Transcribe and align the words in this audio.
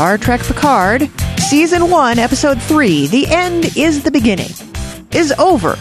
Star 0.00 0.16
Trek 0.16 0.40
Picard, 0.40 1.10
Season 1.36 1.90
1, 1.90 2.18
Episode 2.18 2.62
3 2.62 3.06
The 3.08 3.26
End 3.26 3.76
is 3.76 4.02
the 4.02 4.10
Beginning, 4.10 4.48
is 5.12 5.30
over. 5.32 5.76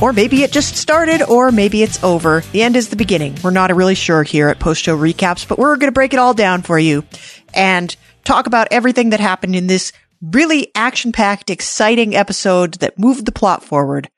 Or 0.00 0.12
maybe 0.12 0.44
it 0.44 0.52
just 0.52 0.76
started, 0.76 1.22
or 1.22 1.50
maybe 1.50 1.82
it's 1.82 2.00
over. 2.04 2.44
The 2.52 2.62
end 2.62 2.76
is 2.76 2.90
the 2.90 2.94
beginning. 2.94 3.36
We're 3.42 3.50
not 3.50 3.74
really 3.74 3.96
sure 3.96 4.22
here 4.22 4.48
at 4.48 4.60
Post 4.60 4.84
Show 4.84 4.96
Recaps, 4.96 5.48
but 5.48 5.58
we're 5.58 5.74
going 5.74 5.88
to 5.88 5.92
break 5.92 6.12
it 6.12 6.20
all 6.20 6.34
down 6.34 6.62
for 6.62 6.78
you 6.78 7.04
and 7.52 7.96
talk 8.22 8.46
about 8.46 8.68
everything 8.70 9.10
that 9.10 9.18
happened 9.18 9.56
in 9.56 9.66
this 9.66 9.90
really 10.22 10.70
action 10.76 11.10
packed, 11.10 11.50
exciting 11.50 12.14
episode 12.14 12.74
that 12.74 12.96
moved 12.96 13.26
the 13.26 13.32
plot 13.32 13.64
forward. 13.64 14.08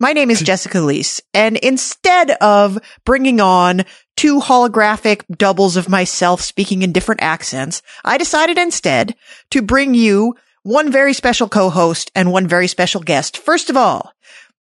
My 0.00 0.14
name 0.14 0.30
is 0.30 0.40
Jessica 0.42 0.78
Liese, 0.78 1.20
and 1.34 1.58
instead 1.58 2.30
of 2.40 2.78
bringing 3.04 3.42
on 3.42 3.82
two 4.22 4.38
holographic 4.38 5.24
doubles 5.36 5.76
of 5.76 5.88
myself 5.88 6.40
speaking 6.40 6.82
in 6.82 6.92
different 6.92 7.20
accents, 7.20 7.82
I 8.04 8.18
decided 8.18 8.56
instead 8.56 9.16
to 9.50 9.62
bring 9.62 9.94
you 9.94 10.36
one 10.62 10.92
very 10.92 11.12
special 11.12 11.48
co-host 11.48 12.12
and 12.14 12.30
one 12.30 12.46
very 12.46 12.68
special 12.68 13.00
guest. 13.00 13.36
First 13.36 13.68
of 13.68 13.76
all, 13.76 14.12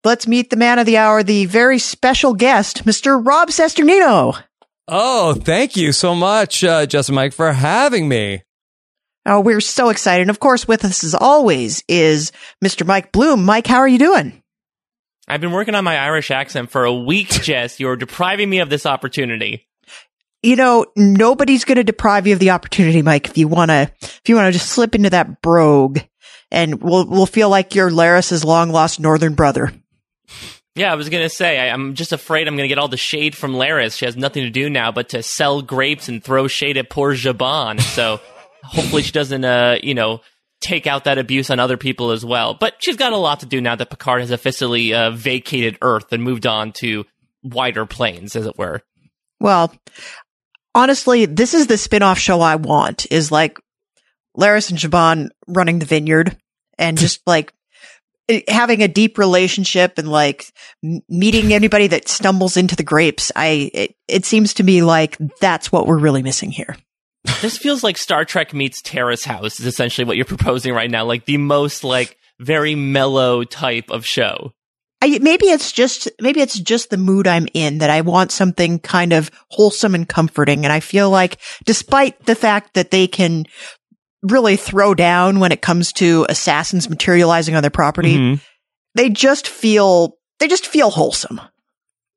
let's 0.02 0.26
meet 0.26 0.48
the 0.48 0.56
man 0.56 0.78
of 0.78 0.86
the 0.86 0.96
hour, 0.96 1.22
the 1.22 1.44
very 1.44 1.78
special 1.78 2.32
guest, 2.32 2.86
Mr. 2.86 3.22
Rob 3.22 3.50
Cesternino. 3.50 4.42
Oh, 4.88 5.34
thank 5.34 5.76
you 5.76 5.92
so 5.92 6.14
much, 6.14 6.64
uh, 6.64 6.86
Justin 6.86 7.16
Mike, 7.16 7.34
for 7.34 7.52
having 7.52 8.08
me. 8.08 8.42
Oh, 9.26 9.40
we're 9.40 9.60
so 9.60 9.90
excited. 9.90 10.22
And 10.22 10.30
of 10.30 10.40
course, 10.40 10.66
with 10.66 10.86
us 10.86 11.04
as 11.04 11.14
always 11.14 11.84
is 11.86 12.32
Mr. 12.64 12.86
Mike 12.86 13.12
Bloom. 13.12 13.44
Mike, 13.44 13.66
how 13.66 13.76
are 13.76 13.88
you 13.88 13.98
doing? 13.98 14.42
I've 15.30 15.40
been 15.40 15.52
working 15.52 15.76
on 15.76 15.84
my 15.84 15.96
Irish 15.96 16.30
accent 16.30 16.70
for 16.70 16.84
a 16.84 16.92
week, 16.92 17.28
Jess. 17.42 17.78
You're 17.78 17.96
depriving 17.96 18.50
me 18.50 18.58
of 18.58 18.68
this 18.68 18.84
opportunity. 18.84 19.68
You 20.42 20.56
know, 20.56 20.86
nobody's 20.96 21.64
going 21.64 21.76
to 21.76 21.84
deprive 21.84 22.26
you 22.26 22.32
of 22.32 22.40
the 22.40 22.50
opportunity, 22.50 23.02
Mike. 23.02 23.28
If 23.28 23.38
you 23.38 23.46
want 23.46 23.70
to, 23.70 23.92
if 24.02 24.22
you 24.26 24.34
want 24.34 24.46
to 24.46 24.58
just 24.58 24.70
slip 24.70 24.94
into 24.94 25.10
that 25.10 25.42
brogue 25.42 26.00
and 26.50 26.82
we'll, 26.82 27.06
we'll 27.06 27.26
feel 27.26 27.48
like 27.48 27.74
you're 27.74 27.90
Laris's 27.90 28.44
long 28.44 28.70
lost 28.70 28.98
northern 28.98 29.34
brother. 29.34 29.72
Yeah, 30.74 30.92
I 30.92 30.94
was 30.94 31.08
gonna 31.08 31.28
say 31.28 31.58
I, 31.58 31.66
am 31.74 31.94
just 31.94 32.12
afraid 32.12 32.46
I'm 32.46 32.56
gonna 32.56 32.68
get 32.68 32.78
all 32.78 32.88
the 32.88 32.96
shade 32.96 33.36
from 33.36 33.54
Laris. 33.54 33.98
She 33.98 34.04
has 34.04 34.16
nothing 34.16 34.44
to 34.44 34.50
do 34.50 34.70
now 34.70 34.92
but 34.92 35.10
to 35.10 35.22
sell 35.22 35.62
grapes 35.62 36.08
and 36.08 36.22
throw 36.22 36.46
shade 36.46 36.76
at 36.76 36.88
poor 36.88 37.14
Zhaban. 37.14 37.80
So 37.80 38.20
hopefully 38.62 39.02
she 39.02 39.12
doesn't, 39.12 39.44
uh, 39.44 39.78
you 39.82 39.94
know, 39.94 40.20
take 40.60 40.86
out 40.86 41.04
that 41.04 41.18
abuse 41.18 41.50
on 41.50 41.58
other 41.58 41.76
people 41.76 42.10
as 42.10 42.24
well. 42.24 42.54
But 42.54 42.74
she's 42.78 42.96
got 42.96 43.12
a 43.12 43.16
lot 43.16 43.40
to 43.40 43.46
do 43.46 43.60
now 43.60 43.76
that 43.76 43.90
Picard 43.90 44.20
has 44.20 44.30
officially 44.30 44.94
uh, 44.94 45.10
vacated 45.10 45.78
Earth 45.82 46.12
and 46.12 46.22
moved 46.22 46.46
on 46.46 46.72
to 46.72 47.04
wider 47.42 47.86
planes, 47.86 48.36
as 48.36 48.46
it 48.46 48.58
were. 48.58 48.82
Well, 49.40 49.74
honestly, 50.74 51.24
this 51.24 51.54
is 51.54 51.66
the 51.66 51.78
spin-off 51.78 52.18
show 52.18 52.40
I 52.40 52.56
want 52.56 53.06
is 53.10 53.32
like 53.32 53.58
Laris 54.36 54.70
and 54.70 54.78
Zhaban 54.78 55.30
running 55.46 55.78
the 55.78 55.86
vineyard 55.86 56.36
and 56.78 56.98
just 56.98 57.20
like 57.26 57.52
having 58.48 58.82
a 58.82 58.88
deep 58.88 59.18
relationship 59.18 59.98
and 59.98 60.08
like 60.08 60.52
meeting 61.08 61.52
anybody 61.52 61.88
that 61.88 62.08
stumbles 62.08 62.56
into 62.56 62.76
the 62.76 62.82
grapes. 62.82 63.32
I, 63.34 63.70
it, 63.72 63.94
it 64.06 64.24
seems 64.24 64.54
to 64.54 64.62
me 64.62 64.82
like 64.82 65.16
that's 65.40 65.72
what 65.72 65.86
we're 65.86 65.98
really 65.98 66.22
missing 66.22 66.50
here. 66.50 66.76
This 67.42 67.58
feels 67.58 67.84
like 67.84 67.98
Star 67.98 68.24
Trek 68.24 68.54
meets 68.54 68.80
Terrace 68.82 69.24
House 69.24 69.60
is 69.60 69.66
essentially 69.66 70.04
what 70.04 70.16
you're 70.16 70.24
proposing 70.24 70.74
right 70.74 70.90
now. 70.90 71.04
Like 71.04 71.26
the 71.26 71.36
most 71.36 71.84
like 71.84 72.16
very 72.38 72.74
mellow 72.74 73.44
type 73.44 73.90
of 73.90 74.06
show. 74.06 74.52
I, 75.02 75.18
maybe 75.18 75.46
it's 75.46 75.72
just 75.72 76.08
maybe 76.20 76.40
it's 76.40 76.58
just 76.58 76.90
the 76.90 76.98
mood 76.98 77.26
I'm 77.26 77.48
in 77.54 77.78
that 77.78 77.88
I 77.88 78.02
want 78.02 78.32
something 78.32 78.78
kind 78.78 79.12
of 79.12 79.30
wholesome 79.48 79.94
and 79.94 80.08
comforting. 80.08 80.64
And 80.64 80.72
I 80.72 80.80
feel 80.80 81.08
like, 81.08 81.38
despite 81.64 82.26
the 82.26 82.34
fact 82.34 82.74
that 82.74 82.90
they 82.90 83.06
can 83.06 83.46
really 84.22 84.56
throw 84.56 84.94
down 84.94 85.40
when 85.40 85.52
it 85.52 85.62
comes 85.62 85.92
to 85.94 86.26
assassins 86.28 86.90
materializing 86.90 87.54
on 87.54 87.62
their 87.62 87.70
property, 87.70 88.16
mm-hmm. 88.16 88.42
they 88.94 89.08
just 89.08 89.48
feel 89.48 90.18
they 90.38 90.48
just 90.48 90.66
feel 90.66 90.90
wholesome. 90.90 91.40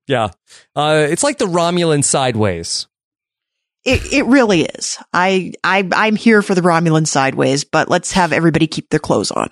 Yeah, 0.05 0.31
uh, 0.75 1.07
it's 1.09 1.23
like 1.23 1.37
the 1.37 1.45
Romulan 1.45 2.03
sideways. 2.03 2.87
It 3.85 4.13
it 4.13 4.25
really 4.25 4.63
is. 4.63 4.97
I 5.11 5.53
I 5.63 5.87
I'm 5.93 6.15
here 6.15 6.41
for 6.41 6.55
the 6.55 6.61
Romulan 6.61 7.07
sideways, 7.07 7.63
but 7.63 7.89
let's 7.89 8.13
have 8.13 8.31
everybody 8.31 8.67
keep 8.67 8.89
their 8.89 8.99
clothes 8.99 9.31
on. 9.31 9.49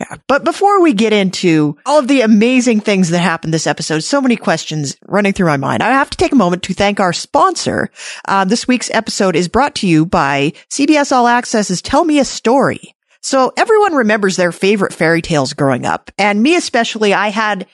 Yeah. 0.00 0.16
But 0.26 0.44
before 0.44 0.82
we 0.82 0.92
get 0.92 1.12
into 1.12 1.76
all 1.86 1.98
of 1.98 2.08
the 2.08 2.20
amazing 2.20 2.80
things 2.80 3.08
that 3.08 3.20
happened 3.20 3.54
this 3.54 3.66
episode, 3.66 4.00
so 4.00 4.20
many 4.20 4.36
questions 4.36 4.96
running 5.06 5.32
through 5.32 5.46
my 5.46 5.56
mind. 5.56 5.82
I 5.82 5.90
have 5.90 6.10
to 6.10 6.16
take 6.16 6.32
a 6.32 6.36
moment 6.36 6.62
to 6.64 6.74
thank 6.74 7.00
our 7.00 7.14
sponsor. 7.14 7.90
Uh, 8.26 8.44
this 8.44 8.68
week's 8.68 8.90
episode 8.90 9.34
is 9.34 9.48
brought 9.48 9.76
to 9.76 9.88
you 9.88 10.04
by 10.04 10.52
CBS 10.70 11.10
All 11.10 11.26
Access's 11.26 11.80
Tell 11.80 12.04
Me 12.04 12.18
a 12.18 12.24
Story. 12.24 12.94
So 13.22 13.52
everyone 13.56 13.94
remembers 13.94 14.36
their 14.36 14.52
favorite 14.52 14.92
fairy 14.92 15.22
tales 15.22 15.54
growing 15.54 15.86
up. 15.86 16.10
And 16.18 16.42
me 16.42 16.54
especially, 16.54 17.14
I 17.14 17.28
had, 17.28 17.66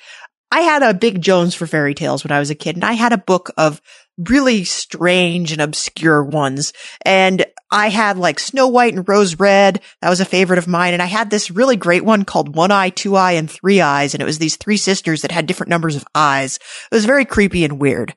I 0.50 0.60
had 0.60 0.82
a 0.82 0.94
big 0.94 1.20
Jones 1.20 1.54
for 1.54 1.66
fairy 1.66 1.94
tales 1.94 2.22
when 2.22 2.32
I 2.32 2.38
was 2.38 2.50
a 2.50 2.54
kid 2.54 2.76
and 2.76 2.84
I 2.84 2.92
had 2.92 3.12
a 3.12 3.18
book 3.18 3.50
of 3.56 3.82
really 4.18 4.64
strange 4.64 5.52
and 5.52 5.60
obscure 5.60 6.22
ones. 6.22 6.72
And 7.04 7.44
I 7.70 7.88
had 7.88 8.18
like 8.18 8.38
Snow 8.38 8.68
White 8.68 8.94
and 8.94 9.08
Rose 9.08 9.40
Red. 9.40 9.80
That 10.00 10.08
was 10.08 10.20
a 10.20 10.24
favorite 10.24 10.60
of 10.60 10.68
mine. 10.68 10.92
And 10.92 11.02
I 11.02 11.06
had 11.06 11.30
this 11.30 11.50
really 11.50 11.74
great 11.74 12.04
one 12.04 12.24
called 12.24 12.54
One 12.54 12.70
Eye, 12.70 12.90
Two 12.90 13.16
Eye, 13.16 13.32
and 13.32 13.50
Three 13.50 13.80
Eyes. 13.80 14.14
And 14.14 14.22
it 14.22 14.26
was 14.26 14.38
these 14.38 14.54
three 14.56 14.76
sisters 14.76 15.22
that 15.22 15.32
had 15.32 15.46
different 15.46 15.70
numbers 15.70 15.96
of 15.96 16.04
eyes. 16.14 16.56
It 16.90 16.94
was 16.94 17.04
very 17.04 17.24
creepy 17.24 17.64
and 17.64 17.80
weird. 17.80 18.14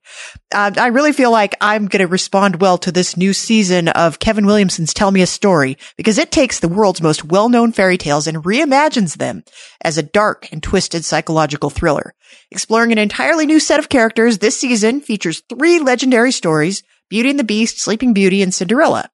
Uh, 0.54 0.72
I 0.78 0.88
really 0.88 1.12
feel 1.12 1.32
like 1.32 1.56
I'm 1.60 1.88
going 1.88 2.02
to 2.02 2.08
respond 2.08 2.62
well 2.62 2.78
to 2.78 2.92
this 2.92 3.18
new 3.18 3.34
season 3.34 3.88
of 3.88 4.20
Kevin 4.20 4.46
Williamson's 4.46 4.94
Tell 4.94 5.10
Me 5.10 5.22
a 5.24 5.28
Story 5.28 5.76
because 5.96 6.20
it 6.20 6.32
takes 6.32 6.60
the 6.60 6.70
world's 6.70 7.02
most 7.02 7.26
well-known 7.26 7.72
fairy 7.72 7.98
tales 7.98 8.28
and 8.28 8.44
reimagines 8.44 9.18
them 9.18 9.44
as 9.82 9.98
a 9.98 10.04
dark 10.04 10.50
and 10.52 10.62
twisted 10.62 11.04
psychological 11.04 11.72
thriller. 11.72 12.14
Exploring 12.52 12.92
an 12.92 12.98
entirely 12.98 13.46
new 13.46 13.60
set 13.60 13.80
of 13.80 13.90
characters, 13.90 14.38
this 14.38 14.60
season 14.60 15.02
features 15.02 15.42
three 15.50 15.80
legendary 15.80 16.32
stories, 16.32 16.84
Beauty 17.10 17.30
and 17.30 17.40
the 17.40 17.44
Beast, 17.44 17.80
Sleeping 17.80 18.14
Beauty, 18.14 18.42
and 18.42 18.54
Cinderella. 18.54 19.10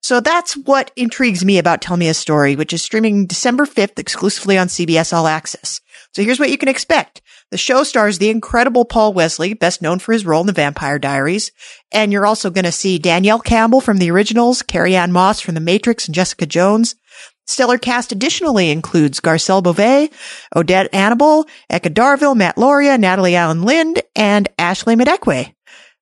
So 0.00 0.20
that's 0.20 0.56
what 0.56 0.90
intrigues 0.96 1.44
me 1.44 1.58
about 1.58 1.82
Tell 1.82 1.96
Me 1.96 2.08
a 2.08 2.14
Story, 2.14 2.56
which 2.56 2.72
is 2.72 2.82
streaming 2.82 3.26
December 3.26 3.66
5th 3.66 3.98
exclusively 3.98 4.56
on 4.56 4.68
CBS 4.68 5.12
All 5.12 5.26
Access. 5.26 5.80
So 6.12 6.22
here's 6.22 6.38
what 6.38 6.50
you 6.50 6.58
can 6.58 6.68
expect. 6.68 7.20
The 7.50 7.58
show 7.58 7.82
stars 7.82 8.18
the 8.18 8.30
incredible 8.30 8.84
Paul 8.84 9.12
Wesley, 9.12 9.54
best 9.54 9.82
known 9.82 9.98
for 9.98 10.12
his 10.12 10.26
role 10.26 10.42
in 10.42 10.46
The 10.46 10.52
Vampire 10.52 10.98
Diaries. 10.98 11.50
And 11.90 12.12
you're 12.12 12.26
also 12.26 12.50
going 12.50 12.64
to 12.64 12.72
see 12.72 12.98
Danielle 12.98 13.40
Campbell 13.40 13.80
from 13.80 13.98
the 13.98 14.10
originals, 14.10 14.62
Carrie-Anne 14.62 15.12
Moss 15.12 15.40
from 15.40 15.54
The 15.54 15.60
Matrix 15.60 16.06
and 16.06 16.14
Jessica 16.14 16.46
Jones. 16.46 16.94
Stellar 17.48 17.78
cast 17.78 18.12
additionally 18.12 18.70
includes 18.70 19.20
Garcelle 19.20 19.62
Beauvais, 19.62 20.10
Odette 20.54 20.92
Annable, 20.94 21.46
Eka 21.72 21.92
Darville, 21.94 22.36
Matt 22.36 22.56
Lauria, 22.56 23.00
Natalie 23.00 23.32
Alyn 23.32 23.64
Lind, 23.64 24.02
and 24.14 24.48
Ashley 24.58 24.96
Madekwe. 24.96 25.54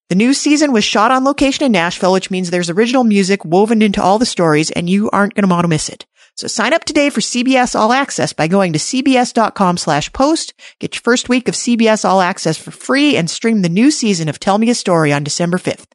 The 0.08 0.16
new 0.16 0.34
season 0.34 0.72
was 0.72 0.84
shot 0.84 1.12
on 1.12 1.24
location 1.24 1.64
in 1.64 1.72
Nashville, 1.72 2.12
which 2.12 2.32
means 2.32 2.50
there's 2.50 2.68
original 2.68 3.04
music 3.04 3.44
woven 3.44 3.80
into 3.80 4.02
all 4.02 4.18
the 4.18 4.26
stories 4.26 4.72
and 4.72 4.90
you 4.90 5.08
aren't 5.10 5.34
going 5.34 5.46
to 5.46 5.50
want 5.50 5.64
to 5.64 5.68
miss 5.68 5.88
it. 5.88 6.04
So 6.34 6.48
sign 6.48 6.74
up 6.74 6.84
today 6.84 7.10
for 7.10 7.20
CBS 7.20 7.78
All 7.78 7.92
Access 7.92 8.32
by 8.32 8.48
going 8.48 8.72
to 8.72 8.78
cbs.com 8.78 9.76
slash 9.78 10.12
post. 10.12 10.52
Get 10.80 10.96
your 10.96 11.00
first 11.00 11.28
week 11.28 11.48
of 11.48 11.54
CBS 11.54 12.04
All 12.04 12.20
Access 12.20 12.58
for 12.58 12.72
free 12.72 13.16
and 13.16 13.30
stream 13.30 13.62
the 13.62 13.68
new 13.68 13.90
season 13.92 14.28
of 14.28 14.40
Tell 14.40 14.58
Me 14.58 14.68
a 14.68 14.74
Story 14.74 15.12
on 15.12 15.24
December 15.24 15.58
5th. 15.58 15.86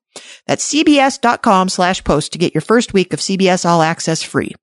That's 0.48 0.74
cbs.com 0.74 1.70
slash 1.70 2.04
post 2.04 2.32
to 2.32 2.40
get 2.40 2.56
your 2.56 2.62
first 2.62 2.94
week 2.94 3.14
of 3.14 3.20
CBS 3.20 3.66
All 3.66 3.82
Access 3.82 4.24
free. 4.24 4.54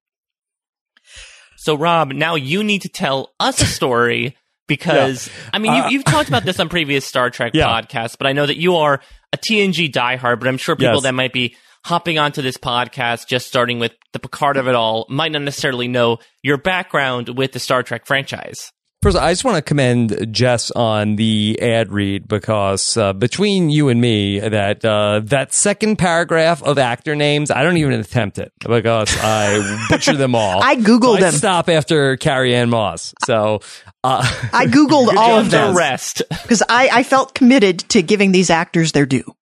So 1.68 1.74
Rob, 1.74 2.12
now 2.12 2.34
you 2.34 2.64
need 2.64 2.80
to 2.80 2.88
tell 2.88 3.34
us 3.38 3.60
a 3.60 3.66
story 3.66 4.34
because 4.68 5.26
yeah. 5.26 5.50
I 5.52 5.58
mean, 5.58 5.74
you, 5.90 5.98
have 5.98 6.08
uh, 6.08 6.10
talked 6.10 6.30
about 6.30 6.44
this 6.46 6.58
on 6.58 6.70
previous 6.70 7.04
Star 7.04 7.28
Trek 7.28 7.52
yeah. 7.54 7.66
podcasts, 7.66 8.16
but 8.16 8.26
I 8.26 8.32
know 8.32 8.46
that 8.46 8.56
you 8.56 8.76
are 8.76 9.02
a 9.34 9.36
TNG 9.36 9.92
diehard. 9.92 10.40
But 10.40 10.48
I'm 10.48 10.56
sure 10.56 10.76
people 10.76 10.94
yes. 10.94 11.02
that 11.02 11.12
might 11.12 11.34
be 11.34 11.56
hopping 11.84 12.18
onto 12.18 12.40
this 12.40 12.56
podcast, 12.56 13.26
just 13.28 13.48
starting 13.48 13.80
with 13.80 13.92
the 14.14 14.18
Picard 14.18 14.56
of 14.56 14.66
it 14.66 14.74
all, 14.74 15.04
might 15.10 15.30
not 15.30 15.42
necessarily 15.42 15.88
know 15.88 16.20
your 16.42 16.56
background 16.56 17.36
with 17.36 17.52
the 17.52 17.58
Star 17.58 17.82
Trek 17.82 18.06
franchise. 18.06 18.72
First, 19.00 19.16
I 19.16 19.30
just 19.30 19.44
want 19.44 19.54
to 19.56 19.62
commend 19.62 20.34
Jess 20.34 20.72
on 20.72 21.14
the 21.14 21.56
ad 21.62 21.92
read 21.92 22.26
because 22.26 22.96
uh, 22.96 23.12
between 23.12 23.70
you 23.70 23.90
and 23.90 24.00
me, 24.00 24.40
that 24.40 24.84
uh, 24.84 25.20
that 25.26 25.52
second 25.52 25.98
paragraph 25.98 26.64
of 26.64 26.78
actor 26.78 27.14
names, 27.14 27.52
I 27.52 27.62
don't 27.62 27.76
even 27.76 27.92
attempt 27.92 28.38
it 28.38 28.50
because 28.58 29.16
I 29.16 29.86
butcher 29.88 30.16
them 30.16 30.34
all. 30.34 30.60
I 30.60 30.74
googled 30.74 31.18
so 31.18 31.20
them. 31.20 31.32
Stop 31.32 31.68
after 31.68 32.16
Carrie-Anne 32.16 32.70
Moss. 32.70 33.14
So 33.24 33.60
uh, 34.02 34.22
I 34.52 34.66
googled 34.66 35.14
all 35.16 35.38
of 35.38 35.52
them. 35.52 35.74
The 35.74 35.78
rest 35.78 36.22
because 36.28 36.64
I, 36.68 36.88
I 36.92 37.02
felt 37.04 37.34
committed 37.34 37.78
to 37.90 38.02
giving 38.02 38.32
these 38.32 38.50
actors 38.50 38.90
their 38.90 39.06
due. 39.06 39.32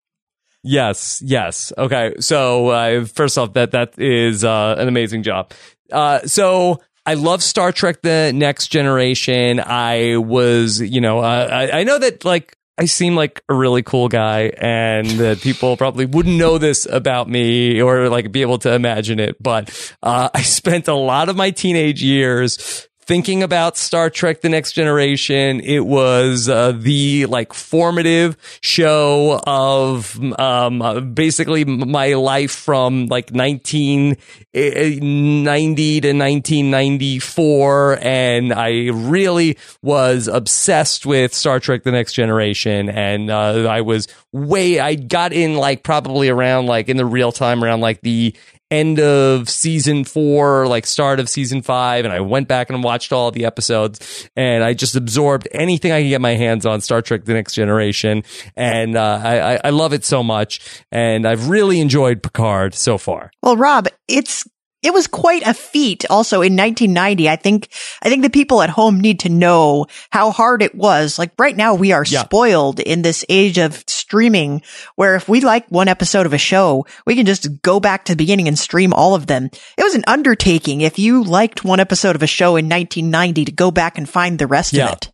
Yes, 0.64 1.22
yes. 1.24 1.72
Okay. 1.78 2.16
So 2.20 2.68
uh, 2.68 3.04
first 3.06 3.38
off, 3.38 3.54
that 3.54 3.70
that 3.70 3.98
is 3.98 4.44
uh, 4.44 4.74
an 4.76 4.86
amazing 4.86 5.22
job. 5.22 5.52
Uh, 5.90 6.26
so 6.26 6.82
I 7.06 7.14
love 7.14 7.42
Star 7.42 7.70
Trek: 7.72 8.02
The 8.02 8.32
Next 8.34 8.68
Generation. 8.68 9.60
I 9.60 10.16
was, 10.16 10.80
you 10.80 11.00
know, 11.00 11.20
uh, 11.20 11.48
I, 11.50 11.80
I 11.80 11.84
know 11.84 11.98
that 11.98 12.24
like 12.24 12.56
I 12.78 12.84
seem 12.84 13.14
like 13.14 13.42
a 13.48 13.54
really 13.54 13.82
cool 13.82 14.08
guy 14.08 14.52
and 14.58 15.06
that 15.12 15.40
people 15.40 15.76
probably 15.76 16.04
wouldn't 16.04 16.36
know 16.36 16.58
this 16.58 16.84
about 16.84 17.28
me 17.28 17.80
or 17.80 18.10
like 18.10 18.30
be 18.32 18.42
able 18.42 18.58
to 18.58 18.74
imagine 18.74 19.18
it. 19.18 19.42
But, 19.42 19.94
uh, 20.02 20.28
I 20.34 20.42
spent 20.42 20.86
a 20.88 20.94
lot 20.94 21.30
of 21.30 21.36
my 21.36 21.52
teenage 21.52 22.02
years 22.02 22.86
thinking 23.06 23.42
about 23.42 23.76
Star 23.76 24.08
Trek 24.10 24.40
The 24.40 24.48
Next 24.48 24.72
Generation. 24.72 25.60
It 25.60 25.84
was 25.86 26.48
uh, 26.48 26.72
the 26.72 27.26
like 27.26 27.52
formative 27.52 28.36
show 28.60 29.40
of 29.46 30.18
um, 30.38 30.82
uh, 30.82 31.00
basically 31.00 31.64
my 31.64 32.14
life 32.14 32.50
from 32.50 33.06
like 33.06 33.30
1990 33.30 36.00
to 36.00 36.08
1994. 36.08 37.98
And 38.02 38.52
I 38.52 38.88
really 38.90 39.56
was 39.82 40.26
obsessed 40.26 41.06
with 41.06 41.32
Star 41.32 41.60
Trek 41.60 41.84
The 41.84 41.92
Next 41.92 42.14
Generation. 42.14 42.88
And 42.88 43.30
uh, 43.30 43.68
I 43.68 43.82
was 43.82 44.08
way, 44.32 44.80
I 44.80 44.96
got 44.96 45.32
in 45.32 45.54
like 45.54 45.84
probably 45.84 46.28
around 46.28 46.66
like 46.66 46.88
in 46.88 46.96
the 46.96 47.06
real 47.06 47.30
time 47.30 47.62
around 47.62 47.80
like 47.80 48.00
the 48.00 48.34
end 48.70 48.98
of 48.98 49.48
season 49.48 50.04
four, 50.04 50.66
like 50.66 50.86
start 50.86 51.20
of 51.20 51.28
season 51.28 51.62
five, 51.62 52.04
and 52.04 52.12
I 52.12 52.20
went 52.20 52.48
back 52.48 52.70
and 52.70 52.82
watched 52.82 53.12
all 53.12 53.30
the 53.30 53.44
episodes, 53.44 54.28
and 54.36 54.64
I 54.64 54.74
just 54.74 54.96
absorbed 54.96 55.48
anything 55.52 55.92
I 55.92 56.02
could 56.02 56.08
get 56.08 56.20
my 56.20 56.34
hands 56.34 56.66
on 56.66 56.80
Star 56.80 57.02
Trek: 57.02 57.24
The 57.24 57.34
Next 57.34 57.54
Generation, 57.54 58.24
and 58.56 58.96
uh, 58.96 59.20
I, 59.22 59.60
I 59.64 59.70
love 59.70 59.92
it 59.92 60.04
so 60.04 60.22
much, 60.22 60.60
and 60.90 61.26
I've 61.26 61.48
really 61.48 61.80
enjoyed 61.80 62.22
Picard 62.22 62.74
so 62.74 62.98
far. 62.98 63.30
Well, 63.42 63.56
Rob, 63.56 63.88
it's 64.08 64.46
it 64.82 64.92
was 64.92 65.06
quite 65.06 65.42
a 65.46 65.54
feat 65.54 66.04
also 66.10 66.36
in 66.36 66.56
1990. 66.56 67.28
I 67.28 67.36
think, 67.36 67.68
I 68.02 68.08
think 68.08 68.22
the 68.22 68.30
people 68.30 68.62
at 68.62 68.70
home 68.70 69.00
need 69.00 69.20
to 69.20 69.28
know 69.28 69.86
how 70.10 70.30
hard 70.30 70.62
it 70.62 70.74
was. 70.74 71.18
Like 71.18 71.32
right 71.38 71.56
now 71.56 71.74
we 71.74 71.92
are 71.92 72.04
yeah. 72.06 72.22
spoiled 72.22 72.80
in 72.80 73.02
this 73.02 73.24
age 73.28 73.58
of 73.58 73.82
streaming 73.86 74.62
where 74.94 75.16
if 75.16 75.28
we 75.28 75.40
like 75.40 75.66
one 75.68 75.88
episode 75.88 76.26
of 76.26 76.32
a 76.32 76.38
show, 76.38 76.86
we 77.06 77.16
can 77.16 77.26
just 77.26 77.62
go 77.62 77.80
back 77.80 78.04
to 78.04 78.12
the 78.12 78.16
beginning 78.16 78.48
and 78.48 78.58
stream 78.58 78.92
all 78.92 79.14
of 79.14 79.26
them. 79.26 79.50
It 79.76 79.82
was 79.82 79.94
an 79.94 80.04
undertaking 80.06 80.82
if 80.82 80.98
you 80.98 81.24
liked 81.24 81.64
one 81.64 81.80
episode 81.80 82.14
of 82.14 82.22
a 82.22 82.28
show 82.28 82.56
in 82.56 82.68
1990 82.68 83.46
to 83.46 83.52
go 83.52 83.70
back 83.70 83.98
and 83.98 84.08
find 84.08 84.38
the 84.38 84.46
rest 84.46 84.72
yeah. 84.72 84.86
of 84.86 84.92
it. 84.92 85.12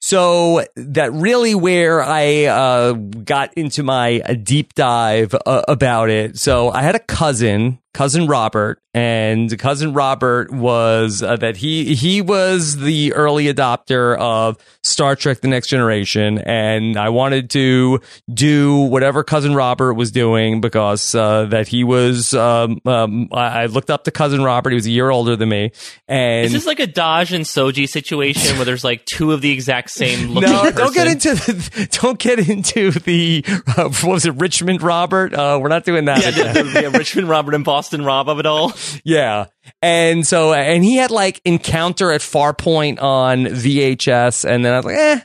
So 0.00 0.64
that 0.74 1.12
really 1.12 1.54
where 1.54 2.02
I 2.02 2.46
uh, 2.46 2.92
got 2.92 3.54
into 3.54 3.84
my 3.84 4.18
deep 4.18 4.74
dive 4.74 5.32
uh, 5.46 5.62
about 5.68 6.10
it. 6.10 6.38
So 6.38 6.70
I 6.70 6.82
had 6.82 6.96
a 6.96 7.00
cousin 7.00 7.78
cousin 7.94 8.26
Robert, 8.26 8.80
and 8.94 9.56
cousin 9.58 9.92
Robert 9.92 10.50
was 10.50 11.22
uh, 11.22 11.36
that 11.36 11.56
he 11.56 11.94
he 11.94 12.20
was 12.20 12.76
the 12.76 13.12
early 13.14 13.52
adopter 13.52 14.16
of 14.18 14.56
Star 14.82 15.16
Trek: 15.16 15.40
The 15.40 15.48
Next 15.48 15.68
Generation, 15.68 16.38
and 16.38 16.96
I 16.96 17.08
wanted 17.10 17.50
to 17.50 18.00
do 18.32 18.80
whatever 18.80 19.24
cousin 19.24 19.54
Robert 19.54 19.94
was 19.94 20.10
doing 20.10 20.60
because 20.60 21.14
uh, 21.14 21.46
that 21.46 21.68
he 21.68 21.84
was. 21.84 22.34
Um, 22.34 22.80
um, 22.84 23.28
I 23.32 23.66
looked 23.66 23.90
up 23.90 24.04
to 24.04 24.10
cousin 24.10 24.42
Robert; 24.42 24.70
he 24.70 24.74
was 24.74 24.86
a 24.86 24.90
year 24.90 25.10
older 25.10 25.36
than 25.36 25.48
me. 25.48 25.72
And 26.08 26.46
is 26.46 26.52
this 26.52 26.66
like 26.66 26.80
a 26.80 26.86
Dahj 26.86 27.34
and 27.34 27.44
Soji 27.44 27.88
situation 27.88 28.56
where 28.56 28.64
there's 28.64 28.84
like 28.84 29.04
two 29.04 29.32
of 29.32 29.40
the 29.40 29.50
exact 29.50 29.90
same 29.90 30.30
looking? 30.34 30.50
no, 30.50 30.62
person? 30.62 30.76
don't 30.76 30.94
get 30.94 31.06
into 31.08 31.34
the, 31.34 31.88
don't 32.02 32.18
get 32.18 32.48
into 32.48 32.90
the 32.90 33.44
uh, 33.46 33.88
what 33.88 34.04
was 34.04 34.26
it, 34.26 34.34
Richmond 34.36 34.82
Robert? 34.82 35.34
Uh, 35.34 35.58
we're 35.60 35.68
not 35.68 35.84
doing 35.84 36.06
that. 36.06 36.22
Yeah, 36.22 36.52
the, 36.52 36.90
Richmond 36.98 37.28
Robert 37.28 37.54
and 37.54 37.64
Boston. 37.64 37.81
Boston 37.82 38.04
Rob 38.04 38.28
of 38.28 38.38
it 38.38 38.46
all. 38.46 38.72
Yeah. 39.04 39.46
And 39.80 40.24
so, 40.24 40.52
and 40.52 40.84
he 40.84 40.96
had 40.96 41.10
like 41.10 41.40
Encounter 41.44 42.12
at 42.12 42.20
Farpoint 42.20 43.02
on 43.02 43.46
VHS. 43.46 44.48
And 44.48 44.64
then 44.64 44.72
I 44.72 44.76
was 44.76 44.84
like, 44.84 44.96
eh, 44.96 45.20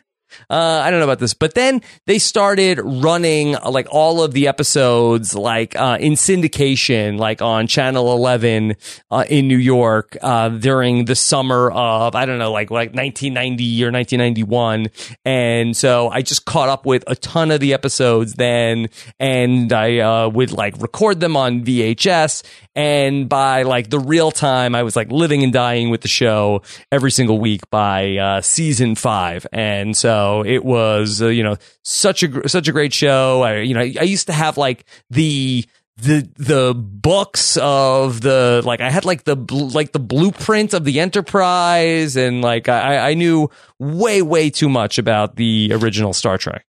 uh, 0.50 0.82
I 0.84 0.92
don't 0.92 1.00
know 1.00 1.06
about 1.06 1.20
this, 1.20 1.34
but 1.34 1.54
then 1.54 1.82
they 2.06 2.20
started 2.20 2.80
running 2.84 3.56
uh, 3.56 3.70
like 3.70 3.88
all 3.92 4.22
of 4.22 4.34
the 4.34 4.48
episodes 4.48 5.36
like 5.36 5.76
uh, 5.76 5.98
in 6.00 6.14
syndication, 6.14 7.18
like 7.18 7.42
on 7.42 7.68
Channel 7.68 8.12
11 8.14 8.76
uh, 9.12 9.26
in 9.30 9.48
New 9.48 9.58
York 9.58 10.18
uh, 10.22 10.50
during 10.50 11.06
the 11.06 11.16
summer 11.16 11.72
of 11.72 12.16
I 12.16 12.26
don't 12.26 12.40
know, 12.40 12.52
like 12.52 12.72
like 12.72 12.94
1990 12.94 13.84
or 13.84 13.92
1991, 13.92 14.88
and 15.26 15.76
so 15.76 16.10
I 16.10 16.22
just 16.22 16.46
caught 16.46 16.70
up 16.70 16.86
with 16.86 17.04
a 17.08 17.16
ton 17.16 17.52
of 17.52 17.60
the 17.60 17.74
episodes 17.74 18.34
then, 18.34 18.90
and 19.20 19.72
I 19.74 20.00
uh, 20.00 20.30
would 20.30 20.52
like 20.52 20.82
record 20.82 21.20
them 21.20 21.36
on 21.36 21.64
VHS, 21.64 22.44
and 22.76 23.28
by 23.28 23.64
like 23.64 23.90
the 23.90 24.00
real 24.00 24.32
time, 24.32 24.76
I 24.76 24.84
was 24.84 24.96
like 24.96 25.12
living 25.12 25.44
and 25.44 25.52
dying 25.52 25.90
with 25.90 26.02
the 26.02 26.08
show 26.08 26.62
every 26.92 27.12
single 27.12 27.40
week 27.40 27.70
by 27.70 28.40
season 28.42 28.96
five, 28.96 29.46
and 29.52 29.96
so 29.96 30.27
it 30.46 30.64
was, 30.64 31.22
uh, 31.22 31.28
you 31.28 31.44
know, 31.44 31.58
such 31.84 32.24
a 32.24 32.48
such 32.48 32.68
a 32.68 32.72
great 32.72 32.94
show. 32.94 33.42
I, 33.42 33.60
you 33.60 33.74
know, 33.74 33.82
I, 33.82 33.94
I 34.00 34.04
used 34.04 34.28
to 34.28 34.34
have 34.34 34.58
like 34.58 34.86
the 35.10 35.66
the 35.98 36.30
the 36.38 36.74
books 36.76 37.58
of 37.58 38.22
the 38.22 38.62
like 38.64 38.82
I 38.82 38.90
had 38.90 39.04
like 39.06 39.24
the 39.24 39.36
like 39.36 39.92
the 39.92 40.00
blueprint 40.00 40.74
of 40.74 40.84
the 40.84 41.00
Enterprise 41.00 42.16
and 42.16 42.42
like 42.42 42.70
I 42.70 43.10
I 43.10 43.14
knew 43.16 43.50
way 43.80 44.22
way 44.22 44.50
too 44.50 44.70
much 44.70 44.98
about 44.98 45.36
the 45.36 45.72
original 45.74 46.14
Star 46.14 46.38
Trek. 46.38 46.66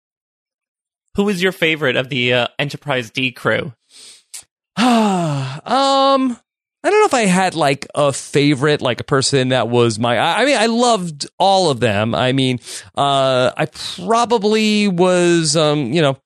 Who 1.16 1.24
was 1.24 1.42
your 1.42 1.52
favorite 1.52 1.96
of 1.96 2.08
the 2.08 2.32
uh, 2.32 2.48
Enterprise 2.58 3.10
D 3.10 3.32
crew? 3.32 3.74
um 4.76 6.38
I 6.88 6.90
don't 6.90 7.00
know 7.00 7.06
if 7.06 7.12
I 7.12 7.26
had 7.26 7.54
like 7.54 7.86
a 7.94 8.14
favorite, 8.14 8.80
like 8.80 9.00
a 9.02 9.04
person 9.04 9.50
that 9.50 9.68
was 9.68 9.98
my. 9.98 10.18
I 10.18 10.46
mean, 10.46 10.56
I 10.56 10.66
loved 10.66 11.26
all 11.38 11.70
of 11.70 11.80
them. 11.80 12.14
I 12.14 12.32
mean, 12.32 12.60
uh, 12.96 13.52
I 13.54 13.66
probably 13.66 14.88
was, 14.88 15.54
um, 15.54 15.92
you 15.92 16.00
know, 16.00 16.16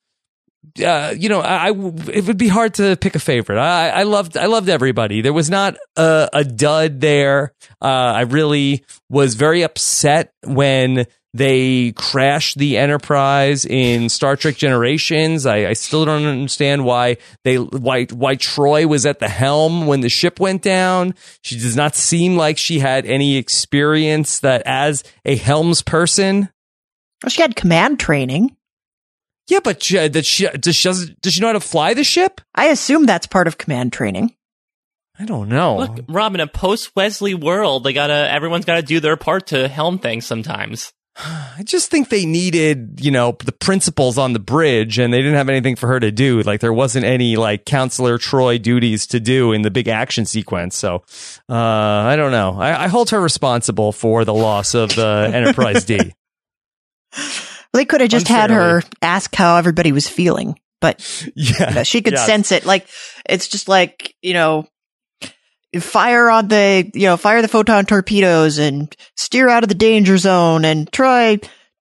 uh, 0.85 1.15
you 1.17 1.29
know, 1.29 1.41
I, 1.41 1.69
I, 1.69 1.71
it 1.71 2.27
would 2.27 2.39
be 2.39 2.49
hard 2.49 2.75
to 2.75 2.97
pick 2.97 3.15
a 3.15 3.19
favorite. 3.19 3.59
I, 3.59 3.91
I 3.91 4.03
loved, 4.05 4.37
I 4.37 4.47
loved 4.47 4.69
everybody. 4.69 5.21
There 5.21 5.33
was 5.33 5.51
not 5.51 5.77
a, 5.97 6.29
a 6.33 6.45
dud 6.45 7.01
there. 7.01 7.53
Uh, 7.81 7.87
I 7.87 8.21
really 8.23 8.85
was 9.11 9.35
very 9.35 9.63
upset 9.63 10.33
when 10.45 11.07
they 11.35 11.93
crashed 11.93 12.59
the 12.59 12.77
Enterprise 12.77 13.65
in 13.65 14.09
Star 14.09 14.37
Trek 14.37 14.57
Generations. 14.57 15.47
I, 15.47 15.69
I, 15.69 15.73
still 15.73 16.05
don't 16.05 16.27
understand 16.27 16.85
why 16.85 17.17
they 17.45 17.57
why 17.57 18.05
why 18.07 18.37
Troi 18.37 18.85
was 18.85 19.07
at 19.07 19.19
the 19.19 19.29
helm 19.29 19.87
when 19.87 20.03
the 20.03 20.11
ship 20.11 20.39
went 20.39 20.61
down. 20.63 21.15
She 21.43 21.59
does 21.59 21.75
not 21.75 21.95
seem 21.95 22.37
like 22.37 22.59
she 22.59 22.81
had 22.81 23.07
any 23.07 23.37
experience 23.37 24.41
that 24.41 24.63
as 24.67 25.05
a 25.25 25.37
helms 25.37 25.81
person. 25.81 26.51
Well, 27.23 27.31
she 27.31 27.41
had 27.41 27.57
command 27.57 27.99
training. 27.99 28.55
Yeah, 29.49 29.61
but 29.63 29.83
she, 29.83 30.09
does 30.09 30.27
she 30.27 30.49
does 30.49 30.77
she 30.77 30.89
does 31.21 31.33
she 31.33 31.41
know 31.41 31.49
how 31.49 31.53
to 31.55 31.61
fly 31.61 31.95
the 31.95 32.05
ship? 32.05 32.41
I 32.55 32.67
assume 32.67 33.07
that's 33.07 33.27
part 33.27 33.47
of 33.47 33.59
command 33.59 33.93
training. 33.93 34.35
I 35.19 35.25
don't 35.25 35.49
know. 35.49 35.77
Look, 35.79 36.05
Rob, 36.09 36.35
in 36.35 36.41
a 36.41 36.47
post 36.47 36.93
Wesley 36.97 37.35
world, 37.35 37.85
they 37.85 37.93
gotta 37.93 38.31
everyone's 38.31 38.65
gotta 38.65 38.83
do 38.83 39.01
their 39.01 39.17
part 39.17 39.49
to 39.49 39.69
helm 39.69 39.99
things 39.99 40.27
sometimes. 40.27 40.93
I 41.17 41.63
just 41.65 41.91
think 41.91 42.09
they 42.09 42.25
needed, 42.25 43.01
you 43.01 43.11
know, 43.11 43.37
the 43.45 43.53
principals 43.53 44.17
on 44.17 44.33
the 44.33 44.39
bridge 44.39 44.99
and 44.99 45.13
they 45.13 45.19
didn't 45.19 45.35
have 45.35 45.49
anything 45.49 45.77
for 45.77 45.87
her 45.89 46.01
to 46.01 46.11
do. 46.11 46.41
Like 46.43 46.61
there 46.61 46.73
wasn't 46.73 47.05
any 47.05 47.37
like 47.37 47.67
counselor 47.67 48.19
Troi 48.19 48.61
duties 48.61 49.07
to 49.09 49.21
do 49.21 49.53
in 49.53 49.63
the 49.63 49.71
big 49.71 49.89
action 49.89 50.25
sequence. 50.25 50.77
So, 50.77 51.05
uh, 51.49 51.55
I 51.55 52.17
don't 52.17 52.33
know. 52.33 52.59
I, 52.59 52.85
I 52.85 52.89
hold 52.89 53.11
her 53.11 53.21
responsible 53.21 53.93
for 53.93 54.25
the 54.25 54.35
loss 54.35 54.75
of 54.75 54.95
the 54.95 55.31
Enterprise 55.35 55.85
D. 55.85 56.15
They 57.73 57.85
could 57.85 58.01
have 58.01 58.11
just 58.11 58.29
had 58.29 58.51
her 58.51 58.83
ask 59.01 59.35
how 59.35 59.57
everybody 59.57 59.93
was 59.93 60.09
feeling, 60.09 60.59
but 60.81 61.01
yeah, 61.35 61.71
you 61.71 61.75
know, 61.77 61.83
she 61.83 62.03
could 62.03 62.15
yeah. 62.15 62.27
sense 62.27 62.53
it. 62.53 62.67
Like 62.67 62.87
it's 63.29 63.49
just 63.49 63.69
like, 63.69 64.15
you 64.23 64.35
know, 64.35 64.67
fire 65.81 66.29
on 66.29 66.49
the, 66.49 66.91
you 66.95 67.07
know, 67.07 67.17
fire 67.17 67.41
the 67.41 67.49
photon 67.49 67.87
torpedoes 67.87 68.59
and 68.59 68.95
steer 69.17 69.49
out 69.49 69.63
of 69.63 69.69
the 69.69 69.75
danger 69.75 70.19
zone 70.19 70.65
and 70.65 70.91
try, 70.93 71.39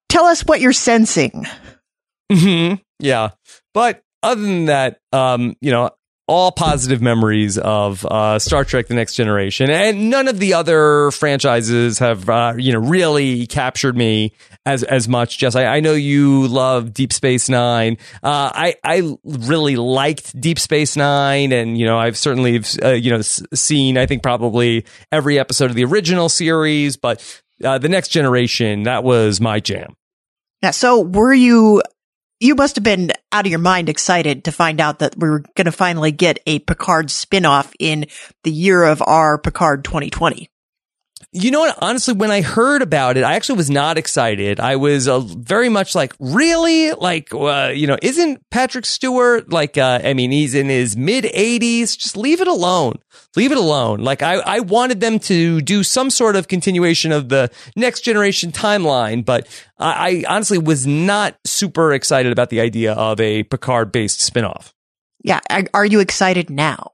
tell 0.07 0.25
us 0.25 0.45
what 0.45 0.61
you're 0.61 0.73
sensing. 0.73 1.45
hmm 2.31 2.75
Yeah. 2.99 3.31
But 3.73 4.01
other 4.23 4.41
than 4.41 4.65
that, 4.65 4.99
um, 5.11 5.55
you 5.61 5.71
know, 5.71 5.89
all 6.31 6.49
positive 6.49 7.01
memories 7.01 7.57
of 7.57 8.05
uh, 8.05 8.39
Star 8.39 8.63
Trek: 8.63 8.87
The 8.87 8.93
Next 8.93 9.15
Generation, 9.15 9.69
and 9.69 10.09
none 10.09 10.29
of 10.29 10.39
the 10.39 10.53
other 10.53 11.11
franchises 11.11 11.99
have 11.99 12.29
uh, 12.29 12.53
you 12.57 12.71
know 12.71 12.79
really 12.79 13.45
captured 13.47 13.97
me 13.97 14.31
as 14.65 14.83
as 14.83 15.09
much. 15.09 15.37
Jess, 15.37 15.57
I, 15.57 15.65
I 15.65 15.79
know 15.81 15.93
you 15.93 16.47
love 16.47 16.93
Deep 16.93 17.11
Space 17.11 17.49
Nine. 17.49 17.97
Uh, 18.23 18.49
I 18.53 18.75
I 18.81 19.17
really 19.25 19.75
liked 19.75 20.39
Deep 20.39 20.57
Space 20.57 20.95
Nine, 20.95 21.51
and 21.51 21.77
you 21.77 21.85
know 21.85 21.99
I've 21.99 22.17
certainly 22.17 22.61
uh, 22.81 22.91
you 22.91 23.11
know 23.11 23.21
seen 23.21 23.97
I 23.97 24.05
think 24.05 24.23
probably 24.23 24.85
every 25.11 25.37
episode 25.37 25.69
of 25.69 25.75
the 25.75 25.83
original 25.83 26.29
series, 26.29 26.95
but 26.95 27.41
uh, 27.61 27.77
the 27.77 27.89
Next 27.89 28.07
Generation 28.07 28.83
that 28.83 29.03
was 29.03 29.41
my 29.41 29.59
jam. 29.59 29.97
Yeah. 30.63 30.71
So 30.71 31.01
were 31.01 31.33
you 31.33 31.81
you 32.41 32.55
must 32.55 32.75
have 32.75 32.83
been 32.83 33.11
out 33.31 33.45
of 33.45 33.51
your 33.51 33.59
mind 33.59 33.87
excited 33.87 34.43
to 34.45 34.51
find 34.51 34.81
out 34.81 34.99
that 34.99 35.15
we 35.15 35.29
were 35.29 35.43
going 35.55 35.65
to 35.65 35.71
finally 35.71 36.11
get 36.11 36.39
a 36.47 36.59
Picard 36.59 37.07
spinoff 37.07 37.71
in 37.79 38.07
the 38.43 38.51
year 38.51 38.83
of 38.83 39.01
our 39.05 39.37
Picard 39.37 39.85
2020. 39.85 40.50
You 41.33 41.49
know 41.49 41.61
what? 41.61 41.77
Honestly, 41.81 42.13
when 42.13 42.29
I 42.29 42.41
heard 42.41 42.81
about 42.81 43.15
it, 43.15 43.23
I 43.23 43.35
actually 43.35 43.55
was 43.55 43.69
not 43.69 43.97
excited. 43.97 44.59
I 44.59 44.75
was 44.75 45.07
uh, 45.07 45.19
very 45.19 45.69
much 45.69 45.95
like, 45.95 46.13
really? 46.19 46.91
Like, 46.91 47.33
uh, 47.33 47.71
you 47.73 47.87
know, 47.87 47.97
isn't 48.01 48.41
Patrick 48.49 48.85
Stewart 48.85 49.49
like, 49.49 49.77
uh, 49.77 50.01
I 50.03 50.13
mean, 50.13 50.31
he's 50.31 50.53
in 50.55 50.67
his 50.67 50.97
mid 50.97 51.23
80s. 51.23 51.97
Just 51.97 52.17
leave 52.17 52.41
it 52.41 52.49
alone. 52.49 52.95
Leave 53.37 53.53
it 53.53 53.57
alone. 53.57 54.01
Like, 54.01 54.21
I, 54.21 54.35
I 54.39 54.59
wanted 54.59 54.99
them 54.99 55.19
to 55.19 55.61
do 55.61 55.83
some 55.83 56.09
sort 56.09 56.35
of 56.35 56.49
continuation 56.49 57.13
of 57.13 57.29
the 57.29 57.49
next 57.77 58.01
generation 58.01 58.51
timeline, 58.51 59.23
but 59.23 59.47
I, 59.77 60.23
I 60.27 60.35
honestly 60.35 60.57
was 60.57 60.85
not 60.85 61.37
super 61.45 61.93
excited 61.93 62.33
about 62.33 62.49
the 62.49 62.59
idea 62.59 62.91
of 62.91 63.21
a 63.21 63.43
Picard 63.43 63.93
based 63.93 64.19
spinoff. 64.19 64.73
Yeah. 65.23 65.39
Are 65.73 65.85
you 65.85 66.01
excited 66.01 66.49
now? 66.49 66.91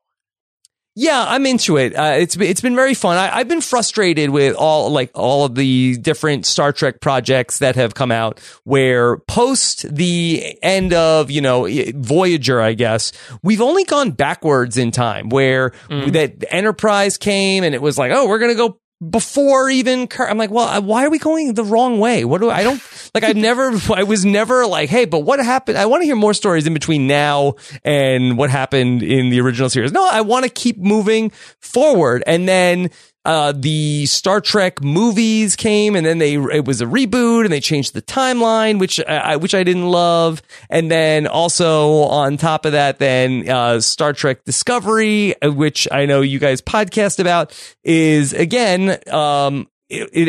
Yeah, 1.00 1.24
I'm 1.28 1.46
into 1.46 1.78
it. 1.78 1.96
Uh, 1.96 2.16
it's 2.18 2.36
it's 2.38 2.60
been 2.60 2.74
very 2.74 2.96
fun. 2.96 3.18
I, 3.18 3.38
have 3.38 3.48
been 3.48 3.62
frustrated 3.62 4.32
with 4.32 4.56
all 4.56 4.90
like 4.90 5.12
all 5.14 5.46
of 5.46 5.54
the 5.54 5.96
different 5.98 6.48
Star 6.48 6.74
Trek 6.74 7.02
projects 7.02 7.60
that 7.60 7.76
have 7.76 7.94
come 7.94 8.12
out, 8.12 8.40
where 8.64 9.18
post 9.18 9.94
the 9.94 10.58
end 10.64 10.94
of 10.94 11.30
you 11.30 11.42
know 11.42 11.68
Voyager, 11.94 12.60
I 12.60 12.74
guess 12.74 13.12
we've 13.44 13.62
only 13.62 13.84
gone 13.84 14.10
backwards 14.10 14.76
in 14.76 14.90
time. 14.90 15.30
Where 15.30 15.70
mm. 15.88 16.14
that 16.14 16.44
Enterprise 16.52 17.20
came 17.20 17.64
and 17.64 17.76
it 17.76 17.82
was 17.82 18.00
like, 18.00 18.12
oh, 18.12 18.28
we're 18.28 18.40
gonna 18.40 18.56
go 18.56 18.80
before 19.10 19.70
even 19.70 20.08
I'm 20.18 20.38
like, 20.38 20.50
well, 20.50 20.82
why 20.82 21.06
are 21.06 21.10
we 21.10 21.20
going 21.20 21.54
the 21.54 21.64
wrong 21.64 22.00
way? 22.00 22.26
What 22.26 22.42
do 22.42 22.50
I, 22.50 22.60
I 22.60 22.64
don't 22.64 22.82
like? 23.14 23.24
I've 23.24 23.36
never, 23.36 23.72
I 23.94 24.04
was 24.04 24.26
never 24.26 24.66
like, 24.66 24.90
hey, 24.90 25.06
but 25.06 25.20
what 25.20 25.40
happened? 25.40 25.78
I 25.78 25.86
want 25.86 26.02
to 26.02 26.06
hear 26.06 26.16
more 26.16 26.34
stories 26.34 26.66
in 26.66 26.74
between 26.74 27.06
now 27.06 27.56
and 27.84 28.38
what 28.38 28.50
happened 28.50 29.04
in 29.04 29.30
the 29.30 29.40
original 29.42 29.70
series. 29.70 29.92
No, 29.92 30.08
I 30.10 30.22
want 30.22 30.46
to 30.46 30.50
keep 30.50 30.78
moving 30.78 31.30
forward. 31.60 32.24
And 32.26 32.48
then 32.48 32.90
uh, 33.28 33.52
the 33.54 34.06
Star 34.06 34.40
Trek 34.40 34.82
movies 34.82 35.58
came, 35.58 35.98
and 35.98 36.06
then 36.06 36.18
they 36.18 36.36
it 36.36 36.64
was 36.64 36.80
a 36.80 36.86
reboot, 36.86 37.44
and 37.44 37.52
they 37.52 37.60
changed 37.60 37.94
the 37.94 38.02
timeline, 38.02 38.80
which 38.80 39.02
I 39.06 39.36
which 39.36 39.54
I 39.54 39.66
didn't 39.66 39.88
love. 39.88 40.42
And 40.70 40.90
then 40.90 41.28
also 41.28 42.04
on 42.04 42.38
top 42.38 42.66
of 42.66 42.72
that, 42.72 43.00
then 43.00 43.50
uh, 43.50 43.82
Star 43.82 44.14
Trek 44.14 44.46
Discovery, 44.46 45.36
which 45.44 45.90
I 45.92 46.06
know 46.06 46.22
you 46.22 46.40
guys 46.40 46.62
podcast 46.62 47.20
about, 47.20 47.54
is 47.84 48.32
again 48.32 48.98
um, 49.12 49.68
it, 49.90 50.10
it, 50.14 50.28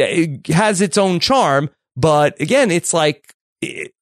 it 0.48 0.52
has 0.52 0.80
its 0.80 0.98
own 0.98 1.20
charm, 1.20 1.70
but 1.96 2.40
again, 2.40 2.72
it's 2.72 2.92
like 2.92 3.32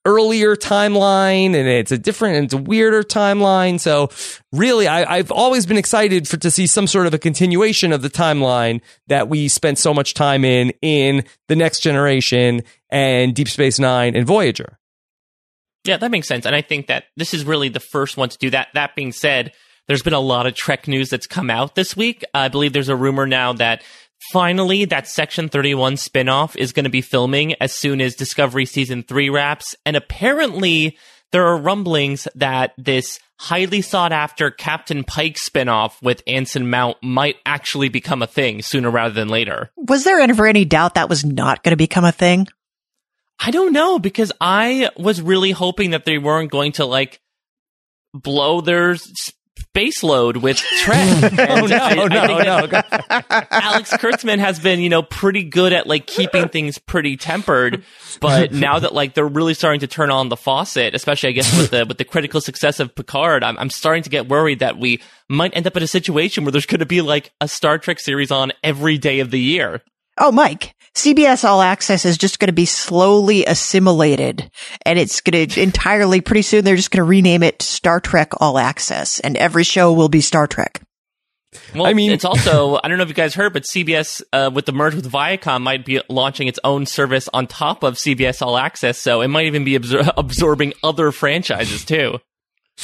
earlier 0.05 0.55
timeline 0.55 1.55
and 1.55 1.67
it's 1.67 1.91
a 1.91 1.97
different 1.97 2.45
it's 2.45 2.55
a 2.55 2.59
weirder 2.59 3.03
timeline. 3.03 3.81
So 3.81 4.11
really 4.53 4.87
I, 4.87 5.17
have 5.17 5.31
always 5.31 5.65
been 5.65 5.79
excited 5.79 6.29
for 6.29 6.37
to 6.37 6.51
see 6.51 6.67
some 6.67 6.87
sort 6.87 7.07
of 7.07 7.15
a 7.15 7.19
continuation 7.19 7.93
of 7.93 8.03
the 8.03 8.11
timeline 8.11 8.83
that 9.07 9.29
we 9.29 9.49
spent 9.49 9.79
so 9.79 9.95
much 9.95 10.15
time 10.15 10.45
in 10.45 10.73
in 10.83 11.25
the 11.49 11.57
next 11.57 11.81
generation 11.81 12.63
and 12.91 13.35
deep 13.35 13.49
space 13.49 13.79
nine 13.79 14.15
and 14.15 14.27
voyager. 14.27 14.79
Yeah 15.85 15.97
that 15.97 16.11
makes 16.11 16.29
sense. 16.29 16.45
And 16.45 16.55
i 16.55 16.61
think 16.61 16.89
that 16.89 17.05
this 17.17 17.33
is 17.33 17.45
really 17.45 17.71
the 17.71 17.81
first 17.81 18.17
one 18.17 18.29
to 18.29 18.39
do 18.39 18.51
that. 18.51 18.69
That 18.75 18.95
being 18.95 19.13
said 19.13 19.53
there's 19.89 20.03
been 20.03 20.13
a 20.13 20.21
lot 20.21 20.47
of 20.47 20.55
trek 20.55 20.89
news 20.89 21.11
that's 21.11 21.27
come 21.27 21.49
out 21.49 21.75
this 21.75 21.97
week. 21.97 22.25
I 22.35 22.49
believe 22.49 22.73
there's 22.73 22.89
a 22.89 22.97
rumor 22.97 23.27
now 23.27 23.53
that 23.55 23.83
Finally, 24.33 24.87
that 24.87 25.07
Section 25.07 25.49
31 25.49 25.95
spinoff 25.95 26.57
is 26.57 26.73
going 26.73 26.85
to 26.85 26.91
be 26.91 27.01
filming 27.01 27.55
as 27.61 27.73
soon 27.73 28.01
as 28.01 28.15
Discovery 28.15 28.67
Season 28.67 29.03
3 29.03 29.31
wraps. 29.31 29.75
And 29.85 29.97
apparently, 29.97 30.99
there 31.33 31.47
are 31.47 31.57
rumblings 31.57 32.27
that 32.35 32.73
this 32.77 33.21
highly 33.39 33.83
sought 33.83 34.13
after 34.13 34.51
Captain 34.51 35.05
Pike 35.05 35.37
spinoff 35.37 36.01
with 36.03 36.23
Anson 36.27 36.71
Mount 36.71 36.97
might 37.03 37.37
actually 37.45 37.89
become 37.89 38.23
a 38.23 38.27
thing 38.27 38.63
sooner 38.63 38.91
rather 38.91 39.15
than 39.15 39.29
later. 39.29 39.71
Was 39.77 40.05
there 40.05 40.21
ever 40.21 40.47
any 40.47 40.65
doubt 40.65 40.95
that 40.95 41.09
was 41.09 41.25
not 41.25 41.63
going 41.63 41.73
to 41.73 41.77
become 41.77 42.05
a 42.05 42.13
thing? 42.13 42.47
I 43.39 43.51
don't 43.51 43.73
know 43.73 43.99
because 43.99 44.33
I 44.41 44.91
was 44.97 45.21
really 45.21 45.51
hoping 45.51 45.91
that 45.91 46.07
they 46.07 46.17
weren't 46.17 46.51
going 46.51 46.73
to 46.73 46.87
like 46.87 47.21
blow 48.15 48.63
their 48.63 48.97
base 49.73 50.03
load 50.03 50.39
with 50.39 50.57
Trek. 50.81 51.33
Oh, 51.39 51.67
no, 51.67 51.67
no, 51.67 51.77
I, 51.77 52.07
no, 52.09 52.59
I 52.59 52.67
no. 52.67 53.47
Alex 53.51 53.93
Kurtzman 53.93 54.39
has 54.39 54.59
been, 54.59 54.81
you 54.81 54.89
know, 54.89 55.03
pretty 55.03 55.45
good 55.45 55.73
at 55.73 55.87
like 55.87 56.07
keeping 56.07 56.49
things 56.49 56.79
pretty 56.79 57.17
tempered. 57.17 57.85
But 58.21 58.53
now 58.53 58.79
that 58.79 58.95
like 58.95 59.15
they're 59.15 59.27
really 59.27 59.55
starting 59.55 59.81
to 59.81 59.87
turn 59.87 60.11
on 60.11 60.29
the 60.29 60.37
faucet, 60.37 60.95
especially 60.95 61.31
I 61.31 61.33
guess 61.33 61.59
with 61.59 61.71
the 61.71 61.87
with 61.87 61.99
the 61.99 62.05
critical 62.05 62.41
success 62.41 62.81
of 62.81 62.95
Picard, 62.95 63.45
I'm 63.45 63.59
I'm 63.59 63.71
starting 63.71 64.03
to 64.05 64.11
get 64.11 64.29
worried 64.29 64.61
that 64.61 64.79
we 64.79 65.03
might 65.29 65.55
end 65.57 65.67
up 65.67 65.77
in 65.77 65.83
a 65.83 65.89
situation 65.89 66.45
where 66.45 66.53
there's 66.53 66.67
going 66.67 66.81
to 66.81 66.87
be 66.87 67.03
like 67.03 67.33
a 67.41 67.49
Star 67.49 67.79
Trek 67.79 68.01
series 68.01 68.31
on 68.31 68.53
every 68.63 68.99
day 68.99 69.21
of 69.21 69.31
the 69.31 69.41
year. 69.41 69.83
Oh, 70.19 70.33
Mike, 70.33 70.75
CBS 70.97 71.45
All 71.45 71.61
Access 71.61 72.07
is 72.07 72.17
just 72.17 72.39
going 72.39 72.49
to 72.49 72.55
be 72.55 72.65
slowly 72.65 73.45
assimilated 73.45 74.51
and 74.87 74.99
it's 74.99 75.21
going 75.21 75.47
to 75.47 75.61
entirely, 75.61 76.23
pretty 76.23 76.41
soon 76.41 76.65
they're 76.65 76.75
just 76.75 76.91
going 76.91 77.05
to 77.05 77.05
rename 77.05 77.43
it 77.43 77.61
Star 77.61 78.01
Trek 78.01 78.33
All 78.41 78.57
Access 78.57 79.21
and 79.21 79.37
every 79.37 79.63
show 79.63 79.93
will 79.93 80.09
be 80.09 80.23
Star 80.23 80.47
Trek. 80.47 80.81
Well, 81.75 81.87
I 81.87 81.93
mean, 81.93 82.13
it's 82.13 82.25
also, 82.25 82.81
I 82.83 82.89
don't 82.89 82.97
know 82.97 83.03
if 83.03 83.11
you 83.11 83.15
guys 83.15 83.35
heard, 83.35 83.53
but 83.53 83.65
CBS, 83.65 84.23
uh, 84.33 84.51
with 84.53 84.65
the 84.65 84.73
merge 84.73 84.95
with 84.95 85.11
Viacom, 85.11 85.61
might 85.61 85.85
be 85.85 86.01
launching 86.09 86.49
its 86.49 86.59
own 86.65 86.87
service 86.87 87.29
on 87.35 87.47
top 87.47 87.83
of 87.83 87.97
CBS 87.97 88.41
All 88.41 88.57
Access. 88.57 88.97
So 88.97 89.21
it 89.21 89.29
might 89.29 89.45
even 89.45 89.65
be 89.65 89.79
absor- 89.79 90.11
absorbing 90.17 90.73
other 90.83 91.13
franchises 91.13 91.85
too. 91.85 92.21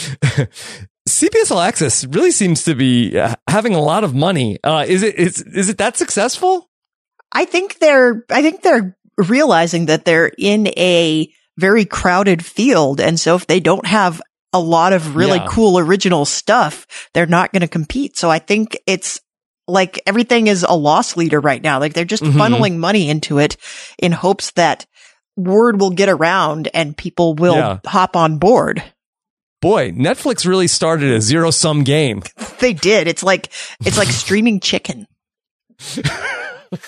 CBS 1.09 1.51
All 1.51 1.61
Access 1.61 2.05
really 2.05 2.31
seems 2.31 2.63
to 2.65 2.75
be 2.75 3.19
uh, 3.19 3.37
having 3.49 3.75
a 3.75 3.81
lot 3.81 4.05
of 4.05 4.15
money. 4.15 4.59
Uh, 4.63 4.85
is 4.87 5.03
it 5.03 5.17
is 5.17 5.41
is 5.41 5.71
it 5.71 5.79
that 5.79 5.97
successful? 5.97 6.69
I 7.33 7.45
think 7.45 7.79
they're, 7.79 8.25
I 8.31 8.43
think 8.43 8.63
they're 8.63 8.97
realizing 9.17 9.87
that 9.87 10.05
they're 10.05 10.31
in 10.39 10.69
a 10.69 11.33
very 11.59 11.85
crowded 11.85 12.45
field. 12.45 13.01
And 13.01 13.19
so 13.19 13.35
if 13.37 13.47
they 13.47 13.61
don't 13.61 13.87
have 13.87 14.21
a 14.53 14.61
lot 14.61 14.93
of 14.93 15.17
really 15.17 15.39
yeah. 15.39 15.47
cool 15.49 15.79
original 15.79 16.25
stuff, 16.25 17.09
they're 17.15 17.27
not 17.27 17.53
going 17.53 17.63
to 17.63 17.69
compete. 17.69 18.17
So 18.17 18.31
I 18.31 18.39
think 18.39 18.79
it's 18.87 19.21
like 19.67 20.01
everything 20.07 20.47
is 20.47 20.65
a 20.69 20.77
loss 20.77 21.17
leader 21.17 21.41
right 21.41 21.63
now. 21.63 21.81
Like 21.81 21.95
they're 21.95 22.05
just 22.05 22.23
mm-hmm. 22.23 22.39
funneling 22.39 22.77
money 22.77 23.09
into 23.09 23.39
it 23.39 23.57
in 23.99 24.13
hopes 24.13 24.51
that 24.53 24.87
word 25.37 25.81
will 25.81 25.91
get 25.91 26.09
around 26.09 26.69
and 26.75 26.97
people 26.97 27.35
will 27.35 27.57
yeah. 27.57 27.79
hop 27.87 28.17
on 28.17 28.39
board. 28.39 28.83
Boy, 29.61 29.93
Netflix 29.93 30.45
really 30.45 30.67
started 30.67 31.13
a 31.13 31.21
zero 31.21 31.51
sum 31.51 31.85
game. 31.85 32.23
they 32.59 32.73
did. 32.73 33.07
It's 33.07 33.23
like, 33.23 33.51
it's 33.85 33.97
like 33.97 34.09
streaming 34.11 34.61
chicken. 34.61 35.07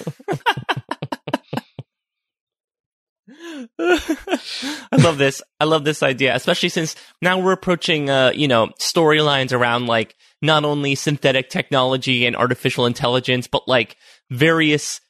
I 3.78 4.96
love 4.98 5.18
this. 5.18 5.42
I 5.60 5.64
love 5.64 5.84
this 5.84 6.02
idea, 6.02 6.34
especially 6.34 6.68
since 6.68 6.96
now 7.22 7.38
we're 7.38 7.52
approaching, 7.52 8.10
uh, 8.10 8.32
you 8.34 8.48
know, 8.48 8.68
storylines 8.80 9.52
around 9.52 9.86
like 9.86 10.14
not 10.42 10.64
only 10.64 10.94
synthetic 10.94 11.50
technology 11.50 12.26
and 12.26 12.36
artificial 12.36 12.86
intelligence, 12.86 13.46
but 13.46 13.66
like 13.66 13.96
various 14.30 15.00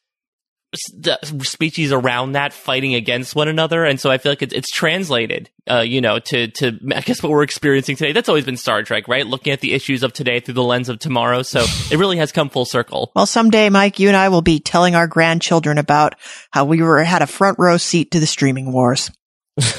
species 0.77 1.93
around 1.93 2.33
that 2.33 2.53
fighting 2.53 2.95
against 2.95 3.35
one 3.35 3.49
another, 3.49 3.85
and 3.85 3.99
so 4.01 4.11
I 4.11 4.19
feel 4.19 4.33
like 4.33 4.43
it's, 4.43 4.55
it's 4.55 4.71
translated, 4.71 5.51
uh, 5.71 5.81
you 5.81 6.01
know, 6.01 6.19
to 6.19 6.49
to 6.49 6.79
I 6.95 7.01
guess 7.01 7.23
what 7.23 7.31
we're 7.31 7.43
experiencing 7.43 7.97
today. 7.97 8.13
That's 8.13 8.29
always 8.29 8.45
been 8.45 8.57
Star 8.57 8.83
Trek, 8.83 9.09
right? 9.09 9.27
Looking 9.27 9.53
at 9.53 9.61
the 9.61 9.73
issues 9.73 10.03
of 10.03 10.13
today 10.13 10.41
through 10.41 10.55
the 10.55 10.63
lens 10.63 10.89
of 10.89 10.99
tomorrow. 10.99 11.43
So 11.43 11.65
it 11.91 11.99
really 11.99 12.19
has 12.19 12.33
come 12.33 12.49
full 12.49 12.65
circle. 12.65 13.13
Well, 13.15 13.27
someday, 13.27 13.69
Mike, 13.71 13.99
you 13.99 14.09
and 14.09 14.17
I 14.17 14.29
will 14.29 14.43
be 14.43 14.61
telling 14.61 14.95
our 14.95 15.07
grandchildren 15.07 15.79
about 15.79 16.15
how 16.51 16.65
we 16.65 16.83
were 16.83 17.03
had 17.03 17.23
a 17.23 17.27
front 17.27 17.59
row 17.59 17.77
seat 17.77 18.11
to 18.13 18.21
the 18.21 18.27
streaming 18.27 18.73
wars. 18.73 19.11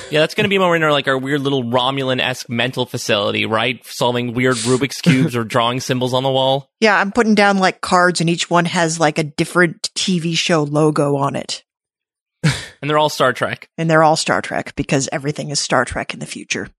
Yeah, 0.10 0.22
that's 0.22 0.36
going 0.36 0.46
to 0.46 0.50
be 0.50 0.58
more 0.58 0.76
in 0.76 0.84
our 0.84 0.92
like 0.92 1.08
our 1.08 1.18
weird 1.18 1.42
little 1.42 1.64
Romulan 1.64 2.22
esque 2.22 2.50
mental 2.50 2.86
facility, 2.86 3.46
right? 3.46 3.86
Solving 3.86 4.34
weird 4.34 4.56
Rubik's 4.58 5.02
cubes 5.02 5.36
or 5.36 5.44
drawing 5.44 5.82
symbols 5.82 6.14
on 6.14 6.24
the 6.24 6.32
wall. 6.32 6.70
Yeah, 6.80 6.98
I'm 6.98 7.12
putting 7.12 7.36
down 7.36 7.58
like 7.58 7.82
cards, 7.82 8.22
and 8.22 8.30
each 8.30 8.50
one 8.50 8.66
has 8.66 9.00
like 9.00 9.18
a 9.18 9.24
different 9.24 9.90
TV 9.94 10.38
show 10.38 10.64
logo 10.64 11.18
on 11.18 11.36
it. 11.36 11.64
and 12.44 12.90
they're 12.90 12.98
all 12.98 13.10
Star 13.10 13.34
Trek. 13.34 13.70
And 13.78 13.90
they're 13.90 14.04
all 14.04 14.16
Star 14.16 14.42
Trek 14.42 14.74
because 14.76 15.10
everything 15.12 15.50
is 15.50 15.60
Star 15.60 15.84
Trek 15.84 16.14
in 16.14 16.20
the 16.20 16.26
future. 16.26 16.70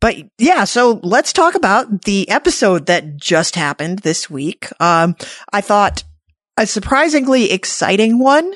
But 0.00 0.16
yeah, 0.38 0.64
so 0.64 0.98
let's 1.04 1.32
talk 1.32 1.54
about 1.54 2.02
the 2.02 2.28
episode 2.28 2.86
that 2.86 3.16
just 3.16 3.54
happened 3.54 4.00
this 4.00 4.28
week. 4.28 4.68
Um, 4.80 5.14
I 5.52 5.60
thought 5.60 6.02
a 6.56 6.66
surprisingly 6.66 7.52
exciting 7.52 8.18
one, 8.18 8.52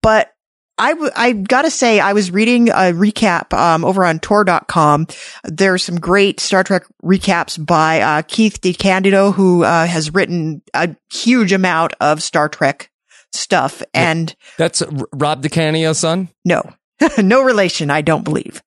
but 0.00 0.32
I, 0.78 0.92
w- 0.92 1.10
I 1.16 1.32
gotta 1.32 1.70
say, 1.70 2.00
I 2.00 2.12
was 2.12 2.30
reading 2.30 2.68
a 2.68 2.92
recap, 2.92 3.52
um, 3.52 3.84
over 3.84 4.04
on 4.04 4.18
Tor.com. 4.20 5.06
There's 5.44 5.82
some 5.82 5.98
great 5.98 6.40
Star 6.40 6.64
Trek 6.64 6.84
recaps 7.04 7.64
by, 7.64 8.00
uh, 8.00 8.22
Keith 8.22 8.60
DeCandido, 8.60 9.34
who, 9.34 9.64
uh, 9.64 9.86
has 9.86 10.14
written 10.14 10.62
a 10.74 10.94
huge 11.12 11.52
amount 11.52 11.94
of 12.00 12.22
Star 12.22 12.48
Trek 12.48 12.90
stuff. 13.32 13.82
And 13.92 14.34
that's 14.56 14.82
Rob 15.12 15.42
DeCanio's 15.42 15.98
son? 15.98 16.28
No, 16.44 16.62
no 17.18 17.42
relation, 17.42 17.90
I 17.90 18.00
don't 18.00 18.24
believe. 18.24 18.62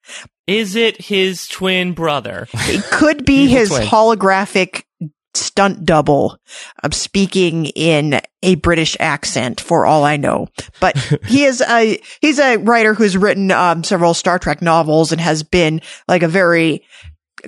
Is 0.48 0.76
it 0.76 1.02
his 1.02 1.48
twin 1.48 1.94
brother? 1.94 2.48
It 2.54 2.84
could 2.86 3.26
be 3.26 3.48
his 3.48 3.70
holographic 3.70 4.84
stunt 5.34 5.86
double 5.86 6.38
of 6.84 6.94
speaking 6.94 7.68
in 7.68 8.22
a 8.44 8.56
British 8.56 8.98
accent 9.00 9.62
for 9.62 9.86
all 9.86 10.04
I 10.04 10.18
know. 10.18 10.48
But 10.80 10.98
he 11.26 11.44
is 11.44 11.62
a, 11.62 12.02
he's 12.20 12.40
a 12.40 12.58
writer 12.58 12.94
who's 12.94 13.18
written, 13.18 13.52
um, 13.52 13.84
several 13.84 14.14
Star 14.14 14.40
Trek 14.40 14.62
novels 14.62 15.12
and 15.12 15.22
has 15.22 15.44
been 15.44 15.82
like 16.08 16.24
a 16.24 16.28
very 16.28 16.84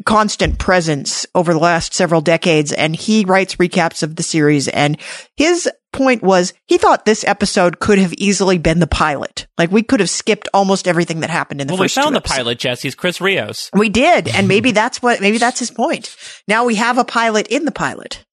constant 0.06 0.60
presence 0.60 1.26
over 1.36 1.54
the 1.54 1.60
last 1.60 1.94
several 1.94 2.22
decades. 2.22 2.72
And 2.72 2.96
he 2.96 3.26
writes 3.26 3.56
recaps 3.56 4.04
of 4.04 4.16
the 4.16 4.24
series. 4.24 4.68
And 4.68 4.98
his 5.36 5.70
point 5.92 6.24
was 6.24 6.54
he 6.66 6.78
thought 6.78 7.06
this 7.06 7.24
episode 7.26 7.80
could 7.80 8.00
have 8.00 8.14
easily 8.14 8.58
been 8.58 8.80
the 8.80 8.88
pilot. 8.88 9.48
Like 9.58 9.72
we 9.72 9.84
could 9.84 10.00
have 10.00 10.10
skipped 10.10 10.50
almost 10.54 10.88
everything 10.88 11.20
that 11.22 11.30
happened 11.30 11.62
in 11.62 11.68
the 11.68 11.74
well, 11.74 11.84
first 11.84 11.98
we 11.98 12.04
found 12.04 12.16
the 12.16 12.22
pilot, 12.22 12.60
Jess. 12.60 12.82
He's 12.82 12.96
Chris 12.96 13.22
Rios. 13.22 13.70
We 13.74 13.90
did. 13.90 14.28
And 14.28 14.48
maybe 14.48 14.72
that's 14.72 15.02
what, 15.02 15.22
maybe 15.22 15.38
that's 15.38 15.60
his 15.60 15.72
point. 15.72 16.16
Now 16.48 16.66
we 16.66 16.76
have 16.76 16.98
a 16.98 17.06
pilot 17.06 17.48
in 17.48 17.66
the 17.66 17.72
pilot. 17.72 18.26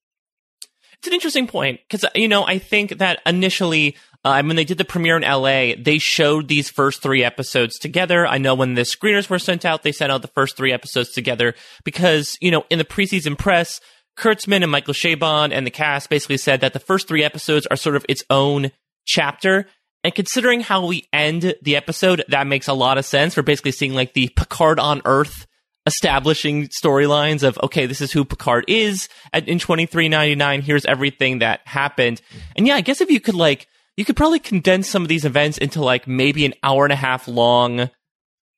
It's 0.98 1.06
an 1.06 1.14
interesting 1.14 1.46
point 1.46 1.80
because, 1.88 2.04
you 2.14 2.28
know, 2.28 2.44
I 2.44 2.58
think 2.58 2.98
that 2.98 3.20
initially, 3.24 3.96
uh, 4.24 4.42
when 4.42 4.56
they 4.56 4.64
did 4.64 4.78
the 4.78 4.84
premiere 4.84 5.16
in 5.16 5.22
LA, 5.22 5.74
they 5.78 5.98
showed 5.98 6.48
these 6.48 6.68
first 6.68 7.02
three 7.02 7.24
episodes 7.24 7.78
together. 7.78 8.26
I 8.26 8.38
know 8.38 8.54
when 8.54 8.74
the 8.74 8.82
screeners 8.82 9.30
were 9.30 9.38
sent 9.38 9.64
out, 9.64 9.82
they 9.82 9.92
sent 9.92 10.12
out 10.12 10.22
the 10.22 10.28
first 10.28 10.56
three 10.56 10.72
episodes 10.72 11.10
together 11.12 11.54
because, 11.84 12.36
you 12.40 12.50
know, 12.50 12.64
in 12.70 12.78
the 12.78 12.84
preseason 12.84 13.38
press, 13.38 13.80
Kurtzman 14.18 14.62
and 14.62 14.70
Michael 14.70 14.94
Chabon 14.94 15.52
and 15.52 15.66
the 15.66 15.70
cast 15.70 16.10
basically 16.10 16.36
said 16.36 16.60
that 16.60 16.74
the 16.74 16.80
first 16.80 17.08
three 17.08 17.24
episodes 17.24 17.66
are 17.66 17.76
sort 17.76 17.96
of 17.96 18.04
its 18.08 18.22
own 18.28 18.70
chapter. 19.06 19.66
And 20.04 20.14
considering 20.14 20.60
how 20.60 20.86
we 20.86 21.08
end 21.12 21.54
the 21.62 21.76
episode, 21.76 22.24
that 22.28 22.46
makes 22.46 22.68
a 22.68 22.74
lot 22.74 22.98
of 22.98 23.04
sense. 23.04 23.36
We're 23.36 23.42
basically 23.42 23.72
seeing 23.72 23.94
like 23.94 24.12
the 24.12 24.28
Picard 24.36 24.78
on 24.78 25.00
Earth 25.04 25.46
establishing 25.86 26.68
storylines 26.68 27.42
of 27.42 27.58
okay, 27.62 27.86
this 27.86 28.00
is 28.00 28.12
who 28.12 28.24
Picard 28.24 28.64
is 28.68 29.08
at, 29.32 29.48
in 29.48 29.58
twenty 29.58 29.86
three 29.86 30.08
ninety 30.08 30.34
nine. 30.34 30.62
Here's 30.62 30.84
everything 30.84 31.40
that 31.40 31.60
happened, 31.64 32.20
and 32.56 32.66
yeah, 32.66 32.74
I 32.74 32.80
guess 32.80 33.00
if 33.00 33.10
you 33.10 33.20
could 33.20 33.34
like, 33.34 33.66
you 33.96 34.04
could 34.04 34.16
probably 34.16 34.38
condense 34.38 34.88
some 34.88 35.02
of 35.02 35.08
these 35.08 35.24
events 35.24 35.58
into 35.58 35.82
like 35.82 36.06
maybe 36.06 36.44
an 36.46 36.54
hour 36.62 36.84
and 36.84 36.92
a 36.92 36.96
half 36.96 37.28
long 37.28 37.90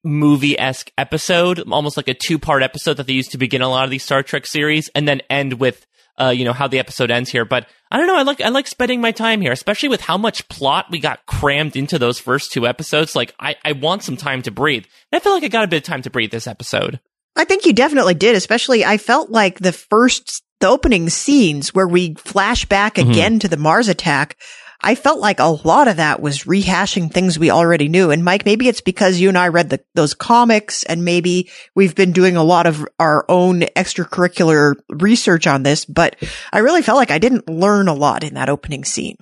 movie 0.05 0.59
esque 0.59 0.91
episode, 0.99 1.61
almost 1.71 1.97
like 1.97 2.09
a 2.09 2.15
two 2.15 2.39
part 2.39 2.63
episode 2.63 2.97
that 2.97 3.07
they 3.07 3.13
used 3.13 3.33
to 3.33 3.39
begin 3.39 3.63
a 3.63 3.69
lot 3.69 3.85
of 3.85 3.91
these 3.91 4.03
Star 4.05 4.23
Trek 4.23 4.47
series, 4.47 4.89
and 4.95 5.07
then 5.07 5.21
end 5.31 5.55
with. 5.55 5.87
Uh, 6.21 6.29
you 6.29 6.45
know 6.45 6.53
how 6.53 6.69
the 6.69 6.79
episode 6.79 7.11
ends 7.11 7.31
here, 7.31 7.47
but 7.47 7.67
I 7.91 7.97
don't 7.97 8.07
know. 8.07 8.17
I 8.19 8.23
like 8.23 8.43
I 8.43 8.51
like 8.51 8.67
spending 8.67 9.01
my 9.01 9.13
time 9.13 9.41
here, 9.41 9.51
especially 9.51 9.89
with 9.89 10.03
how 10.03 10.19
much 10.19 10.47
plot 10.49 10.87
we 10.91 10.99
got 10.99 11.25
crammed 11.25 11.75
into 11.75 11.99
those 11.99 12.19
first 12.19 12.53
two 12.53 12.67
episodes. 12.67 13.17
Like 13.17 13.35
I, 13.41 13.57
I 13.65 13.73
want 13.73 14.03
some 14.03 14.19
time 14.19 14.43
to 14.43 14.51
breathe. 14.51 14.85
And 15.11 15.19
I 15.19 15.25
feel 15.25 15.33
like 15.33 15.43
I 15.43 15.49
got 15.49 15.65
a 15.65 15.69
bit 15.69 15.79
of 15.79 15.83
time 15.85 16.03
to 16.03 16.11
breathe 16.11 16.31
this 16.31 16.47
episode. 16.47 17.01
I 17.35 17.47
think 17.47 17.65
you 17.65 17.73
definitely 17.73 18.13
did, 18.13 18.37
especially 18.37 18.85
I 18.85 18.99
felt 18.99 19.31
like 19.31 19.59
the 19.61 19.73
first, 19.73 20.43
the 20.61 20.69
opening 20.69 21.09
scenes 21.09 21.73
where 21.75 21.89
we 21.89 22.13
flash 22.17 22.67
back 22.67 22.97
Mhm. 22.97 23.11
again 23.11 23.39
to 23.39 23.49
the 23.49 23.57
Mars 23.57 23.89
attack. 23.89 24.37
I 24.83 24.95
felt 24.97 25.21
like 25.21 25.39
a 25.39 25.45
lot 25.47 25.87
of 25.87 25.97
that 25.97 26.21
was 26.21 26.45
rehashing 26.45 27.13
things 27.13 27.39
we 27.39 27.51
already 27.51 27.89
knew. 27.89 28.11
And 28.11 28.25
Mike, 28.25 28.45
maybe 28.45 28.69
it's 28.69 28.81
because 28.81 29.21
you 29.21 29.29
and 29.29 29.39
I 29.39 29.49
read 29.49 29.71
the, 29.71 29.81
those 29.95 30.15
comics 30.15 30.83
and 30.85 31.05
maybe 31.05 31.51
we've 31.77 31.95
been 31.95 32.13
doing 32.13 32.37
a 32.37 32.43
lot 32.43 32.67
of 32.67 32.85
our 32.99 33.25
own 33.29 33.61
extracurricular 33.61 34.75
research 34.89 35.47
on 35.47 35.63
this, 35.63 35.85
but 35.85 36.17
I 36.53 36.59
really 36.59 36.83
felt 36.83 36.99
like 36.99 37.13
I 37.13 37.19
didn't 37.19 37.49
learn 37.49 37.87
a 37.87 37.95
lot 37.95 38.25
in 38.25 38.35
that 38.35 38.49
opening 38.49 38.85
scene. 38.85 39.17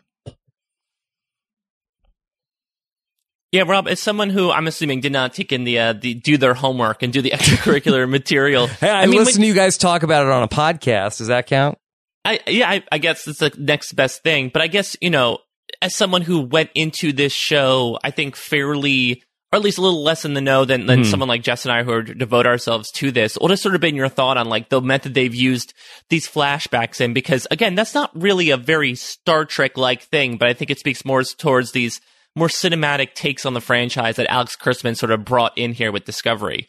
Yeah, 3.53 3.65
Rob, 3.67 3.89
as 3.89 3.99
someone 3.99 4.31
who 4.31 4.53
I'm 4.53 4.69
assuming 4.69 5.01
did 5.01 5.11
not 5.11 5.35
take 5.35 5.53
in 5.53 5.65
the 5.65 5.79
uh, 5.81 5.93
the 5.93 6.15
do 6.15 6.39
their 6.39 6.55
homework 6.55 7.03
and 7.03 7.13
do 7.13 7.21
the 7.21 7.31
extracurricular 7.35 8.09
material. 8.09 8.69
Hey, 8.69 8.89
I, 8.89 9.03
I 9.03 9.07
mean, 9.07 9.19
listen 9.19 9.41
to 9.41 9.47
you 9.47 9.55
guys 9.55 9.77
talk 9.77 10.05
about 10.05 10.25
it 10.25 10.31
on 10.31 10.45
a 10.45 10.49
podcast. 10.49 11.19
Does 11.19 11.27
that 11.27 11.49
count? 11.49 11.77
I 12.25 12.39
yeah, 12.47 12.71
I, 12.71 12.85
I 12.93 12.99
guess 12.99 13.27
it's 13.27 13.41
the 13.41 13.53
next 13.59 13.95
best 13.95 14.23
thing. 14.23 14.51
But 14.53 14.63
I 14.63 14.69
guess 14.69 14.97
you 15.01 15.11
know, 15.11 15.39
as 15.83 15.95
someone 15.97 16.23
who 16.23 16.41
went 16.41 16.71
into 16.75 17.13
this 17.13 17.33
show, 17.33 17.99
I 18.05 18.11
think 18.11 18.37
fairly, 18.37 19.23
or 19.53 19.57
at 19.57 19.63
least 19.63 19.79
a 19.79 19.83
little 19.83 20.03
less 20.03 20.25
in 20.25 20.35
the 20.35 20.41
know 20.41 20.65
than 20.65 20.87
than 20.87 21.01
Mhm. 21.01 21.11
someone 21.11 21.29
like 21.29 21.43
Jess 21.43 21.65
and 21.65 21.73
I 21.73 21.83
who 21.83 21.93
are, 21.93 22.03
devote 22.03 22.47
ourselves 22.47 22.91
to 22.93 23.11
this. 23.11 23.35
What 23.37 23.51
has 23.51 23.61
sort 23.63 23.75
of 23.75 23.81
been 23.81 23.97
your 23.97 24.09
thought 24.09 24.37
on 24.37 24.49
like 24.49 24.69
the 24.69 24.81
method 24.81 25.15
they've 25.15 25.35
used 25.35 25.73
these 26.09 26.29
flashbacks 26.29 27.01
in? 27.01 27.13
Because 27.13 27.47
again, 27.51 27.75
that's 27.75 27.95
not 27.95 28.11
really 28.15 28.51
a 28.51 28.57
very 28.57 28.95
Star 28.95 29.45
Trek 29.45 29.77
like 29.77 30.03
thing, 30.03 30.37
but 30.37 30.49
I 30.49 30.53
think 30.53 30.71
it 30.71 30.79
speaks 30.79 31.05
more 31.05 31.23
towards 31.25 31.73
these 31.73 32.01
more 32.37 32.49
cinematic 32.49 33.15
takes 33.15 33.45
on 33.45 33.55
the 33.55 33.61
franchise 33.61 34.17
that 34.17 34.31
Alex 34.31 34.57
Kurtzman 34.57 34.97
sort 34.97 35.11
of 35.11 35.25
brought 35.25 35.57
in 35.59 35.73
here 35.73 35.91
with 35.91 36.05
Discovery. 36.05 36.69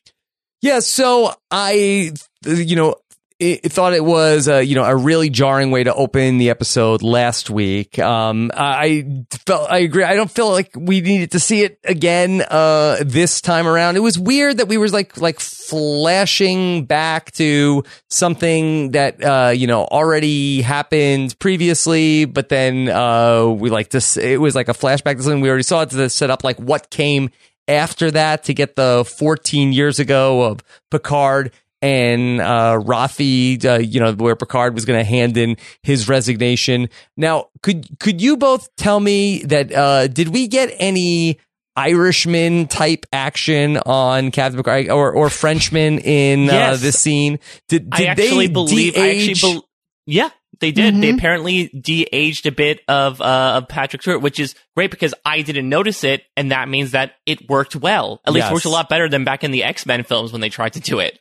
Yeah, 0.63 0.79
so 0.79 1.33
I, 1.51 2.11
you 2.45 2.75
know, 2.75 2.95
I 3.41 3.59
thought 3.63 3.93
it 3.93 4.05
was, 4.05 4.47
uh, 4.47 4.57
you 4.57 4.75
know, 4.75 4.83
a 4.83 4.95
really 4.95 5.31
jarring 5.31 5.71
way 5.71 5.83
to 5.83 5.93
open 5.93 6.37
the 6.37 6.51
episode 6.51 7.01
last 7.01 7.49
week. 7.49 7.97
Um, 7.97 8.51
I 8.53 9.25
felt, 9.47 9.67
I 9.71 9.79
agree. 9.79 10.03
I 10.03 10.15
don't 10.15 10.29
feel 10.29 10.51
like 10.51 10.69
we 10.75 11.01
needed 11.01 11.31
to 11.31 11.39
see 11.39 11.63
it 11.63 11.79
again, 11.83 12.43
uh, 12.47 12.97
this 13.03 13.41
time 13.41 13.65
around. 13.65 13.95
It 13.95 14.01
was 14.01 14.19
weird 14.19 14.57
that 14.57 14.67
we 14.67 14.77
were 14.77 14.89
like, 14.89 15.17
like 15.17 15.39
flashing 15.39 16.85
back 16.85 17.31
to 17.31 17.83
something 18.09 18.91
that, 18.91 19.23
uh, 19.23 19.49
you 19.49 19.65
know, 19.65 19.85
already 19.85 20.61
happened 20.61 21.37
previously, 21.39 22.25
but 22.25 22.49
then, 22.49 22.89
uh, 22.89 23.47
we 23.47 23.71
like 23.71 23.89
this, 23.89 24.17
it 24.17 24.39
was 24.39 24.53
like 24.53 24.69
a 24.69 24.73
flashback 24.73 25.17
to 25.17 25.23
something 25.23 25.41
we 25.41 25.49
already 25.49 25.63
saw 25.63 25.83
to 25.83 26.09
set 26.09 26.29
up 26.29 26.43
like 26.43 26.59
what 26.59 26.91
came 26.91 27.31
after 27.67 28.11
that 28.11 28.43
to 28.43 28.53
get 28.53 28.75
the 28.75 29.03
14 29.17 29.73
years 29.73 29.99
ago 29.99 30.43
of 30.43 30.63
Picard 30.89 31.51
and 31.81 32.39
uh, 32.41 32.77
Rafi, 32.81 33.63
uh, 33.65 33.79
you 33.79 33.99
know, 33.99 34.13
where 34.13 34.35
Picard 34.35 34.73
was 34.75 34.85
going 34.85 34.99
to 34.99 35.03
hand 35.03 35.37
in 35.37 35.57
his 35.83 36.07
resignation. 36.07 36.89
Now, 37.17 37.47
could 37.63 37.87
could 37.99 38.21
you 38.21 38.37
both 38.37 38.67
tell 38.75 38.99
me 38.99 39.43
that 39.43 39.71
uh, 39.73 40.07
did 40.07 40.29
we 40.29 40.47
get 40.47 40.73
any 40.77 41.39
Irishman 41.75 42.67
type 42.67 43.05
action 43.11 43.77
on 43.77 44.31
Captain 44.31 44.57
Picard 44.57 44.89
or 44.89 45.11
or 45.11 45.29
Frenchman 45.29 45.99
in 45.99 46.49
uh, 46.49 46.75
this 46.75 46.99
scene? 46.99 47.39
Did, 47.69 47.89
did 47.89 48.07
I 48.07 48.09
actually 48.11 48.47
they 48.47 48.53
believe. 48.53 48.97
I 48.97 49.09
actually 49.15 49.33
de-age- 49.35 49.61
Yeah, 50.05 50.29
they 50.59 50.71
did. 50.71 50.95
They 51.01 51.11
Mhm. 51.11 51.17
apparently 51.17 51.67
de-aged 51.69 52.45
a 52.45 52.51
bit 52.51 52.81
of 52.87 53.21
uh, 53.21 53.53
of 53.61 53.67
Patrick 53.69 54.01
Stewart, 54.01 54.21
which 54.21 54.39
is 54.39 54.53
great 54.75 54.91
because 54.91 55.13
I 55.25 55.41
didn't 55.41 55.69
notice 55.69 56.03
it, 56.03 56.23
and 56.35 56.51
that 56.51 56.67
means 56.69 56.91
that 56.91 57.13
it 57.25 57.49
worked 57.49 57.75
well. 57.75 58.21
At 58.27 58.33
least 58.33 58.43
Yes. 58.43 58.51
it 58.51 58.53
worked 58.53 58.65
a 58.65 58.69
lot 58.69 58.89
better 58.89 59.07
than 59.09 59.23
back 59.23 59.43
in 59.43 59.51
the 59.51 59.63
X 59.63 59.85
Men 59.85 60.03
films 60.03 60.31
when 60.31 60.41
they 60.41 60.49
tried 60.49 60.73
to 60.73 60.79
do 60.81 60.99
it. 60.99 61.19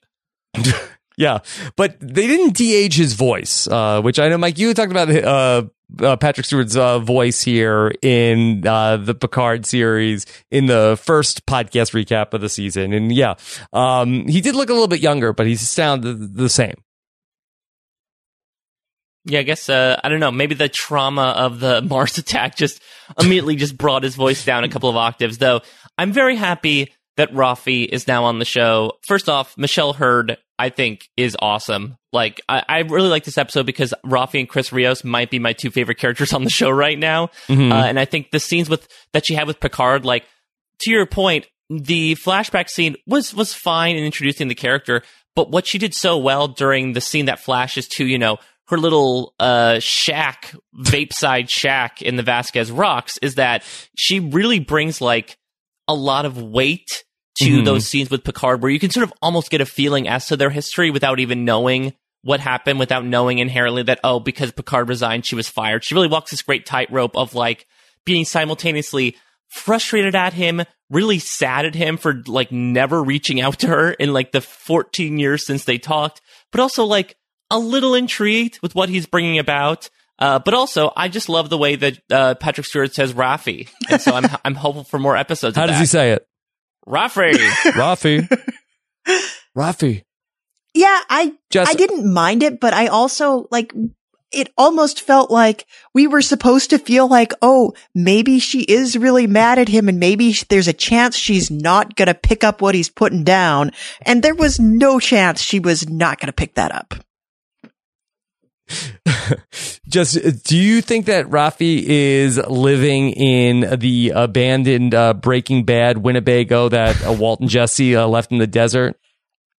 Yeah, 1.20 1.40
but 1.76 1.96
they 2.00 2.26
didn't 2.26 2.54
de-age 2.54 2.96
his 2.96 3.12
voice, 3.12 3.68
uh, 3.68 4.00
which 4.00 4.18
I 4.18 4.30
know, 4.30 4.38
Mike, 4.38 4.56
you 4.56 4.72
talked 4.72 4.90
about 4.90 5.10
uh, 5.10 5.64
uh, 6.02 6.16
Patrick 6.16 6.46
Stewart's 6.46 6.76
uh, 6.76 6.98
voice 6.98 7.42
here 7.42 7.92
in 8.00 8.66
uh, 8.66 8.96
the 8.96 9.14
Picard 9.14 9.66
series 9.66 10.24
in 10.50 10.64
the 10.64 10.98
first 10.98 11.44
podcast 11.44 11.92
recap 11.92 12.32
of 12.32 12.40
the 12.40 12.48
season, 12.48 12.94
and 12.94 13.12
yeah, 13.12 13.34
um, 13.74 14.26
he 14.28 14.40
did 14.40 14.56
look 14.56 14.70
a 14.70 14.72
little 14.72 14.88
bit 14.88 15.00
younger, 15.00 15.34
but 15.34 15.46
he 15.46 15.56
sounded 15.56 16.36
the 16.36 16.48
same. 16.48 16.76
Yeah, 19.26 19.40
I 19.40 19.42
guess 19.42 19.68
uh, 19.68 20.00
I 20.02 20.08
don't 20.08 20.20
know. 20.20 20.32
Maybe 20.32 20.54
the 20.54 20.70
trauma 20.70 21.34
of 21.36 21.60
the 21.60 21.82
Mars 21.88 22.16
attack 22.16 22.56
just 22.56 22.80
immediately 23.20 23.56
just 23.56 23.76
brought 23.76 24.04
his 24.04 24.14
voice 24.14 24.42
down 24.42 24.64
a 24.64 24.70
couple 24.70 24.88
of 24.88 24.96
octaves. 24.96 25.36
Though 25.36 25.60
I'm 25.98 26.12
very 26.12 26.36
happy 26.36 26.94
that 27.16 27.32
Rafi 27.32 27.86
is 27.86 28.06
now 28.06 28.24
on 28.24 28.38
the 28.38 28.44
show. 28.44 28.92
First 29.06 29.28
off, 29.28 29.56
Michelle 29.58 29.92
Hurd, 29.92 30.38
I 30.58 30.70
think, 30.70 31.08
is 31.16 31.36
awesome. 31.40 31.96
Like 32.12 32.40
I, 32.48 32.62
I 32.68 32.78
really 32.80 33.08
like 33.08 33.24
this 33.24 33.38
episode 33.38 33.66
because 33.66 33.92
Rafi 34.04 34.40
and 34.40 34.48
Chris 34.48 34.72
Rios 34.72 35.04
might 35.04 35.30
be 35.30 35.38
my 35.38 35.52
two 35.52 35.70
favorite 35.70 35.98
characters 35.98 36.32
on 36.32 36.44
the 36.44 36.50
show 36.50 36.70
right 36.70 36.98
now. 36.98 37.30
Mhm. 37.48 37.70
Uh, 37.72 37.86
and 37.86 37.98
I 37.98 38.04
think 38.04 38.30
the 38.30 38.40
scenes 38.40 38.68
with 38.70 38.88
that 39.12 39.26
she 39.26 39.34
had 39.34 39.46
with 39.46 39.60
Picard, 39.60 40.04
like 40.04 40.24
to 40.82 40.90
your 40.90 41.06
point, 41.06 41.46
the 41.68 42.16
flashback 42.16 42.68
scene 42.68 42.96
was 43.06 43.34
was 43.34 43.54
fine 43.54 43.96
in 43.96 44.04
introducing 44.04 44.48
the 44.48 44.54
character, 44.54 45.02
but 45.36 45.50
what 45.50 45.66
she 45.66 45.78
did 45.78 45.94
so 45.94 46.18
well 46.18 46.48
during 46.48 46.94
the 46.94 47.00
scene 47.00 47.26
that 47.26 47.38
flashes 47.40 47.86
to 47.88 48.06
you 48.06 48.18
know 48.18 48.38
her 48.68 48.78
little 48.78 49.34
uh, 49.40 49.78
shack, 49.80 50.54
vape 50.84 51.12
side 51.12 51.50
shack 51.50 52.02
in 52.02 52.14
the 52.16 52.22
Vasquez 52.22 52.70
Rocks, 52.70 53.18
is 53.20 53.34
that 53.34 53.64
she 53.96 54.20
really 54.20 54.60
brings 54.60 55.00
like 55.00 55.36
a 55.88 55.94
lot 55.94 56.24
of 56.24 56.40
weight 56.40 57.04
to 57.38 57.60
Mhm. 57.60 57.64
those 57.64 57.86
scenes 57.86 58.10
with 58.10 58.24
Picard, 58.24 58.62
where 58.62 58.70
you 58.70 58.78
can 58.78 58.90
sort 58.90 59.04
of 59.04 59.12
almost 59.22 59.50
get 59.50 59.60
a 59.60 59.66
feeling 59.66 60.06
as 60.08 60.26
to 60.26 60.36
their 60.36 60.50
history 60.50 60.90
without 60.90 61.20
even 61.20 61.44
knowing 61.44 61.94
what 62.22 62.40
happened, 62.40 62.78
without 62.78 63.04
knowing 63.04 63.38
inherently 63.38 63.82
that 63.84 64.00
oh, 64.04 64.20
because 64.20 64.52
Picard 64.52 64.88
resigned, 64.88 65.24
she 65.26 65.34
was 65.34 65.48
fired. 65.48 65.84
She 65.84 65.94
really 65.94 66.08
walks 66.08 66.30
this 66.30 66.42
great 66.42 66.66
tightrope 66.66 67.16
of 67.16 67.34
like 67.34 67.66
being 68.04 68.24
simultaneously 68.24 69.16
frustrated 69.48 70.14
at 70.14 70.32
him, 70.34 70.62
really 70.90 71.18
sad 71.18 71.64
at 71.64 71.74
him 71.74 71.96
for 71.96 72.22
like 72.26 72.52
never 72.52 73.02
reaching 73.02 73.40
out 73.40 73.58
to 73.60 73.66
her 73.68 73.92
in 73.92 74.12
like 74.12 74.32
the 74.32 74.40
14 74.40 75.18
years 75.18 75.46
since 75.46 75.64
they 75.64 75.78
talked, 75.78 76.20
but 76.52 76.60
also 76.60 76.84
like 76.84 77.16
a 77.50 77.58
little 77.58 77.94
intrigued 77.94 78.58
with 78.62 78.74
what 78.74 78.88
he's 78.88 79.06
bringing 79.06 79.38
about. 79.38 79.88
Uh, 80.20 80.38
but 80.38 80.52
also, 80.54 80.92
I 80.94 81.08
just 81.08 81.28
love 81.28 81.48
the 81.48 81.58
way 81.58 81.76
that 81.76 81.98
uh, 82.10 82.34
Patrick 82.34 82.66
Stewart 82.66 82.94
says 82.94 83.14
Rafi, 83.14 83.68
and 83.90 84.00
so 84.00 84.14
I'm 84.14 84.26
I'm 84.44 84.54
hopeful 84.54 84.84
for 84.84 84.98
more 84.98 85.16
episodes. 85.16 85.56
How 85.56 85.64
of 85.64 85.68
does 85.70 85.76
that. 85.76 85.82
he 85.82 85.86
say 85.86 86.12
it? 86.12 86.26
Rafi? 86.86 87.32
Rafi, 87.72 88.28
Rafi. 89.56 90.02
Yeah, 90.74 91.00
I 91.08 91.34
Just 91.50 91.70
I 91.70 91.74
didn't 91.74 92.12
mind 92.12 92.42
it, 92.42 92.60
but 92.60 92.74
I 92.74 92.88
also 92.88 93.48
like 93.50 93.72
it 94.32 94.52
almost 94.56 95.02
felt 95.02 95.30
like 95.30 95.66
we 95.92 96.06
were 96.06 96.22
supposed 96.22 96.70
to 96.70 96.78
feel 96.78 97.08
like, 97.08 97.32
oh, 97.42 97.72
maybe 97.94 98.38
she 98.38 98.60
is 98.62 98.96
really 98.96 99.26
mad 99.26 99.58
at 99.58 99.68
him 99.68 99.88
and 99.88 99.98
maybe 99.98 100.32
sh- 100.32 100.44
there's 100.48 100.68
a 100.68 100.72
chance 100.72 101.16
she's 101.16 101.50
not 101.50 101.96
going 101.96 102.06
to 102.06 102.14
pick 102.14 102.44
up 102.44 102.62
what 102.62 102.74
he's 102.74 102.88
putting 102.88 103.24
down. 103.24 103.72
And 104.02 104.22
there 104.22 104.34
was 104.34 104.60
no 104.60 105.00
chance 105.00 105.42
she 105.42 105.58
was 105.58 105.88
not 105.88 106.20
going 106.20 106.28
to 106.28 106.32
pick 106.32 106.54
that 106.54 106.72
up. 106.72 106.94
just 109.88 110.44
do 110.44 110.56
you 110.56 110.80
think 110.80 111.06
that 111.06 111.26
Rafi 111.26 111.82
is 111.82 112.38
living 112.38 113.10
in 113.10 113.78
the 113.78 114.12
abandoned 114.14 114.94
uh, 114.94 115.14
Breaking 115.14 115.64
Bad 115.64 115.98
Winnebago 115.98 116.68
that 116.68 117.04
uh, 117.06 117.12
Walt 117.12 117.40
and 117.40 117.48
Jesse 117.48 117.96
uh, 117.96 118.06
left 118.06 118.32
in 118.32 118.38
the 118.38 118.46
desert? 118.46 118.96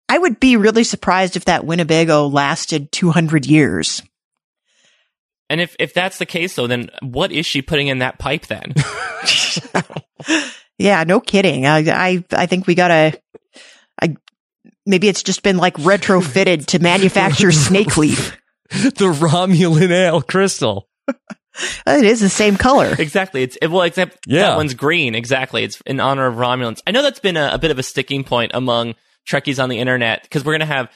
I 0.10 0.18
would 0.18 0.40
be 0.40 0.58
really 0.58 0.84
surprised 0.84 1.38
if 1.38 1.46
that 1.46 1.66
Winnebago 1.66 2.28
lasted 2.28 2.92
200 2.92 3.46
years. 3.46 4.02
And 5.50 5.60
if 5.60 5.76
if 5.80 5.94
that's 5.94 6.18
the 6.18 6.26
case, 6.26 6.56
though, 6.56 6.68
then 6.68 6.90
what 7.02 7.32
is 7.32 7.46
she 7.46 7.62
putting 7.62 7.88
in 7.88 8.00
that 8.00 8.20
pipe 8.20 8.46
then? 8.48 8.74
yeah, 10.78 11.04
no 11.04 11.20
kidding. 11.20 11.66
I, 11.66 11.80
I, 11.90 12.24
I 12.32 12.46
think 12.46 12.68
we 12.68 12.76
gotta, 12.76 13.20
I, 14.02 14.16
maybe 14.86 15.10
it's 15.10 15.24
just 15.24 15.44
been 15.44 15.58
like 15.58 15.76
retrofitted 15.76 16.68
to 16.68 16.80
manufacture 16.80 17.52
snake 17.52 17.98
leaf. 17.98 18.38
the 18.96 19.14
Romulan 19.14 19.92
ale 19.92 20.22
crystal. 20.22 20.88
Oh, 21.86 21.98
it 21.98 22.06
is 22.06 22.22
the 22.22 22.30
same 22.30 22.56
color. 22.56 22.96
exactly. 23.00 23.44
It's 23.44 23.58
it, 23.62 23.68
well, 23.68 23.82
except 23.82 24.20
Yeah. 24.26 24.44
that 24.44 24.56
one's 24.58 24.74
green. 24.74 25.16
Exactly. 25.16 25.64
It's 25.64 25.82
in 25.86 26.00
honor 26.00 26.28
of 26.28 26.36
Romulans. 26.36 26.80
I 26.88 26.92
know 26.92 27.02
that's 27.02 27.20
been 27.20 27.36
a, 27.38 27.52
a 27.54 27.58
bit 27.58 27.72
of 27.72 27.80
a 27.80 27.84
sticking 27.84 28.24
point 28.24 28.52
among 28.54 28.96
Trekkies 29.30 29.62
on 29.62 29.70
the 29.70 29.80
internet 29.80 30.24
because 30.24 30.46
we're 30.46 30.54
gonna 30.54 30.66
have 30.66 30.90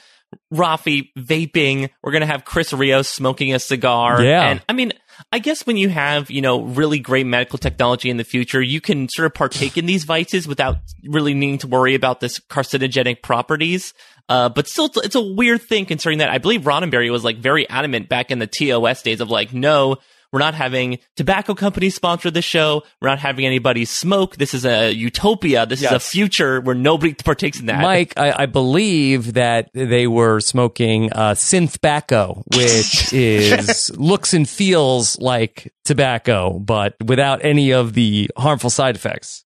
Rafi 0.52 1.10
vaping. 1.18 1.90
We're 2.02 2.12
gonna 2.12 2.26
have 2.26 2.44
Chris 2.44 2.72
Rios 2.72 3.08
smoking 3.08 3.54
a 3.54 3.58
cigar. 3.58 4.22
Yeah. 4.22 4.48
And 4.48 4.62
I 4.68 4.72
mean, 4.72 4.92
I 5.32 5.38
guess 5.38 5.66
when 5.66 5.76
you 5.76 5.88
have 5.88 6.30
you 6.30 6.40
know 6.40 6.62
really 6.62 6.98
great 6.98 7.26
medical 7.26 7.58
technology 7.58 8.10
in 8.10 8.16
the 8.16 8.24
future, 8.24 8.60
you 8.62 8.80
can 8.80 9.08
sort 9.08 9.26
of 9.26 9.34
partake 9.34 9.76
in 9.76 9.86
these 9.86 10.04
vices 10.04 10.46
without 10.46 10.76
really 11.04 11.34
needing 11.34 11.58
to 11.58 11.66
worry 11.66 11.94
about 11.94 12.20
this 12.20 12.38
carcinogenic 12.38 13.22
properties. 13.22 13.92
Uh, 14.28 14.48
but 14.48 14.66
still, 14.66 14.86
it's- 14.86 15.14
a 15.14 15.20
weird 15.20 15.62
thing 15.62 15.86
considering 15.86 16.18
that 16.18 16.30
I 16.30 16.38
believe 16.38 16.62
Roddenberry 16.62 17.10
was 17.10 17.22
like 17.24 17.38
very 17.38 17.68
adamant 17.68 18.08
back 18.08 18.30
in 18.30 18.38
the 18.40 18.48
TOS 18.48 19.02
days 19.02 19.20
of 19.20 19.30
like, 19.30 19.52
no, 19.54 19.96
we're 20.36 20.40
not 20.40 20.54
having 20.54 20.98
tobacco 21.16 21.54
companies 21.54 21.94
sponsor 21.94 22.30
the 22.30 22.42
show. 22.42 22.82
We're 23.00 23.08
not 23.08 23.20
having 23.20 23.46
anybody 23.46 23.86
smoke. 23.86 24.36
This 24.36 24.52
is 24.52 24.66
a 24.66 24.92
utopia. 24.92 25.64
This 25.64 25.82
is 25.82 25.90
a 25.90 25.98
future 25.98 26.60
where 26.60 26.74
nobody 26.74 27.14
partakes 27.14 27.58
in 27.58 27.64
that. 27.66 27.80
Mike, 27.80 28.12
I, 28.18 28.42
I 28.42 28.44
believe 28.44 29.32
that 29.32 29.70
they 29.72 30.06
were 30.06 30.40
smoking 30.40 31.10
uh, 31.10 31.30
synth 31.30 31.72
tobacco, 31.72 32.42
which 32.54 33.10
is 33.14 33.90
looks 33.96 34.34
and 34.34 34.46
feels 34.46 35.18
like 35.20 35.72
tobacco, 35.86 36.58
but 36.58 36.96
without 37.02 37.42
any 37.42 37.72
of 37.72 37.94
the 37.94 38.30
harmful 38.36 38.68
side 38.68 38.94
effects. 38.94 39.45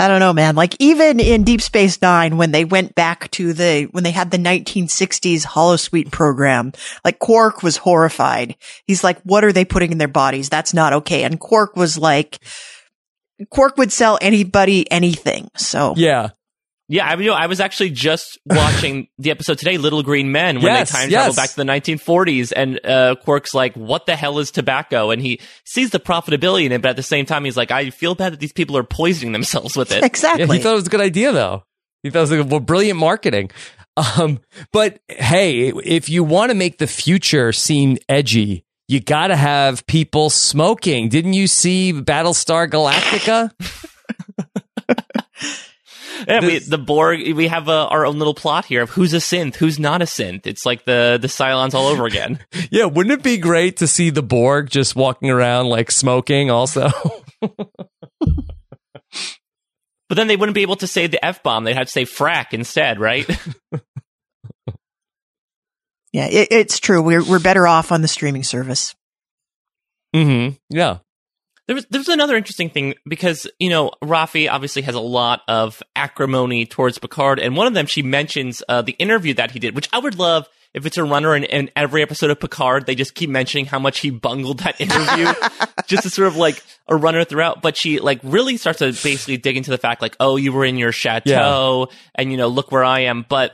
I 0.00 0.08
don't 0.08 0.20
know, 0.20 0.32
man. 0.32 0.56
Like 0.56 0.74
even 0.78 1.20
in 1.20 1.44
Deep 1.44 1.60
Space 1.60 2.00
Nine, 2.00 2.38
when 2.38 2.52
they 2.52 2.64
went 2.64 2.94
back 2.94 3.30
to 3.32 3.52
the, 3.52 3.84
when 3.90 4.02
they 4.02 4.12
had 4.12 4.30
the 4.30 4.38
1960s 4.38 5.44
Holosuite 5.44 6.10
program, 6.10 6.72
like 7.04 7.18
Quark 7.18 7.62
was 7.62 7.76
horrified. 7.76 8.56
He's 8.86 9.04
like, 9.04 9.20
what 9.22 9.44
are 9.44 9.52
they 9.52 9.66
putting 9.66 9.92
in 9.92 9.98
their 9.98 10.08
bodies? 10.08 10.48
That's 10.48 10.72
not 10.72 10.94
okay. 10.94 11.22
And 11.22 11.38
Quark 11.38 11.76
was 11.76 11.98
like, 11.98 12.38
Quark 13.50 13.76
would 13.76 13.92
sell 13.92 14.18
anybody 14.22 14.90
anything. 14.90 15.50
So 15.56 15.92
Yeah, 15.96 16.30
Yeah, 16.90 17.08
I, 17.08 17.14
you 17.14 17.28
know, 17.28 17.34
I 17.34 17.46
was 17.46 17.60
actually 17.60 17.90
just 17.90 18.36
watching 18.46 19.06
the 19.16 19.30
episode 19.30 19.58
today, 19.58 19.78
Little 19.78 20.02
Green 20.02 20.32
Men, 20.32 20.56
when 20.56 20.64
Yes, 20.64 20.90
they 20.90 20.98
time 20.98 21.08
travel 21.08 21.28
yes. 21.28 21.36
back 21.36 21.50
to 21.50 21.56
the 21.56 21.62
1940s, 21.62 22.52
and 22.54 22.84
uh, 22.84 23.14
Quark's 23.24 23.54
like, 23.54 23.74
"What 23.74 24.06
the 24.06 24.16
hell 24.16 24.40
is 24.40 24.50
tobacco?" 24.50 25.10
And 25.10 25.22
he 25.22 25.40
sees 25.64 25.90
the 25.90 26.00
profitability 26.00 26.66
in 26.66 26.72
it, 26.72 26.82
but 26.82 26.88
at 26.88 26.96
the 26.96 27.04
same 27.04 27.26
time, 27.26 27.44
he's 27.44 27.56
like, 27.56 27.70
"I 27.70 27.90
feel 27.90 28.16
bad 28.16 28.32
that 28.32 28.40
these 28.40 28.52
people 28.52 28.76
are 28.76 28.82
poisoning 28.82 29.30
themselves 29.30 29.76
with 29.76 29.92
it." 29.92 29.98
yeah. 30.00 30.06
exactly. 30.06 30.56
He 30.56 30.62
thought 30.62 30.72
it 30.72 30.76
was 30.76 30.88
a 30.88 30.90
good 30.90 31.00
idea, 31.00 31.30
though. 31.30 31.62
He 32.02 32.10
thought 32.10 32.18
it 32.18 32.22
was 32.22 32.32
like, 32.32 32.50
well, 32.50 32.60
brilliant 32.60 32.98
marketing. 32.98 33.50
Um, 34.16 34.38
but 34.72 35.00
hey, 35.08 35.68
if 35.68 36.08
you 36.08 36.24
want 36.24 36.50
to 36.50 36.54
make 36.54 36.78
the 36.78 36.86
future 36.86 37.52
seem 37.52 37.98
edgy, 38.08 38.64
you 38.88 39.00
got 39.00 39.26
to 39.26 39.36
have 39.36 39.84
people 39.86 40.30
smoking. 40.30 41.08
Didn't 41.08 41.34
you 41.34 41.46
see 41.46 41.92
Battlestar 41.92 42.70
Galactica? 42.70 43.50
Yeah, 46.28 46.40
we, 46.40 46.58
the 46.58 46.78
Borg. 46.78 47.20
We 47.34 47.48
have 47.48 47.68
uh, 47.68 47.86
our 47.86 48.06
own 48.06 48.18
little 48.18 48.34
plot 48.34 48.64
here 48.64 48.82
of 48.82 48.90
who's 48.90 49.14
a 49.14 49.18
synth, 49.18 49.56
who's 49.56 49.78
not 49.78 50.02
a 50.02 50.04
synth. 50.04 50.46
It's 50.46 50.66
like 50.66 50.84
the 50.84 51.18
the 51.20 51.28
Cylons 51.28 51.74
all 51.74 51.86
over 51.86 52.06
again. 52.06 52.38
Yeah, 52.70 52.84
wouldn't 52.84 53.12
it 53.12 53.22
be 53.22 53.38
great 53.38 53.78
to 53.78 53.86
see 53.86 54.10
the 54.10 54.22
Borg 54.22 54.70
just 54.70 54.94
walking 54.94 55.28
around 55.30 55.68
like 55.68 55.90
smoking 55.90 56.50
also? 56.50 56.88
but 57.40 57.68
then 60.08 60.28
they 60.28 60.36
wouldn't 60.36 60.54
be 60.54 60.62
able 60.62 60.76
to 60.76 60.86
say 60.86 61.06
the 61.06 61.24
f 61.24 61.42
bomb. 61.42 61.64
They'd 61.64 61.76
have 61.76 61.86
to 61.86 61.92
say 61.92 62.04
frack 62.04 62.52
instead, 62.52 63.00
right? 63.00 63.28
yeah, 66.12 66.26
it, 66.26 66.48
it's 66.50 66.78
true. 66.78 67.02
We're, 67.02 67.24
we're 67.24 67.40
better 67.40 67.66
off 67.66 67.90
on 67.92 68.02
the 68.02 68.08
streaming 68.08 68.44
service. 68.44 68.94
mm-hmm. 70.14 70.56
Yeah. 70.68 70.98
There 71.70 71.76
was 71.76 71.86
there's 71.88 72.08
another 72.08 72.36
interesting 72.36 72.68
thing 72.68 72.94
because 73.06 73.46
you 73.60 73.70
know 73.70 73.92
Rafi 74.02 74.50
obviously 74.50 74.82
has 74.82 74.96
a 74.96 75.00
lot 75.00 75.42
of 75.46 75.80
acrimony 75.94 76.66
towards 76.66 76.98
Picard, 76.98 77.38
and 77.38 77.56
one 77.56 77.68
of 77.68 77.74
them 77.74 77.86
she 77.86 78.02
mentions 78.02 78.60
uh, 78.68 78.82
the 78.82 78.96
interview 78.98 79.34
that 79.34 79.52
he 79.52 79.60
did, 79.60 79.76
which 79.76 79.88
I 79.92 80.00
would 80.00 80.18
love 80.18 80.48
if 80.74 80.84
it's 80.84 80.98
a 80.98 81.04
runner 81.04 81.36
in, 81.36 81.44
in 81.44 81.70
every 81.76 82.02
episode 82.02 82.28
of 82.30 82.40
Picard. 82.40 82.86
They 82.86 82.96
just 82.96 83.14
keep 83.14 83.30
mentioning 83.30 83.66
how 83.66 83.78
much 83.78 84.00
he 84.00 84.10
bungled 84.10 84.58
that 84.58 84.80
interview, 84.80 85.32
just 85.86 86.02
to 86.02 86.10
sort 86.10 86.26
of 86.26 86.34
like 86.34 86.60
a 86.88 86.96
runner 86.96 87.22
throughout. 87.22 87.62
But 87.62 87.76
she 87.76 88.00
like 88.00 88.18
really 88.24 88.56
starts 88.56 88.80
to 88.80 88.86
basically 88.86 89.36
dig 89.36 89.56
into 89.56 89.70
the 89.70 89.78
fact 89.78 90.02
like, 90.02 90.16
oh, 90.18 90.34
you 90.34 90.52
were 90.52 90.64
in 90.64 90.76
your 90.76 90.90
chateau, 90.90 91.88
and 92.16 92.32
you 92.32 92.36
know, 92.36 92.48
look 92.48 92.72
where 92.72 92.84
I 92.84 93.02
am, 93.02 93.24
but. 93.28 93.52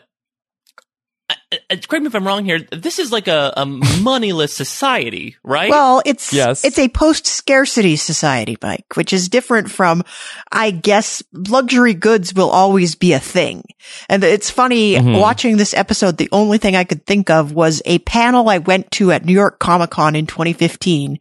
Uh, 1.52 1.56
uh, 1.70 1.76
Correct 1.88 2.02
me 2.02 2.06
if 2.09 2.14
I'm 2.14 2.26
wrong 2.26 2.44
here. 2.44 2.61
This 2.72 2.98
is 2.98 3.12
like 3.12 3.28
a, 3.28 3.52
a 3.56 3.64
moneyless 3.66 4.52
society, 4.52 5.37
right? 5.44 5.70
Well, 5.70 6.02
it's 6.04 6.32
Yes. 6.32 6.64
it's 6.64 6.78
a 6.78 6.88
post 6.88 7.26
scarcity 7.26 7.96
society, 7.96 8.56
Mike, 8.62 8.85
which 8.94 9.12
is 9.12 9.28
different 9.28 9.70
from 9.70 10.02
I 10.50 10.70
guess 10.70 11.22
luxury 11.32 11.94
goods 11.94 12.35
will 12.35 12.50
always 12.50 12.94
be 12.94 13.12
a 13.12 13.20
thing. 13.20 13.62
And 14.09 14.22
it's 14.24 14.50
funny 14.50 14.94
Mhm. 14.94 15.20
watching 15.20 15.56
this 15.56 15.74
episode, 15.74 16.16
the 16.16 16.28
only 16.32 16.59
thing 16.59 16.74
I 16.76 16.85
could 16.85 17.06
think 17.06 17.30
of 17.30 17.52
was 17.52 17.80
a 17.85 17.98
panel 18.00 18.48
I 18.48 18.59
went 18.59 18.90
to 18.92 19.12
at 19.12 19.24
New 19.24 19.32
York 19.35 19.59
Comic 19.59 19.90
Con 19.90 20.16
in 20.16 20.26
2015 20.26 21.18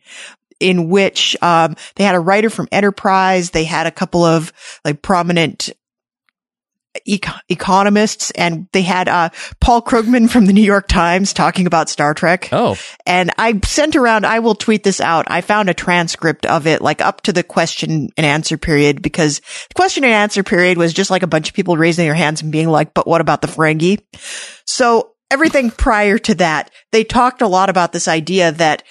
in 0.61 0.89
which 0.89 1.35
um, 1.43 1.75
they 1.95 2.03
had 2.05 2.15
a 2.15 2.19
writer 2.19 2.49
from 2.49 2.67
Enterprise, 2.71 3.51
they 3.51 3.65
had 3.65 3.87
a 3.87 3.91
couple 3.91 4.23
of 4.23 4.53
like 4.85 5.01
prominent 5.01 5.69
eco- 7.05 7.39
economists 7.49 8.31
and 8.31 8.67
they 8.71 8.81
had 8.81 9.07
uh, 9.07 9.29
Paul 9.59 9.81
Krugman 9.81 10.29
from 10.29 10.45
the 10.45 10.53
New 10.53 10.63
York 10.63 10.87
Times 10.87 11.33
talking 11.33 11.67
about 11.67 11.89
Star 11.89 12.13
Trek. 12.13 12.49
Oh, 12.51 12.77
And 13.05 13.31
I 13.37 13.59
sent 13.65 13.95
around, 13.95 14.25
I 14.25 14.39
will 14.39 14.55
tweet 14.55 14.83
this 14.83 15.01
out. 15.01 15.25
I 15.27 15.41
found 15.41 15.69
a 15.69 15.73
transcript 15.73 16.45
of 16.45 16.67
it, 16.67 16.81
like 16.81 17.01
up 17.01 17.21
to 17.21 17.33
the 17.33 17.43
question 17.43 18.09
and 18.17 18.25
answer 18.25 18.57
period, 18.57 19.01
because 19.01 19.39
the 19.39 19.73
question 19.75 20.03
and 20.03 20.13
answer 20.13 20.43
period 20.43 20.77
was 20.77 20.93
just 20.93 21.11
like 21.11 21.23
a 21.23 21.27
bunch 21.27 21.49
of 21.49 21.55
people 21.55 21.77
raising 21.77 22.05
their 22.05 22.13
hands 22.13 22.41
and 22.41 22.51
being 22.51 22.69
like, 22.69 22.93
but 22.93 23.07
what 23.07 23.21
about 23.21 23.41
the 23.41 23.47
Ferengi? 23.47 23.99
So 24.65 25.11
everything 25.29 25.71
prior 25.71 26.17
to 26.19 26.35
that, 26.35 26.71
they 26.91 27.03
talked 27.03 27.41
a 27.41 27.47
lot 27.47 27.69
about 27.69 27.91
this 27.91 28.07
idea 28.07 28.51
that 28.53 28.83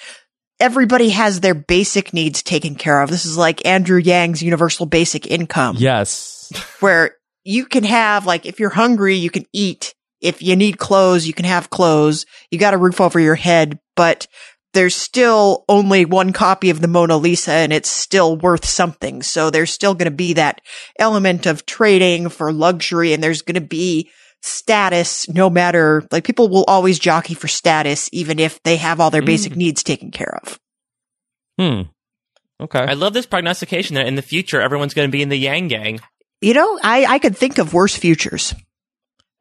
everybody 0.59 1.09
has 1.09 1.39
their 1.39 1.53
basic 1.53 2.13
needs 2.13 2.43
taken 2.43 2.75
care 2.75 3.01
of. 3.01 3.09
This 3.09 3.25
is 3.25 3.37
like 3.37 3.65
Andrew 3.65 3.99
Yang's 3.99 4.41
universal 4.41 4.85
basic 4.85 5.27
income 5.27 5.75
yes. 5.77 6.51
where 6.79 7.15
you 7.45 7.65
can 7.65 7.83
have 7.83 8.25
like 8.25 8.45
if 8.45 8.59
you're 8.59 8.69
hungry 8.69 9.15
you 9.15 9.29
can 9.29 9.45
eat 9.53 9.93
if 10.19 10.41
you 10.41 10.55
need 10.55 10.77
clothes 10.77 11.25
you 11.25 11.33
can 11.33 11.45
have 11.45 11.69
clothes 11.69 12.25
you 12.51 12.59
got 12.59 12.73
a 12.73 12.77
roof 12.77 12.99
over 12.99 13.19
your 13.19 13.35
head 13.35 13.79
but 13.95 14.27
there's 14.73 14.95
still 14.95 15.63
only 15.69 16.03
one 16.03 16.33
copy 16.33 16.69
of 16.69 16.81
the 16.81 16.87
Mona 16.89 17.15
Lisa 17.15 17.53
and 17.53 17.71
it's 17.71 17.89
still 17.89 18.35
worth 18.35 18.65
something 18.65 19.21
so 19.21 19.49
there's 19.49 19.71
still 19.71 19.93
going 19.93 20.11
to 20.11 20.15
be 20.15 20.33
that 20.33 20.59
element 20.99 21.45
of 21.45 21.65
trading 21.65 22.27
for 22.27 22.51
luxury 22.51 23.13
and 23.13 23.23
there's 23.23 23.41
going 23.41 23.55
to 23.55 23.61
be 23.61 24.09
status 24.41 25.29
no 25.29 25.49
matter 25.49 26.05
like 26.11 26.25
people 26.25 26.49
will 26.49 26.65
always 26.65 26.99
jockey 26.99 27.33
for 27.33 27.47
status 27.47 28.09
even 28.11 28.37
if 28.37 28.61
they 28.63 28.75
have 28.75 28.99
all 28.99 29.09
their 29.09 29.23
basic 29.23 29.55
needs 29.55 29.81
taken 29.81 30.11
care 30.11 30.39
of 30.43 30.59
Hmm. 31.57 31.81
Okay. 32.59 32.79
I 32.79 32.93
love 32.93 33.13
this 33.13 33.25
prognostication 33.25 33.95
that 33.95 34.07
in 34.07 34.15
the 34.15 34.21
future 34.21 34.61
everyone's 34.61 34.93
going 34.93 35.07
to 35.07 35.11
be 35.11 35.21
in 35.21 35.29
the 35.29 35.37
Yang 35.37 35.67
Gang. 35.67 35.99
You 36.45 36.53
know 36.53 36.79
I 36.83 37.05
I 37.05 37.19
could 37.19 37.35
think 37.35 37.57
of 37.57 37.73
worse 37.73 37.95
futures 37.95 38.53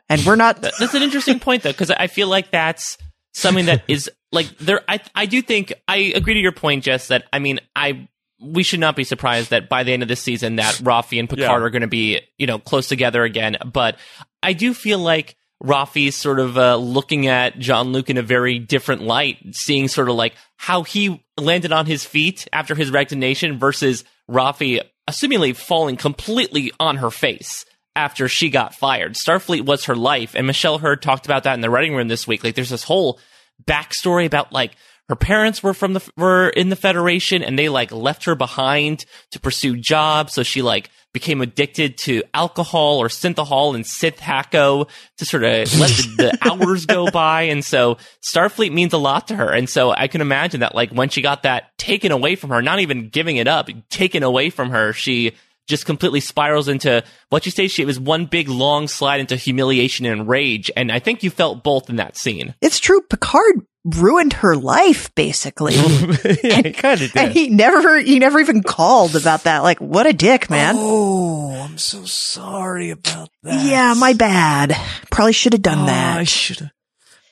and 0.08 0.24
we're 0.24 0.36
not 0.36 0.60
That's 0.62 0.94
an 0.94 1.02
interesting 1.02 1.38
point 1.40 1.62
though, 1.62 1.72
because 1.72 1.90
I 1.90 2.06
feel 2.06 2.28
like 2.28 2.50
that's 2.50 2.98
something 3.32 3.66
that 3.66 3.82
is 3.88 4.10
like 4.32 4.56
there. 4.58 4.82
I 4.88 5.00
I 5.14 5.26
do 5.26 5.42
think 5.42 5.72
I 5.88 5.96
agree 6.14 6.34
to 6.34 6.40
your 6.40 6.52
point, 6.52 6.84
Jess. 6.84 7.08
That 7.08 7.24
I 7.32 7.38
mean, 7.38 7.60
I 7.74 8.08
we 8.40 8.62
should 8.62 8.80
not 8.80 8.96
be 8.96 9.04
surprised 9.04 9.50
that 9.50 9.68
by 9.68 9.82
the 9.84 9.92
end 9.92 10.02
of 10.02 10.08
this 10.08 10.20
season 10.20 10.56
that 10.56 10.74
Rafi 10.76 11.18
and 11.18 11.28
Picard 11.28 11.60
Yeah. 11.60 11.66
are 11.66 11.70
going 11.70 11.82
to 11.82 11.88
be 11.88 12.20
you 12.38 12.46
know 12.46 12.58
close 12.58 12.88
together 12.88 13.22
again. 13.24 13.56
But 13.64 13.98
I 14.42 14.52
do 14.52 14.74
feel 14.74 14.98
like 14.98 15.36
Rafi's 15.62 16.16
sort 16.16 16.40
of 16.40 16.58
uh, 16.58 16.76
looking 16.76 17.26
at 17.26 17.58
Jean 17.58 17.92
Luc 17.92 18.10
in 18.10 18.18
a 18.18 18.22
very 18.22 18.58
different 18.58 19.02
light, 19.02 19.38
seeing 19.52 19.88
sort 19.88 20.08
of 20.10 20.16
like 20.16 20.34
how 20.56 20.82
he 20.82 21.24
landed 21.38 21.72
on 21.72 21.86
his 21.86 22.04
feet 22.04 22.46
after 22.52 22.74
his 22.74 22.90
resignation 22.90 23.58
versus 23.58 24.04
Rafi 24.30 24.80
assumingly 25.08 25.54
falling 25.54 25.96
completely 25.96 26.72
on 26.80 26.96
her 26.96 27.10
face 27.10 27.64
after 27.96 28.28
she 28.28 28.50
got 28.50 28.74
fired. 28.74 29.14
Starfleet 29.14 29.64
was 29.64 29.84
her 29.84 29.94
life, 29.94 30.34
and 30.34 30.46
Michelle 30.46 30.78
Hurd 30.78 31.02
talked 31.02 31.26
about 31.26 31.44
that 31.44 31.54
in 31.54 31.60
the 31.60 31.70
writing 31.70 31.94
room 31.94 32.08
this 32.08 32.26
week. 32.26 32.42
Like, 32.42 32.54
there's 32.54 32.70
this 32.70 32.84
whole 32.84 33.20
backstory 33.64 34.26
about 34.26 34.52
like 34.52 34.72
her 35.08 35.16
parents 35.16 35.62
were 35.62 35.74
from 35.74 35.92
the 35.92 36.10
were 36.16 36.48
in 36.48 36.70
the 36.70 36.76
Federation, 36.76 37.42
and 37.42 37.58
they 37.58 37.68
like 37.68 37.92
left 37.92 38.24
her 38.24 38.34
behind 38.34 39.04
to 39.32 39.40
pursue 39.40 39.76
jobs. 39.76 40.32
So 40.32 40.42
she 40.42 40.62
like 40.62 40.90
became 41.14 41.40
addicted 41.40 41.96
to 41.96 42.24
alcohol 42.34 42.98
or 42.98 43.08
synthahol 43.08 43.74
and 43.74 43.84
synthhacco 43.84 44.90
to 45.16 45.24
sort 45.24 45.44
of 45.44 45.50
let 45.78 45.90
the, 45.90 46.14
the 46.18 46.38
hours 46.42 46.84
go 46.84 47.10
by. 47.10 47.42
And 47.42 47.64
so 47.64 47.96
Starfleet 48.20 48.72
means 48.72 48.92
a 48.92 48.98
lot 48.98 49.28
to 49.28 49.36
her. 49.36 49.50
And 49.50 49.70
so 49.70 49.92
I 49.92 50.08
can 50.08 50.20
imagine 50.20 50.60
that 50.60 50.74
like 50.74 50.90
when 50.90 51.08
she 51.08 51.22
got 51.22 51.44
that 51.44 51.70
taken 51.78 52.12
away 52.12 52.34
from 52.36 52.50
her, 52.50 52.60
not 52.60 52.80
even 52.80 53.08
giving 53.08 53.36
it 53.36 53.48
up, 53.48 53.70
taken 53.88 54.22
away 54.22 54.50
from 54.50 54.70
her, 54.70 54.92
she 54.92 55.32
just 55.66 55.86
completely 55.86 56.20
spirals 56.20 56.68
into 56.68 57.02
what 57.30 57.46
you 57.46 57.52
say 57.52 57.68
she 57.68 57.82
it 57.82 57.86
was 57.86 57.98
one 57.98 58.26
big 58.26 58.48
long 58.48 58.86
slide 58.88 59.20
into 59.20 59.36
humiliation 59.36 60.04
and 60.06 60.28
rage 60.28 60.70
and 60.76 60.92
i 60.92 60.98
think 60.98 61.22
you 61.22 61.30
felt 61.30 61.62
both 61.64 61.88
in 61.88 61.96
that 61.96 62.16
scene 62.16 62.54
It's 62.60 62.78
true. 62.78 63.00
Picard 63.02 63.62
ruined 63.84 64.32
her 64.34 64.56
life, 64.56 65.14
basically. 65.14 65.74
yeah, 66.42 66.62
he 66.62 66.72
kind 66.72 67.02
of 67.02 67.14
and 67.16 67.28
did. 67.28 67.32
he 67.32 67.50
never, 67.50 67.98
he 67.98 68.18
never 68.18 68.40
even 68.40 68.62
called 68.62 69.14
about 69.14 69.44
that. 69.44 69.58
Like, 69.62 69.78
what 69.78 70.06
a 70.06 70.14
dick, 70.14 70.48
man. 70.48 70.74
Oh, 70.78 71.50
I'm 71.62 71.76
so 71.76 72.06
sorry 72.06 72.88
about 72.88 73.28
that. 73.42 73.62
yeah, 73.66 73.92
my 73.94 74.14
bad. 74.14 74.74
Probably 75.10 75.34
should 75.34 75.52
have 75.52 75.60
done 75.60 75.80
Oh, 75.80 75.86
that. 75.86 76.16
I 76.18 76.24
should 76.24 76.60
have. 76.60 76.70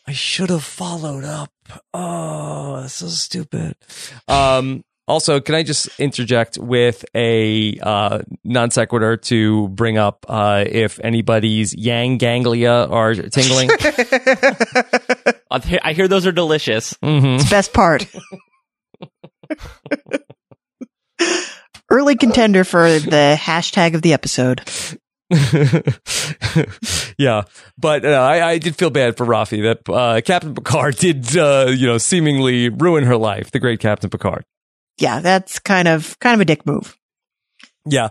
I 0.07 0.13
should 0.13 0.51
have 0.51 0.63
followed 0.65 1.25
up. 1.25 1.53
Oh, 1.95 2.83
that's 2.83 2.95
so 2.97 3.09
stupid. 3.09 3.75
Um. 4.29 4.85
Also, 5.09 5.41
can 5.41 5.57
I 5.57 5.63
just 5.65 5.89
interject 5.99 6.59
with 6.59 7.05
a 7.15 7.77
uh, 7.83 8.21
non 8.45 8.71
sequitur 8.71 9.17
to 9.17 9.69
bring 9.69 9.99
up 9.99 10.25
uh, 10.29 10.65
if 10.67 11.01
anybody's 11.03 11.75
yang 11.75 12.19
ganglia 12.19 12.87
are 12.89 13.15
tingling? 13.15 13.69
I 15.51 15.93
hear- 15.93 16.09
those 16.09 16.27
are 16.27 16.33
delicious 16.33 16.97
hmm 17.03 17.35
It's 17.37 17.45
the 17.45 17.51
best 17.51 17.73
part. 17.73 18.07
Early 21.91 22.17
contender 22.17 22.65
for 22.65 22.99
the 22.99 23.37
hashtag 23.39 23.95
of 23.95 24.03
the 24.03 24.15
episode. 24.15 24.63
yeah, 27.19 27.43
but 27.79 28.05
uh, 28.05 28.09
I, 28.09 28.51
I 28.51 28.59
did 28.59 28.77
feel 28.77 28.91
bad 28.91 29.17
for 29.17 29.27
Rafi 29.27 29.63
that 29.63 29.93
uh, 29.93 30.21
Captain 30.23 30.55
Picard 30.55 30.97
did, 30.97 31.37
uh, 31.37 31.67
you 31.69 31.87
know, 31.87 31.99
seemingly 31.99 32.69
ruin 32.71 33.05
her 33.05 33.17
life. 33.17 33.51
The 33.51 33.59
great 33.59 33.81
Captain 33.81 34.09
Picard. 34.11 34.45
Yeah, 35.03 35.19
that's 35.19 35.59
kind 35.59 35.89
of 35.89 36.17
kind 36.21 36.35
of 36.35 36.41
a 36.41 36.45
dick 36.45 36.65
move. 36.65 36.97
Yeah. 37.85 38.11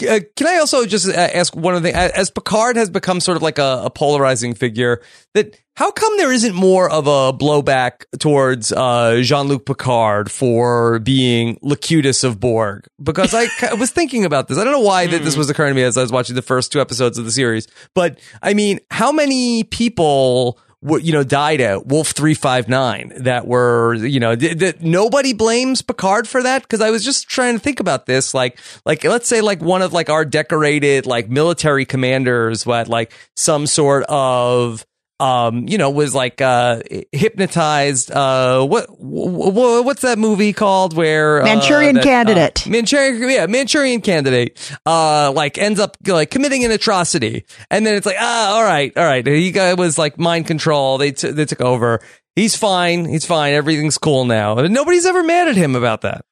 Uh, 0.00 0.20
can 0.34 0.46
I 0.46 0.56
also 0.56 0.86
just 0.86 1.06
uh, 1.06 1.12
ask 1.12 1.54
one 1.54 1.74
other 1.74 1.82
thing? 1.82 1.94
As 1.94 2.30
Picard 2.30 2.76
has 2.76 2.88
become 2.88 3.20
sort 3.20 3.36
of 3.36 3.42
like 3.42 3.58
a, 3.58 3.82
a 3.84 3.90
polarizing 3.90 4.54
figure, 4.54 5.02
that 5.34 5.54
how 5.76 5.90
come 5.90 6.16
there 6.16 6.32
isn't 6.32 6.54
more 6.54 6.90
of 6.90 7.06
a 7.06 7.36
blowback 7.36 8.06
towards 8.18 8.72
uh, 8.72 9.20
Jean 9.20 9.48
Luc 9.48 9.66
Picard 9.66 10.30
for 10.30 11.00
being 11.00 11.58
Locutus 11.60 12.24
of 12.24 12.40
Borg? 12.40 12.86
Because 13.02 13.34
I 13.34 13.48
ca- 13.58 13.76
was 13.76 13.90
thinking 13.90 14.24
about 14.24 14.48
this. 14.48 14.56
I 14.56 14.64
don't 14.64 14.72
know 14.72 14.80
why 14.80 15.08
that 15.08 15.22
this 15.22 15.36
was 15.36 15.50
occurring 15.50 15.72
to 15.72 15.76
me 15.76 15.82
as 15.82 15.98
I 15.98 16.02
was 16.02 16.10
watching 16.10 16.36
the 16.36 16.40
first 16.40 16.72
two 16.72 16.80
episodes 16.80 17.18
of 17.18 17.26
the 17.26 17.32
series, 17.32 17.68
but 17.94 18.18
I 18.42 18.54
mean, 18.54 18.80
how 18.90 19.12
many 19.12 19.64
people? 19.64 20.58
You 20.82 21.12
know, 21.12 21.22
died 21.22 21.60
at 21.60 21.86
Wolf 21.86 22.12
three 22.12 22.32
five 22.32 22.66
nine. 22.66 23.12
That 23.16 23.46
were, 23.46 23.94
you 23.94 24.18
know, 24.18 24.34
th- 24.34 24.58
that 24.58 24.80
nobody 24.80 25.34
blames 25.34 25.82
Picard 25.82 26.26
for 26.26 26.42
that. 26.42 26.62
Because 26.62 26.80
I 26.80 26.90
was 26.90 27.04
just 27.04 27.28
trying 27.28 27.54
to 27.54 27.60
think 27.60 27.80
about 27.80 28.06
this, 28.06 28.32
like, 28.32 28.58
like 28.86 29.04
let's 29.04 29.28
say 29.28 29.42
like 29.42 29.60
one 29.60 29.82
of 29.82 29.92
like 29.92 30.08
our 30.08 30.24
decorated 30.24 31.04
like 31.04 31.28
military 31.28 31.84
commanders, 31.84 32.64
what 32.64 32.88
like 32.88 33.12
some 33.36 33.66
sort 33.66 34.04
of 34.04 34.86
um, 35.20 35.68
you 35.68 35.78
know, 35.78 35.90
was 35.90 36.14
like 36.14 36.40
uh 36.40 36.80
hypnotized. 37.12 38.10
Uh, 38.10 38.64
what 38.64 38.86
wh- 38.86 39.84
what's 39.84 40.02
that 40.02 40.18
movie 40.18 40.52
called? 40.52 40.96
Where 40.96 41.42
uh, 41.42 41.44
Manchurian 41.44 41.96
that, 41.96 42.00
uh, 42.00 42.04
Candidate. 42.04 42.66
Manchurian, 42.66 43.30
yeah, 43.30 43.46
Manchurian 43.46 44.00
Candidate. 44.00 44.58
Uh, 44.86 45.30
like 45.32 45.58
ends 45.58 45.78
up 45.78 45.96
like 46.06 46.30
committing 46.30 46.64
an 46.64 46.70
atrocity, 46.70 47.44
and 47.70 47.84
then 47.84 47.94
it's 47.94 48.06
like, 48.06 48.16
ah, 48.18 48.56
all 48.56 48.64
right, 48.64 48.96
all 48.96 49.04
right. 49.04 49.26
He 49.26 49.52
guy 49.52 49.74
was 49.74 49.98
like 49.98 50.18
mind 50.18 50.46
control. 50.46 50.98
They 50.98 51.12
t- 51.12 51.30
they 51.30 51.44
took 51.44 51.60
over. 51.60 52.00
He's 52.34 52.56
fine. 52.56 53.04
He's 53.04 53.26
fine. 53.26 53.52
Everything's 53.52 53.98
cool 53.98 54.24
now. 54.24 54.56
And 54.56 54.72
nobody's 54.72 55.04
ever 55.04 55.22
mad 55.22 55.48
at 55.48 55.56
him 55.56 55.76
about 55.76 56.02
that. 56.02 56.24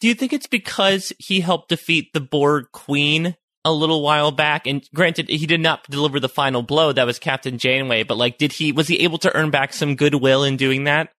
Do 0.00 0.08
you 0.08 0.14
think 0.14 0.32
it's 0.32 0.48
because 0.48 1.12
he 1.18 1.40
helped 1.40 1.68
defeat 1.68 2.12
the 2.12 2.20
Borg 2.20 2.66
Queen 2.72 3.36
a 3.64 3.72
little 3.72 4.02
while 4.02 4.30
back? 4.30 4.66
And 4.66 4.86
granted, 4.94 5.28
he 5.28 5.46
did 5.46 5.60
not 5.60 5.88
deliver 5.90 6.20
the 6.20 6.28
final 6.28 6.62
blow. 6.62 6.92
That 6.92 7.06
was 7.06 7.18
Captain 7.18 7.58
Janeway. 7.58 8.02
But 8.02 8.16
like, 8.16 8.38
did 8.38 8.52
he 8.52 8.72
was 8.72 8.88
he 8.88 9.00
able 9.00 9.18
to 9.18 9.34
earn 9.36 9.50
back 9.50 9.72
some 9.72 9.96
goodwill 9.96 10.44
in 10.44 10.56
doing 10.56 10.84
that? 10.84 11.10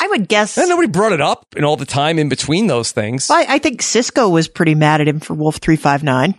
I 0.00 0.06
would 0.08 0.28
guess. 0.28 0.56
And 0.56 0.68
nobody 0.68 0.88
brought 0.88 1.12
it 1.12 1.20
up 1.20 1.44
in 1.56 1.64
all 1.64 1.76
the 1.76 1.84
time 1.84 2.18
in 2.18 2.28
between 2.28 2.68
those 2.68 2.92
things. 2.92 3.30
I, 3.30 3.54
I 3.54 3.58
think 3.58 3.80
Sisko 3.82 4.30
was 4.30 4.46
pretty 4.46 4.74
mad 4.76 5.00
at 5.00 5.08
him 5.08 5.18
for 5.20 5.34
Wolf 5.34 5.56
three 5.56 5.76
five 5.76 6.02
nine. 6.02 6.34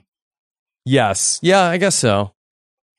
Yes. 0.85 1.39
Yeah, 1.41 1.61
I 1.63 1.77
guess 1.77 1.95
so. 1.95 2.33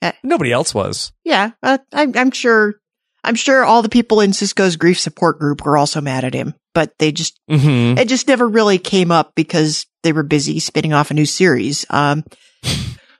Eh. 0.03 0.13
Nobody 0.23 0.53
else 0.53 0.75
was. 0.75 1.13
Yeah, 1.25 1.53
uh, 1.63 1.79
I'm, 1.93 2.17
I'm 2.17 2.31
sure. 2.31 2.75
I'm 3.23 3.35
sure 3.35 3.65
all 3.65 3.83
the 3.83 3.91
people 3.91 4.21
in 4.23 4.31
Sisko's 4.31 4.77
grief 4.77 4.99
support 4.99 5.39
group 5.39 5.65
were 5.65 5.77
also 5.77 6.01
mad 6.01 6.25
at 6.25 6.33
him, 6.33 6.55
but 6.75 6.93
they 6.99 7.13
just 7.13 7.39
Mm-hmm. 7.51 7.99
it 7.99 8.09
just 8.09 8.29
never 8.29 8.49
really 8.49 8.79
came 8.79 9.11
up 9.11 9.33
because 9.35 9.87
they 10.03 10.13
were 10.13 10.23
busy 10.23 10.61
spinning 10.61 10.93
off 10.93 11.11
a 11.11 11.15
new 11.15 11.27
series. 11.27 11.87
Um, 11.91 12.25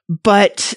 but 0.09 0.75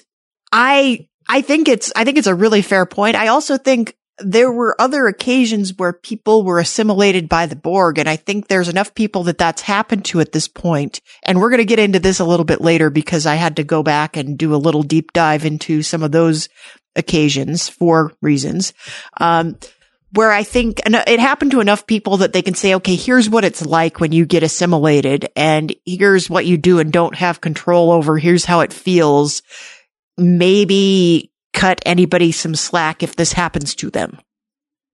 I, 0.52 1.08
I 1.28 1.40
think 1.40 1.68
it's, 1.68 1.92
I 1.96 2.04
think 2.04 2.18
it's 2.18 2.26
a 2.26 2.34
really 2.34 2.62
fair 2.62 2.86
point. 2.86 3.16
I 3.16 3.28
also 3.28 3.56
think 3.56 3.96
there 4.18 4.52
were 4.52 4.80
other 4.80 5.08
occasions 5.08 5.74
where 5.76 5.92
people 5.92 6.44
were 6.44 6.60
assimilated 6.60 7.28
by 7.28 7.46
the 7.46 7.56
Borg. 7.56 7.98
And 7.98 8.08
I 8.08 8.16
think 8.16 8.46
there's 8.46 8.68
enough 8.68 8.94
people 8.94 9.24
that 9.24 9.38
that's 9.38 9.62
happened 9.62 10.04
to 10.06 10.20
at 10.20 10.32
this 10.32 10.46
point. 10.46 11.00
And 11.24 11.40
we're 11.40 11.50
going 11.50 11.58
to 11.58 11.64
get 11.64 11.80
into 11.80 11.98
this 11.98 12.20
a 12.20 12.24
little 12.24 12.44
bit 12.44 12.60
later 12.60 12.90
because 12.90 13.26
I 13.26 13.34
had 13.34 13.56
to 13.56 13.64
go 13.64 13.82
back 13.82 14.16
and 14.16 14.38
do 14.38 14.54
a 14.54 14.56
little 14.56 14.82
deep 14.84 15.12
dive 15.12 15.44
into 15.44 15.82
some 15.82 16.02
of 16.02 16.12
those 16.12 16.48
occasions 16.94 17.68
for 17.68 18.12
reasons. 18.22 18.72
Um, 19.20 19.58
where 20.14 20.30
I 20.30 20.44
think 20.44 20.80
and 20.84 20.94
it 20.94 21.18
happened 21.18 21.50
to 21.52 21.60
enough 21.60 21.86
people 21.86 22.18
that 22.18 22.32
they 22.32 22.42
can 22.42 22.54
say, 22.54 22.74
okay, 22.76 22.94
here's 22.94 23.28
what 23.28 23.44
it's 23.44 23.64
like 23.64 23.98
when 23.98 24.12
you 24.12 24.26
get 24.26 24.42
assimilated 24.42 25.28
and 25.34 25.74
here's 25.84 26.30
what 26.30 26.46
you 26.46 26.56
do 26.56 26.78
and 26.78 26.92
don't 26.92 27.16
have 27.16 27.40
control 27.40 27.90
over. 27.90 28.16
Here's 28.16 28.44
how 28.44 28.60
it 28.60 28.72
feels. 28.72 29.42
Maybe 30.16 31.32
cut 31.52 31.80
anybody 31.84 32.30
some 32.30 32.54
slack 32.54 33.02
if 33.02 33.16
this 33.16 33.32
happens 33.32 33.74
to 33.76 33.90
them. 33.90 34.20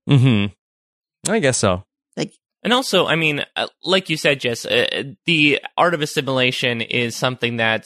Mm-hmm. 0.09 1.31
I 1.31 1.39
guess 1.39 1.57
so. 1.57 1.83
Like, 2.17 2.33
And 2.63 2.73
also, 2.73 3.05
I 3.05 3.15
mean, 3.15 3.45
uh, 3.55 3.67
like 3.83 4.09
you 4.09 4.17
said, 4.17 4.39
Jess, 4.39 4.65
uh, 4.65 5.03
the 5.25 5.59
art 5.77 5.93
of 5.93 6.01
assimilation 6.01 6.81
is 6.81 7.15
something 7.15 7.57
that 7.57 7.85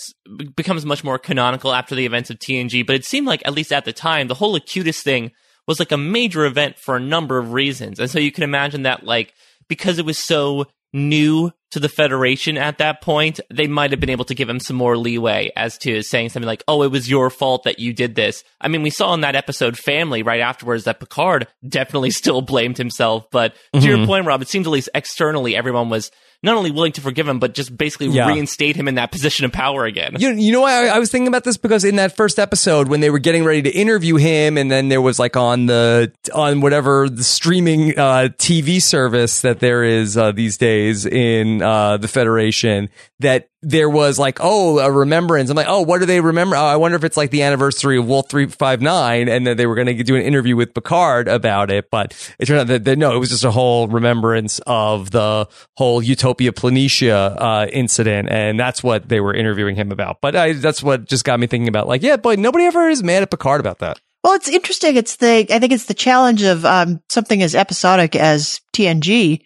becomes 0.56 0.86
much 0.86 1.04
more 1.04 1.20
canonical 1.20 1.74
after 1.74 1.96
the 1.96 2.06
events 2.06 2.30
of 2.30 2.40
TNG. 2.40 2.88
But 2.88 2.96
it 2.96 3.04
seemed 3.04 3.28
like, 3.28 3.42
at 3.46 3.54
least 3.54 3.74
at 3.74 3.84
the 3.84 3.94
time, 3.94 4.28
the 4.28 4.36
whole 4.36 4.54
Locutus 4.54 5.02
thing 5.02 5.32
was 5.68 5.80
like 5.80 5.92
a 5.92 5.98
major 5.98 6.46
event 6.46 6.78
for 6.78 6.96
a 6.96 7.00
number 7.00 7.38
of 7.38 7.54
reasons. 7.54 8.00
And 8.00 8.10
so 8.10 8.20
you 8.20 8.32
can 8.32 8.44
imagine 8.44 8.84
that, 8.84 9.04
like, 9.04 9.34
because 9.68 9.98
it 10.00 10.06
was 10.06 10.20
so 10.20 10.68
new 10.94 11.52
to 11.72 11.80
the 11.80 11.90
Federation 11.90 12.58
at 12.58 12.78
that 12.78 13.02
point, 13.02 13.42
they 13.52 13.68
might 13.68 13.92
have 13.92 14.00
been 14.00 14.10
able 14.10 14.24
to 14.26 14.36
give 14.36 14.48
him 14.48 14.62
some 14.62 14.78
more 14.78 14.96
leeway 14.98 15.52
as 15.58 15.78
to 15.80 16.02
saying 16.02 16.30
something 16.30 16.48
like, 16.48 16.64
oh, 16.70 16.84
it 16.84 16.92
was 16.92 17.10
your 17.10 17.30
fault 17.30 17.64
that 17.66 17.80
you 17.80 17.92
did 17.92 18.16
this. 18.16 18.46
I 18.62 18.70
mean, 18.70 18.82
we 18.82 18.90
saw 18.92 19.14
in 19.14 19.22
that 19.22 19.36
episode 19.36 19.78
Family 19.78 20.24
right 20.24 20.40
afterwards 20.40 20.86
that 20.86 21.02
Picard 21.02 21.48
definitely 21.68 22.12
still 22.12 22.42
blamed 22.42 22.78
himself. 22.78 23.26
But 23.30 23.56
to 23.74 23.82
your 23.82 23.98
Mhm. 23.98 24.06
point, 24.06 24.26
Rob, 24.26 24.42
it 24.42 24.48
seems 24.48 24.68
at 24.68 24.72
least 24.72 24.90
externally 24.96 25.56
everyone 25.56 25.90
was 25.90 26.12
not 26.44 26.56
only 26.56 26.72
willing 26.72 26.92
to 26.94 27.02
forgive 27.02 27.28
him, 27.28 27.40
but 27.40 27.54
just 27.54 27.76
basically 27.76 28.08
Yeah. 28.08 28.28
reinstate 28.28 28.76
him 28.76 28.88
in 28.88 28.96
that 28.96 29.12
position 29.12 29.46
of 29.46 29.52
power 29.52 29.86
again. 29.86 30.16
You, 30.20 30.32
you 30.32 30.52
know 30.52 30.62
why 30.62 30.86
I, 30.88 30.96
I 30.96 31.00
was 31.00 31.10
thinking 31.12 31.28
about 31.28 31.44
this 31.44 31.58
because 31.58 31.84
in 31.84 31.96
that 31.96 32.16
first 32.16 32.38
episode 32.40 32.88
when 32.88 33.00
they 33.00 33.10
were 33.10 33.20
getting 33.20 33.44
ready 33.44 33.62
to 33.64 33.70
interview 33.72 34.16
him 34.16 34.58
and 34.58 34.70
then 34.70 34.90
there 34.90 35.02
was 35.02 35.18
like 35.20 35.36
on 35.36 35.66
the 35.66 36.12
on 36.34 36.62
whatever 36.62 37.10
the 37.10 37.24
streaming 37.24 37.98
uh, 37.98 38.30
TV 38.38 38.82
service 38.82 39.42
that 39.42 39.60
there 39.60 39.84
is 39.84 40.18
uh, 40.18 40.32
these 40.32 40.58
days 40.58 41.06
in 41.06 41.62
uh, 41.62 41.98
the 41.98 42.08
Federation 42.08 42.90
that 43.20 43.50
there 43.66 43.90
was 43.90 44.20
like, 44.20 44.38
oh, 44.42 44.78
a 44.78 44.92
remembrance. 44.92 45.50
I'm 45.50 45.56
like, 45.56 45.66
oh, 45.68 45.82
what 45.82 46.00
do 46.00 46.06
they 46.06 46.22
remember? 46.22 46.56
Oh, 46.56 46.64
I 46.64 46.76
wonder 46.76 46.96
if 46.96 47.04
it's 47.04 47.18
like 47.18 47.32
the 47.32 47.42
anniversary 47.42 47.98
of 47.98 48.08
Wolf 48.08 48.30
359. 48.30 49.28
And 49.28 49.48
then 49.48 49.58
they 49.58 49.66
were 49.66 49.74
going 49.74 49.88
to 49.88 50.04
do 50.04 50.16
an 50.16 50.22
interview 50.22 50.56
with 50.56 50.76
Picard 50.76 51.28
about 51.28 51.72
it. 51.72 51.90
But 51.90 52.14
it 52.38 52.46
turned 52.46 52.62
out 52.62 52.68
that, 52.68 52.86
that 52.86 52.98
no, 53.00 53.16
it 53.16 53.18
was 53.18 53.30
just 53.30 53.44
a 53.44 53.50
whole 53.50 53.88
remembrance 53.88 54.60
of 54.68 55.10
the 55.10 55.48
whole 55.78 56.04
Utopia 56.04 56.52
Planitia 56.52 57.36
uh, 57.42 57.68
incident. 57.74 58.30
And 58.30 58.60
that's 58.60 58.84
what 58.84 59.10
they 59.10 59.20
were 59.20 59.34
interviewing 59.34 59.76
him 59.76 59.92
about. 59.92 60.22
But 60.22 60.36
I, 60.36 60.54
that's 60.54 60.84
what 60.84 61.06
just 61.06 61.26
got 61.26 61.40
me 61.40 61.48
thinking 61.48 61.68
about 61.68 61.88
like, 61.88 62.04
yeah, 62.04 62.18
boy, 62.18 62.36
nobody 62.36 62.66
ever 62.66 62.88
is 62.88 63.02
mad 63.02 63.24
at 63.24 63.32
Picard 63.32 63.62
about 63.62 63.80
that. 63.80 64.00
Well, 64.24 64.34
it's 64.36 64.48
interesting. 64.48 64.96
It's 64.96 65.16
the, 65.16 65.48
I 65.50 65.58
think 65.58 65.72
it's 65.72 65.86
the 65.86 65.94
challenge 65.96 66.44
of, 66.44 66.66
um, 66.66 67.02
something 67.10 67.42
as 67.42 67.56
episodic 67.56 68.16
as 68.16 68.62
TNG 68.74 69.42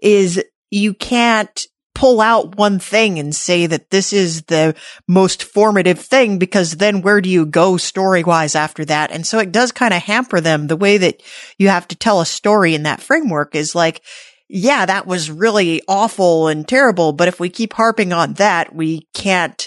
is 0.00 0.42
you 0.70 0.94
can't 0.94 1.66
pull 2.04 2.20
out 2.20 2.56
one 2.56 2.78
thing 2.78 3.18
and 3.18 3.34
say 3.34 3.66
that 3.66 3.88
this 3.88 4.12
is 4.12 4.42
the 4.42 4.76
most 5.08 5.42
formative 5.42 5.98
thing 5.98 6.38
because 6.38 6.72
then 6.72 7.00
where 7.00 7.22
do 7.22 7.30
you 7.30 7.46
go 7.46 7.78
story 7.78 8.22
wise 8.22 8.54
after 8.54 8.84
that? 8.84 9.10
And 9.10 9.26
so 9.26 9.38
it 9.38 9.50
does 9.50 9.72
kind 9.72 9.94
of 9.94 10.02
hamper 10.02 10.38
them. 10.42 10.66
The 10.66 10.76
way 10.76 10.98
that 10.98 11.22
you 11.56 11.68
have 11.68 11.88
to 11.88 11.96
tell 11.96 12.20
a 12.20 12.26
story 12.26 12.74
in 12.74 12.82
that 12.82 13.00
framework 13.00 13.54
is 13.54 13.74
like, 13.74 14.02
yeah, 14.50 14.84
that 14.84 15.06
was 15.06 15.30
really 15.30 15.80
awful 15.88 16.48
and 16.48 16.68
terrible. 16.68 17.14
But 17.14 17.28
if 17.28 17.40
we 17.40 17.48
keep 17.48 17.72
harping 17.72 18.12
on 18.12 18.34
that, 18.34 18.74
we 18.74 19.08
can't 19.14 19.66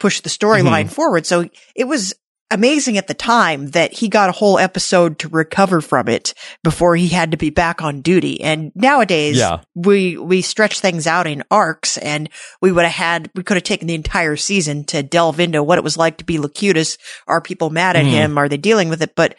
push 0.00 0.22
the 0.22 0.28
storyline 0.28 0.86
mm-hmm. 0.86 0.88
forward. 0.88 1.24
So 1.24 1.48
it 1.76 1.84
was 1.84 2.14
amazing 2.50 2.96
at 2.96 3.08
the 3.08 3.14
time 3.14 3.68
that 3.70 3.92
he 3.92 4.08
got 4.08 4.28
a 4.28 4.32
whole 4.32 4.58
episode 4.58 5.18
to 5.18 5.28
recover 5.28 5.80
from 5.80 6.08
it 6.08 6.32
before 6.62 6.94
he 6.94 7.08
had 7.08 7.32
to 7.32 7.36
be 7.36 7.50
back 7.50 7.82
on 7.82 8.02
duty. 8.02 8.40
And 8.40 8.70
nowadays, 8.74 9.38
yeah. 9.38 9.60
we, 9.74 10.16
we 10.16 10.42
stretch 10.42 10.80
things 10.80 11.06
out 11.06 11.26
in 11.26 11.42
arcs 11.50 11.98
and 11.98 12.28
we 12.60 12.70
would 12.70 12.84
have 12.84 12.94
had, 12.94 13.30
we 13.34 13.42
could 13.42 13.56
have 13.56 13.64
taken 13.64 13.88
the 13.88 13.94
entire 13.94 14.36
season 14.36 14.84
to 14.84 15.02
delve 15.02 15.40
into 15.40 15.62
what 15.62 15.78
it 15.78 15.84
was 15.84 15.96
like 15.96 16.18
to 16.18 16.24
be 16.24 16.38
Locutus. 16.38 16.98
Are 17.26 17.40
people 17.40 17.70
mad 17.70 17.96
at 17.96 18.04
mm. 18.04 18.10
him? 18.10 18.38
Are 18.38 18.48
they 18.48 18.58
dealing 18.58 18.88
with 18.88 19.02
it? 19.02 19.16
But 19.16 19.34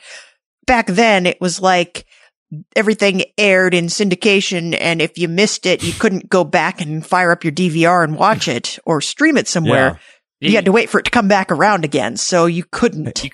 back 0.65 0.87
then 0.87 1.25
it 1.25 1.39
was 1.39 1.61
like, 1.61 2.05
everything 2.77 3.23
aired 3.37 3.73
in 3.73 3.87
syndication 3.87 4.73
and 4.79 5.01
if 5.01 5.17
you 5.17 5.27
missed 5.27 5.65
it 5.65 5.83
you 5.83 5.91
couldn't 5.91 6.29
go 6.29 6.45
back 6.45 6.79
and 6.79 7.05
fire 7.05 7.33
up 7.33 7.43
your 7.43 7.51
DVR 7.51 8.05
and 8.05 8.17
watch 8.17 8.47
it 8.47 8.79
or 8.85 9.01
stream 9.01 9.35
it 9.35 9.49
somewhere 9.49 9.95
yeah 9.95 9.97
you, 10.39 10.49
you 10.49 10.55
had 10.55 10.65
to 10.65 10.71
wait 10.71 10.89
for 10.89 10.99
it 10.99 11.03
to 11.03 11.11
come 11.11 11.27
back 11.27 11.51
around 11.51 11.85
again, 11.85 12.17
so 12.17 12.45
you 12.45 12.63
couldn't 12.71 13.23
you, 13.23 13.29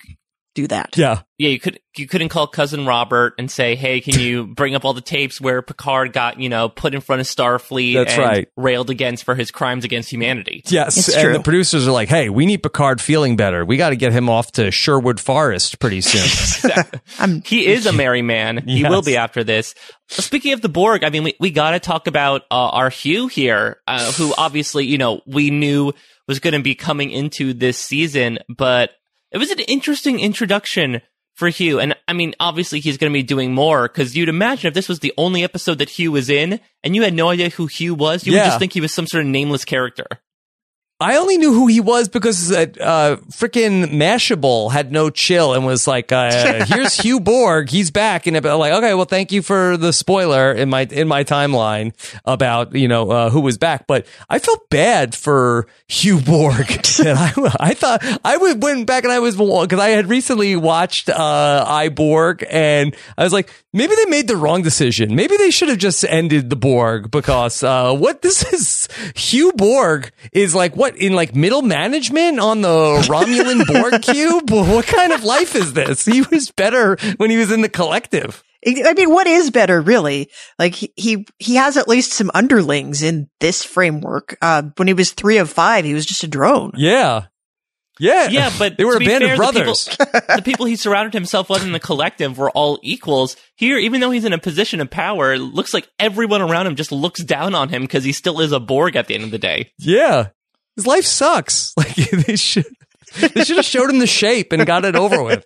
do 0.55 0.67
that. 0.67 0.95
Yeah, 0.97 1.21
yeah. 1.37 1.49
You 1.49 1.59
could 1.59 1.79
you 1.97 2.07
couldn't 2.07 2.29
call 2.29 2.47
cousin 2.47 2.85
Robert 2.85 3.33
and 3.37 3.49
say, 3.49 3.75
"Hey, 3.75 4.01
can 4.01 4.19
you 4.19 4.47
bring 4.55 4.75
up 4.75 4.85
all 4.85 4.93
the 4.93 5.01
tapes 5.01 5.41
where 5.41 5.61
Picard 5.61 6.13
got 6.13 6.39
you 6.39 6.49
know 6.49 6.69
put 6.69 6.93
in 6.93 7.01
front 7.01 7.21
of 7.21 7.27
Starfleet 7.27 7.95
That's 7.95 8.13
and 8.13 8.21
right. 8.21 8.47
railed 8.55 8.89
against 8.89 9.23
for 9.23 9.35
his 9.35 9.51
crimes 9.51 9.83
against 9.83 10.11
humanity?" 10.11 10.63
Yes, 10.67 10.97
it's 10.97 11.09
and 11.09 11.23
true. 11.23 11.33
the 11.33 11.39
producers 11.41 11.87
are 11.87 11.91
like, 11.91 12.09
"Hey, 12.09 12.29
we 12.29 12.45
need 12.45 12.61
Picard 12.61 13.01
feeling 13.01 13.35
better. 13.35 13.65
We 13.65 13.77
got 13.77 13.89
to 13.89 13.95
get 13.95 14.13
him 14.13 14.29
off 14.29 14.51
to 14.53 14.71
Sherwood 14.71 15.19
Forest 15.19 15.79
pretty 15.79 16.01
soon." 16.01 17.41
he 17.45 17.65
is 17.65 17.85
a 17.85 17.93
merry 17.93 18.21
man. 18.21 18.63
He 18.65 18.81
yes. 18.81 18.89
will 18.89 19.01
be 19.01 19.17
after 19.17 19.43
this. 19.43 19.73
Speaking 20.09 20.53
of 20.53 20.61
the 20.61 20.69
Borg, 20.69 21.03
I 21.03 21.09
mean, 21.09 21.23
we 21.23 21.35
we 21.39 21.51
got 21.51 21.71
to 21.71 21.79
talk 21.79 22.07
about 22.07 22.43
uh, 22.51 22.69
our 22.69 22.89
Hugh 22.89 23.27
here, 23.27 23.77
uh, 23.87 24.11
who 24.13 24.33
obviously 24.37 24.85
you 24.85 24.97
know 24.97 25.21
we 25.25 25.49
knew 25.49 25.93
was 26.27 26.39
going 26.39 26.53
to 26.53 26.62
be 26.62 26.75
coming 26.75 27.12
into 27.12 27.53
this 27.53 27.77
season, 27.77 28.39
but 28.49 28.91
it 29.31 29.38
was 29.38 29.51
an 29.51 29.59
interesting 29.59 30.19
introduction 30.19 31.01
for 31.33 31.49
Hugh. 31.49 31.79
And 31.79 31.95
I 32.07 32.13
mean, 32.13 32.36
obviously 32.39 32.79
he's 32.79 32.97
going 32.97 33.12
to 33.12 33.17
be 33.17 33.23
doing 33.23 33.53
more 33.53 33.88
because 33.88 34.15
you'd 34.15 34.29
imagine 34.29 34.67
if 34.67 34.73
this 34.73 34.89
was 34.89 34.99
the 34.99 35.13
only 35.17 35.43
episode 35.43 35.79
that 35.79 35.89
Hugh 35.89 36.12
was 36.12 36.29
in 36.29 36.59
and 36.83 36.95
you 36.95 37.03
had 37.03 37.13
no 37.13 37.29
idea 37.29 37.49
who 37.49 37.67
Hugh 37.67 37.95
was, 37.95 38.25
you 38.25 38.33
yeah. 38.33 38.39
would 38.39 38.47
just 38.47 38.59
think 38.59 38.73
he 38.73 38.81
was 38.81 38.93
some 38.93 39.07
sort 39.07 39.23
of 39.23 39.29
nameless 39.29 39.65
character. 39.65 40.05
I 41.03 41.17
only 41.17 41.37
knew 41.37 41.53
who 41.53 41.67
he 41.67 41.81
was 41.81 42.07
because 42.07 42.49
uh, 42.49 42.65
uh 42.79 43.15
freaking 43.29 43.91
Mashable 43.91 44.71
had 44.71 44.91
no 44.91 45.09
chill 45.09 45.53
and 45.53 45.65
was 45.65 45.85
like, 45.85 46.13
uh, 46.13 46.63
"Here's 46.65 46.95
Hugh 46.95 47.19
Borg, 47.19 47.69
he's 47.69 47.91
back." 47.91 48.25
And 48.25 48.37
I'm 48.37 48.43
like, 48.57 48.71
okay, 48.71 48.93
well, 48.93 49.03
thank 49.03 49.33
you 49.33 49.41
for 49.41 49.75
the 49.75 49.91
spoiler 49.91 50.53
in 50.53 50.69
my 50.69 50.87
in 50.89 51.09
my 51.09 51.25
timeline 51.25 51.93
about 52.23 52.73
you 52.73 52.87
know 52.87 53.11
uh, 53.11 53.29
who 53.29 53.41
was 53.41 53.57
back. 53.57 53.85
But 53.85 54.07
I 54.29 54.39
felt 54.39 54.69
bad 54.69 55.13
for 55.13 55.67
Hugh 55.89 56.21
Borg, 56.21 56.69
and 56.99 57.19
I, 57.19 57.33
I 57.59 57.73
thought 57.73 58.01
I 58.23 58.37
would 58.37 58.63
went 58.63 58.87
back 58.87 59.03
and 59.03 59.11
I 59.11 59.19
was 59.19 59.35
because 59.35 59.79
I 59.79 59.89
had 59.89 60.07
recently 60.07 60.55
watched 60.55 61.09
uh, 61.09 61.65
I 61.67 61.89
Borg, 61.89 62.45
and 62.49 62.95
I 63.17 63.25
was 63.25 63.33
like, 63.33 63.51
maybe 63.73 63.93
they 63.95 64.05
made 64.05 64.27
the 64.27 64.37
wrong 64.37 64.61
decision. 64.61 65.15
Maybe 65.15 65.35
they 65.35 65.51
should 65.51 65.67
have 65.67 65.79
just 65.79 66.05
ended 66.05 66.49
the 66.49 66.55
Borg 66.55 67.11
because 67.11 67.61
uh, 67.61 67.93
what 67.93 68.21
this 68.21 68.53
is 68.53 68.87
Hugh 69.15 69.51
Borg 69.51 70.11
is 70.31 70.55
like 70.55 70.77
what 70.77 70.92
in 70.95 71.13
like 71.13 71.36
middle 71.36 71.62
management 71.62 72.39
on 72.39 72.62
the 72.62 73.06
Romulan 73.08 73.65
Borg 73.67 74.01
cube? 74.01 74.49
What 74.49 74.86
kind 74.86 75.13
of 75.13 75.23
life 75.23 75.56
is 75.56 75.73
this? 75.73 76.06
He 76.06 76.21
was 76.21 76.51
better 76.51 76.97
when 77.17 77.29
he 77.29 77.38
was 77.38 77.51
in 77.51 77.62
the 77.62 77.69
collective. 77.69 78.43
I 78.65 78.93
mean, 78.93 79.12
what 79.12 79.27
is 79.27 79.51
better, 79.51 79.82
really? 79.82 80.29
Like 80.58 80.75
he 80.75 81.25
he 81.38 81.56
has 81.56 81.75
at 81.75 81.88
least 81.88 82.13
some 82.13 82.32
underlings 82.34 83.03
in 83.03 83.29
this 83.39 83.63
framework. 83.63 84.38
Uh, 84.41 84.63
when 84.77 84.88
he 84.88 84.93
was 84.93 85.12
three 85.12 85.38
of 85.38 85.49
five, 85.49 85.84
he 85.84 85.93
was 85.93 86.06
just 86.06 86.23
a 86.23 86.27
drone. 86.27 86.71
Yeah, 86.75 87.25
yeah, 87.99 88.29
yeah, 88.29 88.51
but 88.60 88.77
they 88.77 88.86
were 88.86 88.97
a 88.97 88.99
band 88.99 89.23
fair, 89.23 89.34
of 89.34 89.38
brothers. 89.38 89.86
The 89.86 90.06
people, 90.06 90.21
the 90.36 90.41
people, 90.41 90.65
he 90.65 90.75
surrounded 90.75 91.13
himself 91.13 91.49
with 91.49 91.63
in 91.63 91.71
the 91.71 91.79
collective 91.79 92.38
were 92.38 92.51
all 92.51 92.79
equals. 92.82 93.36
Here, 93.56 93.77
even 93.77 94.01
though 94.01 94.12
he's 94.12 94.25
in 94.25 94.34
a 94.34 94.39
position 94.39 94.82
of 94.82 94.89
power, 94.89 95.34
it 95.34 95.39
looks 95.39 95.73
like 95.73 95.88
everyone 95.99 96.41
around 96.41 96.67
him 96.67 96.75
just 96.75 96.91
looks 96.91 97.23
down 97.23 97.56
on 97.56 97.69
him 97.69 97.84
because 97.84 98.03
he 98.03 98.12
still 98.12 98.39
is 98.39 98.51
a 98.51 98.60
Borg 98.60 98.95
at 98.95 99.08
the 99.08 99.15
end 99.15 99.23
of 99.23 99.32
the 99.32 99.39
day. 99.39 99.71
Yeah, 99.77 100.29
his 100.75 100.88
life 100.88 101.05
sucks. 101.05 101.73
Like 101.77 101.95
they 101.95 102.36
should 102.36 102.65
they 103.33 103.43
should 103.43 103.57
have 103.57 103.65
showed 103.65 103.89
him 103.89 103.99
the 103.99 104.07
shape 104.07 104.53
and 104.53 104.65
got 104.65 104.86
it 104.86 104.95
over 104.95 105.23
with. 105.23 105.45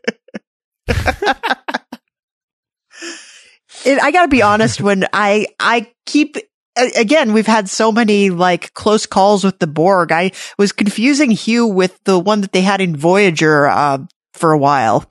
It, 3.85 4.01
I 4.01 4.11
got 4.11 4.23
to 4.23 4.27
be 4.27 4.41
honest. 4.41 4.81
When 4.81 5.05
I 5.13 5.47
I 5.59 5.91
keep 6.05 6.37
again, 6.75 7.33
we've 7.33 7.47
had 7.47 7.69
so 7.69 7.91
many 7.91 8.29
like 8.29 8.73
close 8.73 9.05
calls 9.05 9.43
with 9.43 9.59
the 9.59 9.67
Borg. 9.67 10.11
I 10.11 10.31
was 10.57 10.71
confusing 10.71 11.31
Hugh 11.31 11.67
with 11.67 11.97
the 12.03 12.19
one 12.19 12.41
that 12.41 12.51
they 12.51 12.61
had 12.61 12.81
in 12.81 12.95
Voyager 12.95 13.67
uh, 13.67 13.99
for 14.33 14.51
a 14.51 14.57
while, 14.57 15.05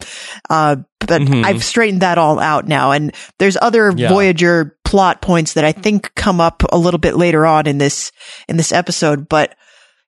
uh, 0.51 0.77
but 1.01 1.23
mm-hmm. 1.23 1.45
I've 1.45 1.65
straightened 1.65 2.03
that 2.03 2.19
all 2.19 2.39
out 2.39 2.69
now. 2.69 2.93
And 2.93 3.15
there's 3.39 3.57
other 3.57 3.93
yeah. 3.97 4.09
Voyager 4.09 4.77
plot 4.85 5.23
points 5.23 5.55
that 5.55 5.65
I 5.65 5.73
think 5.73 6.15
come 6.15 6.41
up 6.41 6.63
a 6.71 6.79
little 6.79 6.99
bit 6.99 7.17
later 7.17 7.47
on 7.47 7.67
in 7.67 7.79
this 7.79 8.13
in 8.49 8.57
this 8.57 8.73
episode, 8.73 9.29
but 9.29 9.55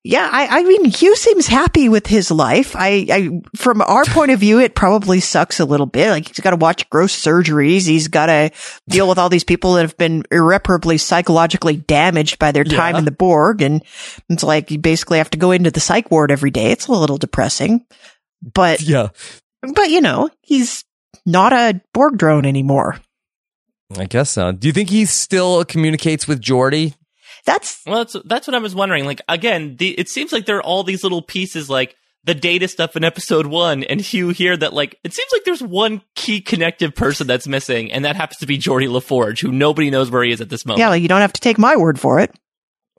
yeah, 0.08 0.26
I, 0.32 0.60
I 0.60 0.62
mean, 0.62 0.86
Hugh 0.86 1.14
seems 1.16 1.46
happy 1.46 1.90
with 1.90 2.06
his 2.06 2.30
life. 2.30 2.74
I, 2.74 3.06
I, 3.10 3.40
from 3.54 3.82
our 3.82 4.06
point 4.06 4.30
of 4.30 4.40
view, 4.40 4.58
it 4.58 4.74
probably 4.74 5.20
sucks 5.20 5.60
a 5.60 5.66
little 5.66 5.84
bit. 5.84 6.08
Like 6.08 6.28
he's 6.28 6.40
got 6.40 6.52
to 6.52 6.56
watch 6.56 6.88
gross 6.88 7.14
surgeries. 7.14 7.86
He's 7.86 8.08
got 8.08 8.26
to 8.26 8.50
deal 8.88 9.06
with 9.06 9.18
all 9.18 9.28
these 9.28 9.44
people 9.44 9.74
that 9.74 9.82
have 9.82 9.98
been 9.98 10.24
irreparably 10.30 10.96
psychologically 10.96 11.76
damaged 11.76 12.38
by 12.38 12.52
their 12.52 12.64
time 12.64 12.94
yeah. 12.94 13.00
in 13.00 13.04
the 13.04 13.10
Borg. 13.10 13.60
And 13.60 13.84
it's 14.30 14.42
like 14.42 14.70
you 14.70 14.78
basically 14.78 15.18
have 15.18 15.28
to 15.28 15.38
go 15.38 15.50
into 15.50 15.70
the 15.70 15.78
psych 15.78 16.10
ward 16.10 16.30
every 16.30 16.50
day. 16.50 16.70
It's 16.72 16.86
a 16.86 16.92
little 16.92 17.18
depressing, 17.18 17.84
but 18.40 18.80
yeah, 18.80 19.08
but 19.60 19.90
you 19.90 20.00
know, 20.00 20.30
he's 20.40 20.86
not 21.26 21.52
a 21.52 21.82
Borg 21.92 22.16
drone 22.16 22.46
anymore. 22.46 22.98
I 23.98 24.06
guess 24.06 24.30
so. 24.30 24.52
Do 24.52 24.68
you 24.68 24.72
think 24.72 24.88
he 24.88 25.04
still 25.04 25.66
communicates 25.66 26.26
with 26.26 26.40
Geordi? 26.40 26.94
That's 27.44 27.80
well, 27.86 27.98
that's 27.98 28.16
that's 28.24 28.46
what 28.46 28.54
I 28.54 28.58
was 28.58 28.74
wondering. 28.74 29.04
Like 29.04 29.20
again, 29.28 29.76
the, 29.76 29.90
it 29.90 30.08
seems 30.08 30.32
like 30.32 30.46
there 30.46 30.56
are 30.56 30.62
all 30.62 30.84
these 30.84 31.02
little 31.02 31.22
pieces, 31.22 31.70
like 31.70 31.96
the 32.24 32.34
data 32.34 32.68
stuff 32.68 32.96
in 32.96 33.04
episode 33.04 33.46
one, 33.46 33.84
and 33.84 34.00
Hugh 34.00 34.30
here. 34.30 34.56
That 34.56 34.72
like 34.72 34.98
it 35.04 35.12
seems 35.12 35.30
like 35.32 35.44
there's 35.44 35.62
one 35.62 36.02
key 36.14 36.40
connective 36.40 36.94
person 36.94 37.26
that's 37.26 37.46
missing, 37.46 37.92
and 37.92 38.04
that 38.04 38.16
happens 38.16 38.38
to 38.38 38.46
be 38.46 38.58
Geordi 38.58 38.88
LaForge, 38.88 39.40
who 39.40 39.52
nobody 39.52 39.90
knows 39.90 40.10
where 40.10 40.22
he 40.22 40.32
is 40.32 40.40
at 40.40 40.48
this 40.48 40.66
moment. 40.66 40.80
Yeah, 40.80 40.88
well, 40.88 40.96
you 40.96 41.08
don't 41.08 41.20
have 41.20 41.32
to 41.34 41.40
take 41.40 41.58
my 41.58 41.76
word 41.76 41.98
for 41.98 42.20
it. 42.20 42.34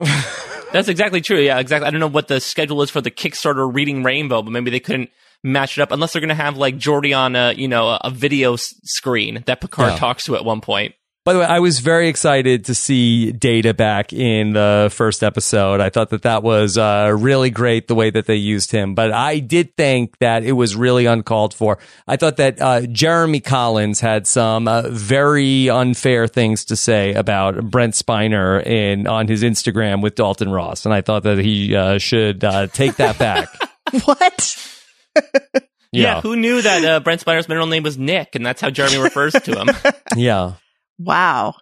that's 0.72 0.88
exactly 0.88 1.20
true. 1.20 1.38
Yeah, 1.38 1.58
exactly. 1.58 1.86
I 1.86 1.90
don't 1.90 2.00
know 2.00 2.06
what 2.06 2.28
the 2.28 2.40
schedule 2.40 2.82
is 2.82 2.90
for 2.90 3.00
the 3.00 3.10
Kickstarter 3.10 3.72
Reading 3.72 4.02
Rainbow, 4.02 4.42
but 4.42 4.50
maybe 4.50 4.70
they 4.70 4.80
couldn't 4.80 5.10
match 5.42 5.78
it 5.78 5.82
up 5.82 5.92
unless 5.92 6.12
they're 6.12 6.20
going 6.20 6.28
to 6.28 6.34
have 6.34 6.56
like 6.56 6.76
Geordi 6.76 7.16
on 7.16 7.36
a 7.36 7.52
you 7.52 7.68
know 7.68 7.98
a 8.02 8.10
video 8.10 8.54
s- 8.54 8.74
screen 8.84 9.42
that 9.46 9.60
Picard 9.60 9.92
yeah. 9.92 9.98
talks 9.98 10.24
to 10.24 10.36
at 10.36 10.44
one 10.44 10.60
point. 10.60 10.94
By 11.22 11.34
the 11.34 11.40
way, 11.40 11.44
I 11.44 11.58
was 11.58 11.80
very 11.80 12.08
excited 12.08 12.64
to 12.64 12.74
see 12.74 13.30
Data 13.30 13.74
back 13.74 14.10
in 14.14 14.54
the 14.54 14.90
first 14.90 15.22
episode. 15.22 15.78
I 15.78 15.90
thought 15.90 16.08
that 16.10 16.22
that 16.22 16.42
was 16.42 16.78
uh, 16.78 17.14
really 17.14 17.50
great 17.50 17.88
the 17.88 17.94
way 17.94 18.08
that 18.08 18.24
they 18.24 18.36
used 18.36 18.72
him. 18.72 18.94
But 18.94 19.12
I 19.12 19.38
did 19.38 19.76
think 19.76 20.16
that 20.20 20.44
it 20.44 20.52
was 20.52 20.74
really 20.74 21.04
uncalled 21.04 21.52
for. 21.52 21.78
I 22.08 22.16
thought 22.16 22.38
that 22.38 22.58
uh, 22.62 22.86
Jeremy 22.86 23.40
Collins 23.40 24.00
had 24.00 24.26
some 24.26 24.66
uh, 24.66 24.84
very 24.88 25.68
unfair 25.68 26.26
things 26.26 26.64
to 26.66 26.76
say 26.76 27.12
about 27.12 27.70
Brent 27.70 27.92
Spiner 27.92 28.64
in 28.64 29.06
on 29.06 29.28
his 29.28 29.42
Instagram 29.42 30.00
with 30.00 30.14
Dalton 30.14 30.50
Ross, 30.50 30.86
and 30.86 30.94
I 30.94 31.02
thought 31.02 31.24
that 31.24 31.36
he 31.36 31.76
uh, 31.76 31.98
should 31.98 32.42
uh, 32.44 32.68
take 32.68 32.96
that 32.96 33.18
back. 33.18 33.48
what? 34.04 34.56
Yeah. 35.14 35.22
yeah. 35.92 36.20
who 36.22 36.34
knew 36.36 36.62
that 36.62 36.82
uh, 36.82 37.00
Brent 37.00 37.20
Spiner's 37.20 37.46
middle 37.46 37.66
name 37.66 37.82
was 37.82 37.98
Nick, 37.98 38.36
and 38.36 38.46
that's 38.46 38.62
how 38.62 38.70
Jeremy 38.70 38.98
refers 38.98 39.34
to 39.34 39.60
him? 39.60 39.68
yeah. 40.16 40.54
Wow. 41.02 41.54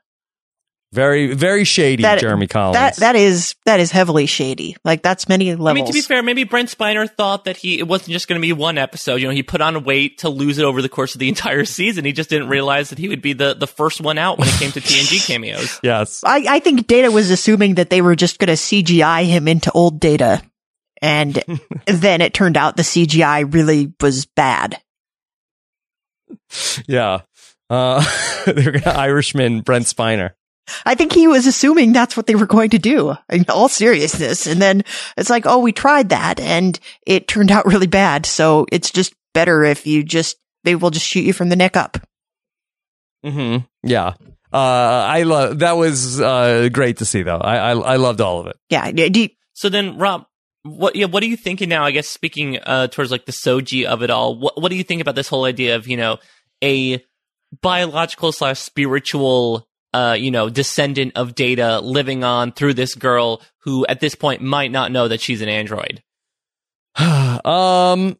Very, 0.90 1.34
very 1.34 1.64
shady, 1.64 2.02
That- 2.02 2.18
Jeremy 2.18 2.46
Collins. 2.46 2.74
That 2.74 2.96
that 2.96 3.14
is 3.14 3.54
that 3.66 3.78
is 3.78 3.90
heavily 3.90 4.24
shady. 4.24 4.74
Like 4.84 5.02
that's 5.02 5.28
many 5.28 5.50
levels. 5.54 5.68
I 5.68 5.74
mean, 5.74 5.84
to 5.84 5.92
be 5.92 6.00
fair, 6.00 6.22
maybe 6.22 6.44
Brent 6.44 6.70
Spiner 6.70 7.06
thought 7.14 7.44
that 7.44 7.58
he 7.58 7.78
it 7.78 7.86
wasn't 7.86 8.12
just 8.12 8.26
going 8.26 8.40
to 8.40 8.46
be 8.46 8.54
one 8.54 8.78
episode. 8.78 9.16
You 9.16 9.28
know, 9.28 9.34
he 9.34 9.42
put 9.42 9.60
on 9.60 9.84
weight 9.84 10.18
to 10.18 10.30
lose 10.30 10.56
it 10.56 10.64
over 10.64 10.80
the 10.80 10.88
course 10.88 11.14
of 11.14 11.18
the 11.18 11.28
entire 11.34 11.66
season. 11.66 12.06
He 12.06 12.12
just 12.12 12.30
didn't 12.30 12.48
realize 12.48 12.88
that 12.88 12.98
he 12.98 13.06
would 13.08 13.20
be 13.20 13.34
the 13.34 13.52
the 13.52 13.66
first 13.66 14.00
one 14.00 14.16
out 14.16 14.38
when 14.38 14.48
it 14.48 14.54
came 14.54 14.72
to 14.72 14.80
TNG 14.80 15.26
cameos. 15.26 15.78
yes. 15.82 16.24
I, 16.24 16.44
I 16.48 16.58
think 16.60 16.86
Data 16.86 17.10
was 17.10 17.30
assuming 17.30 17.74
that 17.74 17.90
they 17.90 18.00
were 18.00 18.16
just 18.16 18.38
going 18.38 18.48
to 18.48 18.54
CGI 18.54 19.26
him 19.26 19.46
into 19.46 19.70
old 19.72 20.00
Data, 20.00 20.40
and 21.02 21.34
then 21.86 22.22
it 22.22 22.32
turned 22.32 22.56
out 22.56 22.76
the 22.78 22.82
CGI 22.82 23.52
really 23.52 23.92
was 24.00 24.24
bad. 24.24 24.80
Yeah. 26.86 27.20
Uh, 27.70 28.04
they're 28.46 28.72
gonna 28.72 28.96
Irishman 28.96 29.60
Brent 29.62 29.86
Spiner. 29.86 30.30
I 30.84 30.94
think 30.94 31.12
he 31.12 31.26
was 31.26 31.46
assuming 31.46 31.92
that's 31.92 32.16
what 32.16 32.26
they 32.26 32.34
were 32.34 32.46
going 32.46 32.70
to 32.70 32.78
do 32.78 33.14
in 33.30 33.46
all 33.48 33.68
seriousness. 33.70 34.46
And 34.46 34.60
then 34.60 34.84
it's 35.16 35.30
like, 35.30 35.46
oh, 35.46 35.60
we 35.60 35.72
tried 35.72 36.10
that 36.10 36.38
and 36.40 36.78
it 37.06 37.26
turned 37.26 37.50
out 37.50 37.64
really 37.64 37.86
bad. 37.86 38.26
So 38.26 38.66
it's 38.70 38.90
just 38.90 39.14
better 39.32 39.64
if 39.64 39.86
you 39.86 40.04
just, 40.04 40.36
they 40.64 40.74
will 40.74 40.90
just 40.90 41.06
shoot 41.06 41.24
you 41.24 41.32
from 41.32 41.48
the 41.48 41.56
neck 41.56 41.74
up. 41.74 41.96
Mm-hmm. 43.24 43.64
Yeah. 43.88 44.14
Uh, 44.52 44.56
I 45.08 45.22
love 45.24 45.58
that 45.58 45.72
was 45.72 46.20
uh 46.20 46.68
great 46.72 46.98
to 46.98 47.04
see 47.04 47.22
though. 47.22 47.36
I, 47.38 47.56
I 47.56 47.70
I 47.72 47.96
loved 47.96 48.20
all 48.20 48.40
of 48.40 48.46
it. 48.46 48.56
Yeah. 48.70 48.90
Do 48.90 49.20
you- 49.20 49.28
So 49.52 49.68
then, 49.68 49.98
Rob, 49.98 50.24
what 50.62 50.96
yeah, 50.96 51.06
what 51.06 51.22
are 51.22 51.26
you 51.26 51.36
thinking 51.36 51.68
now? 51.68 51.84
I 51.84 51.90
guess 51.90 52.08
speaking 52.08 52.58
uh, 52.62 52.86
towards 52.88 53.10
like 53.10 53.26
the 53.26 53.32
soji 53.32 53.84
of 53.84 54.02
it 54.02 54.10
all, 54.10 54.38
what 54.38 54.60
what 54.60 54.70
do 54.70 54.76
you 54.76 54.84
think 54.84 55.00
about 55.02 55.14
this 55.16 55.28
whole 55.28 55.44
idea 55.44 55.76
of 55.76 55.86
you 55.88 55.96
know 55.96 56.18
a 56.62 57.04
biological 57.62 58.32
slash 58.32 58.58
spiritual 58.60 59.66
uh 59.94 60.16
you 60.18 60.30
know 60.30 60.50
descendant 60.50 61.12
of 61.16 61.34
Data 61.34 61.80
living 61.80 62.24
on 62.24 62.52
through 62.52 62.74
this 62.74 62.94
girl 62.94 63.40
who 63.60 63.86
at 63.86 64.00
this 64.00 64.14
point 64.14 64.42
might 64.42 64.70
not 64.70 64.92
know 64.92 65.08
that 65.08 65.20
she's 65.20 65.42
an 65.42 65.48
android. 65.48 66.02
um. 67.44 68.16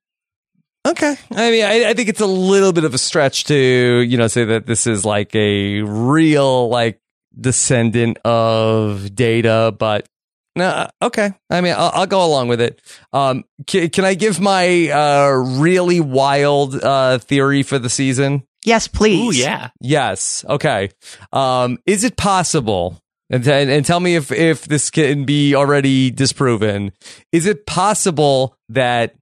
Okay. 0.87 1.17
I 1.33 1.51
mean, 1.51 1.65
I, 1.65 1.91
I 1.91 1.95
think 1.95 2.09
it's 2.09 2.21
a 2.21 2.27
little 2.27 2.73
bit 2.73 2.85
of 2.85 2.95
a 2.95 2.99
stretch 2.99 3.45
to 3.45 3.55
you 3.55 4.17
know 4.17 4.29
say 4.29 4.45
that 4.45 4.67
this 4.67 4.87
is 4.87 5.05
like 5.05 5.35
a 5.35 5.83
real 5.83 6.69
like 6.69 7.01
descendant 7.39 8.19
of 8.25 9.15
Data, 9.15 9.75
but 9.77 10.09
no. 10.57 10.89
Okay. 11.03 11.33
I 11.51 11.61
mean, 11.61 11.75
I'll, 11.77 11.91
I'll 11.93 12.07
go 12.07 12.25
along 12.25 12.49
with 12.49 12.61
it. 12.61 12.81
Um. 13.13 13.45
Can, 13.67 13.91
can 13.91 14.05
I 14.05 14.15
give 14.15 14.41
my 14.41 14.89
uh 14.89 15.31
really 15.61 16.01
wild 16.01 16.75
uh 16.77 17.19
theory 17.19 17.63
for 17.63 17.79
the 17.79 17.91
season? 17.91 18.45
Yes, 18.65 18.89
please. 18.89 19.39
Ooh, 19.39 19.41
yeah. 19.41 19.71
Yes. 19.81 20.45
Okay. 20.49 20.91
Um, 21.33 21.79
is 21.87 22.05
it 22.05 22.17
possible? 22.17 23.01
And, 23.31 23.47
and, 23.47 23.71
and 23.71 23.85
tell 23.85 24.01
me 24.01 24.17
if, 24.17 24.33
if 24.33 24.67
this 24.67 24.91
can 24.91 25.25
be 25.25 25.55
already 25.55 26.11
disproven. 26.11 26.93
Is 27.33 27.47
it 27.47 27.67
possible 27.67 28.57
that 28.71 29.15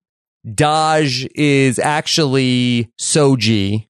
Dahj 0.46 1.28
is 1.34 1.78
actually 1.78 2.90
Soji 3.00 3.88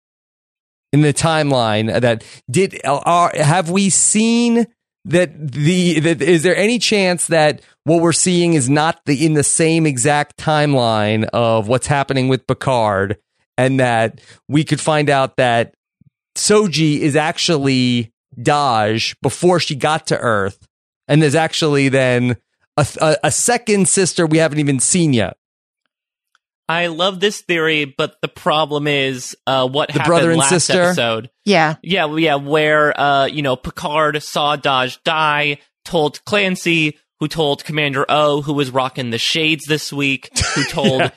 in 0.92 1.02
the 1.02 1.12
timeline? 1.12 2.00
That 2.00 2.24
did 2.50 2.80
are, 2.84 3.30
have 3.34 3.70
we 3.70 3.90
seen 3.90 4.66
that 5.04 5.52
the 5.52 6.00
that 6.00 6.20
is 6.20 6.42
there 6.42 6.56
any 6.56 6.78
chance 6.78 7.28
that 7.28 7.60
what 7.84 8.02
we're 8.02 8.12
seeing 8.12 8.54
is 8.54 8.68
not 8.68 9.00
the 9.06 9.24
in 9.24 9.34
the 9.34 9.44
same 9.44 9.86
exact 9.86 10.36
timeline 10.36 11.24
of 11.32 11.68
what's 11.68 11.86
happening 11.86 12.28
with 12.28 12.46
Picard, 12.46 13.18
and 13.56 13.80
that 13.80 14.20
we 14.48 14.64
could 14.64 14.80
find 14.80 15.08
out 15.10 15.36
that 15.36 15.74
Soji 16.36 16.98
is 16.98 17.16
actually 17.16 18.12
Dahj 18.38 19.16
before 19.22 19.58
she 19.60 19.74
got 19.74 20.06
to 20.08 20.18
Earth, 20.18 20.66
and 21.08 21.22
there's 21.22 21.34
actually 21.34 21.88
then 21.88 22.36
a, 22.76 22.86
a, 23.00 23.16
a 23.24 23.30
second 23.30 23.88
sister 23.88 24.26
we 24.26 24.38
haven't 24.38 24.58
even 24.58 24.80
seen 24.80 25.12
yet. 25.12 25.36
I 26.68 26.88
love 26.88 27.20
this 27.20 27.42
theory, 27.42 27.84
but 27.84 28.16
the 28.22 28.28
problem 28.28 28.88
is 28.88 29.36
uh, 29.46 29.68
what 29.68 29.86
The 29.88 29.92
happened 29.94 30.06
brother 30.08 30.30
and 30.30 30.38
last 30.40 30.48
sister? 30.50 30.82
episode. 30.82 31.30
Yeah. 31.44 31.76
Yeah, 31.82 32.14
yeah, 32.16 32.34
where 32.34 32.98
uh, 33.00 33.26
you 33.26 33.42
know, 33.42 33.54
Picard 33.54 34.20
saw 34.22 34.56
Dahj 34.56 34.98
die, 35.04 35.58
told 35.84 36.24
Clancy, 36.24 36.98
who 37.20 37.28
told 37.28 37.64
Commander 37.64 38.04
O, 38.08 38.42
who 38.42 38.52
was 38.52 38.70
rocking 38.70 39.10
the 39.10 39.18
shades 39.18 39.64
this 39.66 39.92
week, 39.92 40.30
who 40.54 40.64
told 40.70 41.12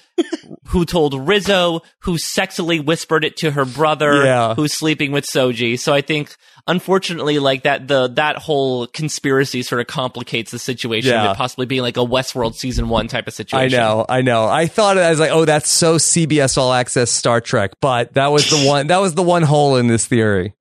who 0.68 0.86
told 0.86 1.28
Rizzo, 1.28 1.82
who 2.00 2.14
sexily 2.18 2.84
whispered 2.84 3.24
it 3.24 3.38
to 3.38 3.52
her 3.52 3.66
brother, 3.66 4.24
Yeah. 4.26 4.54
who's 4.56 4.74
sleeping 4.74 5.12
with 5.12 5.26
Soji. 5.26 5.80
So 5.80 5.93
I 5.93 6.02
think 6.02 6.36
unfortunately 6.68 7.39
like 7.39 7.64
that 7.64 7.88
the 7.88 8.08
that 8.10 8.38
whole 8.38 8.86
conspiracy 8.88 9.64
sort 9.64 9.82
of 9.82 9.88
complicates 9.88 10.52
the 10.52 10.60
situation 10.60 11.12
Yeah. 11.12 11.28
to 11.28 11.36
possibly 11.36 11.66
being 11.66 11.82
like 11.82 11.97
a 11.97 12.02
Westworld 12.06 12.56
season 12.56 12.89
one 12.89 13.08
type 13.08 13.28
of 13.28 13.34
situation. 13.34 13.80
I 13.80 13.82
know, 13.82 14.06
I 14.08 14.22
know. 14.22 14.45
I 14.45 14.68
thought 14.68 14.97
I 14.97 15.10
was 15.10 15.20
like, 15.20 15.32
oh, 15.32 15.45
that's 15.45 15.70
so 15.70 15.95
CBS 15.97 16.58
All 16.58 16.72
Access 16.74 17.10
Star 17.12 17.41
Trek, 17.41 17.72
but 17.82 18.14
that 18.14 18.28
was 18.28 18.50
the 18.50 18.58
one. 18.68 18.88
That 18.88 19.00
was 19.02 19.16
the 19.16 19.24
one 19.24 19.43
hole 19.43 19.76
in 19.78 19.88
this 19.88 20.06
theory. 20.06 20.54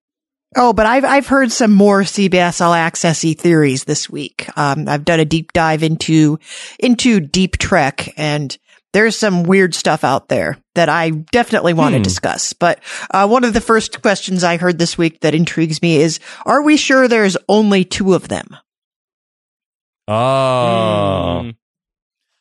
Oh, 0.56 0.72
but 0.72 0.86
I've 0.86 1.04
I've 1.04 1.26
heard 1.26 1.52
some 1.52 1.72
more 1.72 2.02
CBS 2.02 2.60
All 2.60 2.72
Accessy 2.72 3.36
theories 3.38 3.84
this 3.84 4.08
week. 4.08 4.48
Um, 4.56 4.88
I've 4.88 5.04
done 5.04 5.20
a 5.20 5.24
deep 5.24 5.52
dive 5.52 5.82
into 5.82 6.38
into 6.78 7.20
Deep 7.20 7.58
Trek, 7.58 8.14
and 8.16 8.56
there's 8.94 9.16
some 9.16 9.42
weird 9.42 9.74
stuff 9.74 10.04
out 10.04 10.28
there 10.30 10.56
that 10.74 10.88
I 10.88 11.10
definitely 11.10 11.74
want 11.74 11.94
Hmm. 11.94 11.98
to 12.00 12.04
discuss. 12.04 12.54
But 12.54 12.80
uh, 13.10 13.28
one 13.28 13.44
of 13.44 13.52
the 13.52 13.60
first 13.60 14.00
questions 14.00 14.42
I 14.42 14.56
heard 14.56 14.78
this 14.78 14.96
week 14.96 15.20
that 15.20 15.34
intrigues 15.34 15.82
me 15.82 15.96
is: 15.98 16.18
Are 16.46 16.62
we 16.62 16.78
sure 16.78 17.08
there's 17.08 17.36
only 17.48 17.84
two 17.84 18.14
of 18.14 18.28
them? 18.28 18.56
Oh, 20.08 21.40
Hmm. 21.42 21.50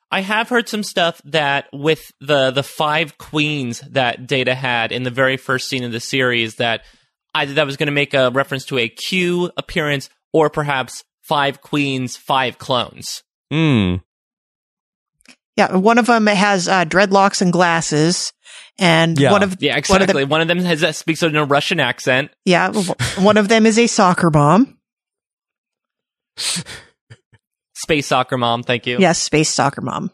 I 0.10 0.22
have 0.22 0.47
heard 0.47 0.70
some 0.70 0.84
stuff 0.84 1.22
that 1.26 1.66
with 1.74 2.10
the 2.22 2.51
the 2.51 2.64
five 2.64 3.18
queens 3.18 3.82
that 3.89 4.26
Data 4.26 4.55
had 4.55 4.93
in 4.93 5.03
the 5.03 5.12
very 5.12 5.36
first 5.36 5.68
scene 5.68 5.84
of 5.84 5.91
the 5.91 5.99
series 5.99 6.55
that 6.55 6.86
either 7.38 7.54
that 7.56 7.66
was 7.66 7.78
going 7.78 7.88
to 7.88 7.92
make 7.94 8.14
a 8.14 8.30
reference 8.32 8.66
to 8.66 8.78
a 8.78 8.88
Q 8.90 9.52
appearance 9.58 10.10
or 10.34 10.50
perhaps 10.50 11.04
five 11.24 11.62
queens, 11.62 12.16
five 12.18 12.58
clones. 12.58 13.24
hmm. 13.52 13.96
Yeah, 15.56 15.76
one 15.76 15.98
of 15.98 16.06
them 16.06 16.28
has 16.28 16.68
uh, 16.68 16.86
dreadlocks 16.86 17.42
and 17.42 17.52
glasses, 17.52 18.32
and 18.78 19.20
Yeah. 19.20 19.32
one 19.32 19.42
of 19.42 19.56
Yeah, 19.60 19.72
one 19.72 19.78
of 19.78 20.04
exactly. 20.04 20.22
them, 20.24 20.30
One 20.30 20.42
of 20.42 20.48
them 20.48 20.60
has 20.60 20.82
that 20.82 20.96
speaks 20.96 21.24
in 21.24 21.36
a 21.36 21.46
Russian 21.46 21.80
accent. 21.80 22.30
yeah, 22.46 22.72
one 23.18 23.38
of 23.38 23.48
them 23.48 23.66
is 23.66 23.80
a 23.80 23.88
soccer 23.88 24.30
mom. 24.30 24.78
Space 27.76 28.06
soccer 28.08 28.38
mom, 28.38 28.62
thank 28.64 28.86
you. 28.86 28.98
Yes, 29.00 29.20
space 29.20 29.50
soccer 29.50 29.82
mom. 29.82 30.12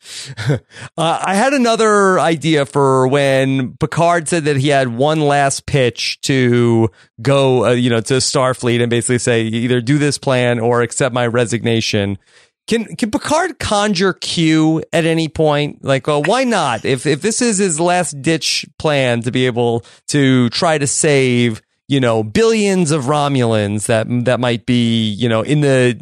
Uh, 0.96 1.22
I 1.24 1.34
had 1.34 1.52
another 1.54 2.18
idea 2.18 2.66
for 2.66 3.06
when 3.06 3.76
Picard 3.76 4.28
said 4.28 4.44
that 4.44 4.56
he 4.56 4.68
had 4.68 4.88
one 4.88 5.20
last 5.20 5.66
pitch 5.66 6.20
to 6.22 6.90
go, 7.22 7.66
uh, 7.66 7.70
you 7.70 7.88
know, 7.88 8.00
to 8.02 8.14
Starfleet 8.14 8.82
and 8.82 8.90
basically 8.90 9.18
say 9.18 9.42
either 9.42 9.80
do 9.80 9.96
this 9.96 10.18
plan 10.18 10.58
or 10.58 10.82
accept 10.82 11.14
my 11.14 11.26
resignation. 11.26 12.18
Can 12.66 12.84
can 12.96 13.10
Picard 13.10 13.58
conjure 13.58 14.12
Q 14.12 14.82
at 14.92 15.04
any 15.04 15.28
point? 15.28 15.82
Like, 15.84 16.06
well, 16.06 16.22
why 16.22 16.44
not? 16.44 16.84
If 16.84 17.06
if 17.06 17.22
this 17.22 17.40
is 17.40 17.58
his 17.58 17.80
last 17.80 18.20
ditch 18.20 18.66
plan 18.78 19.22
to 19.22 19.30
be 19.30 19.46
able 19.46 19.84
to 20.08 20.50
try 20.50 20.76
to 20.76 20.86
save, 20.86 21.62
you 21.88 22.00
know, 22.00 22.22
billions 22.22 22.90
of 22.90 23.04
Romulans 23.04 23.86
that 23.86 24.06
that 24.26 24.38
might 24.38 24.66
be, 24.66 25.08
you 25.08 25.28
know, 25.28 25.42
in 25.42 25.62
the 25.62 26.00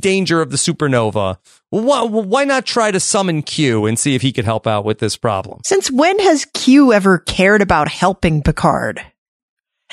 danger 0.00 0.40
of 0.40 0.50
the 0.50 0.56
supernova. 0.56 1.38
Why, 1.70 2.02
why 2.02 2.44
not 2.44 2.66
try 2.66 2.90
to 2.90 3.00
summon 3.00 3.42
Q 3.42 3.86
and 3.86 3.98
see 3.98 4.14
if 4.14 4.22
he 4.22 4.32
could 4.32 4.44
help 4.44 4.66
out 4.66 4.84
with 4.84 4.98
this 4.98 5.16
problem? 5.16 5.60
Since 5.64 5.90
when 5.90 6.18
has 6.20 6.44
Q 6.52 6.92
ever 6.92 7.18
cared 7.18 7.62
about 7.62 7.88
helping 7.88 8.42
Picard? 8.42 9.00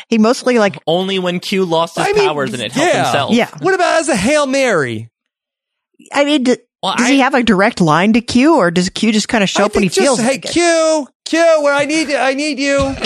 He 0.08 0.18
mostly 0.18 0.60
like 0.60 0.78
Only 0.88 1.20
when 1.20 1.40
Q 1.40 1.66
lost 1.66 1.98
his 1.98 2.08
I 2.08 2.14
mean, 2.14 2.28
powers 2.28 2.54
and 2.54 2.62
it 2.62 2.72
helped 2.72 2.94
yeah. 2.94 3.04
himself. 3.06 3.34
Yeah. 3.34 3.50
What 3.62 3.74
about 3.74 4.00
as 4.00 4.10
a 4.10 4.16
Hail 4.16 4.46
Mary? 4.48 5.10
I 6.14 6.24
mean, 6.26 6.44
d- 6.44 6.58
Well, 6.82 6.96
does 6.96 7.08
I- 7.08 7.12
he 7.12 7.20
have 7.20 7.34
a 7.34 7.44
direct 7.44 7.82
line 7.82 8.14
to 8.14 8.22
Q, 8.22 8.56
or 8.56 8.72
does 8.72 8.90
Q 8.90 9.12
just 9.12 9.28
kind 9.28 9.44
of 9.44 9.50
show 9.50 9.64
I 9.64 9.66
up 9.68 9.74
when 9.76 9.84
he 9.84 9.90
just, 9.90 10.00
feels 10.00 10.20
Hey, 10.20 10.32
like 10.32 10.46
it? 10.46 10.52
Q, 10.52 11.08
Q, 11.26 11.40
where 11.62 11.74
I 11.74 11.86
need 11.86 12.10
I 12.12 12.34
need 12.34 12.60
you. 12.60 12.96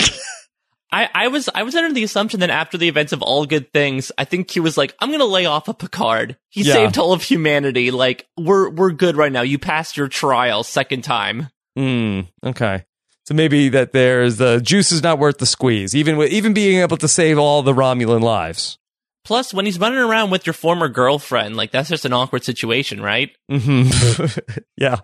I, 0.94 1.08
I 1.12 1.28
was 1.28 1.48
I 1.52 1.64
was 1.64 1.74
under 1.74 1.92
the 1.92 2.04
assumption 2.04 2.38
that 2.40 2.50
after 2.50 2.78
the 2.78 2.86
events 2.86 3.12
of 3.12 3.20
All 3.20 3.46
Good 3.46 3.72
Things, 3.72 4.12
I 4.16 4.24
think 4.24 4.50
he 4.50 4.60
was 4.60 4.76
like, 4.78 4.94
I'm 5.00 5.10
gonna 5.10 5.24
lay 5.24 5.44
off 5.46 5.66
a 5.66 5.74
Picard. 5.74 6.36
He 6.50 6.62
Yeah. 6.62 6.74
saved 6.74 6.98
all 6.98 7.12
of 7.12 7.22
humanity. 7.22 7.90
Like 7.90 8.28
we're 8.36 8.70
we're 8.70 8.92
good 8.92 9.16
right 9.16 9.32
now. 9.32 9.42
You 9.42 9.58
passed 9.58 9.96
your 9.96 10.06
trial 10.06 10.62
second 10.62 11.02
time. 11.02 11.48
Hmm. 11.76 12.20
Okay. 12.46 12.84
So 13.26 13.34
maybe 13.34 13.70
that 13.70 13.92
there's 13.92 14.36
the 14.36 14.60
juice 14.60 14.92
is 14.92 15.02
not 15.02 15.18
worth 15.18 15.38
the 15.38 15.46
squeeze, 15.46 15.96
even 15.96 16.16
with 16.16 16.30
even 16.30 16.52
being 16.54 16.80
able 16.80 16.98
to 16.98 17.08
save 17.08 17.38
all 17.38 17.62
the 17.62 17.72
Romulan 17.72 18.20
lives. 18.22 18.78
Plus, 19.24 19.52
when 19.54 19.64
he's 19.64 19.80
running 19.80 19.98
around 19.98 20.30
with 20.30 20.46
your 20.46 20.52
former 20.52 20.88
girlfriend, 20.88 21.56
like 21.56 21.72
that's 21.72 21.88
just 21.88 22.04
an 22.04 22.12
awkward 22.12 22.44
situation, 22.44 23.00
right? 23.02 23.30
hmm 23.50 23.88
yeah. 24.76 25.00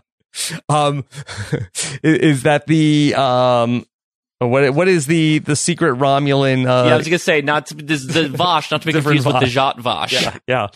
Um, 0.69 1.05
is, 2.05 2.19
is 2.19 2.43
that 2.45 2.67
the 2.69 3.15
um 3.17 3.87
What 4.41 4.73
what 4.75 4.89
is 4.89 5.05
the 5.05 5.41
the 5.41 5.55
secret 5.55 5.99
Romulan? 5.99 6.63
Uh, 6.63 6.87
yeah, 6.87 6.95
I 6.95 6.97
was 6.97 7.07
gonna 7.07 7.19
say 7.19 7.43
not 7.43 7.67
to, 7.67 7.75
this 7.75 8.07
the 8.07 8.27
Vash, 8.27 8.71
not 8.71 8.81
to 8.81 8.87
be 8.87 8.93
confused 8.95 9.27
with 9.27 9.35
the 9.35 9.47
Vash. 9.47 9.55
Zhat 9.55 9.79
Vash. 9.81 10.13
yeah, 10.49 10.69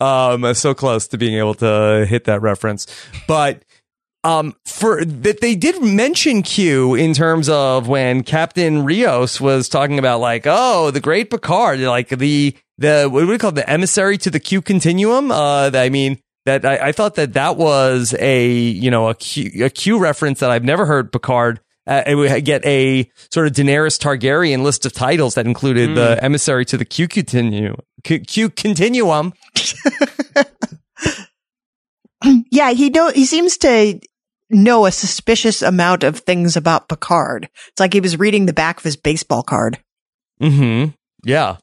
yeah. 0.00 0.32
Um, 0.32 0.52
so 0.54 0.74
close 0.74 1.06
to 1.08 1.18
being 1.18 1.38
able 1.38 1.54
to 1.54 2.04
hit 2.08 2.24
that 2.24 2.42
reference, 2.42 2.88
but 3.28 3.64
um, 4.24 4.56
for 4.66 5.04
that 5.04 5.40
they 5.40 5.54
did 5.54 5.80
mention 5.80 6.42
Q 6.42 6.96
in 6.96 7.14
terms 7.14 7.48
of 7.48 7.86
when 7.86 8.24
Captain 8.24 8.84
Rios 8.84 9.40
was 9.40 9.68
talking 9.68 10.00
about 10.00 10.18
like, 10.18 10.42
oh, 10.46 10.90
the 10.90 11.00
Great 11.00 11.30
Picard, 11.30 11.78
like 11.78 12.08
the 12.08 12.56
the 12.78 13.08
what 13.08 13.20
do 13.20 13.28
we 13.28 13.38
call 13.38 13.50
it, 13.50 13.54
the 13.54 13.70
emissary 13.70 14.18
to 14.18 14.30
the 14.30 14.40
Q 14.40 14.60
continuum? 14.62 15.30
Uh, 15.30 15.70
I 15.72 15.88
mean. 15.88 16.18
That 16.44 16.64
I, 16.64 16.88
I 16.88 16.92
thought 16.92 17.14
that 17.14 17.34
that 17.34 17.56
was 17.56 18.16
a 18.18 18.50
you 18.50 18.90
know 18.90 19.08
a 19.08 19.14
Q, 19.14 19.64
a 19.64 19.70
Q 19.70 20.00
reference 20.00 20.40
that 20.40 20.50
I've 20.50 20.64
never 20.64 20.86
heard 20.86 21.12
Picard 21.12 21.60
uh, 21.86 22.02
it 22.06 22.14
would 22.14 22.44
get 22.44 22.64
a 22.64 23.10
sort 23.30 23.46
of 23.46 23.52
Daenerys 23.52 23.98
Targaryen 23.98 24.62
list 24.62 24.86
of 24.86 24.92
titles 24.92 25.34
that 25.34 25.46
included 25.46 25.94
the 25.96 26.22
emissary 26.22 26.64
to 26.66 26.76
the 26.76 26.84
Q 26.84 27.08
continuum. 27.08 27.76
Q, 28.04 28.20
Q 28.20 28.50
continuum. 28.50 29.32
Yeah, 32.50 32.72
he 32.72 32.90
know 32.90 33.10
he 33.10 33.24
seems 33.26 33.56
to 33.58 34.00
know 34.50 34.86
a 34.86 34.92
suspicious 34.92 35.62
amount 35.62 36.04
of 36.04 36.18
things 36.18 36.56
about 36.56 36.88
Picard. 36.88 37.48
It's 37.68 37.80
like 37.80 37.92
he 37.92 38.00
was 38.00 38.18
reading 38.18 38.46
the 38.46 38.52
back 38.52 38.78
of 38.78 38.84
his 38.84 38.96
baseball 38.96 39.42
card. 39.42 39.78
Mm-hmm. 40.40 40.90
Yeah. 41.24 41.56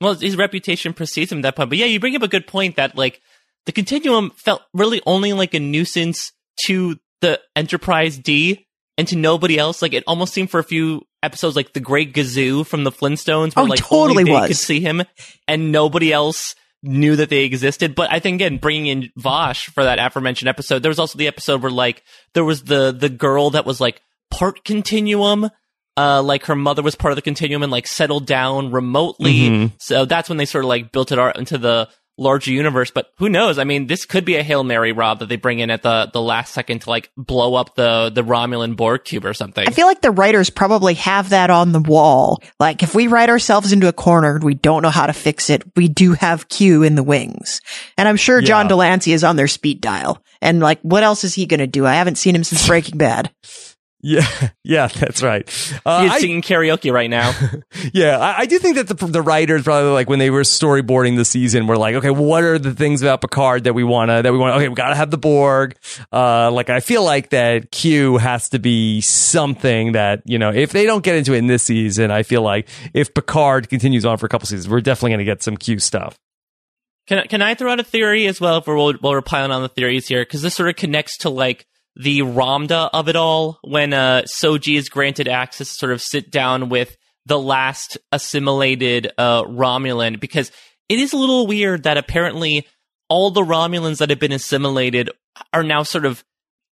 Well, 0.00 0.14
his 0.14 0.36
reputation 0.36 0.92
precedes 0.92 1.32
him 1.32 1.38
at 1.38 1.42
that 1.42 1.56
point. 1.56 1.70
But 1.70 1.78
yeah, 1.78 1.86
you 1.86 2.00
bring 2.00 2.16
up 2.16 2.22
a 2.22 2.28
good 2.28 2.46
point 2.46 2.76
that 2.76 2.96
like 2.96 3.20
the 3.66 3.72
continuum 3.72 4.30
felt 4.36 4.62
really 4.72 5.02
only 5.06 5.32
like 5.32 5.54
a 5.54 5.60
nuisance 5.60 6.32
to 6.66 6.98
the 7.20 7.40
Enterprise 7.56 8.18
D 8.18 8.63
and 8.98 9.06
to 9.08 9.16
nobody 9.16 9.58
else. 9.58 9.82
Like 9.82 9.92
it 9.92 10.04
almost 10.06 10.32
seemed 10.34 10.50
for 10.50 10.60
a 10.60 10.64
few 10.64 11.02
episodes 11.22 11.56
like 11.56 11.72
the 11.72 11.80
Great 11.80 12.12
Gazoo 12.14 12.66
from 12.66 12.84
the 12.84 12.92
Flintstones, 12.92 13.54
where 13.56 13.64
Oh, 13.64 13.68
like 13.68 13.80
totally 13.80 14.10
only 14.10 14.24
they 14.24 14.30
was. 14.32 14.48
could 14.48 14.56
see 14.56 14.80
him 14.80 15.02
and 15.48 15.72
nobody 15.72 16.12
else 16.12 16.54
knew 16.82 17.16
that 17.16 17.30
they 17.30 17.44
existed. 17.44 17.94
But 17.94 18.12
I 18.12 18.18
think 18.18 18.36
again, 18.36 18.58
bringing 18.58 18.86
in 18.86 19.10
Vash 19.16 19.66
for 19.66 19.84
that 19.84 19.98
aforementioned 19.98 20.48
episode, 20.48 20.82
there 20.82 20.90
was 20.90 20.98
also 20.98 21.16
the 21.18 21.26
episode 21.28 21.62
where 21.62 21.70
like 21.72 22.02
there 22.34 22.44
was 22.44 22.64
the 22.64 22.92
the 22.92 23.08
girl 23.08 23.50
that 23.50 23.64
was 23.66 23.80
like 23.80 24.00
part 24.30 24.64
continuum. 24.64 25.50
Uh, 25.96 26.20
like 26.20 26.46
her 26.46 26.56
mother 26.56 26.82
was 26.82 26.96
part 26.96 27.12
of 27.12 27.16
the 27.16 27.22
continuum 27.22 27.62
and 27.62 27.70
like 27.70 27.86
settled 27.86 28.26
down 28.26 28.72
remotely. 28.72 29.32
Mhm. 29.48 29.72
So 29.78 30.04
that's 30.04 30.28
when 30.28 30.38
they 30.38 30.44
sort 30.44 30.64
of 30.64 30.68
like 30.68 30.90
built 30.90 31.12
it 31.12 31.20
out 31.20 31.38
into 31.38 31.56
the 31.56 31.88
larger 32.16 32.52
universe. 32.52 32.90
But 32.90 33.12
who 33.18 33.28
knows? 33.28 33.58
I 33.58 33.64
mean, 33.64 33.86
this 33.86 34.04
could 34.04 34.24
be 34.24 34.36
a 34.36 34.42
hail 34.42 34.64
mary, 34.64 34.92
Rob, 34.92 35.20
that 35.20 35.28
they 35.28 35.36
bring 35.36 35.58
in 35.58 35.70
at 35.70 35.82
the 35.82 36.10
the 36.12 36.20
last 36.20 36.52
second 36.54 36.80
to 36.82 36.90
like 36.90 37.10
blow 37.16 37.54
up 37.54 37.74
the 37.74 38.10
the 38.14 38.22
Romulan 38.22 38.76
Borg 38.76 39.04
cube 39.04 39.24
or 39.24 39.34
something. 39.34 39.66
I 39.66 39.72
feel 39.72 39.86
like 39.86 40.00
the 40.00 40.10
writers 40.10 40.50
probably 40.50 40.94
have 40.94 41.30
that 41.30 41.50
on 41.50 41.72
the 41.72 41.80
wall. 41.80 42.42
Like 42.60 42.82
if 42.82 42.94
we 42.94 43.06
write 43.06 43.30
ourselves 43.30 43.72
into 43.72 43.88
a 43.88 43.92
corner 43.92 44.36
and 44.36 44.44
we 44.44 44.54
don't 44.54 44.82
know 44.82 44.90
how 44.90 45.06
to 45.06 45.12
fix 45.12 45.50
it, 45.50 45.62
we 45.76 45.88
do 45.88 46.12
have 46.12 46.48
Q 46.48 46.82
in 46.82 46.94
the 46.94 47.02
wings. 47.02 47.60
And 47.96 48.08
I'm 48.08 48.16
sure 48.16 48.40
John 48.40 48.68
de 48.68 48.76
Lancie 48.76 49.12
is 49.12 49.24
on 49.24 49.36
their 49.36 49.48
speed 49.48 49.80
dial. 49.80 50.22
And 50.40 50.60
like, 50.60 50.80
what 50.82 51.02
else 51.02 51.24
is 51.24 51.34
he 51.34 51.46
going 51.46 51.60
to 51.60 51.66
do? 51.66 51.86
I 51.86 51.94
haven't 51.94 52.18
seen 52.18 52.36
him 52.36 52.44
since 52.44 52.66
Breaking 52.68 52.98
Bad. 52.98 53.30
Yeah. 54.06 54.26
Yeah. 54.66 54.86
That's 54.86 55.22
right. 55.22 55.46
Uh, 55.84 56.08
He's 56.08 56.20
singing 56.20 56.40
karaoke 56.40 56.90
right 56.90 57.10
now. 57.10 57.34
yeah, 57.92 58.18
I, 58.18 58.40
I 58.40 58.46
do 58.46 58.58
think 58.58 58.76
that 58.76 58.88
the, 58.88 58.94
the 59.06 59.20
writers 59.20 59.62
probably 59.62 59.90
like 59.90 60.08
when 60.08 60.18
they 60.18 60.30
were 60.30 60.40
storyboarding 60.40 61.16
the 61.16 61.24
season 61.26 61.66
were 61.66 61.76
like, 61.76 61.96
okay, 61.96 62.08
what 62.08 62.42
are 62.44 62.58
the 62.58 62.72
things 62.72 63.02
about 63.02 63.20
Picard 63.20 63.64
that 63.64 63.74
we 63.74 63.84
want 63.84 64.08
to 64.10 64.22
that 64.22 64.32
we 64.32 64.38
want? 64.38 64.56
Okay, 64.56 64.68
we 64.68 64.74
got 64.74 64.88
to 64.88 64.94
have 64.94 65.10
the 65.10 65.18
Borg. 65.18 65.76
Uh, 66.10 66.50
like 66.50 66.70
I 66.70 66.80
feel 66.80 67.04
like 67.04 67.28
that 67.30 67.70
Q 67.72 68.16
has 68.16 68.48
to 68.50 68.58
be 68.58 69.02
something 69.02 69.92
that 69.92 70.22
you 70.24 70.38
know 70.38 70.50
if 70.50 70.72
they 70.72 70.86
don't 70.86 71.04
get 71.04 71.16
into 71.16 71.34
it 71.34 71.38
in 71.38 71.46
this 71.46 71.62
season, 71.64 72.10
I 72.10 72.22
feel 72.22 72.40
like 72.42 72.68
if 72.94 73.12
Picard 73.12 73.68
continues 73.68 74.06
on 74.06 74.16
for 74.16 74.24
a 74.26 74.28
couple 74.30 74.46
seasons, 74.46 74.68
we're 74.68 74.80
definitely 74.80 75.10
going 75.10 75.18
to 75.18 75.24
get 75.26 75.42
some 75.42 75.56
Q 75.58 75.78
stuff. 75.78 76.16
Can 77.06 77.18
I- 77.18 77.26
can 77.26 77.42
I 77.42 77.54
throw 77.54 77.70
out 77.70 77.80
a 77.80 77.84
theory 77.84 78.26
as 78.26 78.40
well? 78.40 78.62
We're 78.66 78.76
while 78.76 78.94
we're 79.02 79.20
piling 79.20 79.50
on 79.50 79.60
the 79.62 79.68
theories 79.68 80.08
here, 80.08 80.22
because 80.22 80.40
this 80.40 80.54
sort 80.54 80.70
of 80.70 80.76
connects 80.76 81.18
to 81.18 81.28
like 81.28 81.66
the 81.96 82.20
Ramdha 82.20 82.90
of 82.92 83.08
it 83.08 83.16
all. 83.16 83.58
When 83.62 83.92
uh, 83.92 84.22
Soji 84.22 84.76
is 84.76 84.88
granted 84.88 85.28
access 85.28 85.68
to 85.70 85.74
sort 85.74 85.92
of 85.92 86.02
sit 86.02 86.30
down 86.30 86.68
with 86.68 86.96
the 87.26 87.38
last 87.38 87.98
assimilated 88.12 89.12
uh, 89.16 89.44
Romulan, 89.44 90.18
because 90.20 90.50
it 90.88 90.98
is 90.98 91.12
a 91.12 91.16
little 91.16 91.46
weird 91.46 91.84
that 91.84 91.96
apparently 91.96 92.66
all 93.08 93.30
the 93.30 93.42
Romulans 93.42 93.98
that 93.98 94.10
have 94.10 94.18
been 94.18 94.32
assimilated 94.32 95.10
are 95.52 95.62
now 95.62 95.82
sort 95.82 96.04
of 96.04 96.24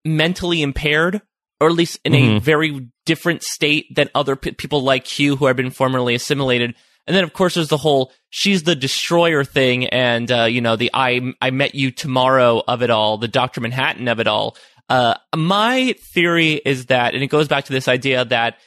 mentally 0.05 0.61
impaired, 0.61 1.21
or 1.59 1.67
at 1.67 1.73
least 1.75 1.99
in 2.05 2.13
a 2.13 2.21
Mhm. 2.21 2.41
very 2.41 2.87
different 3.05 3.43
state 3.43 3.93
than 3.95 4.09
other 4.15 4.35
p- 4.35 4.51
people 4.51 4.81
like 4.83 5.05
Q 5.05 5.35
who 5.35 5.45
have 5.47 5.55
been 5.57 5.71
formerly 5.71 6.15
assimilated. 6.15 6.75
And 7.07 7.15
then, 7.15 7.23
of 7.23 7.33
course, 7.33 7.55
there's 7.55 7.69
the 7.69 7.77
whole 7.77 8.11
"she's 8.29 8.63
the 8.63 8.75
destroyer" 8.75 9.43
thing, 9.43 9.87
and 9.87 10.29
uh, 10.31 10.43
you 10.43 10.59
know 10.61 10.75
the 10.75 10.91
"I 10.93 11.33
I 11.41 11.51
met 11.51 11.73
you 11.75 11.89
tomorrow" 11.91 12.61
of 12.67 12.81
it 12.81 12.89
all, 12.89 13.17
the 13.17 13.27
Doctor 13.29 13.61
Manhattan 13.61 14.07
of 14.07 14.19
it 14.19 14.27
all. 14.27 14.55
Uh, 14.89 15.15
my 15.35 15.95
theory 16.13 16.53
is 16.53 16.87
that, 16.87 17.13
and 17.13 17.23
it 17.23 17.27
goes 17.27 17.47
back 17.47 17.65
to 17.65 17.73
this 17.73 17.87
idea 17.87 18.23
that 18.25 18.57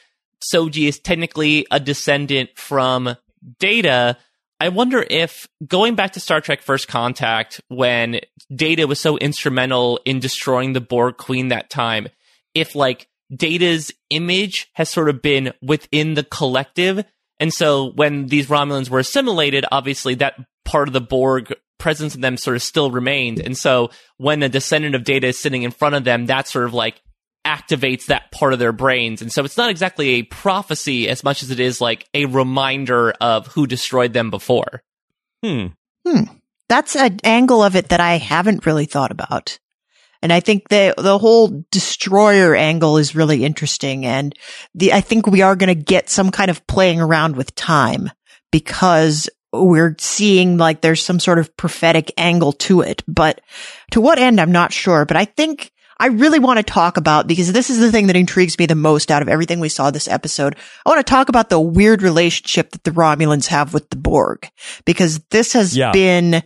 Soji 0.53 0.87
is 0.87 0.99
technically 0.99 1.65
a 1.71 1.79
descendant 1.79 2.51
from 2.55 3.15
Data. 3.59 4.17
I 4.59 4.69
wonder 4.69 5.05
if 5.09 5.47
going 5.65 5.95
back 5.95 6.13
to 6.13 6.19
Star 6.19 6.41
Trek 6.41 6.61
First 6.61 6.87
Contact, 6.87 7.61
when 7.67 8.19
Data 8.53 8.85
was 8.85 8.99
so 8.99 9.17
instrumental 9.17 9.99
in 10.05 10.19
destroying 10.19 10.73
the 10.73 10.81
Borg 10.81 11.17
Queen 11.17 11.47
that 11.47 11.69
time, 11.69 12.07
if 12.53 12.75
like 12.75 13.07
Data's 13.35 13.91
image 14.09 14.69
has 14.73 14.89
sort 14.89 15.09
of 15.09 15.21
been 15.21 15.53
within 15.61 16.13
the 16.13 16.23
collective. 16.23 17.03
And 17.39 17.51
so 17.51 17.91
when 17.91 18.27
these 18.27 18.47
Romulans 18.47 18.89
were 18.89 18.99
assimilated, 18.99 19.65
obviously 19.71 20.15
that 20.15 20.35
part 20.65 20.87
of 20.87 20.93
the 20.93 21.01
Borg 21.01 21.53
presence 21.81 22.15
in 22.15 22.21
them 22.21 22.37
sort 22.37 22.55
of 22.55 22.63
still 22.63 22.91
remained. 22.91 23.39
And 23.39 23.57
so 23.57 23.89
when 24.17 24.43
a 24.43 24.49
descendant 24.49 24.95
of 24.95 25.03
Data 25.03 25.27
is 25.27 25.37
sitting 25.37 25.63
in 25.63 25.71
front 25.71 25.95
of 25.95 26.03
them, 26.05 26.27
that 26.27 26.47
sort 26.47 26.65
of 26.65 26.73
like 26.73 27.01
activates 27.45 28.05
that 28.05 28.31
part 28.31 28.53
of 28.53 28.59
their 28.59 28.71
brains. 28.71 29.21
And 29.21 29.31
so 29.31 29.43
it's 29.43 29.57
not 29.57 29.71
exactly 29.71 30.09
a 30.09 30.23
prophecy 30.23 31.09
as 31.09 31.23
much 31.23 31.41
as 31.43 31.51
it 31.51 31.59
is 31.59 31.81
like 31.81 32.07
a 32.13 32.25
reminder 32.25 33.11
of 33.19 33.47
who 33.47 33.65
destroyed 33.67 34.13
them 34.13 34.29
before. 34.29 34.83
Hmm. 35.43 35.67
That's 36.69 36.95
an 36.95 37.19
angle 37.23 37.63
of 37.63 37.75
it 37.75 37.89
that 37.89 37.99
I 37.99 38.17
haven't 38.17 38.65
really 38.65 38.85
thought 38.85 39.11
about. 39.11 39.59
And 40.21 40.31
I 40.31 40.39
think 40.39 40.69
the 40.69 40.93
the 40.97 41.17
whole 41.17 41.65
destroyer 41.71 42.55
angle 42.55 42.97
is 42.97 43.15
really 43.15 43.43
interesting. 43.43 44.05
And 44.05 44.37
the 44.75 44.93
I 44.93 45.01
think 45.01 45.25
we 45.25 45.41
are 45.41 45.55
going 45.55 45.75
to 45.75 45.83
get 45.83 46.09
some 46.09 46.29
kind 46.29 46.51
of 46.51 46.65
playing 46.67 47.01
around 47.01 47.35
with 47.35 47.55
time 47.55 48.11
because 48.51 49.29
we're 49.53 49.95
seeing 49.99 50.57
like 50.57 50.81
there's 50.81 51.03
some 51.03 51.19
sort 51.19 51.39
of 51.39 51.55
prophetic 51.57 52.11
angle 52.17 52.53
to 52.53 52.81
it. 52.81 53.03
But 53.07 53.41
to 53.91 54.01
what 54.01 54.19
end, 54.19 54.39
I'm 54.39 54.51
not 54.51 54.71
sure. 54.73 55.05
But 55.05 55.17
I 55.17 55.25
think 55.25 55.71
I 55.99 56.07
really 56.07 56.39
want 56.39 56.57
to 56.57 56.63
talk 56.63 56.97
about 56.97 57.27
because 57.27 57.51
this 57.53 57.69
is 57.69 57.79
the 57.79 57.91
thing 57.91 58.07
that 58.07 58.15
intrigues 58.15 58.57
me 58.57 58.65
the 58.65 58.75
most 58.75 59.11
out 59.11 59.21
of 59.21 59.29
everything 59.29 59.59
we 59.59 59.69
saw 59.69 59.91
this 59.91 60.07
episode. 60.07 60.55
I 60.85 60.89
want 60.89 61.05
to 61.05 61.09
talk 61.09 61.29
about 61.29 61.49
the 61.49 61.59
weird 61.59 62.01
relationship 62.01 62.71
that 62.71 62.83
the 62.83 62.91
Romulans 62.91 63.47
have 63.47 63.73
with 63.73 63.89
the 63.89 63.97
Borg 63.97 64.49
because 64.85 65.19
this 65.29 65.53
has 65.53 65.75
Yeah. 65.77 65.91
been 65.91 66.41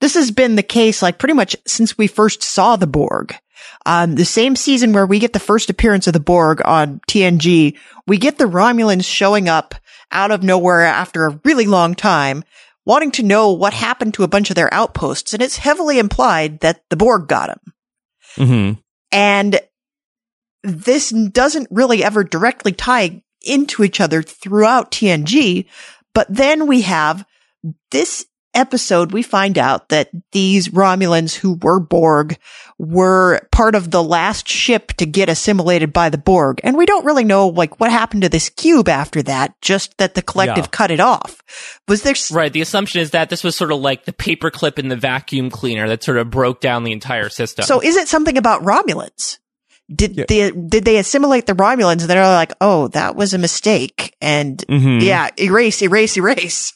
this 0.00 0.14
has 0.14 0.30
been 0.30 0.54
the 0.56 0.62
case 0.62 1.00
like 1.02 1.18
pretty 1.18 1.34
much 1.34 1.56
since 1.66 1.96
we 1.98 2.06
first 2.06 2.42
saw 2.42 2.76
the 2.76 2.86
Borg. 2.86 3.34
Um, 3.86 4.14
the 4.14 4.24
same 4.24 4.56
season 4.56 4.92
where 4.92 5.06
we 5.06 5.18
get 5.18 5.32
the 5.32 5.38
first 5.38 5.70
appearance 5.70 6.06
of 6.06 6.12
the 6.12 6.20
Borg 6.20 6.60
on 6.64 7.00
TNG, 7.08 7.76
we 8.06 8.18
get 8.18 8.38
the 8.38 8.44
Romulans 8.44 9.04
showing 9.04 9.48
up 9.48 9.74
out 10.10 10.30
of 10.30 10.42
nowhere 10.42 10.82
after 10.82 11.26
a 11.26 11.40
really 11.44 11.66
long 11.66 11.94
time, 11.94 12.44
wanting 12.84 13.10
to 13.12 13.22
know 13.22 13.52
what 13.52 13.74
happened 13.74 14.14
to 14.14 14.24
a 14.24 14.28
bunch 14.28 14.50
of 14.50 14.56
their 14.56 14.72
outposts, 14.72 15.34
and 15.34 15.42
it's 15.42 15.56
heavily 15.56 15.98
implied 15.98 16.60
that 16.60 16.82
the 16.90 16.96
Borg 16.96 17.28
got 17.28 17.48
them. 17.48 17.60
Mm-hmm. 18.36 18.80
And 19.12 19.60
this 20.62 21.10
doesn't 21.10 21.68
really 21.70 22.02
ever 22.02 22.24
directly 22.24 22.72
tie 22.72 23.22
into 23.42 23.84
each 23.84 24.00
other 24.00 24.22
throughout 24.22 24.90
TNG. 24.90 25.66
But 26.14 26.26
then 26.28 26.66
we 26.66 26.82
have 26.82 27.24
this 27.90 28.26
episode, 28.58 29.12
we 29.12 29.22
find 29.22 29.56
out 29.56 29.88
that 29.88 30.10
these 30.32 30.68
Romulans 30.68 31.34
who 31.34 31.54
were 31.62 31.80
Borg 31.80 32.36
were 32.78 33.40
part 33.50 33.74
of 33.74 33.90
the 33.90 34.02
last 34.02 34.46
ship 34.48 34.88
to 34.98 35.06
get 35.06 35.28
assimilated 35.28 35.92
by 35.92 36.10
the 36.10 36.18
Borg. 36.18 36.60
And 36.62 36.76
we 36.76 36.84
don't 36.86 37.04
really 37.04 37.24
know 37.24 37.48
like 37.48 37.80
what 37.80 37.90
happened 37.90 38.22
to 38.22 38.28
this 38.28 38.48
cube 38.50 38.88
after 38.88 39.22
that, 39.22 39.54
just 39.62 39.96
that 39.98 40.14
the 40.14 40.22
collective 40.22 40.64
Yeah. 40.64 40.70
cut 40.70 40.90
it 40.90 41.00
off. 41.00 41.42
Was 41.88 42.02
there 42.02 42.12
s- 42.12 42.30
Right. 42.30 42.52
The 42.52 42.60
assumption 42.60 43.00
is 43.00 43.10
that 43.12 43.30
this 43.30 43.42
was 43.42 43.56
sort 43.56 43.72
of 43.72 43.80
like 43.80 44.04
the 44.04 44.12
paperclip 44.12 44.78
in 44.78 44.88
the 44.88 44.96
vacuum 44.96 45.50
cleaner 45.50 45.88
that 45.88 46.02
sort 46.04 46.18
of 46.18 46.30
broke 46.30 46.60
down 46.60 46.84
the 46.84 46.92
entire 46.92 47.28
system. 47.30 47.64
So 47.64 47.80
is 47.80 47.96
it 47.96 48.08
something 48.08 48.36
about 48.36 48.62
Romulans? 48.62 49.38
Did 49.92 50.18
Yeah. 50.18 50.24
they 50.28 50.50
did 50.50 50.84
they 50.84 50.98
assimilate 50.98 51.46
the 51.46 51.54
Romulans 51.54 52.02
and 52.02 52.10
they're 52.10 52.22
like, 52.26 52.52
oh, 52.60 52.88
that 52.88 53.16
was 53.16 53.32
a 53.32 53.38
mistake, 53.38 54.14
and 54.20 54.62
Mhm. 54.68 55.00
yeah, 55.02 55.30
erase, 55.40 55.80
erase, 55.82 56.16
erase. 56.18 56.74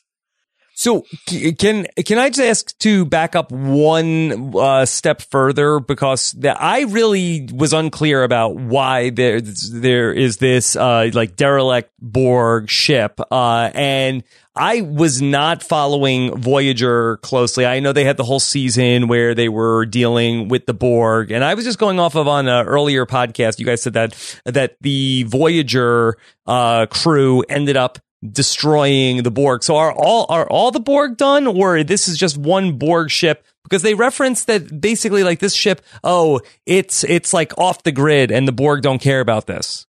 So 0.74 1.04
can 1.28 1.86
can 2.04 2.18
I 2.18 2.28
just 2.30 2.40
ask 2.40 2.78
to 2.78 3.04
back 3.04 3.36
up 3.36 3.52
one 3.52 4.52
uh, 4.56 4.86
step 4.86 5.22
further 5.22 5.80
because 5.80 6.32
the, 6.32 6.60
I 6.60 6.82
really 6.82 7.48
was 7.52 7.72
unclear 7.72 8.24
about 8.24 8.56
why 8.56 9.10
there 9.10 9.40
there 9.40 10.12
is 10.12 10.38
this 10.38 10.74
uh, 10.74 11.10
like 11.12 11.36
derelict 11.36 11.90
Borg 12.00 12.70
ship, 12.70 13.20
uh, 13.30 13.70
and 13.74 14.24
I 14.56 14.80
was 14.80 15.22
not 15.22 15.62
following 15.62 16.36
Voyager 16.36 17.18
closely. 17.18 17.64
I 17.64 17.80
know 17.80 17.92
they 17.92 18.04
had 18.04 18.16
the 18.16 18.24
whole 18.24 18.40
season 18.40 19.08
where 19.08 19.34
they 19.34 19.48
were 19.48 19.86
dealing 19.86 20.48
with 20.48 20.66
the 20.66 20.74
Borg, 20.74 21.30
and 21.30 21.44
I 21.44 21.54
was 21.54 21.64
just 21.64 21.78
going 21.78 22.00
off 22.00 22.14
of 22.16 22.26
on 22.26 22.48
an 22.48 22.66
earlier 22.66 23.06
podcast. 23.06 23.58
You 23.58 23.66
guys 23.66 23.82
said 23.82 23.92
that 23.92 24.40
that 24.46 24.76
the 24.80 25.24
Voyager 25.24 26.16
uh, 26.46 26.86
crew 26.86 27.42
ended 27.48 27.76
up 27.76 27.98
destroying 28.30 29.22
the 29.22 29.30
Borg. 29.30 29.62
So 29.62 29.76
are 29.76 29.92
all 29.92 30.26
are 30.28 30.48
all 30.48 30.70
the 30.70 30.80
Borg 30.80 31.16
done, 31.16 31.46
or 31.46 31.82
this 31.82 32.08
is 32.08 32.18
just 32.18 32.36
one 32.36 32.78
Borg 32.78 33.10
ship? 33.10 33.44
Because 33.64 33.82
they 33.82 33.94
reference 33.94 34.44
that 34.44 34.80
basically 34.80 35.24
like 35.24 35.38
this 35.38 35.54
ship, 35.54 35.82
oh, 36.04 36.40
it's 36.66 37.04
it's 37.04 37.32
like 37.32 37.56
off 37.58 37.82
the 37.82 37.92
grid, 37.92 38.30
and 38.30 38.46
the 38.46 38.52
Borg 38.52 38.82
don't 38.82 39.00
care 39.00 39.20
about 39.20 39.46
this. 39.46 39.86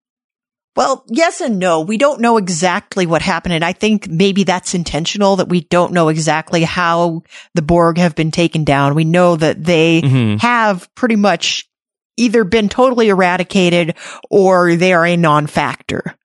Well, 0.75 1.03
yes 1.07 1.41
and 1.41 1.57
no. 1.57 1.81
We 1.81 1.97
don't 1.97 2.21
know 2.21 2.37
exactly 2.37 3.07
what 3.07 3.23
happened. 3.23 3.55
And 3.55 3.65
I 3.65 3.73
think 3.73 4.07
maybe 4.07 4.43
that's 4.43 4.75
intentional 4.75 5.37
that 5.37 5.49
we 5.49 5.61
don't 5.61 5.91
know 5.91 6.07
exactly 6.09 6.63
how 6.63 7.23
the 7.55 7.63
Borg 7.63 7.97
have 7.97 8.13
been 8.13 8.29
taken 8.29 8.63
down. 8.63 8.93
We 8.93 9.03
know 9.03 9.35
that 9.37 9.63
they 9.63 10.03
Mhm. 10.03 10.39
have 10.39 10.87
pretty 10.93 11.15
much 11.15 11.67
either 12.15 12.43
been 12.43 12.69
totally 12.69 13.09
eradicated 13.09 13.95
or 14.29 14.75
they 14.75 14.93
are 14.93 15.05
a 15.05 15.17
non-factor. 15.17 16.15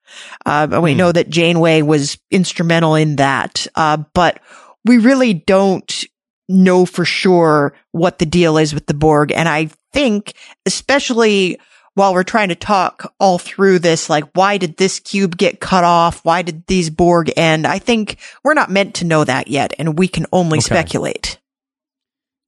Uh, 0.46 0.68
and 0.72 0.82
we 0.82 0.92
Hmm. 0.92 0.98
know 0.98 1.12
that 1.12 1.30
Janeway 1.30 1.82
was 1.82 2.18
instrumental 2.30 2.94
in 2.94 3.16
that. 3.16 3.66
Uh, 3.74 3.98
but 4.14 4.40
we 4.84 4.98
really 4.98 5.32
don't 5.34 6.04
know 6.48 6.84
for 6.84 7.04
sure 7.04 7.72
what 7.92 8.18
the 8.18 8.26
deal 8.26 8.58
is 8.58 8.74
with 8.74 8.86
the 8.86 8.94
Borg. 8.94 9.32
And 9.32 9.48
I 9.48 9.70
think, 9.92 10.34
especially 10.66 11.58
while 11.94 12.14
we're 12.14 12.24
trying 12.24 12.48
to 12.48 12.54
talk 12.54 13.12
all 13.20 13.38
through 13.38 13.78
this, 13.78 14.08
like, 14.10 14.24
why 14.34 14.56
did 14.56 14.76
this 14.78 14.98
cube 14.98 15.36
get 15.36 15.60
cut 15.60 15.84
off? 15.84 16.24
Why 16.24 16.42
did 16.42 16.66
these 16.66 16.88
Borg 16.90 17.30
end? 17.36 17.66
I 17.66 17.78
think 17.78 18.16
we're 18.42 18.54
not 18.54 18.70
meant 18.70 18.94
to 18.96 19.04
know 19.04 19.24
that 19.24 19.48
yet, 19.48 19.74
and 19.78 19.98
we 19.98 20.08
can 20.08 20.26
only 20.32 20.58
Okay. 20.58 20.64
speculate. 20.64 21.38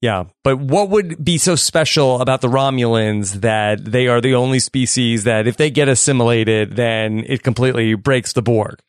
Yeah, 0.05 0.25
but 0.43 0.59
what 0.59 0.91
would 0.91 1.25
be 1.25 1.39
so 1.39 1.57
special 1.57 2.21
about 2.21 2.43
the 2.43 2.49
Romulans 2.49 3.41
that 3.41 3.83
they 3.83 4.07
are 4.07 4.21
the 4.21 4.35
only 4.35 4.59
species 4.59 5.25
that 5.25 5.47
if 5.47 5.57
they 5.57 5.71
get 5.71 5.89
assimilated, 5.89 6.77
then 6.77 7.25
it 7.27 7.43
completely 7.43 7.95
breaks 7.95 8.35
the 8.35 8.43
Borg? 8.43 8.81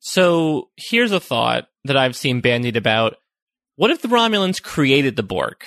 So 0.00 0.70
here's 0.74 1.12
a 1.12 1.20
thought 1.20 1.68
that 1.84 1.98
I've 1.98 2.16
seen 2.16 2.40
bandied 2.40 2.78
about. 2.78 3.16
What 3.76 3.90
if 3.90 4.00
the 4.00 4.08
Romulans 4.08 4.62
created 4.62 5.16
the 5.16 5.22
Borg? 5.22 5.66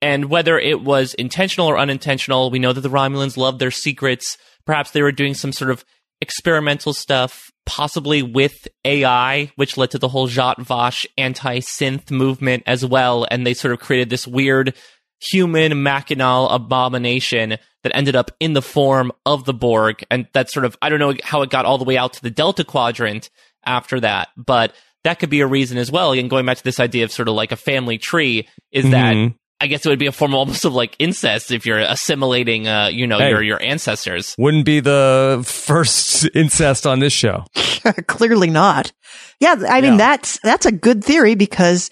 And 0.00 0.30
whether 0.30 0.58
it 0.58 0.80
was 0.80 1.12
intentional 1.12 1.66
or 1.66 1.78
unintentional, 1.78 2.50
we 2.50 2.58
know 2.58 2.72
that 2.72 2.80
the 2.80 2.88
Romulans 2.88 3.36
love 3.36 3.58
their 3.58 3.70
secrets. 3.70 4.38
Perhaps 4.64 4.92
they 4.92 5.02
were 5.02 5.12
doing 5.12 5.34
some 5.34 5.52
sort 5.52 5.70
of 5.70 5.84
experimental 6.20 6.92
stuff, 6.92 7.50
possibly 7.66 8.22
with 8.22 8.66
AI, 8.84 9.52
which 9.56 9.76
led 9.76 9.90
to 9.92 9.98
the 9.98 10.08
whole 10.08 10.28
Zhat 10.28 10.58
Vash 10.58 11.06
anti-synth 11.16 12.10
movement 12.10 12.62
as 12.66 12.84
well. 12.84 13.26
And 13.30 13.46
they 13.46 13.54
sort 13.54 13.72
of 13.72 13.80
created 13.80 14.10
this 14.10 14.26
weird 14.26 14.74
human 15.20 15.72
machinal 15.72 16.52
abomination 16.52 17.56
that 17.82 17.96
ended 17.96 18.16
up 18.16 18.30
in 18.40 18.52
the 18.52 18.62
form 18.62 19.12
of 19.26 19.44
the 19.44 19.54
Borg. 19.54 20.04
And 20.10 20.26
that's 20.32 20.52
sort 20.52 20.64
of, 20.64 20.76
I 20.82 20.88
don't 20.88 20.98
know 21.00 21.14
how 21.22 21.42
it 21.42 21.50
got 21.50 21.64
all 21.64 21.78
the 21.78 21.84
way 21.84 21.96
out 21.96 22.14
to 22.14 22.22
the 22.22 22.30
Delta 22.30 22.64
Quadrant 22.64 23.30
after 23.64 24.00
that, 24.00 24.28
but 24.36 24.74
that 25.04 25.18
could 25.18 25.30
be 25.30 25.40
a 25.40 25.46
reason 25.46 25.78
as 25.78 25.90
well. 25.90 26.12
And 26.12 26.30
going 26.30 26.46
back 26.46 26.56
to 26.58 26.64
this 26.64 26.80
idea 26.80 27.04
of 27.04 27.12
sort 27.12 27.28
of 27.28 27.34
like 27.34 27.52
a 27.52 27.56
family 27.56 27.98
tree 27.98 28.48
is 28.72 28.90
that 28.90 29.14
Mhm. 29.14 29.34
I 29.60 29.66
guess 29.66 29.84
it 29.84 29.88
would 29.88 29.98
be 29.98 30.06
a 30.06 30.12
form 30.12 30.34
almost 30.34 30.64
of 30.64 30.72
like 30.72 30.94
incest 31.00 31.50
if 31.50 31.66
you're 31.66 31.80
assimilating, 31.80 32.68
uh, 32.68 32.86
you 32.88 33.06
know, 33.08 33.18
Hey. 33.18 33.30
your, 33.30 33.42
your 33.42 33.62
ancestors. 33.62 34.34
Wouldn't 34.38 34.64
be 34.64 34.78
the 34.80 35.42
first 35.44 36.28
incest 36.34 36.86
on 36.86 37.00
this 37.00 37.12
show. 37.12 37.44
Clearly 38.06 38.50
not. 38.50 38.92
Yeah, 39.40 39.56
I 39.68 39.80
mean 39.80 39.92
Yeah. 39.92 39.96
that's 39.98 40.38
that's 40.40 40.66
a 40.66 40.72
good 40.72 41.02
theory 41.02 41.34
because 41.34 41.90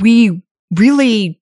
we 0.00 0.42
really 0.76 1.40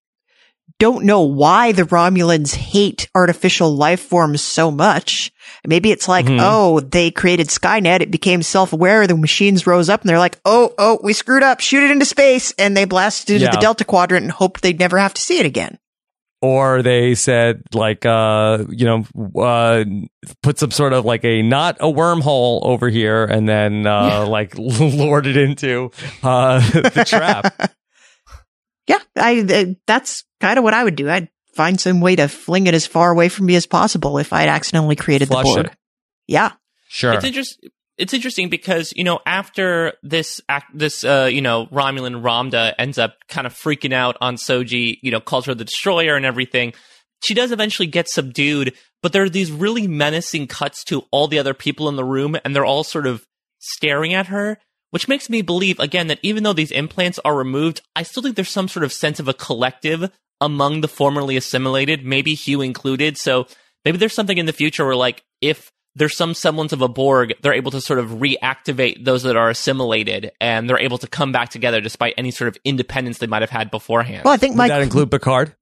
don't 0.82 1.04
know 1.04 1.20
why 1.22 1.70
the 1.70 1.84
Romulans 1.84 2.54
hate 2.56 3.08
artificial 3.14 3.70
life 3.74 4.00
forms 4.00 4.40
so 4.42 4.68
much. 4.72 5.30
Maybe 5.64 5.92
it's 5.92 6.08
like, 6.08 6.26
Mhm. 6.26 6.38
oh, 6.40 6.80
they 6.80 7.12
created 7.12 7.46
Skynet, 7.50 8.00
it 8.00 8.10
became 8.10 8.42
self-aware, 8.42 9.06
the 9.06 9.16
machines 9.16 9.64
rose 9.64 9.88
up 9.88 10.00
and 10.00 10.08
they're 10.10 10.18
like, 10.18 10.38
oh, 10.44 10.72
oh, 10.78 10.98
we 11.04 11.12
screwed 11.12 11.44
up, 11.44 11.60
shoot 11.60 11.84
it 11.84 11.92
into 11.92 12.04
space, 12.04 12.52
and 12.58 12.76
they 12.76 12.84
blasted 12.84 13.30
into 13.36 13.44
Yeah. 13.44 13.52
the 13.52 13.58
Delta 13.60 13.84
Quadrant 13.84 14.24
and 14.24 14.32
hoped 14.32 14.62
they'd 14.62 14.80
never 14.80 14.98
have 14.98 15.14
to 15.14 15.22
see 15.22 15.38
it 15.38 15.46
again. 15.46 15.78
Or 16.40 16.82
they 16.82 17.14
said 17.14 17.62
like, 17.72 18.04
uh, 18.04 18.64
you 18.68 18.84
know, 18.84 19.40
uh, 19.40 19.84
put 20.42 20.58
some 20.58 20.72
sort 20.72 20.92
of 20.94 21.04
like 21.04 21.24
a 21.24 21.42
not 21.42 21.76
a 21.78 21.84
wormhole 21.86 22.58
over 22.64 22.88
here, 22.88 23.24
and 23.24 23.48
then 23.48 23.86
uh, 23.86 24.26
like 24.26 24.58
lured 24.58 25.28
it 25.28 25.36
into 25.36 25.92
uh, 26.24 26.58
the 26.72 27.04
trap. 27.06 27.70
Yeah, 28.86 28.98
I, 29.16 29.40
uh, 29.40 29.74
that's 29.86 30.24
kind 30.40 30.58
of 30.58 30.64
what 30.64 30.74
I 30.74 30.82
would 30.82 30.96
do. 30.96 31.08
I'd 31.08 31.28
find 31.54 31.80
some 31.80 32.00
way 32.00 32.16
to 32.16 32.28
fling 32.28 32.66
it 32.66 32.74
as 32.74 32.86
far 32.86 33.10
away 33.10 33.28
from 33.28 33.46
me 33.46 33.54
as 33.54 33.66
possible 33.66 34.18
if 34.18 34.32
I'd 34.32 34.48
accidentally 34.48 34.96
created 34.96 35.28
Flush 35.28 35.46
the 35.46 35.54
Borg. 35.54 35.66
it. 35.66 35.72
Yeah. 36.26 36.52
Sure. 36.88 37.12
It's 37.12 37.24
interesting. 37.24 37.70
It's 37.98 38.14
interesting 38.14 38.48
because 38.48 38.92
you 38.96 39.04
know 39.04 39.20
after 39.26 39.92
this 40.02 40.40
act, 40.48 40.76
this 40.76 41.04
uh, 41.04 41.28
you 41.30 41.42
know 41.42 41.66
Romulan 41.66 42.22
Ramdha 42.22 42.74
ends 42.78 42.98
up 42.98 43.16
kind 43.28 43.46
of 43.46 43.52
freaking 43.54 43.92
out 43.92 44.16
on 44.20 44.36
Soji, 44.36 44.98
you 45.02 45.10
know, 45.10 45.20
calls 45.20 45.46
her 45.46 45.54
the 45.54 45.64
destroyer 45.64 46.16
and 46.16 46.24
everything. 46.24 46.72
She 47.22 47.34
does 47.34 47.52
eventually 47.52 47.86
get 47.86 48.08
subdued, 48.08 48.74
but 49.02 49.12
there 49.12 49.22
are 49.22 49.28
these 49.28 49.52
really 49.52 49.86
menacing 49.86 50.48
cuts 50.48 50.84
to 50.84 51.04
all 51.10 51.28
the 51.28 51.38
other 51.38 51.54
people 51.54 51.88
in 51.88 51.96
the 51.96 52.04
room, 52.04 52.36
and 52.44 52.56
they're 52.56 52.64
all 52.64 52.82
sort 52.82 53.06
of 53.06 53.24
staring 53.58 54.14
at 54.14 54.26
her, 54.26 54.58
which 54.92 55.08
makes 55.08 55.30
me 55.30 55.40
believe 55.40 55.80
again 55.80 56.06
that 56.08 56.20
even 56.22 56.42
though 56.42 56.52
these 56.52 56.70
implants 56.70 57.18
are 57.24 57.34
removed, 57.34 57.80
I 57.96 58.02
still 58.02 58.22
think 58.22 58.36
there's 58.36 58.50
some 58.50 58.68
sort 58.68 58.84
of 58.84 58.92
sense 58.92 59.18
of 59.18 59.26
a 59.26 59.34
collective 59.34 60.10
among 60.38 60.82
the 60.82 60.88
formerly 60.88 61.36
assimilated, 61.36 62.04
maybe 62.04 62.34
Hugh 62.34 62.60
included. 62.60 63.16
So 63.16 63.46
maybe 63.86 63.96
there's 63.96 64.14
something 64.14 64.36
in 64.36 64.44
the 64.44 64.52
future 64.52 64.84
where 64.84 64.94
like 64.94 65.24
if 65.40 65.72
there's 65.94 66.16
some 66.16 66.34
semblance 66.34 66.72
of 66.72 66.82
a 66.82 66.88
Borg, 66.88 67.32
they're 67.40 67.54
able 67.54 67.70
to 67.70 67.80
sort 67.80 68.00
of 68.00 68.10
reactivate 68.10 69.02
those 69.04 69.22
that 69.22 69.34
are 69.36 69.48
assimilated 69.48 70.32
and 70.40 70.68
they're 70.68 70.78
able 70.78 70.98
to 70.98 71.06
come 71.06 71.32
back 71.32 71.48
together 71.48 71.80
despite 71.80 72.14
any 72.18 72.30
sort 72.30 72.48
of 72.48 72.58
independence 72.62 73.18
they 73.18 73.26
might 73.26 73.42
have 73.42 73.50
had 73.50 73.70
beforehand. 73.70 74.24
Well, 74.24 74.34
I 74.34 74.36
think 74.36 74.52
Would 74.52 74.58
my 74.58 74.68
that 74.68 74.82
include 74.82 75.10
Picard? 75.10 75.54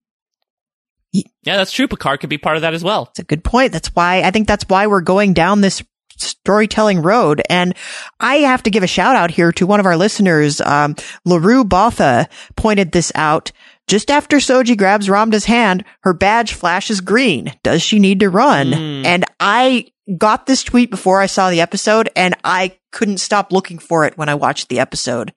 yeah, 1.13 1.23
that's 1.45 1.73
true. 1.73 1.89
Picard 1.89 2.21
could 2.21 2.31
be 2.31 2.39
part 2.39 2.57
of 2.57 2.63
that 2.63 2.75
as 2.75 2.85
well. 2.85 3.07
That's 3.07 3.21
a 3.21 3.25
good 3.25 3.45
point. 3.45 3.73
That's 3.73 3.95
why 3.95 4.23
I 4.23 4.31
think 4.31 4.49
that's 4.49 4.65
why 4.69 4.87
we're 4.87 5.01
going 5.01 5.35
down 5.35 5.61
this 5.61 5.83
storytelling 6.21 7.03
road. 7.03 7.43
And 7.51 7.75
I 8.21 8.37
have 8.37 8.63
to 8.65 8.71
give 8.71 8.83
a 8.83 8.87
shout 8.89 9.17
out 9.17 9.31
here 9.31 9.53
to 9.53 9.67
one 9.67 9.81
of 9.81 9.87
our 9.87 9.97
listeners. 9.97 10.61
Um, 10.61 10.97
LaRue 11.25 11.65
Botha 11.65 12.29
pointed 12.57 12.93
this 12.93 13.13
out. 13.15 13.53
Just 13.89 14.11
after 14.11 14.37
Soji 14.37 14.79
grabs 14.79 15.09
Ramdha's 15.09 15.47
hand, 15.47 15.85
her 16.03 16.13
badge 16.15 16.53
flashes 16.53 17.01
green. 17.01 17.53
Does 17.65 17.83
she 17.83 17.99
need 17.99 18.21
to 18.21 18.31
run? 18.31 18.69
Mm. 18.71 19.05
And 19.05 19.25
I 19.41 19.87
got 20.17 20.47
this 20.47 20.63
tweet 20.63 20.91
before 20.91 21.21
I 21.21 21.27
saw 21.27 21.51
the 21.51 21.61
episode 21.61 22.09
and 22.15 22.35
I 22.45 22.77
couldn't 22.93 23.19
stop 23.19 23.53
looking 23.53 23.79
for 23.79 24.05
it 24.05 24.17
when 24.17 24.29
I 24.29 24.35
watched 24.37 24.69
the 24.69 24.79
episode. 24.81 25.33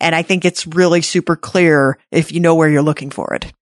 And 0.00 0.14
I 0.14 0.22
think 0.22 0.44
it's 0.44 0.66
really 0.66 1.02
super 1.02 1.36
clear 1.36 1.98
if 2.10 2.32
you 2.32 2.40
know 2.40 2.54
where 2.54 2.68
you're 2.68 2.82
looking 2.82 3.10
for 3.10 3.34
it. 3.34 3.52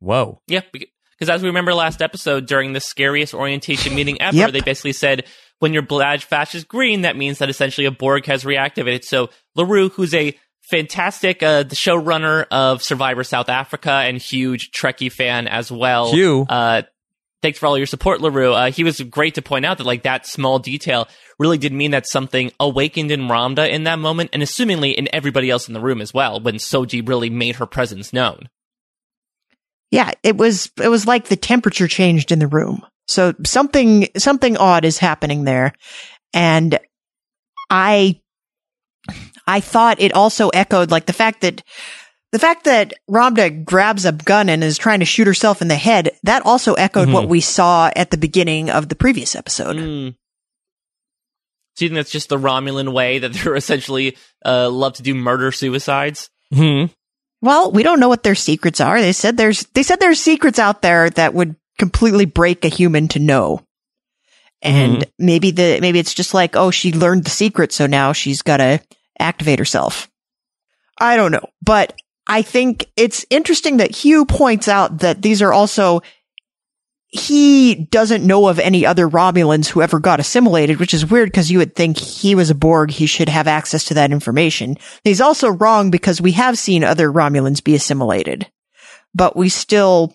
Whoa. 0.00 0.40
Yeah, 0.48 0.62
because 0.72 1.28
as 1.28 1.42
we 1.42 1.48
remember 1.48 1.74
last 1.74 2.02
episode 2.02 2.46
during 2.46 2.72
the 2.72 2.80
scariest 2.80 3.34
orientation 3.34 3.94
meeting 3.94 4.16
ever, 4.20 4.36
Yep. 4.36 4.52
they 4.52 4.60
basically 4.60 4.92
said 4.92 5.24
when 5.62 5.72
your 5.72 5.82
badge 5.82 6.24
flashes 6.24 6.64
green, 6.64 7.02
that 7.02 7.16
means 7.16 7.38
that 7.38 7.48
essentially 7.48 7.84
a 7.84 7.92
Borg 7.92 8.26
has 8.26 8.42
reactivated. 8.42 9.04
So 9.04 9.30
LaRue, 9.54 9.90
who's 9.90 10.12
a 10.12 10.36
fantastic 10.62 11.40
uh, 11.40 11.62
the 11.62 11.76
showrunner 11.76 12.46
of 12.50 12.82
Survivor 12.82 13.22
South 13.22 13.48
Africa 13.48 13.92
and 13.92 14.18
huge 14.18 14.72
Trekkie 14.72 15.12
fan 15.12 15.46
as 15.46 15.70
well. 15.70 16.10
Hugh. 16.10 16.46
Uh, 16.48 16.82
thanks 17.42 17.60
for 17.60 17.66
all 17.66 17.78
your 17.78 17.86
support, 17.86 18.20
LaRue. 18.20 18.52
Uh, 18.52 18.70
he 18.72 18.82
was 18.82 19.00
great 19.02 19.36
to 19.36 19.42
point 19.42 19.64
out 19.64 19.78
that 19.78 19.86
like 19.86 20.02
that 20.02 20.26
small 20.26 20.58
detail 20.58 21.06
really 21.38 21.58
did 21.58 21.72
mean 21.72 21.92
that 21.92 22.08
something 22.08 22.50
awakened 22.58 23.12
in 23.12 23.28
Ramdha 23.28 23.70
in 23.70 23.84
that 23.84 24.00
moment, 24.00 24.30
and 24.32 24.42
assumingly 24.42 24.92
in 24.92 25.08
everybody 25.12 25.48
else 25.48 25.68
in 25.68 25.74
the 25.74 25.80
room 25.80 26.00
as 26.00 26.12
well 26.12 26.40
when 26.40 26.56
Soji 26.56 27.08
really 27.08 27.30
made 27.30 27.54
her 27.56 27.66
presence 27.66 28.12
known. 28.12 28.48
Yeah, 29.92 30.10
it 30.24 30.36
was 30.36 30.72
it 30.82 30.88
was 30.88 31.06
like 31.06 31.28
the 31.28 31.36
temperature 31.36 31.86
changed 31.86 32.32
in 32.32 32.40
the 32.40 32.48
room. 32.48 32.84
So 33.08 33.34
something 33.44 34.08
something 34.16 34.56
odd 34.56 34.84
is 34.84 34.98
happening 34.98 35.44
there. 35.44 35.72
And 36.32 36.78
I 37.70 38.20
I 39.46 39.60
thought 39.60 40.00
it 40.00 40.12
also 40.14 40.48
echoed 40.50 40.90
like 40.90 41.06
the 41.06 41.12
fact 41.12 41.40
that 41.42 41.62
the 42.30 42.38
fact 42.38 42.64
that 42.64 42.94
Ramdha 43.10 43.64
grabs 43.64 44.04
a 44.06 44.12
gun 44.12 44.48
and 44.48 44.64
is 44.64 44.78
trying 44.78 45.00
to 45.00 45.04
shoot 45.04 45.26
herself 45.26 45.60
in 45.60 45.68
the 45.68 45.74
head, 45.76 46.12
that 46.22 46.46
also 46.46 46.72
echoed 46.74 47.08
Mhm. 47.08 47.12
what 47.12 47.28
we 47.28 47.40
saw 47.42 47.90
at 47.94 48.10
the 48.10 48.16
beginning 48.16 48.70
of 48.70 48.88
the 48.88 48.94
previous 48.94 49.34
episode. 49.36 49.76
Mm. 49.76 50.14
So 51.74 51.84
you 51.84 51.88
think 51.88 51.96
that's 51.96 52.10
just 52.10 52.28
the 52.30 52.38
Romulan 52.38 52.92
way 52.92 53.18
that 53.18 53.32
they're 53.34 53.56
essentially 53.56 54.16
uh, 54.46 54.70
love 54.70 54.94
to 54.94 55.02
do 55.02 55.14
murder 55.14 55.52
suicides? 55.52 56.30
Hmm. 56.54 56.84
Well, 57.42 57.72
we 57.72 57.82
don't 57.82 57.98
know 58.00 58.08
what 58.08 58.22
their 58.22 58.34
secrets 58.36 58.80
are. 58.80 59.00
They 59.00 59.12
said 59.12 59.36
there's 59.36 59.66
they 59.74 59.82
said 59.82 59.98
there's 60.00 60.20
secrets 60.20 60.58
out 60.58 60.80
there 60.82 61.10
that 61.10 61.34
would 61.34 61.56
completely 61.82 62.26
break 62.26 62.64
a 62.64 62.68
human 62.68 63.08
to 63.08 63.18
know. 63.18 63.60
And 64.62 64.98
mm-hmm. 64.98 65.26
maybe 65.26 65.50
the 65.50 65.80
maybe 65.80 65.98
it's 65.98 66.14
just 66.14 66.32
like, 66.32 66.54
oh, 66.54 66.70
she 66.70 66.92
learned 66.92 67.24
the 67.24 67.30
secret, 67.30 67.72
so 67.72 67.88
now 67.88 68.12
she's 68.12 68.40
got 68.40 68.58
to 68.58 68.80
activate 69.18 69.58
herself. 69.58 70.08
I 71.00 71.16
don't 71.16 71.32
know, 71.32 71.44
but 71.60 72.00
I 72.28 72.42
think 72.42 72.86
it's 72.96 73.26
interesting 73.30 73.78
that 73.78 73.90
Hugh 73.90 74.24
points 74.26 74.68
out 74.68 74.98
that 74.98 75.22
these 75.22 75.42
are 75.42 75.52
also 75.52 76.02
he 77.08 77.74
doesn't 77.74 78.24
know 78.24 78.46
of 78.46 78.60
any 78.60 78.86
other 78.86 79.08
Romulans 79.08 79.66
who 79.66 79.82
ever 79.82 79.98
got 79.98 80.20
assimilated, 80.20 80.78
which 80.78 80.94
is 80.94 81.10
weird 81.10 81.30
because 81.30 81.50
you 81.50 81.58
would 81.58 81.74
think 81.74 81.98
he 81.98 82.36
was 82.36 82.48
a 82.48 82.54
Borg. 82.54 82.92
He 82.92 83.06
should 83.06 83.28
have 83.28 83.48
access 83.48 83.86
to 83.86 83.94
that 83.94 84.12
information. 84.12 84.76
He's 85.02 85.20
also 85.20 85.48
wrong 85.50 85.90
because 85.90 86.20
we 86.20 86.32
have 86.32 86.56
seen 86.56 86.84
other 86.84 87.10
Romulans 87.12 87.62
be 87.62 87.74
assimilated, 87.74 88.48
but 89.16 89.36
we 89.36 89.48
still, 89.48 90.14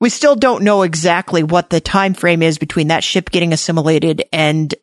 we 0.00 0.10
still 0.10 0.36
don't 0.36 0.62
know 0.62 0.82
exactly 0.82 1.42
what 1.42 1.70
the 1.70 1.80
time 1.80 2.14
frame 2.14 2.42
is 2.42 2.58
between 2.58 2.88
that 2.88 3.04
ship 3.04 3.30
getting 3.30 3.52
assimilated 3.52 4.22
and 4.32 4.74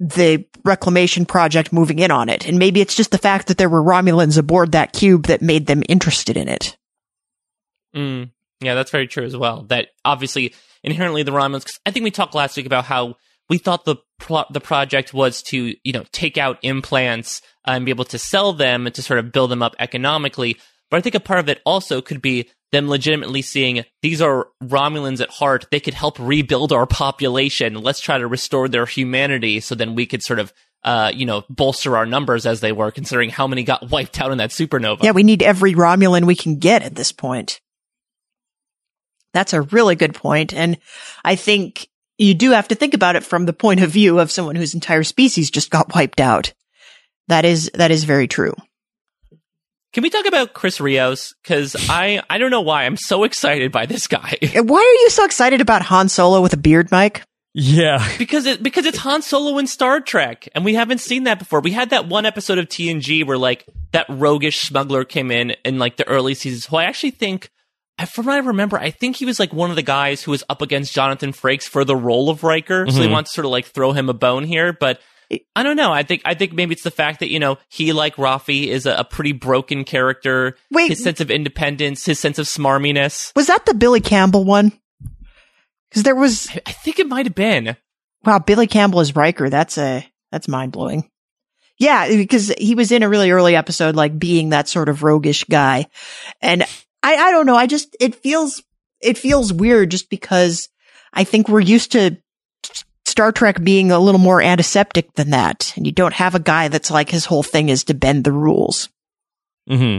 the 0.00 0.44
reclamation 0.64 1.26
project 1.26 1.72
moving 1.72 2.00
in 2.00 2.10
on 2.10 2.28
it. 2.28 2.46
And 2.46 2.58
maybe 2.58 2.80
it's 2.80 2.96
just 2.96 3.12
the 3.12 3.18
fact 3.18 3.48
that 3.48 3.58
there 3.58 3.68
were 3.68 3.82
Romulans 3.82 4.36
aboard 4.36 4.72
that 4.72 4.92
cube 4.92 5.26
that 5.26 5.42
made 5.42 5.66
them 5.66 5.82
interested 5.88 6.36
in 6.36 6.48
it. 6.48 6.76
Mm, 7.94 8.30
yeah, 8.60 8.74
that's 8.74 8.90
very 8.90 9.06
true 9.06 9.24
as 9.24 9.36
well. 9.36 9.62
That 9.64 9.88
obviously 10.04 10.54
inherently 10.82 11.22
the 11.22 11.30
Romulans. 11.30 11.66
Cause 11.66 11.80
I 11.86 11.90
think 11.90 12.04
we 12.04 12.10
talked 12.10 12.34
last 12.34 12.56
week 12.56 12.66
about 12.66 12.84
how 12.84 13.16
we 13.48 13.58
thought 13.58 13.84
the 13.84 13.96
pro- 14.18 14.44
the 14.50 14.60
project 14.60 15.12
was 15.12 15.42
to 15.42 15.76
you 15.84 15.92
know 15.92 16.04
take 16.12 16.38
out 16.38 16.58
implants 16.62 17.42
uh, 17.66 17.72
and 17.72 17.84
be 17.84 17.90
able 17.90 18.06
to 18.06 18.18
sell 18.18 18.52
them 18.52 18.86
and 18.86 18.94
to 18.94 19.02
sort 19.02 19.18
of 19.18 19.30
build 19.30 19.50
them 19.50 19.62
up 19.62 19.76
economically. 19.78 20.56
But 20.90 20.96
I 20.96 21.00
think 21.00 21.14
a 21.14 21.20
part 21.20 21.40
of 21.40 21.48
it 21.48 21.60
also 21.64 22.00
could 22.00 22.22
be 22.22 22.48
them 22.72 22.88
legitimately 22.88 23.42
seeing 23.42 23.84
these 24.00 24.20
are 24.20 24.48
Romulans 24.62 25.20
at 25.20 25.30
heart. 25.30 25.66
They 25.70 25.78
could 25.78 25.94
help 25.94 26.18
rebuild 26.18 26.72
our 26.72 26.86
population. 26.86 27.74
Let's 27.74 28.00
try 28.00 28.18
to 28.18 28.26
restore 28.26 28.68
their 28.68 28.86
humanity 28.86 29.60
so 29.60 29.74
then 29.74 29.94
we 29.94 30.06
could 30.06 30.22
sort 30.22 30.38
of, 30.38 30.52
uh, 30.82 31.12
you 31.14 31.26
know, 31.26 31.44
bolster 31.48 31.96
our 31.96 32.06
numbers 32.06 32.46
as 32.46 32.60
they 32.60 32.72
were, 32.72 32.90
considering 32.90 33.30
how 33.30 33.46
many 33.46 33.62
got 33.62 33.90
wiped 33.90 34.20
out 34.20 34.32
in 34.32 34.38
that 34.38 34.50
supernova. 34.50 35.02
Yeah, 35.02 35.12
we 35.12 35.22
need 35.22 35.42
every 35.42 35.74
Romulan 35.74 36.24
we 36.24 36.34
can 36.34 36.58
get 36.58 36.82
at 36.82 36.94
this 36.94 37.12
point. 37.12 37.60
That's 39.34 39.52
a 39.52 39.62
really 39.62 39.94
good 39.94 40.14
point. 40.14 40.52
And 40.52 40.78
I 41.24 41.36
think 41.36 41.88
you 42.18 42.34
do 42.34 42.50
have 42.50 42.68
to 42.68 42.74
think 42.74 42.94
about 42.94 43.16
it 43.16 43.24
from 43.24 43.46
the 43.46 43.52
point 43.52 43.80
of 43.82 43.90
view 43.90 44.18
of 44.18 44.30
someone 44.30 44.56
whose 44.56 44.74
entire 44.74 45.04
species 45.04 45.50
just 45.50 45.70
got 45.70 45.94
wiped 45.94 46.20
out. 46.20 46.52
That 47.28 47.44
is, 47.44 47.70
that 47.74 47.90
is 47.90 48.04
very 48.04 48.28
true. 48.28 48.54
Can 49.92 50.02
we 50.02 50.10
talk 50.10 50.26
about 50.26 50.54
Chris 50.54 50.80
Rios? 50.80 51.34
Because 51.42 51.76
I, 51.90 52.22
I 52.30 52.38
don't 52.38 52.50
know 52.50 52.62
why 52.62 52.84
I'm 52.84 52.96
so 52.96 53.24
excited 53.24 53.70
by 53.70 53.84
this 53.84 54.06
guy. 54.06 54.38
Why 54.54 54.78
are 54.78 55.02
you 55.02 55.10
so 55.10 55.24
excited 55.24 55.60
about 55.60 55.82
Han 55.82 56.08
Solo 56.08 56.40
with 56.40 56.54
a 56.54 56.56
beard, 56.56 56.90
Mike? 56.90 57.22
Yeah. 57.52 58.06
because 58.16 58.46
it 58.46 58.62
because 58.62 58.86
it's 58.86 58.96
Han 58.98 59.20
Solo 59.20 59.58
in 59.58 59.66
Star 59.66 60.00
Trek, 60.00 60.48
and 60.54 60.64
we 60.64 60.74
haven't 60.74 61.02
seen 61.02 61.24
that 61.24 61.38
before. 61.38 61.60
We 61.60 61.72
had 61.72 61.90
that 61.90 62.08
one 62.08 62.24
episode 62.24 62.56
of 62.56 62.68
TNG 62.68 63.26
where 63.26 63.36
like 63.36 63.66
that 63.92 64.06
roguish 64.08 64.62
smuggler 64.62 65.04
came 65.04 65.30
in 65.30 65.50
in 65.62 65.78
like 65.78 65.96
the 65.96 66.08
early 66.08 66.34
seasons. 66.34 66.64
Who 66.66 66.76
I 66.76 66.84
actually 66.84 67.10
think, 67.10 67.50
from 68.10 68.24
what 68.24 68.36
I 68.36 68.38
remember, 68.38 68.78
I 68.78 68.90
think 68.90 69.16
he 69.16 69.26
was 69.26 69.38
like 69.38 69.52
one 69.52 69.68
of 69.68 69.76
the 69.76 69.82
guys 69.82 70.22
who 70.22 70.30
was 70.30 70.42
up 70.48 70.62
against 70.62 70.94
Jonathan 70.94 71.32
Frakes 71.32 71.64
for 71.64 71.84
the 71.84 71.96
role 71.96 72.30
of 72.30 72.42
Riker. 72.42 72.86
So 72.88 72.96
they 72.96 73.04
mm-hmm. 73.04 73.12
want 73.12 73.26
to 73.26 73.32
sort 73.32 73.44
of 73.44 73.50
like 73.50 73.66
throw 73.66 73.92
him 73.92 74.08
a 74.08 74.14
bone 74.14 74.44
here, 74.44 74.72
but. 74.72 75.00
I 75.56 75.62
don't 75.62 75.76
know. 75.76 75.92
I 75.92 76.02
think 76.02 76.22
I 76.24 76.34
think 76.34 76.52
maybe 76.52 76.72
it's 76.72 76.82
the 76.82 76.90
fact 76.90 77.20
that 77.20 77.30
you 77.30 77.38
know 77.38 77.58
he, 77.68 77.92
like 77.92 78.16
Raffi, 78.16 78.66
is 78.66 78.86
a, 78.86 78.96
a 78.96 79.04
pretty 79.04 79.32
broken 79.32 79.84
character. 79.84 80.56
Wait. 80.70 80.88
his 80.88 81.02
sense 81.02 81.20
of 81.20 81.30
independence, 81.30 82.04
his 82.04 82.18
sense 82.18 82.38
of 82.38 82.46
smarminess. 82.46 83.34
Was 83.34 83.46
that 83.46 83.64
the 83.66 83.74
Billy 83.74 84.00
Campbell 84.00 84.44
one? 84.44 84.72
Because 85.92 86.04
there 86.04 86.14
was, 86.14 86.48
I, 86.50 86.62
I 86.66 86.72
think 86.72 86.98
it 86.98 87.06
might 87.06 87.26
have 87.26 87.34
been. 87.34 87.76
wow, 88.24 88.38
Billy 88.38 88.66
Campbell 88.66 89.00
is 89.00 89.14
Riker. 89.14 89.50
That's 89.50 89.76
a, 89.76 90.06
that's 90.30 90.48
mind 90.48 90.72
blowing. 90.72 91.10
Yeah, 91.78 92.08
because 92.08 92.48
he 92.56 92.74
was 92.74 92.92
in 92.92 93.02
a 93.02 93.08
really 93.08 93.30
early 93.30 93.56
episode, 93.56 93.94
like 93.94 94.18
being 94.18 94.50
that 94.50 94.68
sort 94.68 94.88
of 94.88 95.02
roguish 95.02 95.44
guy. 95.44 95.86
And 96.40 96.62
I, 97.02 97.16
I 97.16 97.30
don't 97.30 97.44
know. 97.44 97.56
I 97.56 97.66
just, 97.66 97.94
it 98.00 98.14
feels, 98.14 98.62
it 99.02 99.18
feels 99.18 99.52
weird 99.52 99.90
just 99.90 100.08
because 100.08 100.70
I 101.12 101.24
think 101.24 101.48
we're 101.48 101.60
used 101.60 101.92
to 101.92 102.16
Star 103.12 103.30
Trek 103.30 103.62
being 103.62 103.92
a 103.92 103.98
little 104.00 104.18
more 104.18 104.42
antiseptic 104.42 105.12
than 105.14 105.30
that. 105.30 105.72
And 105.76 105.86
you 105.86 105.92
don't 105.92 106.14
have 106.14 106.34
a 106.34 106.40
guy 106.40 106.68
that's 106.68 106.90
like 106.90 107.10
his 107.10 107.26
whole 107.26 107.42
thing 107.42 107.68
is 107.68 107.84
to 107.84 107.94
bend 107.94 108.24
the 108.24 108.32
rules. 108.32 108.88
Hmm. 109.68 109.98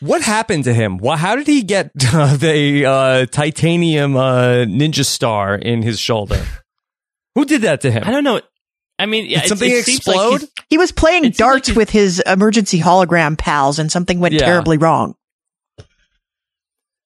What 0.00 0.20
happened 0.22 0.64
to 0.64 0.74
him? 0.74 0.98
Wha 0.98 1.16
how 1.16 1.36
did 1.36 1.46
he 1.46 1.62
get 1.62 1.90
uh, 2.12 2.36
the 2.36 2.84
uh, 2.86 3.26
titanium 3.26 4.14
uh, 4.16 4.66
ninja 4.68 5.04
star 5.04 5.54
in 5.56 5.82
his 5.82 5.98
shoulder? 5.98 6.44
Who 7.34 7.44
did 7.46 7.62
that 7.62 7.80
to 7.80 7.90
him? 7.90 8.04
I 8.06 8.10
don't 8.10 8.24
know. 8.24 8.40
I 8.98 9.06
mean, 9.06 9.26
yeah, 9.26 9.38
Did 9.40 9.44
it- 9.46 9.48
something 9.48 9.70
it 9.70 9.84
seems 9.84 10.06
like 10.06 10.16
explode? 10.16 10.38
he's- 10.40 10.50
He 10.70 10.78
was 10.78 10.92
playing 10.92 11.24
It 11.24 11.36
seems 11.36 11.40
like 11.40 11.48
darts 11.50 11.72
with 11.74 11.90
his 11.90 12.20
emergency 12.20 12.78
hologram 12.80 13.36
pals 13.38 13.78
and 13.78 13.90
something 13.90 14.20
went 14.20 14.34
Yeah. 14.34 14.40
terribly 14.46 14.76
wrong. 14.78 15.14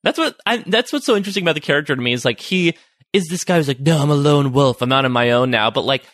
That's 0.02 0.18
what 0.18 0.36
I, 0.46 0.58
that's 0.66 0.92
what's 0.92 1.04
so 1.06 1.14
interesting 1.16 1.44
about 1.44 1.54
the 1.56 1.60
character 1.60 1.94
to 1.94 2.00
me 2.02 2.12
is 2.12 2.24
like 2.24 2.40
he 2.40 2.74
is 3.12 3.26
this 3.28 3.44
guy 3.44 3.56
who's 3.56 3.68
like, 3.68 3.80
no, 3.80 3.98
I'm 3.98 4.10
a 4.10 4.14
lone 4.14 4.52
wolf. 4.52 4.82
I'm 4.82 4.92
out 4.92 5.04
on 5.04 5.12
my 5.12 5.30
own 5.32 5.50
now. 5.50 5.70
But 5.70 5.84
like, 5.84 6.04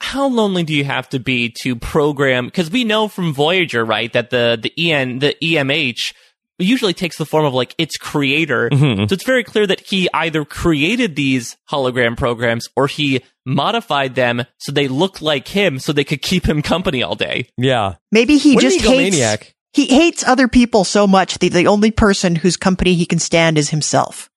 how 0.00 0.26
lonely 0.28 0.62
do 0.64 0.74
you 0.74 0.84
have 0.84 1.08
to 1.10 1.18
be 1.18 1.50
to 1.62 1.76
program? 1.76 2.46
Because 2.46 2.70
we 2.70 2.84
know 2.84 3.08
from 3.08 3.32
Voyager, 3.32 3.84
right, 3.84 4.12
that 4.12 4.30
the 4.30 4.58
the 4.60 4.90
en 4.92 5.18
the 5.20 5.34
EMH 5.42 6.12
usually 6.58 6.92
takes 6.94 7.16
the 7.18 7.26
form 7.26 7.44
of 7.44 7.54
like 7.54 7.74
its 7.78 7.96
creator. 7.96 8.68
Mhm. 8.70 9.08
So 9.08 9.14
it's 9.14 9.24
very 9.24 9.42
clear 9.42 9.66
that 9.66 9.80
he 9.80 10.08
either 10.14 10.44
created 10.44 11.16
these 11.16 11.56
hologram 11.70 12.16
programs 12.16 12.68
or 12.76 12.86
he 12.86 13.22
modified 13.44 14.14
them 14.14 14.44
so 14.58 14.70
they 14.70 14.86
look 14.88 15.20
like 15.20 15.48
him, 15.48 15.78
so 15.80 15.92
they 15.92 16.04
could 16.04 16.22
keep 16.22 16.46
him 16.48 16.62
company 16.62 17.02
all 17.02 17.16
day. 17.16 17.48
Yeah. 17.58 17.94
Maybe 18.12 18.36
he 18.38 18.54
What 18.54 18.64
an 18.64 18.70
just 18.70 18.84
hates 18.84 19.16
egomaniac. 19.16 19.52
he 19.72 19.86
hates 19.86 20.22
other 20.26 20.46
people 20.48 20.84
so 20.84 21.06
much 21.08 21.38
that 21.38 21.52
the 21.52 21.66
only 21.66 21.90
person 21.90 22.36
whose 22.36 22.56
company 22.56 22.94
he 22.94 23.04
can 23.06 23.18
stand 23.18 23.58
is 23.58 23.70
himself. 23.70 24.30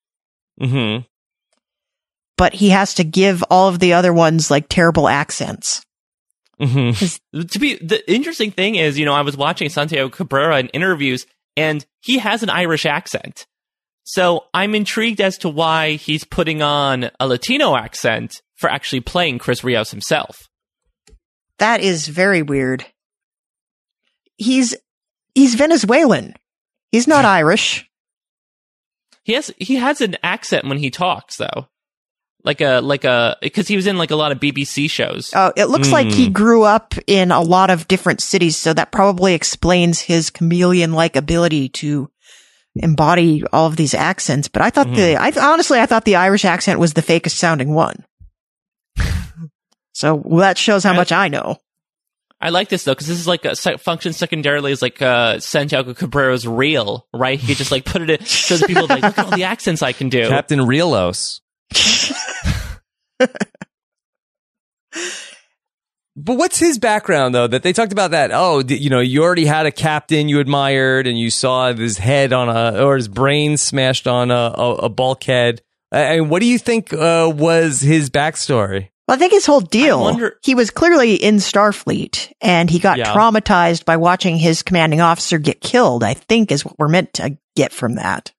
Hmm. 0.59 0.97
But 2.37 2.53
he 2.53 2.69
has 2.69 2.93
to 2.95 3.03
give 3.03 3.43
all 3.49 3.67
of 3.67 3.79
the 3.79 3.93
other 3.93 4.13
ones 4.13 4.51
like 4.51 4.69
terrible 4.69 5.07
accents. 5.07 5.83
Hmm. 6.59 6.91
to 6.91 7.59
be 7.59 7.75
the 7.75 8.01
interesting 8.11 8.49
thing 8.49 8.75
is, 8.75 8.97
you 8.97 9.05
know, 9.05 9.13
I 9.13 9.21
was 9.21 9.37
watching 9.37 9.69
Santiago 9.69 10.09
Cabrera 10.09 10.59
in 10.59 10.67
interviews 10.69 11.27
and 11.55 11.85
he 12.01 12.17
has 12.17 12.41
an 12.41 12.49
Irish 12.49 12.85
accent. 12.85 13.45
So 14.03 14.45
I'm 14.53 14.73
intrigued 14.73 15.19
as 15.19 15.37
to 15.39 15.49
why 15.49 15.93
he's 15.93 16.23
putting 16.23 16.61
on 16.61 17.11
a 17.19 17.27
Latino 17.27 17.75
accent 17.75 18.41
for 18.55 18.69
actually 18.69 19.01
playing 19.01 19.37
Chris 19.37 19.63
Rios 19.63 19.91
himself. 19.91 20.47
That 21.59 21.81
is 21.81 22.07
very 22.07 22.41
weird. 22.41 22.85
He's 24.37 24.75
he's 25.35 25.55
Venezuelan. 25.55 26.35
He's 26.91 27.07
not 27.07 27.25
Irish. 27.25 27.89
He 29.23 29.33
has 29.33 29.51
he 29.57 29.75
has 29.75 29.99
an 29.99 30.15
accent 30.23 30.65
when 30.65 30.77
he 30.77 30.89
talks 30.89 31.37
though. 31.37 31.67
Like 32.47 32.61
a 32.61 32.79
like 32.79 33.03
a 33.03 33.35
because 33.41 33.67
he 33.67 33.75
was 33.75 33.87
in 33.87 33.97
like 33.97 34.09
a 34.11 34.15
lot 34.15 34.31
of 34.31 34.39
BBC 34.39 34.89
shows. 34.89 35.33
Oh, 35.35 35.51
it 35.57 35.65
looks 35.65 35.91
like 35.91 36.07
he 36.07 36.27
Hmm. 36.27 36.31
grew 36.31 36.63
up 36.63 36.93
in 37.05 37.29
a 37.31 37.41
lot 37.41 37.69
of 37.69 37.89
different 37.89 38.21
cities, 38.21 38.55
so 38.55 38.73
that 38.73 38.89
probably 38.93 39.33
explains 39.33 39.99
his 39.99 40.29
chameleon-like 40.29 41.17
ability 41.17 41.67
to 41.83 42.09
embody 42.75 43.43
all 43.51 43.65
of 43.67 43.75
these 43.75 43.93
accents. 43.93 44.47
But 44.47 44.61
I 44.61 44.69
thought 44.69 44.87
the, 44.93 45.17
I 45.17 45.33
honestly, 45.41 45.77
I 45.81 45.85
thought 45.87 46.05
the 46.05 46.15
Irish 46.15 46.45
accent 46.45 46.79
was 46.79 46.93
the 46.93 47.01
fakest 47.01 47.31
sounding 47.31 47.73
one. 47.73 48.05
so 49.91 50.15
well, 50.15 50.39
that 50.39 50.57
shows 50.57 50.85
how 50.85 50.93
I- 50.93 50.95
much 50.95 51.11
I 51.11 51.27
know. 51.27 51.57
I 52.39 52.49
like 52.49 52.69
this 52.69 52.83
though 52.85 52.93
because 52.93 53.07
this 53.07 53.19
is 53.19 53.27
like 53.27 53.43
a 53.45 53.55
se- 53.57 53.77
function 53.77 54.13
secondarily 54.13 54.71
as 54.71 54.81
like 54.81 55.01
uh, 55.01 55.39
Santiago 55.39 55.93
Cabrera's 55.95 56.47
reel, 56.47 57.07
right? 57.13 57.39
He 57.39 57.55
just 57.55 57.71
like 57.71 57.83
put 57.83 58.03
it 58.03 58.09
in, 58.11 58.23
show 58.25 58.55
the 58.57 58.67
people 58.67 58.85
like 58.87 59.01
look 59.01 59.17
at 59.17 59.25
all 59.25 59.31
the 59.35 59.43
accents 59.43 59.81
I 59.81 59.91
can 59.91 60.07
do. 60.09 60.29
Captain 60.29 60.59
Rielos. 60.59 61.41
But 66.19 66.33
what's 66.37 66.57
his 66.57 66.79
background 66.79 67.35
though? 67.35 67.45
That 67.47 67.61
they 67.61 67.73
talked 67.73 67.91
about 67.91 68.11
that. 68.11 68.31
Oh, 68.33 68.63
you 68.67 68.89
know, 68.89 68.99
you 68.99 69.21
already 69.23 69.45
had 69.45 69.67
a 69.67 69.71
captain 69.71 70.27
you 70.29 70.39
admired, 70.39 71.05
and 71.05 71.17
you 71.17 71.29
saw 71.29 71.71
his 71.73 71.99
head 71.99 72.33
on 72.33 72.49
a 72.49 72.83
or 72.83 72.95
his 72.95 73.07
brain 73.07 73.55
smashed 73.57 74.07
on 74.07 74.31
a, 74.31 74.33
a, 74.57 74.73
a 74.75 74.89
bulkhead. 74.89 75.61
And 75.91 76.29
what 76.29 76.39
do 76.39 76.47
you 76.47 76.57
think 76.57 76.91
uh, 76.91 77.31
was 77.33 77.81
his 77.81 78.09
backstory? 78.09 78.89
Well, 79.07 79.15
I 79.15 79.19
think 79.19 79.31
his 79.31 79.45
whole 79.45 79.61
deal. 79.61 80.01
Wonder- 80.01 80.37
he 80.43 80.55
was 80.55 80.69
clearly 80.71 81.13
in 81.15 81.35
Starfleet 81.35 82.33
and 82.41 82.69
he 82.69 82.79
got 82.79 82.97
Yeah. 82.97 83.13
traumatized 83.13 83.85
by 83.85 83.95
watching 83.95 84.35
his 84.37 84.63
commanding 84.63 84.99
officer 84.99 85.37
get 85.37 85.61
killed, 85.61 86.03
I 86.03 86.13
think 86.15 86.51
is 86.51 86.65
what 86.65 86.77
we're 86.77 86.89
meant 86.89 87.13
to 87.13 87.37
get 87.55 87.71
from 87.71 87.95
that. 87.95 88.33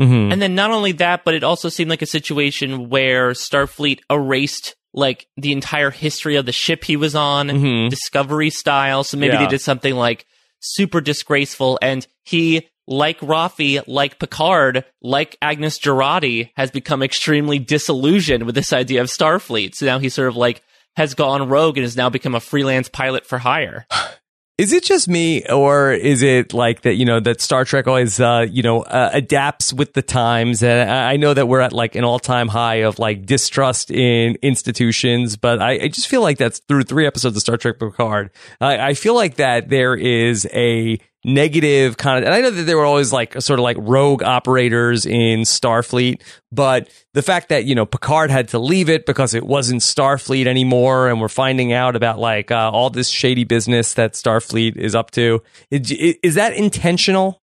Mm-hmm. 0.00 0.32
And 0.32 0.42
then 0.42 0.54
not 0.54 0.70
only 0.70 0.92
that, 0.92 1.24
but 1.24 1.34
it 1.34 1.42
also 1.42 1.68
seemed 1.68 1.90
like 1.90 2.02
a 2.02 2.06
situation 2.06 2.88
where 2.90 3.30
Starfleet 3.32 4.00
erased 4.10 4.74
like 4.92 5.26
the 5.36 5.52
entire 5.52 5.90
history 5.90 6.36
of 6.36 6.46
the 6.46 6.52
ship 6.52 6.84
he 6.84 6.96
was 6.96 7.14
on, 7.14 7.48
Mhm. 7.48 7.90
Discovery 7.90 8.50
style. 8.50 9.04
So 9.04 9.16
maybe 9.16 9.34
Yeah. 9.34 9.44
they 9.44 9.50
did 9.50 9.60
something 9.60 9.94
like 9.94 10.26
super 10.60 11.00
disgraceful 11.00 11.78
and 11.82 12.06
he 12.24 12.66
like 12.88 13.18
Raffi, 13.20 13.82
like 13.86 14.18
Picard, 14.18 14.84
like 15.02 15.36
Agnes 15.42 15.78
Jurati, 15.78 16.50
has 16.56 16.70
become 16.70 17.02
extremely 17.02 17.58
disillusioned 17.58 18.44
with 18.44 18.54
this 18.54 18.72
idea 18.72 19.00
of 19.00 19.08
Starfleet. 19.08 19.74
So 19.74 19.86
now 19.86 19.98
he's 19.98 20.14
sort 20.14 20.28
of 20.28 20.36
like 20.36 20.62
has 20.96 21.12
gone 21.14 21.48
rogue 21.48 21.76
and 21.76 21.84
has 21.84 21.96
now 21.96 22.08
become 22.08 22.34
a 22.34 22.40
freelance 22.40 22.88
pilot 22.88 23.26
for 23.26 23.38
hire. 23.38 23.86
Is 24.58 24.72
it 24.72 24.84
just 24.84 25.06
me, 25.06 25.44
or 25.50 25.92
is 25.92 26.22
it 26.22 26.54
like 26.54 26.80
that? 26.82 26.94
You 26.94 27.04
know 27.04 27.20
that 27.20 27.42
Star 27.42 27.66
Trek 27.66 27.86
always, 27.86 28.18
uh, 28.18 28.46
you 28.50 28.62
know, 28.62 28.84
uh, 28.84 29.10
adapts 29.12 29.70
with 29.70 29.92
the 29.92 30.00
times, 30.00 30.62
and 30.62 30.90
I 30.90 31.16
know 31.16 31.34
that 31.34 31.46
we're 31.46 31.60
at 31.60 31.74
like 31.74 31.94
an 31.94 32.04
all-time 32.04 32.48
high 32.48 32.76
of 32.76 32.98
like 32.98 33.26
distrust 33.26 33.90
in 33.90 34.38
institutions, 34.40 35.36
but 35.36 35.60
I, 35.60 35.72
I 35.72 35.88
just 35.88 36.08
feel 36.08 36.22
like 36.22 36.38
that's 36.38 36.60
through 36.60 36.84
three 36.84 37.06
episodes 37.06 37.36
of 37.36 37.42
Star 37.42 37.58
Trek 37.58 37.78
Picard. 37.78 38.30
I, 38.58 38.78
I 38.78 38.94
feel 38.94 39.14
like 39.14 39.34
that 39.36 39.68
there 39.68 39.94
is 39.94 40.48
a 40.54 41.00
negative 41.26 41.96
kind 41.96 42.18
of, 42.18 42.24
and 42.24 42.32
I 42.32 42.40
know 42.40 42.50
that 42.50 42.62
there 42.62 42.76
were 42.76 42.84
always 42.84 43.12
like 43.12 43.40
sort 43.42 43.58
of 43.58 43.64
like 43.64 43.76
rogue 43.80 44.22
operators 44.22 45.04
in 45.04 45.40
Starfleet, 45.40 46.22
but 46.52 46.88
the 47.14 47.22
fact 47.22 47.48
that 47.48 47.64
you 47.64 47.74
know 47.74 47.84
Picard 47.84 48.30
had 48.30 48.48
to 48.48 48.60
leave 48.60 48.88
it 48.88 49.04
because 49.04 49.34
it 49.34 49.44
wasn't 49.44 49.82
Starfleet 49.82 50.46
anymore, 50.46 51.08
and 51.08 51.20
we're 51.20 51.28
finding 51.28 51.72
out 51.72 51.96
about 51.96 52.18
like 52.18 52.50
uh, 52.50 52.70
all 52.72 52.88
this 52.88 53.08
shady 53.08 53.44
business 53.44 53.94
that 53.94 54.12
Starfleet 54.12 54.76
is 54.76 54.94
up 54.94 55.10
to. 55.10 55.42
Is, 55.70 55.90
is 55.90 56.36
that 56.36 56.54
intentional? 56.54 57.42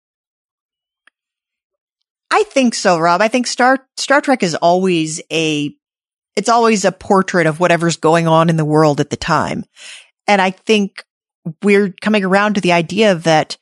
I 2.31 2.45
think 2.45 2.75
so, 2.75 2.99
Rob. 2.99 3.23
I 3.23 3.29
think 3.29 3.47
Star 3.47 3.89
Star 3.97 4.21
Trek 4.21 4.43
is 4.43 4.55
always 4.55 5.23
a 5.33 5.75
it's 6.37 6.51
always 6.51 6.85
a 6.85 6.93
portrait 6.93 7.47
of 7.47 7.61
whatever's 7.61 7.97
going 7.97 8.29
on 8.29 8.51
in 8.51 8.57
the 8.57 8.65
world 8.65 9.01
at 9.01 9.11
the 9.11 9.17
time. 9.17 9.65
And 10.29 10.41
I 10.41 10.51
think 10.51 11.03
we're 11.63 11.95
coming 12.01 12.25
around 12.25 12.55
to 12.55 12.61
the 12.61 12.73
idea 12.73 13.15
that 13.15 13.57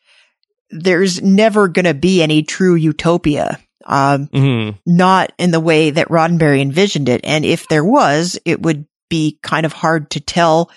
there's 0.70 1.22
never 1.22 1.68
going 1.68 1.84
to 1.86 1.94
be 1.94 2.22
any 2.22 2.42
true 2.42 2.74
utopia. 2.74 3.58
Um, 3.84 4.26
Mm-hmm. 4.26 4.76
not 4.84 5.32
in 5.38 5.50
the 5.50 5.60
way 5.60 5.88
that 5.88 6.08
Roddenberry 6.08 6.60
envisioned 6.60 7.08
it. 7.08 7.22
And 7.24 7.42
if 7.46 7.68
there 7.68 7.84
was, 7.84 8.38
it 8.44 8.60
would 8.60 8.86
be 9.08 9.38
kind 9.42 9.64
of 9.64 9.72
hard 9.72 10.10
to 10.10 10.20
tell 10.20 10.70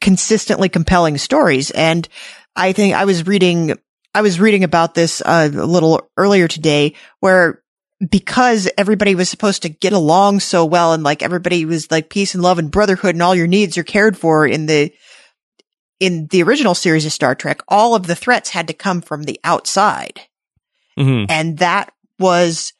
consistently 0.00 0.68
compelling 0.68 1.18
stories. 1.18 1.70
And 1.70 2.08
I 2.56 2.72
think 2.72 2.94
I 2.94 3.04
was 3.04 3.28
reading, 3.28 3.78
I 4.12 4.22
was 4.22 4.40
reading 4.40 4.64
about 4.64 4.94
this 4.94 5.20
uh, 5.24 5.50
a 5.52 5.66
little 5.66 6.10
earlier 6.16 6.48
today 6.48 6.94
where 7.20 7.62
because 8.10 8.68
everybody 8.78 9.14
was 9.14 9.28
supposed 9.28 9.62
to 9.62 9.68
get 9.68 9.92
along 9.92 10.40
so 10.40 10.64
well 10.64 10.94
and 10.94 11.02
like 11.04 11.22
everybody 11.22 11.64
was 11.64 11.90
like 11.90 12.08
peace 12.08 12.34
and 12.34 12.42
love 12.42 12.58
and 12.58 12.70
brotherhood 12.70 13.14
and 13.14 13.22
all 13.22 13.34
your 13.34 13.46
needs 13.46 13.76
are 13.78 13.84
cared 13.84 14.16
for 14.16 14.46
in 14.46 14.66
the 14.66 14.92
in 16.00 16.26
the 16.28 16.42
original 16.42 16.74
series 16.74 17.06
of 17.06 17.12
Star 17.12 17.34
Trek, 17.34 17.60
all 17.68 17.94
of 17.94 18.06
the 18.06 18.16
threats 18.16 18.50
had 18.50 18.66
to 18.68 18.74
come 18.74 19.02
from 19.02 19.22
the 19.22 19.38
outside. 19.44 20.20
Mm-hmm. 20.98 21.26
And 21.30 21.58
that 21.58 21.92
was, 22.18 22.72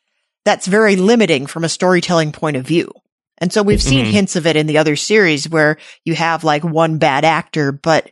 that's 0.45 0.67
very 0.67 0.97
limiting 0.97 1.47
from 1.47 1.63
a 1.63 1.69
storytelling 1.69 2.33
point 2.33 2.57
of 2.57 2.67
view. 2.67 2.91
And 3.39 3.53
so 3.53 3.63
we've 3.63 3.83
seen 3.83 4.07
Mhm. 4.07 4.11
hints 4.11 4.37
of 4.37 4.47
it 4.47 4.57
in 4.57 4.67
the 4.67 4.79
other 4.79 4.97
series 4.97 5.49
where 5.49 5.79
you 6.05 6.15
have 6.15 6.45
like 6.45 6.65
one 6.65 6.99
bad 6.99 7.25
actor, 7.25 7.73
but 7.73 8.11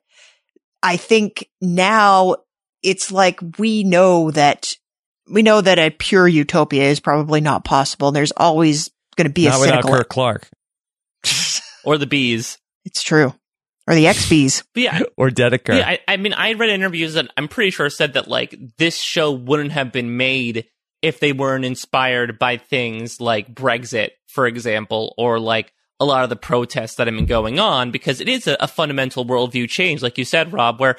I 0.83 0.97
think 0.97 1.49
now 1.61 2.37
it's 2.83 3.11
like 3.11 3.41
we 3.59 3.83
know 3.85 4.31
that 4.31 4.75
we 5.31 5.43
know 5.43 5.61
that 5.61 5.79
a 5.79 5.91
pure 5.91 6.27
utopia 6.27 6.85
is 6.85 7.01
probably 7.01 7.43
not 7.43 7.65
possible. 7.65 8.09
And 8.09 8.17
there's 8.17 8.33
always 8.35 8.91
going 9.17 9.27
to 9.27 9.33
be 9.33 9.45
Not 9.45 9.57
a 9.57 9.61
without 9.61 9.83
cynical. 9.83 9.91
Kirk 9.99 10.09
Clark 10.09 10.49
Or 11.85 11.99
the 11.99 12.07
bees. 12.07 12.57
It's 12.87 13.03
true. 13.03 13.35
Or 13.89 13.95
the 13.95 14.05
XBs. 14.05 14.65
But 14.75 14.83
yeah, 14.83 15.01
or 15.17 15.31
Dedeker. 15.31 15.79
Yeah, 15.79 15.89
I, 15.89 16.01
I 16.07 16.17
mean, 16.19 16.35
I 16.35 16.53
read 16.53 16.69
interviews 16.69 17.15
that 17.15 17.31
I'm 17.39 17.49
pretty 17.49 17.71
sure 17.71 17.89
said 17.89 18.13
that 18.13 18.29
like 18.29 18.55
this 18.77 18.99
show 18.99 19.33
wouldn't 19.33 19.73
have 19.73 19.93
been 19.93 20.19
made 20.19 20.67
if 21.01 21.21
they 21.21 21.33
weren't 21.33 21.65
inspired 21.65 22.39
by 22.39 22.59
things 22.59 23.19
like 23.19 23.55
Brexit, 23.55 24.11
for 24.27 24.47
example, 24.47 25.15
or 25.17 25.41
like 25.41 25.73
a 26.01 26.05
lot 26.05 26.23
of 26.23 26.29
the 26.29 26.37
protests 26.37 26.97
that 26.97 27.07
have 27.07 27.17
been 27.17 27.25
going 27.25 27.59
on, 27.59 27.91
because 27.91 28.21
it 28.21 28.29
is 28.29 28.47
a, 28.47 28.59
a 28.61 28.69
fundamental 28.69 29.25
worldview 29.25 29.69
change, 29.69 30.03
like 30.03 30.19
you 30.19 30.25
said, 30.25 30.53
Rob, 30.53 30.81
where 30.81 30.99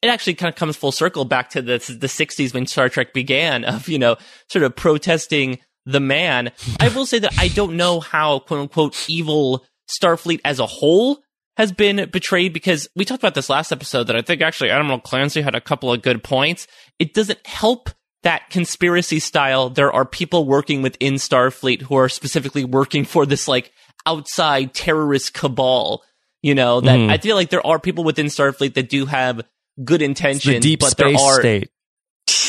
it 0.00 0.08
actually 0.08 0.34
kind 0.34 0.52
of 0.52 0.56
comes 0.56 0.76
full 0.76 0.92
circle 0.92 1.24
back 1.24 1.50
to 1.50 1.62
the 1.62 1.78
the 1.78 2.06
60s 2.06 2.54
when 2.54 2.66
Star 2.66 2.88
Trek 2.88 3.12
began, 3.12 3.64
of 3.64 3.88
you 3.88 3.98
know, 3.98 4.16
sort 4.48 4.62
of 4.62 4.76
protesting 4.76 5.58
the 5.84 6.00
man. 6.00 6.52
I 6.78 6.90
will 6.90 7.06
say 7.06 7.18
that 7.18 7.34
I 7.38 7.48
don't 7.48 7.76
know 7.76 7.98
how 7.98 8.38
quote 8.38 8.60
unquote 8.60 9.06
evil 9.08 9.64
Starfleet 9.90 10.40
as 10.44 10.60
a 10.60 10.66
whole 10.66 11.18
has 11.60 11.72
been 11.72 12.08
betrayed 12.10 12.54
because 12.54 12.88
we 12.96 13.04
talked 13.04 13.22
about 13.22 13.34
this 13.34 13.50
last 13.50 13.70
episode 13.70 14.04
that 14.06 14.16
I 14.16 14.22
think 14.22 14.40
actually 14.40 14.70
Admiral 14.70 14.98
Clancy 14.98 15.42
had 15.42 15.54
a 15.54 15.60
couple 15.60 15.92
of 15.92 16.00
good 16.00 16.24
points. 16.24 16.66
It 16.98 17.12
doesn't 17.12 17.46
help 17.46 17.90
that 18.22 18.48
conspiracy 18.48 19.20
style. 19.20 19.68
There 19.68 19.92
are 19.92 20.06
people 20.06 20.46
working 20.46 20.80
within 20.80 21.14
Starfleet 21.14 21.82
who 21.82 21.96
are 21.96 22.08
specifically 22.08 22.64
working 22.64 23.04
for 23.04 23.26
this 23.26 23.46
like 23.46 23.72
outside 24.06 24.72
terrorist 24.72 25.34
cabal. 25.34 26.02
You 26.42 26.54
know, 26.54 26.80
that 26.80 26.98
Mhm. 26.98 27.10
I 27.10 27.18
feel 27.18 27.36
like 27.36 27.50
there 27.50 27.66
are 27.66 27.78
people 27.78 28.04
within 28.04 28.26
Starfleet 28.26 28.72
that 28.72 28.88
do 28.88 29.04
have 29.04 29.42
good 29.84 30.00
intentions, 30.00 30.44
the 30.44 30.60
deep 30.60 30.80
but 30.80 30.92
space 30.92 31.18
there 31.18 31.26
are 31.26 31.40
state. 31.40 31.68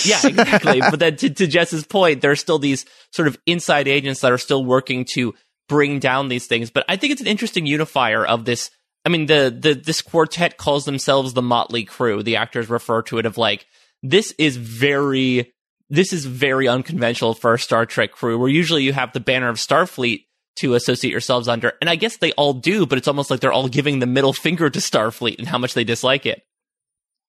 yeah, 0.05 0.25
exactly. 0.25 0.79
but 0.79 0.99
then 0.99 1.17
to, 1.17 1.29
to 1.29 1.47
Jess's 1.47 1.83
point, 1.85 2.21
there 2.21 2.31
are 2.31 2.37
still 2.37 2.59
these 2.59 2.85
sort 3.11 3.27
of 3.27 3.37
inside 3.45 3.89
agents 3.89 4.21
that 4.21 4.31
are 4.31 4.37
still 4.37 4.63
working 4.63 5.03
to 5.15 5.33
bring 5.67 5.99
down 5.99 6.29
these 6.29 6.47
things. 6.47 6.69
But 6.69 6.85
I 6.87 6.95
think 6.95 7.11
it's 7.11 7.19
an 7.21 7.27
interesting 7.27 7.65
unifier 7.65 8.25
of 8.25 8.45
this. 8.45 8.71
I 9.03 9.09
mean, 9.09 9.25
the, 9.25 9.55
the, 9.57 9.73
this 9.73 10.01
quartet 10.01 10.57
calls 10.57 10.85
themselves 10.85 11.33
the 11.33 11.41
Motley 11.41 11.83
Crew. 11.85 12.21
The 12.21 12.35
actors 12.35 12.69
refer 12.69 13.01
to 13.03 13.17
it 13.17 13.25
of 13.25 13.37
like, 13.37 13.65
this 14.03 14.33
is 14.37 14.57
very, 14.57 15.53
this 15.89 16.13
is 16.13 16.25
very 16.25 16.67
unconventional 16.67 17.33
for 17.33 17.53
a 17.53 17.59
Star 17.59 17.85
Trek 17.85 18.11
crew 18.11 18.37
where 18.37 18.49
usually 18.49 18.83
you 18.83 18.93
have 18.93 19.13
the 19.13 19.19
banner 19.19 19.49
of 19.49 19.57
Starfleet 19.57 20.25
to 20.57 20.75
associate 20.75 21.11
yourselves 21.11 21.47
under. 21.47 21.73
And 21.81 21.89
I 21.89 21.95
guess 21.95 22.17
they 22.17 22.31
all 22.33 22.53
do, 22.53 22.85
but 22.85 22.97
it's 22.97 23.07
almost 23.07 23.31
like 23.31 23.39
they're 23.39 23.51
all 23.51 23.67
giving 23.67 23.99
the 23.99 24.05
middle 24.05 24.33
finger 24.33 24.69
to 24.69 24.79
Starfleet 24.79 25.39
and 25.39 25.47
how 25.47 25.57
much 25.57 25.73
they 25.73 25.83
dislike 25.83 26.25
it. 26.25 26.43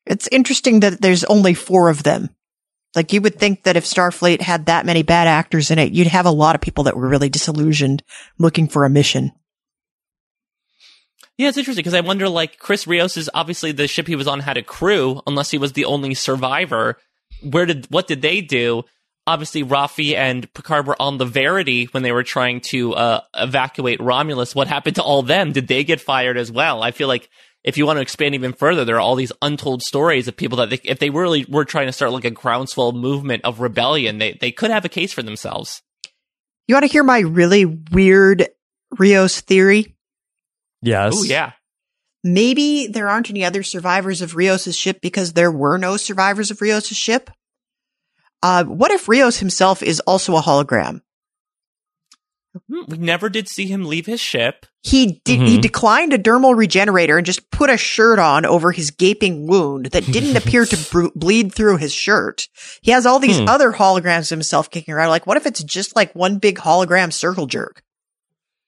It's 0.05 0.29
interesting 0.33 0.81
that 0.81 1.01
there's 1.01 1.25
only 1.25 1.55
four 1.55 1.89
of 1.89 2.03
them. 2.03 2.31
Like 2.95 3.12
you 3.12 3.23
would 3.23 3.39
think 3.39 3.62
that 3.62 3.77
if 3.77 3.85
Starfleet 3.85 4.43
had 4.43 4.66
that 4.66 4.85
many 4.85 5.03
bad 5.03 5.27
actors 5.27 5.70
in 5.70 5.79
it, 5.79 5.93
you'd 5.93 6.09
have 6.09 6.27
a 6.27 6.31
lot 6.31 6.55
of 6.55 6.61
people 6.61 6.85
that 6.85 6.97
were 6.97 7.09
really 7.09 7.31
disillusioned 7.31 8.03
looking 8.39 8.68
for 8.68 8.85
a 8.85 8.91
mission. 8.91 9.33
Yeah, 11.39 11.49
it's 11.49 11.59
interesting 11.59 11.80
because 11.80 11.95
I 11.95 12.01
wonder, 12.01 12.28
like, 12.28 12.59
Chris 12.59 12.87
Rios 12.87 13.16
is 13.16 13.30
obviously 13.33 13.72
the 13.72 13.89
ship 13.89 14.07
he 14.07 14.16
was 14.16 14.28
on 14.28 14.41
had 14.41 14.57
a 14.57 14.62
crew, 14.62 15.22
unless 15.26 15.51
he 15.51 15.59
was 15.59 15.72
the 15.72 15.87
only 15.87 16.14
survivor. 16.14 16.99
Where 17.43 17.66
did 17.66 17.87
what 17.91 18.07
did 18.07 18.22
they 18.22 18.41
do? 18.41 18.85
Obviously, 19.26 19.62
Raffi 19.62 20.14
and 20.14 20.53
Picard 20.53 20.87
were 20.87 21.01
on 21.01 21.18
the 21.18 21.24
Verity 21.24 21.85
when 21.87 22.03
they 22.03 22.12
were 22.12 22.24
trying 22.24 22.61
to 22.70 22.95
uh, 22.95 23.20
evacuate 23.35 24.01
Romulus. 24.01 24.55
What 24.55 24.66
happened 24.66 24.97
to 24.97 25.03
all 25.03 25.22
them? 25.22 25.53
Did 25.53 25.68
they 25.68 25.85
get 25.85 26.01
fired 26.01 26.37
as 26.37 26.51
well? 26.51 26.83
I 26.83 26.91
feel 26.91 27.09
like 27.09 27.30
if 27.64 27.78
you 27.78 27.87
want 27.87 27.99
to 27.99 28.03
expand 28.03 28.35
even 28.35 28.53
further, 28.53 28.85
there 28.85 28.97
are 28.97 29.01
all 29.01 29.14
these 29.14 29.33
untold 29.41 29.83
stories 29.83 30.26
of 30.26 30.37
people 30.37 30.59
that 30.59 30.70
they, 30.70 30.80
if 30.85 30.99
they 30.99 31.11
really 31.11 31.45
were 31.49 31.64
trying 31.64 31.87
to 31.87 31.93
start 31.93 32.12
like 32.12 32.24
a 32.24 32.30
groundswell 32.30 32.93
movement 32.93 33.45
of 33.45 33.61
rebellion, 33.61 34.18
they 34.18 34.33
they 34.41 34.51
could 34.51 34.70
have 34.70 34.85
a 34.85 34.89
case 34.89 35.12
for 35.12 35.22
themselves. 35.22 35.83
You 36.66 36.74
want 36.74 36.85
to 36.85 36.93
hear 36.93 37.05
my 37.05 37.20
really 37.20 37.64
weird 37.64 38.49
Rios 38.99 39.41
theory? 39.41 39.95
Yes. 40.83 41.14
Oh 41.16 41.22
yeah, 41.22 41.53
Maybe 42.24 42.87
there 42.87 43.09
aren't 43.09 43.30
any 43.30 43.45
other 43.45 43.62
survivors 43.62 44.20
of 44.22 44.37
Rios' 44.37 44.74
ship 44.76 44.99
because 45.01 45.33
there 45.33 45.51
were 45.51 45.78
no 45.78 45.97
survivors 45.97 46.51
of 46.51 46.61
Rios' 46.61 46.89
ship. 46.89 47.30
Uh, 48.43 48.64
what 48.64 48.91
if 48.91 49.09
Rios 49.09 49.39
himself 49.39 49.83
is 49.83 50.01
also 50.01 50.37
a 50.37 50.43
hologram? 50.43 51.01
Hmm, 52.68 52.83
we 52.87 52.99
never 52.99 53.30
did 53.30 53.49
see 53.49 53.66
him 53.66 53.87
leave 53.87 54.05
his 54.07 54.20
ship. 54.20 54.66
He 54.83 55.20
did, 55.24 55.41
he 55.41 55.57
Mhm. 55.59 55.62
declined 55.62 56.12
a 56.12 56.18
dermal 56.18 56.55
regenerator 56.55 57.16
and 57.16 57.24
just 57.24 57.51
put 57.51 57.70
a 57.70 57.78
shirt 57.78 58.18
on 58.18 58.45
over 58.45 58.72
his 58.72 58.91
gaping 58.91 59.47
wound 59.47 59.87
that 59.87 60.05
didn't 60.12 60.37
appear 60.37 60.66
to 60.66 60.76
br- 60.91 61.07
bleed 61.14 61.55
through 61.55 61.78
his 61.78 61.95
shirt. 61.95 62.49
He 62.83 62.91
has 62.91 63.07
all 63.07 63.18
these 63.18 63.39
Hmm. 63.39 63.49
other 63.49 63.72
holograms 63.72 64.24
of 64.30 64.37
himself 64.37 64.70
kicking 64.70 64.93
around. 64.93 65.09
Like, 65.09 65.26
what 65.26 65.39
if 65.39 65.47
it's 65.47 65.62
just 65.62 65.97
like 65.97 66.14
one 66.14 66.37
big 66.39 66.59
hologram 66.59 67.11
circle 67.12 67.47
jerk? 67.47 67.83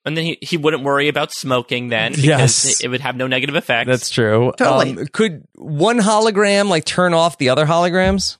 And 0.07 0.17
then 0.17 0.25
he, 0.25 0.39
he 0.43 0.57
wouldn't 0.59 0.83
worry 0.83 1.09
about 1.09 1.33
smoking 1.33 1.89
then 1.89 2.13
because 2.13 2.25
Yes. 2.27 2.81
it, 2.81 2.85
it 2.85 2.89
would 2.89 3.01
have 3.01 3.17
no 3.17 3.27
negative 3.27 3.57
effects. 3.57 3.89
That's 3.89 4.11
true. 4.11 4.53
Totally. 4.59 4.91
Um, 4.91 5.07
could 5.13 5.47
one 5.55 5.99
hologram 5.99 6.69
like 6.69 6.85
turn 6.85 7.15
off 7.15 7.39
the 7.39 7.49
other 7.49 7.65
holograms? 7.65 8.37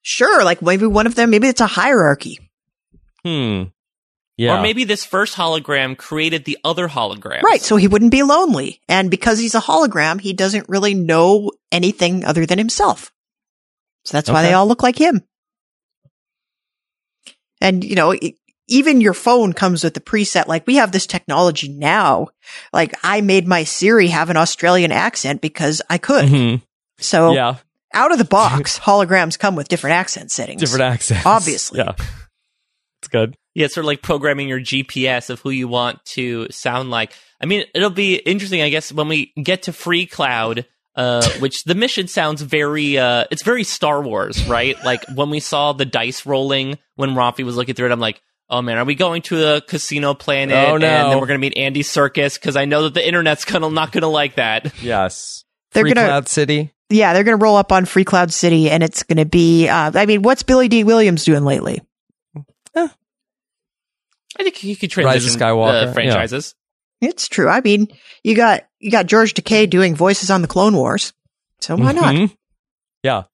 Sure, 0.00 0.42
like 0.44 0.62
maybe 0.62 0.86
one 0.86 1.06
of 1.06 1.14
them, 1.14 1.30
maybe 1.30 1.48
it's 1.48 1.60
a 1.60 1.66
hierarchy. 1.66 2.38
Hmm. 3.22 3.64
Yeah. 4.36 4.58
Or 4.58 4.62
maybe 4.62 4.84
this 4.84 5.04
first 5.04 5.36
hologram 5.36 5.96
created 5.96 6.44
the 6.44 6.58
other 6.64 6.88
hologram. 6.88 7.42
Right, 7.42 7.60
so 7.62 7.76
he 7.76 7.86
wouldn't 7.86 8.10
be 8.10 8.22
lonely. 8.22 8.80
And 8.88 9.10
because 9.10 9.38
he's 9.38 9.54
a 9.54 9.60
hologram, 9.60 10.20
he 10.20 10.32
doesn't 10.32 10.68
really 10.68 10.92
know 10.94 11.52
anything 11.70 12.24
other 12.24 12.44
than 12.44 12.58
himself. 12.58 13.12
So 14.04 14.16
that's 14.16 14.28
why 14.28 14.42
they 14.42 14.52
all 14.52 14.66
look 14.66 14.82
like 14.82 14.98
him. 14.98 15.22
And, 17.60 17.84
you 17.84 17.94
know, 17.94 18.10
it- 18.10 18.34
even 18.68 19.00
your 19.00 19.14
phone 19.14 19.52
comes 19.52 19.84
with 19.84 19.96
a 19.96 20.00
preset. 20.00 20.46
Like 20.46 20.66
we 20.66 20.76
have 20.76 20.92
this 20.92 21.06
technology 21.06 21.68
now. 21.68 22.28
Like 22.72 22.94
I 23.02 23.20
made 23.20 23.46
my 23.46 23.64
Siri 23.64 24.08
have 24.08 24.30
an 24.30 24.36
Australian 24.36 24.92
accent 24.92 25.40
because 25.40 25.82
I 25.90 25.98
could. 25.98 26.26
Mhm. 26.26 26.62
So 26.98 27.32
Yeah. 27.34 27.56
out 27.92 28.12
of 28.12 28.18
the 28.18 28.24
box, 28.40 28.78
holograms 28.78 29.38
come 29.38 29.56
with 29.56 29.68
different 29.68 29.94
accent 29.94 30.30
settings. 30.32 30.60
Different 30.60 30.82
accents. 30.84 31.26
Obviously. 31.26 31.80
Yeah. 31.80 31.92
It's 33.00 33.08
good. 33.08 33.36
Yeah, 33.54 33.66
it's 33.66 33.74
sort 33.74 33.84
of 33.84 33.88
like 33.88 34.02
programming 34.02 34.48
your 34.48 34.60
GPS 34.60 35.30
of 35.30 35.40
who 35.40 35.50
you 35.50 35.68
want 35.68 36.04
to 36.06 36.48
sound 36.50 36.90
like. 36.90 37.12
I 37.40 37.46
mean, 37.46 37.64
it'll 37.74 37.90
be 37.90 38.16
interesting, 38.16 38.62
I 38.62 38.68
guess, 38.70 38.90
when 38.92 39.08
we 39.08 39.32
get 39.40 39.64
to 39.64 39.72
Free 39.72 40.06
Cloud, 40.06 40.66
uh, 40.96 41.28
which 41.38 41.64
the 41.64 41.74
mission 41.74 42.08
sounds 42.08 42.40
very, 42.42 42.96
uh, 42.98 43.24
it's 43.30 43.42
very 43.42 43.62
Star 43.62 44.02
Wars, 44.02 44.44
right? 44.46 44.76
like 44.84 45.04
when 45.14 45.28
we 45.30 45.38
saw 45.40 45.72
the 45.72 45.84
dice 45.84 46.24
rolling 46.26 46.78
when 46.96 47.10
Raffi 47.10 47.44
was 47.44 47.56
looking 47.56 47.74
through 47.74 47.86
it, 47.86 47.92
I'm 47.92 48.00
like, 48.00 48.20
oh 48.50 48.62
man, 48.62 48.78
are 48.78 48.84
we 48.84 48.94
going 48.94 49.22
to 49.22 49.36
the 49.36 49.64
casino 49.66 50.14
planet? 50.14 50.56
Oh, 50.56 50.76
no. 50.76 50.86
And 50.86 51.12
then 51.12 51.20
we're 51.20 51.26
going 51.26 51.40
to 51.40 51.46
meet 51.46 51.56
Andy 51.56 51.82
Serkis 51.82 52.34
because 52.34 52.56
I 52.56 52.64
know 52.64 52.84
that 52.84 52.94
the 52.94 53.06
internet's 53.06 53.44
gonna, 53.44 53.70
not 53.70 53.92
going 53.92 54.02
to 54.02 54.08
like 54.08 54.36
that. 54.36 54.72
Yes. 54.82 55.44
They're 55.72 55.82
Free 55.82 55.92
gonna- 55.92 56.06
Cloud 56.06 56.28
City. 56.28 56.72
Yeah, 56.90 57.14
they're 57.14 57.24
going 57.24 57.38
to 57.38 57.42
roll 57.42 57.56
up 57.56 57.72
on 57.72 57.86
Free 57.86 58.04
Cloud 58.04 58.32
City 58.32 58.70
and 58.70 58.82
it's 58.82 59.02
going 59.02 59.16
to 59.16 59.24
be, 59.24 59.68
uh, 59.68 59.90
I 59.94 60.06
mean, 60.06 60.22
what's 60.22 60.42
Billy 60.42 60.68
Dee 60.68 60.84
Williams 60.84 61.24
doing 61.24 61.44
lately? 61.44 61.80
I 64.36 64.42
think 64.42 64.56
he 64.56 64.74
could 64.74 64.94
Rise 64.96 65.24
of 65.24 65.30
transition 65.30 65.40
Skywalker, 65.40 65.86
yeah. 65.86 65.92
franchises. 65.92 66.54
It's 67.00 67.28
true. 67.28 67.48
I 67.48 67.60
mean, 67.60 67.88
you 68.22 68.34
got, 68.34 68.64
you 68.80 68.90
got 68.90 69.06
George 69.06 69.34
Takei 69.34 69.68
doing 69.70 69.94
voices 69.94 70.30
on 70.30 70.42
the 70.42 70.48
Clone 70.48 70.74
Wars. 70.74 71.12
So 71.60 71.76
why 71.76 71.92
not? 71.92 72.30
Yeah. 73.04 73.24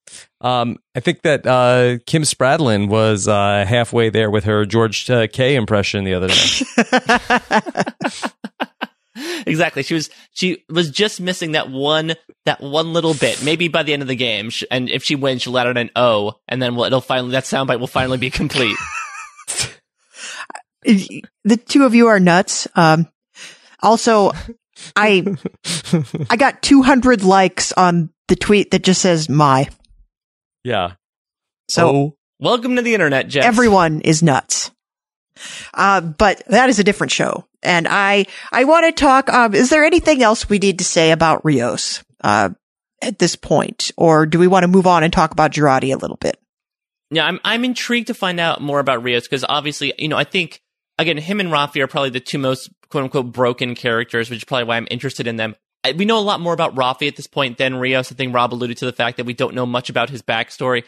Um, 0.41 0.79
I 0.97 1.01
think 1.01 1.23
that 1.23 1.47
uh, 1.47 1.99
Kim 2.05 2.23
Spradlin 2.23 2.89
was 2.89 3.29
uh, 3.29 3.65
halfway 3.67 4.11
there 4.11 4.29
with 4.29 4.43
her 4.45 4.67
George 4.67 5.09
uh, 5.09 5.29
K 5.29 5.55
impression 5.55 6.03
the 6.03 6.15
other 6.15 6.27
day. 6.27 6.35
exactly. 9.47 9.85
She 9.85 9.95
was 9.95 10.11
she 10.33 10.65
was 10.69 10.91
just 10.91 11.21
missing 11.21 11.53
that 11.53 11.71
one 11.71 12.15
that 12.47 12.61
one 12.61 12.93
little 12.93 13.15
bit. 13.15 13.45
Maybe 13.45 13.69
by 13.69 13.85
the 13.85 13.93
end 13.93 14.03
of 14.03 14.09
the 14.09 14.17
game, 14.17 14.51
sh- 14.51 14.65
and 14.73 14.91
if 14.91 15.05
she 15.05 15.15
wins, 15.15 15.43
she'll 15.43 15.53
let 15.53 15.69
out 15.69 15.77
an 15.77 15.91
O, 15.95 16.33
and 16.49 16.61
then 16.61 16.75
we'll, 16.75 16.87
it'll 16.87 17.01
finally 17.01 17.31
that 17.31 17.45
soundbite 17.45 17.79
will 17.79 17.87
finally 17.87 18.19
be 18.19 18.31
complete. 18.31 18.77
the 20.83 21.57
two 21.65 21.85
of 21.85 21.95
you 21.95 22.09
are 22.09 22.19
nuts. 22.19 22.67
Um, 22.75 23.07
also, 23.83 24.33
I, 24.97 25.25
I 26.31 26.37
got 26.37 26.63
200 26.63 27.23
likes 27.23 27.73
on 27.73 28.11
the 28.29 28.37
tweet 28.37 28.71
that 28.71 28.83
just 28.83 29.01
says 29.01 29.29
my. 29.29 29.69
yeah. 30.65 30.93
So 31.69 31.89
oh, 31.89 32.17
Welcome 32.41 32.77
to 32.77 32.83
the 32.83 32.95
internet, 32.95 33.29
Jeff. 33.29 33.45
everyone 33.45 34.01
is 34.01 34.23
nuts. 34.23 34.71
Uh, 35.73 36.01
but 36.01 36.43
that 36.49 36.69
is 36.69 36.79
a 36.79 36.85
different 36.85 37.13
show. 37.13 37.47
And 37.63 37.87
I, 37.89 38.27
I 38.53 38.65
want 38.65 38.87
to 38.87 38.93
talk, 38.93 39.29
um, 39.33 39.55
is 39.55 39.71
there 39.71 39.85
anything 39.85 40.23
else 40.23 40.49
we 40.49 40.59
need 40.59 40.79
to 40.79 40.85
say 40.85 41.13
about 41.13 41.45
Rios, 41.45 42.03
uh, 42.23 42.51
at 43.03 43.19
this 43.19 43.37
point? 43.37 43.91
Or 43.97 44.27
do 44.27 44.39
we 44.39 44.47
want 44.47 44.65
to 44.65 44.69
move 44.69 44.87
on 44.87 45.03
and 45.05 45.13
talk 45.13 45.33
about 45.33 45.53
Jurati 45.53 45.95
a 45.95 45.99
little 45.99 46.17
bit? 46.17 46.39
Yeah, 47.11 47.27
I'm 47.27 47.41
I'm 47.45 47.65
intrigued 47.65 48.07
to 48.07 48.15
find 48.15 48.39
out 48.39 48.61
more 48.61 48.79
about 48.79 49.03
Rios 49.03 49.25
because 49.25 49.45
obviously, 49.49 49.93
you 49.99 50.09
know, 50.09 50.17
I 50.17 50.25
think 50.25 50.61
again, 51.01 51.17
him 51.17 51.41
and 51.41 51.51
Raffi 51.51 51.83
are 51.83 51.87
probably 51.87 52.11
the 52.11 52.21
two 52.21 52.39
most 52.39 52.71
quote 52.89 53.05
unquote 53.05 53.33
broken 53.33 53.75
characters, 53.75 54.31
which 54.31 54.39
is 54.39 54.45
probably 54.45 54.65
why 54.65 54.77
I'm 54.77 54.89
interested 54.91 55.27
in 55.27 55.37
them. 55.37 55.57
We 55.97 56.05
know 56.05 56.19
a 56.19 56.21
lot 56.21 56.41
more 56.41 56.53
about 56.53 56.75
Raffi 56.75 57.09
at 57.09 57.17
this 57.17 57.27
point 57.27 57.57
than 57.57 57.77
Rios. 57.77 58.13
I 58.13 58.15
think 58.15 58.35
Rob 58.35 58.53
alluded 58.53 58.77
to 58.79 58.85
the 58.85 58.93
fact 58.93 59.17
that 59.17 59.25
we 59.25 59.33
don't 59.33 59.55
know 59.55 59.65
much 59.65 59.89
about 59.89 60.11
his 60.11 60.21
backstory. 60.21 60.85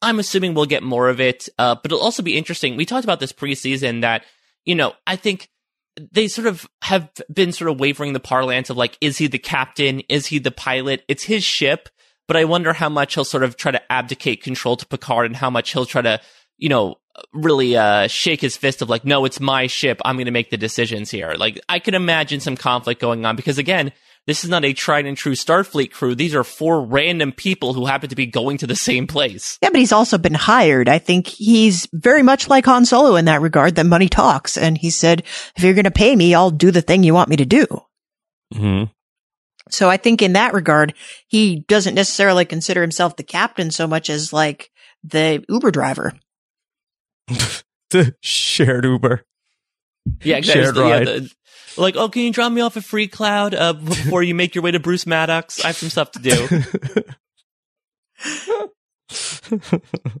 I'm 0.00 0.18
assuming 0.18 0.54
we'll 0.54 0.64
get 0.64 0.82
more 0.82 1.10
of 1.10 1.20
it, 1.20 1.48
uh, 1.58 1.74
but 1.74 1.92
it'll 1.92 2.02
also 2.02 2.22
be 2.22 2.38
interesting. 2.38 2.76
We 2.76 2.86
talked 2.86 3.04
about 3.04 3.20
this 3.20 3.34
preseason 3.34 4.00
that, 4.00 4.24
you 4.64 4.74
know, 4.74 4.94
I 5.06 5.16
think 5.16 5.50
they 6.10 6.26
sort 6.26 6.46
of 6.46 6.66
have 6.82 7.10
been 7.30 7.52
sort 7.52 7.70
of 7.70 7.80
wavering 7.80 8.14
the 8.14 8.20
parlance 8.20 8.70
of 8.70 8.78
like, 8.78 8.96
is 9.02 9.18
he 9.18 9.26
the 9.26 9.38
captain? 9.38 10.00
Is 10.08 10.26
he 10.26 10.38
the 10.38 10.50
pilot? 10.50 11.04
It's 11.06 11.24
his 11.24 11.44
ship, 11.44 11.90
but 12.26 12.36
I 12.38 12.44
wonder 12.44 12.72
how 12.72 12.88
much 12.88 13.14
he'll 13.14 13.24
sort 13.24 13.42
of 13.42 13.56
try 13.56 13.72
to 13.72 13.92
abdicate 13.92 14.42
control 14.42 14.76
to 14.76 14.86
Picard 14.86 15.26
and 15.26 15.36
how 15.36 15.50
much 15.50 15.72
he'll 15.72 15.84
try 15.84 16.00
to, 16.00 16.20
you 16.56 16.70
know, 16.70 16.96
really 17.32 17.76
uh, 17.76 18.06
shake 18.08 18.40
his 18.40 18.56
fist 18.56 18.82
of 18.82 18.88
like, 18.88 19.04
no, 19.04 19.24
it's 19.24 19.40
my 19.40 19.66
ship. 19.66 20.00
I'm 20.04 20.16
going 20.16 20.26
to 20.26 20.30
make 20.32 20.50
the 20.50 20.56
decisions 20.56 21.10
here. 21.10 21.34
Like, 21.36 21.60
I 21.68 21.78
can 21.78 21.94
imagine 21.94 22.40
some 22.40 22.56
conflict 22.56 23.00
going 23.00 23.24
on 23.24 23.36
because 23.36 23.58
again, 23.58 23.92
this 24.26 24.44
is 24.44 24.50
not 24.50 24.64
a 24.64 24.72
tried 24.72 25.06
and 25.06 25.16
true 25.16 25.32
Starfleet 25.32 25.92
crew. 25.92 26.14
These 26.14 26.34
are 26.34 26.44
four 26.44 26.84
random 26.84 27.32
people 27.32 27.72
who 27.72 27.86
happen 27.86 28.10
to 28.10 28.16
be 28.16 28.26
going 28.26 28.58
to 28.58 28.66
the 28.66 28.76
same 28.76 29.06
place. 29.06 29.58
Yeah, 29.62 29.70
but 29.70 29.78
he's 29.78 29.92
also 29.92 30.18
been 30.18 30.34
hired. 30.34 30.88
I 30.88 30.98
think 30.98 31.26
he's 31.26 31.88
very 31.92 32.22
much 32.22 32.48
like 32.48 32.66
Han 32.66 32.84
Solo 32.84 33.16
in 33.16 33.24
that 33.24 33.40
regard, 33.40 33.76
that 33.76 33.86
money 33.86 34.08
talks. 34.08 34.56
And 34.56 34.76
he 34.76 34.90
said, 34.90 35.22
if 35.56 35.64
you're 35.64 35.74
going 35.74 35.84
to 35.84 35.90
pay 35.90 36.14
me, 36.14 36.34
I'll 36.34 36.50
do 36.50 36.70
the 36.70 36.82
thing 36.82 37.02
you 37.02 37.14
want 37.14 37.30
me 37.30 37.36
to 37.36 37.46
do. 37.46 37.66
mhm. 38.54 38.90
So 39.70 39.88
I 39.88 39.96
think 39.98 40.20
in 40.20 40.32
that 40.32 40.52
regard, 40.52 40.94
he 41.28 41.60
doesn't 41.68 41.94
necessarily 41.94 42.44
consider 42.44 42.80
himself 42.80 43.16
the 43.16 43.22
captain 43.22 43.70
so 43.70 43.86
much 43.86 44.10
as 44.10 44.32
like 44.32 44.70
the 45.04 45.44
Uber 45.48 45.70
driver. 45.70 46.12
the 47.90 48.14
shared 48.20 48.84
Uber. 48.84 49.24
Yeah, 50.22 50.36
exactly. 50.38 50.62
Shared 50.64 50.76
Yeah, 50.76 50.82
ride. 50.82 51.06
the- 51.06 51.30
like, 51.76 51.94
oh, 51.96 52.08
can 52.08 52.22
you 52.22 52.32
drop 52.32 52.50
me 52.52 52.60
off 52.62 52.76
a 52.76 52.80
Freecloud 52.80 53.54
uh, 53.58 53.72
before 53.74 54.22
you 54.24 54.34
make 54.34 54.54
your 54.56 54.62
way 54.62 54.72
to 54.72 54.80
Bruce 54.80 55.06
Maddox? 55.06 55.64
I 55.64 55.68
have 55.68 55.76
some 55.76 55.88
stuff 55.88 56.10
to 56.12 56.18
do. 56.18 56.48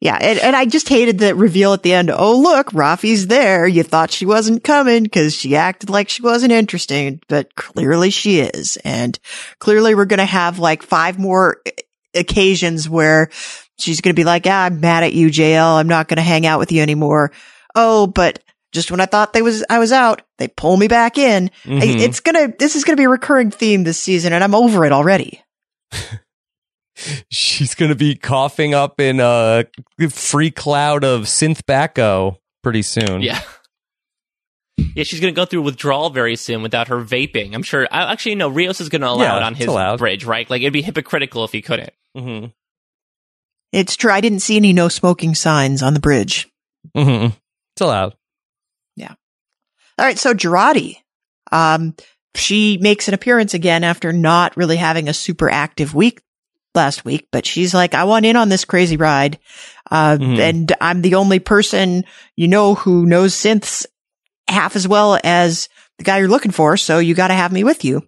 Yeah. 0.00 0.18
And, 0.20 0.38
and 0.38 0.54
I 0.54 0.66
just 0.66 0.90
hated 0.90 1.18
the 1.18 1.34
reveal 1.34 1.72
at 1.72 1.82
the 1.82 1.94
end. 1.94 2.10
Oh, 2.10 2.38
look, 2.38 2.68
Raffi's 2.74 3.26
there. 3.26 3.66
You 3.66 3.82
thought 3.82 4.10
she 4.10 4.26
wasn't 4.26 4.62
coming 4.62 5.02
because 5.04 5.34
she 5.34 5.56
acted 5.56 5.88
like 5.88 6.10
she 6.10 6.20
wasn't 6.20 6.52
interesting, 6.52 7.20
but 7.26 7.54
clearly 7.54 8.10
she 8.10 8.40
is. 8.40 8.76
And 8.84 9.18
clearly 9.60 9.94
we're 9.94 10.04
going 10.04 10.18
to 10.18 10.26
have 10.26 10.58
like 10.58 10.82
five 10.82 11.18
more 11.18 11.62
occasions 12.14 12.86
where 12.86 13.30
she's 13.78 14.00
going 14.00 14.14
to 14.14 14.18
be 14.20 14.24
like, 14.24 14.46
ah, 14.46 14.64
I'm 14.66 14.80
mad 14.80 15.02
at 15.04 15.12
you, 15.12 15.28
JL. 15.28 15.76
I'm 15.78 15.88
not 15.88 16.08
going 16.08 16.16
to 16.16 16.22
hang 16.22 16.46
out 16.46 16.58
with 16.58 16.72
you 16.72 16.82
anymore. 16.82 17.32
Oh, 17.74 18.06
but 18.06 18.40
just 18.72 18.90
when 18.90 19.00
I 19.00 19.06
thought 19.06 19.32
they 19.32 19.42
was, 19.42 19.64
I 19.70 19.78
was 19.78 19.92
out, 19.92 20.22
they 20.38 20.48
pull 20.48 20.76
me 20.76 20.88
back 20.88 21.18
in. 21.18 21.50
I- 21.64 21.68
Mhm. 21.68 22.00
It's 22.00 22.20
gonna, 22.20 22.52
this 22.58 22.74
is 22.76 22.84
gonna 22.84 22.96
be 22.96 23.04
a 23.04 23.08
recurring 23.08 23.50
theme 23.50 23.84
this 23.84 24.00
season 24.00 24.32
and 24.32 24.42
I'm 24.42 24.54
over 24.54 24.84
it 24.84 24.92
already. 24.92 25.40
She's 27.30 27.74
going 27.74 27.88
to 27.88 27.96
be 27.96 28.14
coughing 28.14 28.72
up 28.72 29.00
in 29.00 29.18
a 29.18 29.64
Freecloud 30.00 31.02
of 31.02 31.22
synth 31.22 31.62
bacco 31.66 32.36
pretty 32.62 32.82
soon. 32.82 33.20
yeah. 33.22 33.40
Yeah, 34.76 35.02
she's 35.04 35.20
going 35.20 35.32
to 35.32 35.36
go 35.40 35.44
through 35.44 35.62
withdrawal 35.62 36.10
very 36.10 36.34
soon 36.36 36.62
without 36.62 36.88
her 36.88 36.98
vaping. 36.98 37.54
I'm 37.54 37.62
sure. 37.64 37.86
I, 37.90 38.10
actually, 38.12 38.34
no, 38.36 38.48
Rios 38.48 38.80
is 38.80 38.88
going 38.88 39.02
to 39.02 39.08
allow 39.08 39.22
Yeah, 39.24 39.36
it 39.38 39.42
on 39.42 39.54
his 39.54 39.66
allowed. 39.68 39.98
bridge, 39.98 40.24
right? 40.24 40.48
Like, 40.50 40.62
it'd 40.62 40.72
be 40.72 40.82
hypocritical 40.82 41.44
if 41.44 41.52
he 41.52 41.62
couldn't. 41.62 41.90
hmm 42.16 42.46
It's 43.74 43.96
true. 43.96 44.12
I 44.12 44.20
didn't 44.20 44.40
see 44.40 44.56
any 44.56 44.72
no 44.72 44.88
smoking 44.88 45.34
signs 45.34 45.82
on 45.82 45.94
the 45.94 46.00
bridge. 46.00 46.48
hmm 46.94 47.26
It's 47.74 47.80
allowed. 47.80 48.14
Yeah. 48.96 49.14
All 49.98 50.04
right. 50.06 50.18
So 50.18 50.32
Jurati, 50.34 50.98
um, 51.52 51.94
she 52.36 52.78
makes 52.80 53.08
an 53.08 53.14
appearance 53.14 53.54
again 53.54 53.84
after 53.84 54.12
not 54.12 54.56
really 54.56 54.76
having 54.76 55.08
a 55.08 55.14
super 55.14 55.48
active 55.50 55.94
week 55.94 56.20
last 56.74 57.04
week, 57.04 57.28
but 57.30 57.46
she's 57.46 57.72
like, 57.74 57.94
I 57.94 58.04
want 58.04 58.26
in 58.26 58.34
on 58.36 58.48
this 58.48 58.64
crazy 58.64 58.96
ride. 58.96 59.38
Uh, 59.90 60.16
Mhm. 60.16 60.38
and 60.40 60.72
I'm 60.80 61.02
the 61.02 61.14
only 61.16 61.38
person 61.38 62.04
you 62.36 62.48
know 62.48 62.74
who 62.74 63.06
knows 63.06 63.34
synths 63.34 63.86
half 64.48 64.74
as 64.76 64.88
well 64.88 65.18
as 65.22 65.68
the 65.98 66.04
guy 66.04 66.18
you're 66.18 66.28
looking 66.28 66.50
for. 66.50 66.76
So 66.76 66.98
you 66.98 67.14
got 67.14 67.28
to 67.28 67.34
have 67.34 67.52
me 67.52 67.62
with 67.64 67.84
you. 67.84 68.02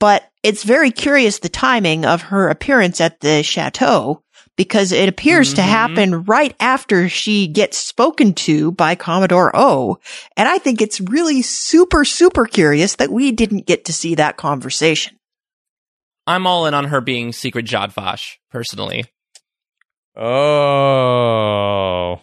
But 0.00 0.28
it's 0.42 0.64
very 0.64 0.90
curious 0.90 1.38
the 1.38 1.48
timing 1.48 2.04
of 2.04 2.22
her 2.22 2.48
appearance 2.48 3.00
at 3.00 3.20
the 3.20 3.42
chateau 3.44 4.22
because 4.56 4.92
it 4.92 5.08
appears 5.08 5.54
to 5.54 5.60
Mhm. 5.62 5.64
happen 5.66 6.24
right 6.24 6.54
after 6.60 7.08
she 7.08 7.46
gets 7.46 7.76
spoken 7.76 8.34
to 8.34 8.70
by 8.72 8.94
Commodore 8.94 9.50
O. 9.54 9.98
And 10.36 10.48
I 10.48 10.58
think 10.58 10.80
it's 10.80 11.00
really 11.00 11.42
super, 11.42 12.04
super 12.04 12.46
curious 12.46 12.96
that 12.96 13.10
we 13.10 13.32
didn't 13.32 13.66
get 13.66 13.84
to 13.86 13.92
see 13.92 14.14
that 14.14 14.36
conversation. 14.36 15.18
I'm 16.26 16.46
all 16.46 16.66
in 16.66 16.74
on 16.74 16.84
her 16.86 17.00
being 17.00 17.32
secret 17.32 17.66
Zhat 17.66 17.92
Vash, 17.92 18.38
personally. 18.50 19.04
Oh. 20.94 22.20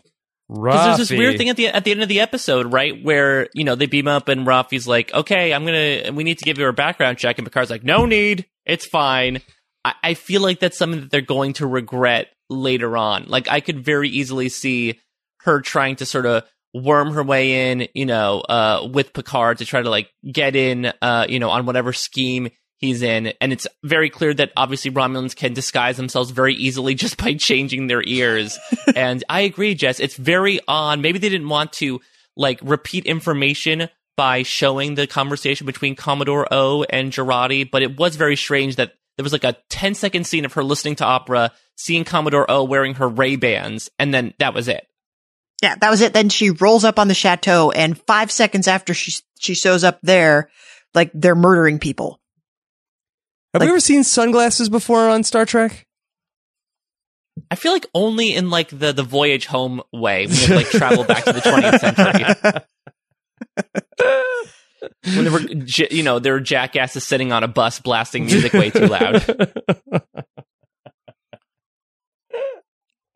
Right. 0.53 0.71
Because 0.73 0.97
there's 0.97 1.09
this 1.09 1.17
weird 1.17 1.37
thing 1.37 1.47
at 1.49 1.55
the 1.55 1.67
at 1.67 1.85
the 1.85 1.91
end 1.91 2.01
of 2.03 2.09
the 2.09 2.19
episode, 2.19 2.73
right, 2.73 3.01
where 3.03 3.47
you 3.53 3.63
know 3.63 3.75
they 3.75 3.85
beam 3.85 4.07
up 4.09 4.27
and 4.27 4.45
Raffi's 4.45 4.85
like, 4.85 5.13
"Okay, 5.13 5.53
I'm 5.53 5.63
gonna, 5.65 6.11
we 6.11 6.25
need 6.25 6.39
to 6.39 6.45
give 6.45 6.57
you 6.57 6.67
a 6.67 6.73
background 6.73 7.17
check," 7.17 7.37
and 7.37 7.47
Picard's 7.47 7.69
like, 7.71 7.85
"No 7.85 8.05
need, 8.05 8.45
it's 8.65 8.85
fine." 8.85 9.39
I, 9.83 9.93
I 10.03 10.13
feel 10.13 10.41
like 10.41 10.59
that's 10.59 10.77
something 10.77 11.01
that 11.01 11.11
they're 11.11 11.21
going 11.21 11.53
to 11.53 11.67
regret 11.67 12.27
later 12.49 12.97
on. 12.97 13.25
Like 13.27 13.47
I 13.47 13.59
could 13.59 13.83
very 13.83 14.09
easily 14.09 14.49
see 14.49 14.99
her 15.41 15.61
trying 15.61 15.95
to 15.97 16.05
sort 16.05 16.25
of 16.25 16.43
worm 16.73 17.13
her 17.13 17.23
way 17.23 17.71
in, 17.71 17.87
you 17.93 18.05
know, 18.05 18.41
uh, 18.41 18.87
with 18.91 19.13
Picard 19.13 19.57
to 19.59 19.65
try 19.65 19.81
to 19.81 19.89
like 19.89 20.09
get 20.29 20.55
in, 20.55 20.91
uh, 21.01 21.25
you 21.27 21.39
know, 21.39 21.49
on 21.49 21.65
whatever 21.65 21.93
scheme 21.93 22.49
he's 22.77 23.01
in. 23.01 23.33
And 23.39 23.53
it's 23.53 23.67
very 23.83 24.09
clear 24.09 24.33
that 24.33 24.51
obviously 24.57 24.91
Romulans 24.91 25.35
can 25.35 25.53
disguise 25.53 25.97
themselves 25.97 26.31
very 26.31 26.55
easily 26.55 26.95
just 26.95 27.17
by 27.17 27.35
changing 27.37 27.87
their 27.87 28.03
ears. 28.05 28.57
and 28.95 29.23
I 29.29 29.41
agree, 29.41 29.75
Jess. 29.75 29.99
It's 29.99 30.15
very 30.15 30.59
odd. 30.67 30.99
Maybe 30.99 31.19
they 31.19 31.29
didn't 31.29 31.49
want 31.49 31.73
to 31.73 32.01
like 32.35 32.59
repeat 32.61 33.05
information 33.05 33.89
by 34.17 34.43
showing 34.43 34.95
the 34.95 35.07
conversation 35.07 35.65
between 35.65 35.95
Commodore 35.95 36.47
O 36.51 36.83
and 36.83 37.11
Jurati, 37.11 37.69
but 37.69 37.81
it 37.81 37.97
was 37.97 38.15
very 38.15 38.35
strange 38.35 38.75
that 38.75 38.93
there 39.17 39.23
was 39.23 39.33
like 39.33 39.43
a 39.43 39.57
10 39.69 39.93
second 39.95 40.25
scene 40.25 40.45
of 40.45 40.53
her 40.53 40.63
listening 40.63 40.95
to 40.97 41.05
opera, 41.05 41.51
seeing 41.75 42.03
Commodore 42.03 42.49
O 42.49 42.63
wearing 42.63 42.95
her 42.95 43.07
Ray 43.07 43.35
Bans, 43.35 43.89
and 43.99 44.13
then 44.13 44.33
that 44.39 44.53
was 44.53 44.67
it. 44.67 44.85
Yeah, 45.61 45.75
that 45.79 45.89
was 45.91 46.01
it. 46.01 46.13
Then 46.13 46.29
she 46.29 46.49
rolls 46.49 46.83
up 46.83 46.97
on 46.97 47.07
the 47.07 47.13
chateau, 47.13 47.71
and 47.71 47.99
five 48.07 48.31
seconds 48.31 48.67
after 48.67 48.93
she 48.93 49.13
she 49.39 49.53
shows 49.53 49.83
up 49.83 49.99
there, 50.01 50.49
like 50.95 51.11
they're 51.13 51.35
murdering 51.35 51.77
people. 51.79 52.19
Have 53.53 53.59
Like- 53.61 53.67
we 53.67 53.71
ever 53.71 53.79
seen 53.79 54.03
sunglasses 54.03 54.69
before 54.69 55.07
on 55.09 55.23
Star 55.23 55.45
Trek? 55.45 55.85
I 57.49 57.55
feel 57.55 57.71
like 57.73 57.85
only 57.93 58.33
in 58.33 58.49
like 58.49 58.69
the 58.69 58.91
the 58.91 59.03
voyage 59.03 59.45
home 59.45 59.81
way 59.93 60.25
when 60.27 60.35
they 60.35 60.55
like 60.55 60.69
travel 60.69 61.03
back 61.03 61.23
to 61.25 61.33
the 61.33 61.39
20th 61.41 61.79
century. 61.79 62.61
when 65.03 65.23
there 65.23 65.33
were, 65.33 65.41
you 65.41 66.03
know, 66.03 66.19
there 66.19 66.33
were 66.33 66.39
jackasses 66.39 67.03
sitting 67.03 67.31
on 67.31 67.43
a 67.43 67.47
bus 67.47 67.79
blasting 67.79 68.25
music 68.25 68.53
way 68.53 68.69
too 68.69 68.85
loud. 68.87 69.25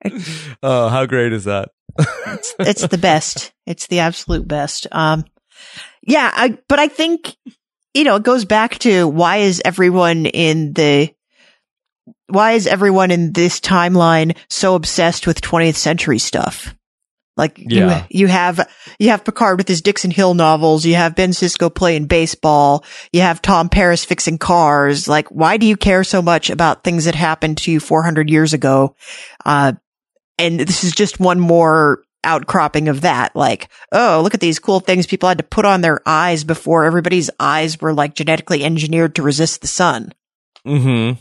oh, 0.63 0.89
how 0.89 1.05
great 1.05 1.33
is 1.33 1.43
that? 1.45 1.69
it's 2.59 2.88
the 2.88 2.97
best. 2.97 3.53
It's 3.65 3.88
the 3.88 3.99
absolute 3.99 4.47
best. 4.47 4.88
Um, 4.91 5.25
yeah, 6.01 6.31
I, 6.33 6.57
but 6.67 6.79
I 6.79 6.88
think, 6.88 7.36
you 7.93 8.03
know, 8.03 8.15
it 8.15 8.23
goes 8.23 8.45
back 8.45 8.79
to 8.79 9.07
why 9.07 9.38
is 9.38 9.61
everyone 9.63 10.25
in 10.25 10.73
the, 10.73 11.13
why 12.27 12.53
is 12.53 12.67
everyone 12.67 13.11
in 13.11 13.33
this 13.33 13.59
timeline 13.59 14.36
so 14.49 14.75
obsessed 14.75 15.27
with 15.27 15.41
20th 15.41 15.75
century 15.75 16.19
stuff? 16.19 16.75
Like 17.38 17.57
Yeah. 17.57 18.05
you, 18.09 18.21
you 18.21 18.27
have, 18.27 18.67
you 18.97 19.09
have 19.09 19.25
Picard 19.25 19.57
with 19.57 19.67
his 19.67 19.81
Dixon 19.81 20.11
Hill 20.11 20.33
novels. 20.33 20.86
You 20.86 20.95
have 20.95 21.15
Ben 21.15 21.31
Sisko 21.31 21.73
playing 21.73 22.05
baseball. 22.05 22.86
You 23.11 23.21
have 23.21 23.41
Tom 23.41 23.69
Paris 23.69 24.05
fixing 24.05 24.38
cars. 24.38 25.07
Like, 25.07 25.27
why 25.29 25.57
do 25.57 25.65
you 25.65 25.75
care 25.75 26.03
so 26.03 26.21
much 26.21 26.49
about 26.49 26.83
things 26.83 27.05
that 27.05 27.15
happened 27.15 27.57
to 27.59 27.71
you 27.71 27.79
400 27.79 28.29
years 28.29 28.53
ago? 28.53 28.95
Uh, 29.45 29.73
and 30.38 30.59
this 30.59 30.83
is 30.83 30.93
just 30.93 31.19
one 31.19 31.39
more 31.39 32.03
outcropping 32.23 32.88
of 32.88 33.01
that. 33.01 33.36
Like, 33.36 33.69
oh, 33.91 34.21
look 34.23 34.33
at 34.33 34.39
these 34.39 34.59
cool 34.59 34.79
things 34.79 35.05
people 35.05 35.29
had 35.29 35.38
to 35.38 35.43
put 35.43 35.65
on 35.65 35.81
their 35.81 36.01
eyes 36.05 36.43
before 36.43 36.86
everybody's 36.86 37.29
eyes 37.39 37.79
were 37.79 37.93
like 37.93 38.15
genetically 38.15 38.63
engineered 38.63 39.15
to 39.15 39.21
resist 39.21 39.61
the 39.61 39.67
sun. 39.67 40.13
Mm-hmm. 40.65 41.19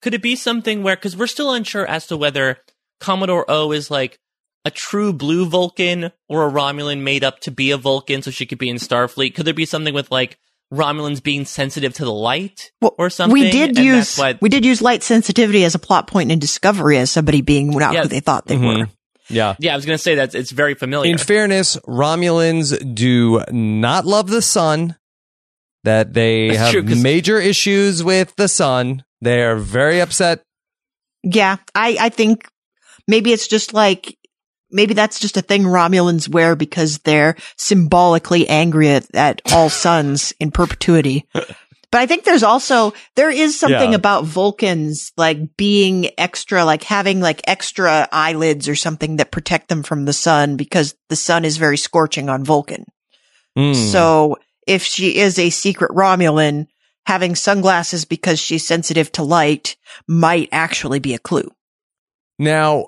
Could 0.00 0.14
it 0.14 0.22
be 0.22 0.36
something 0.36 0.82
where, 0.82 0.96
because 0.96 1.16
we're 1.16 1.26
still 1.26 1.52
unsure 1.52 1.86
as 1.86 2.06
to 2.08 2.16
whether 2.16 2.58
Commodore 3.00 3.44
O 3.48 3.72
is 3.72 3.90
like 3.90 4.18
a 4.64 4.70
true 4.70 5.12
blue 5.12 5.46
Vulcan 5.46 6.12
or 6.28 6.46
a 6.46 6.50
Romulan 6.52 7.00
made 7.00 7.24
up 7.24 7.40
to 7.40 7.50
be 7.50 7.70
a 7.70 7.76
Vulcan 7.76 8.22
so 8.22 8.30
she 8.30 8.46
could 8.46 8.58
be 8.58 8.68
in 8.68 8.76
Starfleet? 8.76 9.34
Could 9.34 9.44
there 9.46 9.54
be 9.54 9.66
something 9.66 9.92
with 9.94 10.10
like 10.10 10.38
Romulans 10.72 11.22
being 11.22 11.44
sensitive 11.44 11.92
to 11.94 12.04
the 12.04 12.12
light 12.12 12.70
Well, 12.80 12.94
or 12.98 13.10
something? 13.10 13.32
We 13.32 13.50
did 13.50 13.70
And 13.76 13.78
use 13.78 14.16
why- 14.16 14.38
we 14.40 14.48
did 14.48 14.64
use 14.64 14.80
light 14.80 15.02
sensitivity 15.02 15.64
as 15.64 15.74
a 15.74 15.78
plot 15.78 16.06
point 16.06 16.30
in 16.32 16.38
Discovery 16.38 16.98
as 16.98 17.10
somebody 17.10 17.40
being 17.42 17.70
not 17.70 17.92
Yeah. 17.94 18.02
who 18.02 18.08
they 18.08 18.20
thought 18.20 18.46
they 18.46 18.56
Mhm. 18.56 18.78
were. 18.80 18.88
Yeah. 19.28 19.54
yeah, 19.58 19.72
I 19.72 19.76
was 19.76 19.86
going 19.86 19.96
to 19.96 20.02
say 20.02 20.16
that 20.16 20.34
it's 20.34 20.50
very 20.50 20.74
familiar. 20.74 21.10
In 21.10 21.16
fairness, 21.18 21.76
Romulans 21.88 22.94
do 22.94 23.42
not 23.50 24.04
love 24.04 24.28
the 24.28 24.42
sun. 24.42 24.96
That 25.84 26.12
they 26.12 26.48
That's 26.48 26.58
have 26.60 26.70
true, 26.72 26.84
'cause- 26.84 27.02
major 27.02 27.40
issues 27.40 28.04
with 28.04 28.34
the 28.36 28.46
sun. 28.46 29.04
They 29.20 29.42
are 29.42 29.56
very 29.56 30.00
upset. 30.00 30.42
Yeah, 31.24 31.56
I 31.74 31.96
I 31.98 32.08
think 32.08 32.46
maybe 33.08 33.32
it's 33.32 33.48
just 33.48 33.72
like 33.74 34.16
maybe 34.72 34.94
that's 34.94 35.20
just 35.20 35.36
a 35.36 35.42
thing 35.42 35.62
Romulans 35.62 36.28
wear 36.28 36.56
because 36.56 36.98
they're 36.98 37.36
symbolically 37.56 38.48
angry 38.48 38.88
at, 38.90 39.14
at 39.14 39.42
all 39.52 39.68
suns 39.84 40.32
in 40.40 40.50
perpetuity. 40.50 41.26
But 41.32 42.00
I 42.00 42.06
think 42.06 42.24
there's 42.24 42.42
also 42.42 42.94
there 43.16 43.30
is 43.30 43.58
something 43.58 43.90
Yeah. 43.90 43.96
about 43.96 44.24
Vulcans 44.24 45.12
like 45.18 45.56
being 45.58 46.08
extra 46.16 46.64
like 46.64 46.82
having 46.84 47.20
like 47.20 47.42
extra 47.46 48.08
eyelids 48.10 48.66
or 48.66 48.74
something 48.74 49.16
that 49.16 49.30
protect 49.30 49.68
them 49.68 49.82
from 49.82 50.06
the 50.06 50.14
sun 50.14 50.56
because 50.56 50.94
the 51.10 51.16
sun 51.16 51.44
is 51.44 51.58
very 51.58 51.76
scorching 51.76 52.30
on 52.30 52.44
Vulcan. 52.44 52.86
Mm. 53.58 53.74
So 53.74 54.38
if 54.66 54.82
she 54.84 55.18
is 55.18 55.38
a 55.38 55.50
secret 55.50 55.90
Romulan, 55.90 56.66
having 57.04 57.34
sunglasses 57.34 58.06
because 58.06 58.40
she's 58.40 58.66
sensitive 58.66 59.12
to 59.12 59.22
light 59.22 59.76
might 60.08 60.48
actually 60.52 61.00
be 61.00 61.12
a 61.12 61.18
clue. 61.18 61.50
Now, 62.38 62.86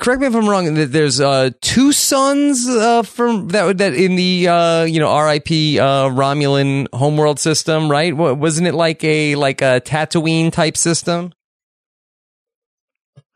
correct 0.00 0.20
me 0.20 0.26
if 0.26 0.34
I'm 0.34 0.48
wrong. 0.48 0.72
that 0.74 0.92
There's 0.92 1.20
uh, 1.20 1.50
two 1.60 1.92
sons 1.92 2.68
uh, 2.68 3.02
from 3.02 3.48
that 3.48 3.78
that 3.78 3.94
in 3.94 4.16
the 4.16 4.48
uh, 4.48 4.84
you 4.84 5.00
know 5.00 5.08
R.I.P. 5.10 5.78
Uh, 5.78 5.84
Romulan 6.08 6.86
homeworld 6.92 7.38
system, 7.38 7.90
right? 7.90 8.16
Wa- 8.16 8.32
Wasn't 8.34 8.66
it 8.66 8.74
like 8.74 9.02
a 9.04 9.34
like 9.36 9.62
a 9.62 9.80
Tatooine 9.84 10.52
type 10.52 10.76
system? 10.76 11.32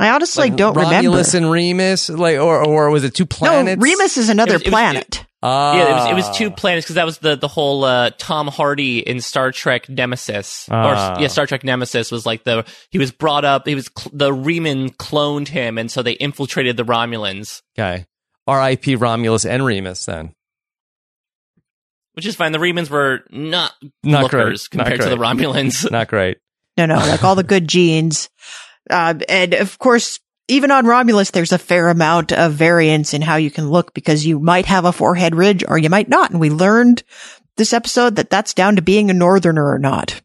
I 0.01 0.11
honestly 0.11 0.48
Like 0.48 0.57
don't 0.57 0.74
Romulus 0.74 0.88
remember. 0.90 1.09
Romulus 1.09 1.34
and 1.34 1.51
Remus, 1.51 2.09
like 2.09 2.38
or 2.38 2.64
or 2.64 2.90
was 2.90 3.05
it 3.05 3.14
two 3.14 3.26
planets? 3.26 3.78
no. 3.78 3.82
Remus 3.82 4.16
is 4.16 4.28
another 4.28 4.55
It 4.55 4.55
was- 4.55 4.62
it 4.62 4.66
was- 4.66 4.70
planet. 4.72 5.24
Ah. 5.42 5.74
yeah, 5.74 5.88
it 5.88 5.92
was, 5.92 6.11
it 6.11 6.14
was 6.28 6.36
two 6.36 6.51
planets 6.51 6.84
because 6.84 6.96
that 6.96 7.07
was 7.07 7.16
the 7.18 7.34
the 7.36 7.48
whole 7.48 7.84
uh, 7.84 8.11
Tom 8.18 8.46
Hardy 8.48 8.98
in 8.98 9.20
Star 9.22 9.53
Trek 9.53 9.88
Nemesis 9.88 10.68
Ah. 10.70 11.14
or 11.16 11.20
yeah 11.22 11.28
Star 11.28 11.46
Trek 11.46 11.64
Nemesis 11.64 12.11
was 12.11 12.26
like 12.26 12.44
the 12.44 12.64
he 12.90 12.98
was 12.98 13.11
brought 13.11 13.44
up 13.46 13.66
he 13.66 13.74
was 13.74 13.88
cl- 13.96 14.11
the 14.12 14.30
Reman 14.32 14.94
cloned 14.96 15.48
him 15.48 15.78
and 15.78 15.90
so 15.90 16.03
they 16.03 16.12
infiltrated 16.12 16.76
the 16.76 16.84
Romulans 16.84 17.62
Okay. 17.78 18.05
R.I.P. 18.46 18.96
Romulus 18.96 19.44
and 19.46 19.64
Remus 19.64 20.05
then. 20.05 20.34
which 22.14 22.26
is 22.26 22.36
fine 22.36 22.53
the 22.53 22.59
Remans 22.59 22.90
were 22.90 23.20
not, 23.30 23.72
Not 24.03 24.24
lookers 24.24 24.68
great. 24.68 24.78
Not 24.78 24.86
compared 24.88 25.09
to 25.09 25.16
the. 25.16 25.22
Romulans 25.22 25.90
Not 25.90 26.09
great. 26.09 26.38
No, 26.76 26.86
no, 26.86 26.96
like 26.96 27.24
all 27.24 27.34
the 27.34 27.42
good 27.44 27.66
genes. 27.68 28.28
Uh, 28.91 29.14
and 29.28 29.55
of 29.55 29.78
course, 29.78 30.20
even 30.49 30.70
on 30.70 30.86
Romulus, 30.86 31.30
there's 31.30 31.53
a 31.53 31.59
fair 31.59 31.88
amount 31.88 32.32
of 32.32 32.53
variance 32.53 33.14
in 33.14 33.22
how 33.22 33.36
you 33.36 33.51
can 33.51 33.70
look 33.70 33.95
because 33.95 34.26
you 34.26 34.41
might 34.41 34.66
have 34.66 34.84
a 34.84 34.93
forehead 34.93 35.34
ridge 35.34 35.64
or 35.66 35.78
you 35.78 35.88
might 35.88 36.09
not. 36.09 36.30
And 36.30 36.41
we 36.41 36.51
learned 36.51 37.03
this 37.57 37.72
episode 37.72 38.16
that 38.16 38.30
that's 38.30 38.55
down 38.55 38.76
to 38.76 38.82
being 38.82 39.11
a 39.11 39.14
northerner 39.14 39.70
or 39.70 39.78
not. 39.78 40.20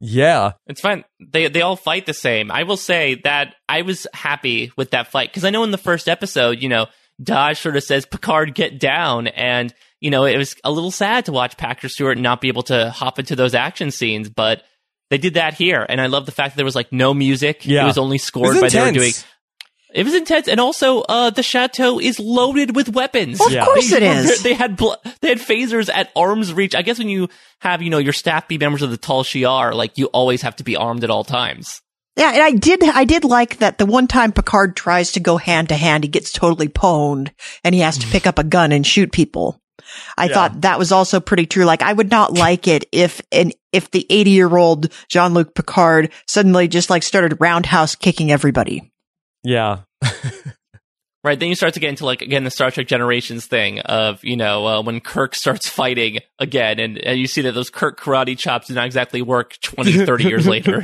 Yeah. 0.00 0.52
It's 0.66 0.80
fine. 0.80 1.04
They 1.20 1.48
they 1.48 1.60
all 1.60 1.76
fight 1.76 2.06
the 2.06 2.14
same. 2.14 2.50
I 2.50 2.62
will 2.62 2.78
say 2.78 3.20
that 3.24 3.54
I 3.68 3.82
was 3.82 4.06
happy 4.14 4.72
with 4.76 4.90
that 4.90 5.08
fight 5.08 5.28
because 5.28 5.44
I 5.44 5.50
know 5.50 5.62
in 5.62 5.70
the 5.70 5.78
first 5.78 6.08
episode, 6.08 6.62
you 6.62 6.68
know, 6.68 6.86
Dahj 7.22 7.58
sort 7.58 7.76
of 7.76 7.84
says 7.84 8.06
Picard 8.06 8.54
get 8.54 8.80
down, 8.80 9.26
and 9.26 9.74
you 10.00 10.10
know 10.10 10.24
it 10.24 10.38
was 10.38 10.56
a 10.64 10.72
little 10.72 10.90
sad 10.90 11.26
to 11.26 11.32
watch 11.32 11.58
Patrick 11.58 11.92
Stewart 11.92 12.16
not 12.16 12.40
be 12.40 12.48
able 12.48 12.62
to 12.64 12.90
hop 12.90 13.18
into 13.18 13.36
those 13.36 13.54
action 13.54 13.90
scenes, 13.90 14.30
but 14.30 14.62
they 15.10 15.18
did 15.18 15.34
that 15.34 15.54
here, 15.54 15.84
and 15.88 16.00
I 16.00 16.06
love 16.06 16.24
the 16.26 16.32
fact 16.32 16.54
that 16.54 16.56
there 16.56 16.64
was 16.64 16.74
like 16.76 16.92
no 16.92 17.12
music. 17.12 17.66
Yeah. 17.66 17.82
it 17.82 17.86
was 17.86 17.98
only 17.98 18.18
scored 18.18 18.54
was 18.54 18.60
by 18.60 18.68
they 18.68 18.80
were 18.80 18.92
doing. 18.92 19.12
It 19.92 20.04
was 20.04 20.14
intense, 20.14 20.46
and 20.46 20.60
also 20.60 21.00
uh, 21.00 21.30
the 21.30 21.42
chateau 21.42 21.98
is 21.98 22.20
loaded 22.20 22.76
with 22.76 22.90
weapons. 22.90 23.40
Of 23.44 23.50
Yeah. 23.50 23.64
course 23.64 23.90
it 23.90 24.00
They 24.00 24.08
were- 24.08 24.14
is. 24.14 24.42
They 24.44 24.54
had 24.54 24.76
bl- 24.76 24.92
they 25.20 25.30
had 25.30 25.38
phasers 25.38 25.90
at 25.92 26.10
arm's 26.14 26.52
reach. 26.52 26.76
I 26.76 26.82
guess 26.82 26.98
when 26.98 27.08
you 27.08 27.28
have 27.60 27.82
you 27.82 27.90
know 27.90 27.98
your 27.98 28.12
staff 28.12 28.46
be 28.46 28.56
members 28.56 28.82
of 28.82 28.90
the 28.90 28.96
Tal 28.96 29.24
Shiar, 29.24 29.74
like 29.74 29.98
you 29.98 30.06
always 30.06 30.42
have 30.42 30.54
to 30.56 30.64
be 30.64 30.76
armed 30.76 31.02
at 31.02 31.10
all 31.10 31.24
times. 31.24 31.82
Yeah, 32.16 32.32
and 32.32 32.42
I 32.42 32.50
did, 32.52 32.82
I 32.84 33.04
did 33.04 33.24
like 33.24 33.58
that 33.58 33.78
the 33.78 33.86
one 33.86 34.06
time 34.06 34.32
Picard 34.32 34.76
tries 34.76 35.12
to 35.12 35.20
go 35.20 35.36
hand 35.38 35.68
to 35.70 35.76
hand, 35.76 36.04
he 36.04 36.08
gets 36.08 36.30
totally 36.32 36.68
pwned 36.68 37.30
and 37.64 37.74
he 37.74 37.80
has 37.82 37.96
to 37.98 38.06
pick 38.08 38.26
up 38.26 38.38
a 38.38 38.44
gun 38.44 38.72
and 38.72 38.86
shoot 38.86 39.10
people. 39.12 39.59
I 40.16 40.26
Yeah. 40.26 40.34
thought 40.34 40.60
that 40.62 40.78
was 40.78 40.92
also 40.92 41.20
pretty 41.20 41.46
true. 41.46 41.64
Like 41.64 41.82
I 41.82 41.92
would 41.92 42.10
not 42.10 42.32
like 42.38 42.66
it 42.68 42.84
if 42.92 43.20
an, 43.32 43.52
if 43.72 43.90
the 43.90 44.06
80 44.10 44.30
year 44.30 44.56
old 44.56 44.92
Jean-Luc 45.08 45.54
Picard 45.54 46.10
suddenly 46.26 46.68
just 46.68 46.90
like 46.90 47.02
started 47.02 47.40
roundhouse 47.40 47.94
kicking 47.94 48.30
everybody. 48.32 48.92
Yeah. 49.42 49.80
Right, 51.22 51.38
then 51.38 51.50
you 51.50 51.54
start 51.54 51.74
to 51.74 51.80
get 51.80 51.90
into 51.90 52.06
like 52.06 52.22
again 52.22 52.44
the 52.44 52.50
Star 52.50 52.70
Trek 52.70 52.86
Generations 52.86 53.44
thing 53.44 53.80
of 53.80 54.24
you 54.24 54.38
know 54.38 54.66
uh, 54.66 54.82
when 54.82 55.00
Kirk 55.00 55.34
starts 55.34 55.68
fighting 55.68 56.20
again, 56.38 56.80
and, 56.80 56.96
and 56.96 57.20
you 57.20 57.26
see 57.26 57.42
that 57.42 57.52
those 57.52 57.68
Kirk 57.68 58.00
karate 58.00 58.38
chops 58.38 58.68
do 58.68 58.74
not 58.74 58.86
exactly 58.86 59.20
work 59.20 59.58
20, 59.60 60.06
30 60.06 60.24
years 60.24 60.46
later. 60.48 60.82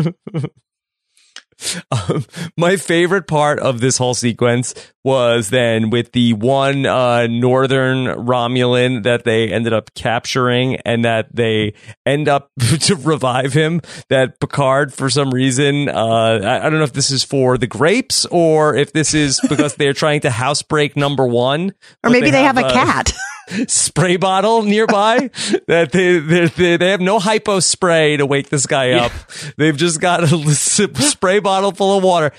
Um, 1.90 2.27
my 2.59 2.77
favorite 2.77 3.27
part 3.27 3.59
of 3.60 3.81
this 3.81 3.97
whole 3.97 4.12
sequence 4.12 4.74
was 5.06 5.50
then 5.50 5.88
with 5.90 6.10
the 6.10 6.32
one 6.32 6.84
uh, 6.84 7.28
northern 7.28 8.06
Romulan 8.06 9.04
that 9.04 9.22
they 9.22 9.52
ended 9.52 9.72
up 9.72 9.94
capturing, 9.94 10.76
and 10.84 11.04
that 11.04 11.28
they 11.32 11.74
end 12.04 12.28
up 12.28 12.50
to 12.80 12.96
revive 12.96 13.52
him. 13.52 13.80
That 14.08 14.40
Picard, 14.40 14.92
for 14.92 15.08
some 15.08 15.30
reason, 15.30 15.88
uh, 15.88 16.40
I, 16.42 16.66
I 16.66 16.70
don't 16.70 16.80
know 16.80 16.84
if 16.84 16.92
this 16.92 17.12
is 17.12 17.22
for 17.22 17.56
the 17.56 17.68
grapes 17.68 18.26
or 18.32 18.74
if 18.74 18.92
this 18.92 19.14
is 19.14 19.40
because 19.48 19.76
they're 19.76 19.92
trying 19.92 20.22
to 20.22 20.30
housebreak 20.30 20.96
number 20.96 21.24
one, 21.24 21.72
Or 22.02 22.10
maybe 22.10 22.30
they, 22.30 22.42
have, 22.42 22.58
a 22.58 22.62
cat. 22.62 23.12
spray 23.68 24.16
bottle 24.16 24.64
nearby 24.64 25.30
that 25.68 25.92
they, 25.92 26.18
they 26.18 26.76
they 26.76 26.90
have 26.90 27.00
no 27.00 27.20
hypo 27.20 27.60
spray 27.60 28.16
to 28.16 28.26
wake 28.26 28.48
this 28.48 28.66
guy 28.66 28.92
up. 28.92 29.12
They've 29.56 29.76
just 29.76 30.00
got 30.00 30.24
a 30.24 30.54
spray 30.54 31.38
bottle 31.38 31.70
full 31.70 31.96
of 31.96 32.02
water. 32.02 32.32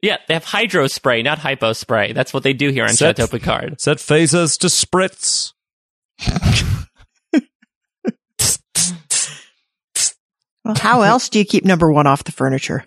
Yeah, 0.00 0.18
they 0.28 0.34
have 0.34 0.44
hydro 0.44 0.86
spray, 0.86 1.22
not 1.22 1.38
hypo 1.38 1.72
spray. 1.72 2.12
That's 2.12 2.32
what 2.32 2.42
they 2.44 2.52
do 2.52 2.70
here 2.70 2.84
on 2.84 2.90
Set- 2.90 3.16
Chateau 3.16 3.26
Picard. 3.26 3.80
Set 3.80 3.96
phasers 3.98 4.58
to 4.60 4.68
spritz. 4.68 5.52
Well, 10.64 10.74
how 10.76 11.02
else 11.02 11.28
do 11.28 11.38
you 11.38 11.44
keep 11.44 11.64
number 11.64 11.90
one 11.90 12.06
off 12.06 12.24
the 12.24 12.32
furniture? 12.32 12.84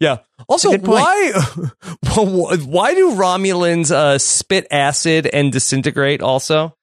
Yeah. 0.00 0.18
Also, 0.48 0.70
That's 0.70 0.82
a 0.82 0.86
good 0.86 0.86
point. 0.86 1.00
why 1.00 2.56
why 2.66 2.94
do 2.94 3.12
Romulans 3.12 3.90
uh, 3.90 4.18
spit 4.18 4.66
acid 4.70 5.26
and 5.26 5.52
disintegrate? 5.52 6.22
Also, 6.22 6.76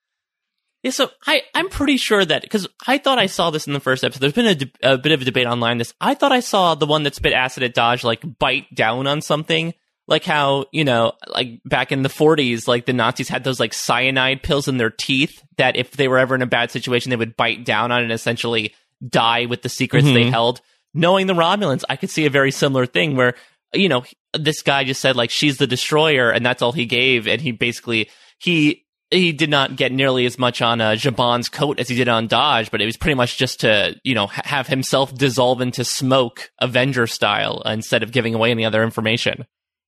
Yeah, 0.83 0.91
so 0.91 1.09
I, 1.27 1.43
I'm 1.53 1.69
pretty 1.69 1.97
sure 1.97 2.25
that 2.25 2.41
because 2.41 2.67
I 2.87 2.97
thought 2.97 3.19
I 3.19 3.27
saw 3.27 3.51
this 3.51 3.67
in 3.67 3.73
the 3.73 3.79
first 3.79 4.03
episode. 4.03 4.19
There's 4.21 4.33
been 4.33 4.47
a, 4.47 4.55
de- 4.55 4.71
a 4.81 4.97
bit 4.97 5.11
of 5.11 5.21
a 5.21 5.25
debate 5.25 5.45
online. 5.45 5.77
This 5.77 5.93
I 6.01 6.15
thought 6.15 6.31
I 6.31 6.39
saw 6.39 6.73
the 6.75 6.87
one 6.87 7.03
that 7.03 7.13
spit 7.13 7.33
acid 7.33 7.61
at 7.63 7.75
Dahj 7.75 8.03
like 8.03 8.23
bite 8.39 8.73
down 8.73 9.05
on 9.05 9.21
something, 9.21 9.75
like 10.07 10.23
how 10.23 10.65
you 10.71 10.83
know, 10.83 11.13
like 11.27 11.61
back 11.65 11.91
in 11.91 12.01
the 12.01 12.09
40s, 12.09 12.67
like 12.67 12.87
the 12.87 12.93
Nazis 12.93 13.29
had 13.29 13.43
those 13.43 13.59
like 13.59 13.73
cyanide 13.75 14.41
pills 14.41 14.67
in 14.67 14.77
their 14.77 14.89
teeth 14.89 15.43
that 15.57 15.75
if 15.75 15.91
they 15.91 16.07
were 16.07 16.17
ever 16.17 16.33
in 16.33 16.41
a 16.41 16.47
bad 16.47 16.71
situation, 16.71 17.11
they 17.11 17.15
would 17.15 17.37
bite 17.37 17.63
down 17.63 17.91
on 17.91 18.01
and 18.01 18.11
essentially 18.11 18.73
die 19.07 19.45
with 19.45 19.61
the 19.61 19.69
secrets 19.69 20.05
they 20.07 20.23
Mhm. 20.25 20.29
held. 20.31 20.61
Knowing 20.95 21.27
the 21.27 21.33
Romulans, 21.33 21.83
I 21.89 21.95
could 21.95 22.09
see 22.09 22.25
a 22.25 22.29
very 22.31 22.51
similar 22.51 22.85
thing 22.87 23.15
where 23.15 23.35
you 23.73 23.87
know 23.87 24.03
this 24.33 24.63
guy 24.63 24.83
just 24.83 24.99
said 24.99 25.15
like 25.15 25.29
she's 25.29 25.57
the 25.57 25.67
destroyer, 25.67 26.31
and 26.31 26.43
that's 26.43 26.63
all 26.63 26.71
he 26.71 26.87
gave, 26.87 27.27
and 27.27 27.39
he 27.39 27.51
basically 27.51 28.09
he 28.39 28.83
he 29.11 29.33
did 29.33 29.49
not 29.49 29.75
get 29.75 29.91
nearly 29.91 30.25
as 30.25 30.39
much 30.39 30.61
on 30.61 30.79
uh, 30.79 30.91
Zhaban's 30.91 31.49
coat 31.49 31.79
as 31.79 31.89
he 31.89 31.95
did 31.95 32.07
on 32.07 32.29
Dahj, 32.29 32.71
but 32.71 32.81
it 32.81 32.85
was 32.85 32.97
pretty 32.97 33.15
much 33.15 33.37
just 33.37 33.59
to, 33.59 33.99
you 34.03 34.15
know, 34.15 34.27
ha- 34.27 34.41
have 34.45 34.67
himself 34.67 35.13
dissolve 35.13 35.61
into 35.61 35.83
smoke, 35.83 36.49
Avenger 36.59 37.05
style, 37.07 37.61
instead 37.65 38.03
of 38.03 38.11
giving 38.11 38.33
away 38.33 38.51
any 38.51 38.65
other 38.65 38.83
information. 38.83 39.45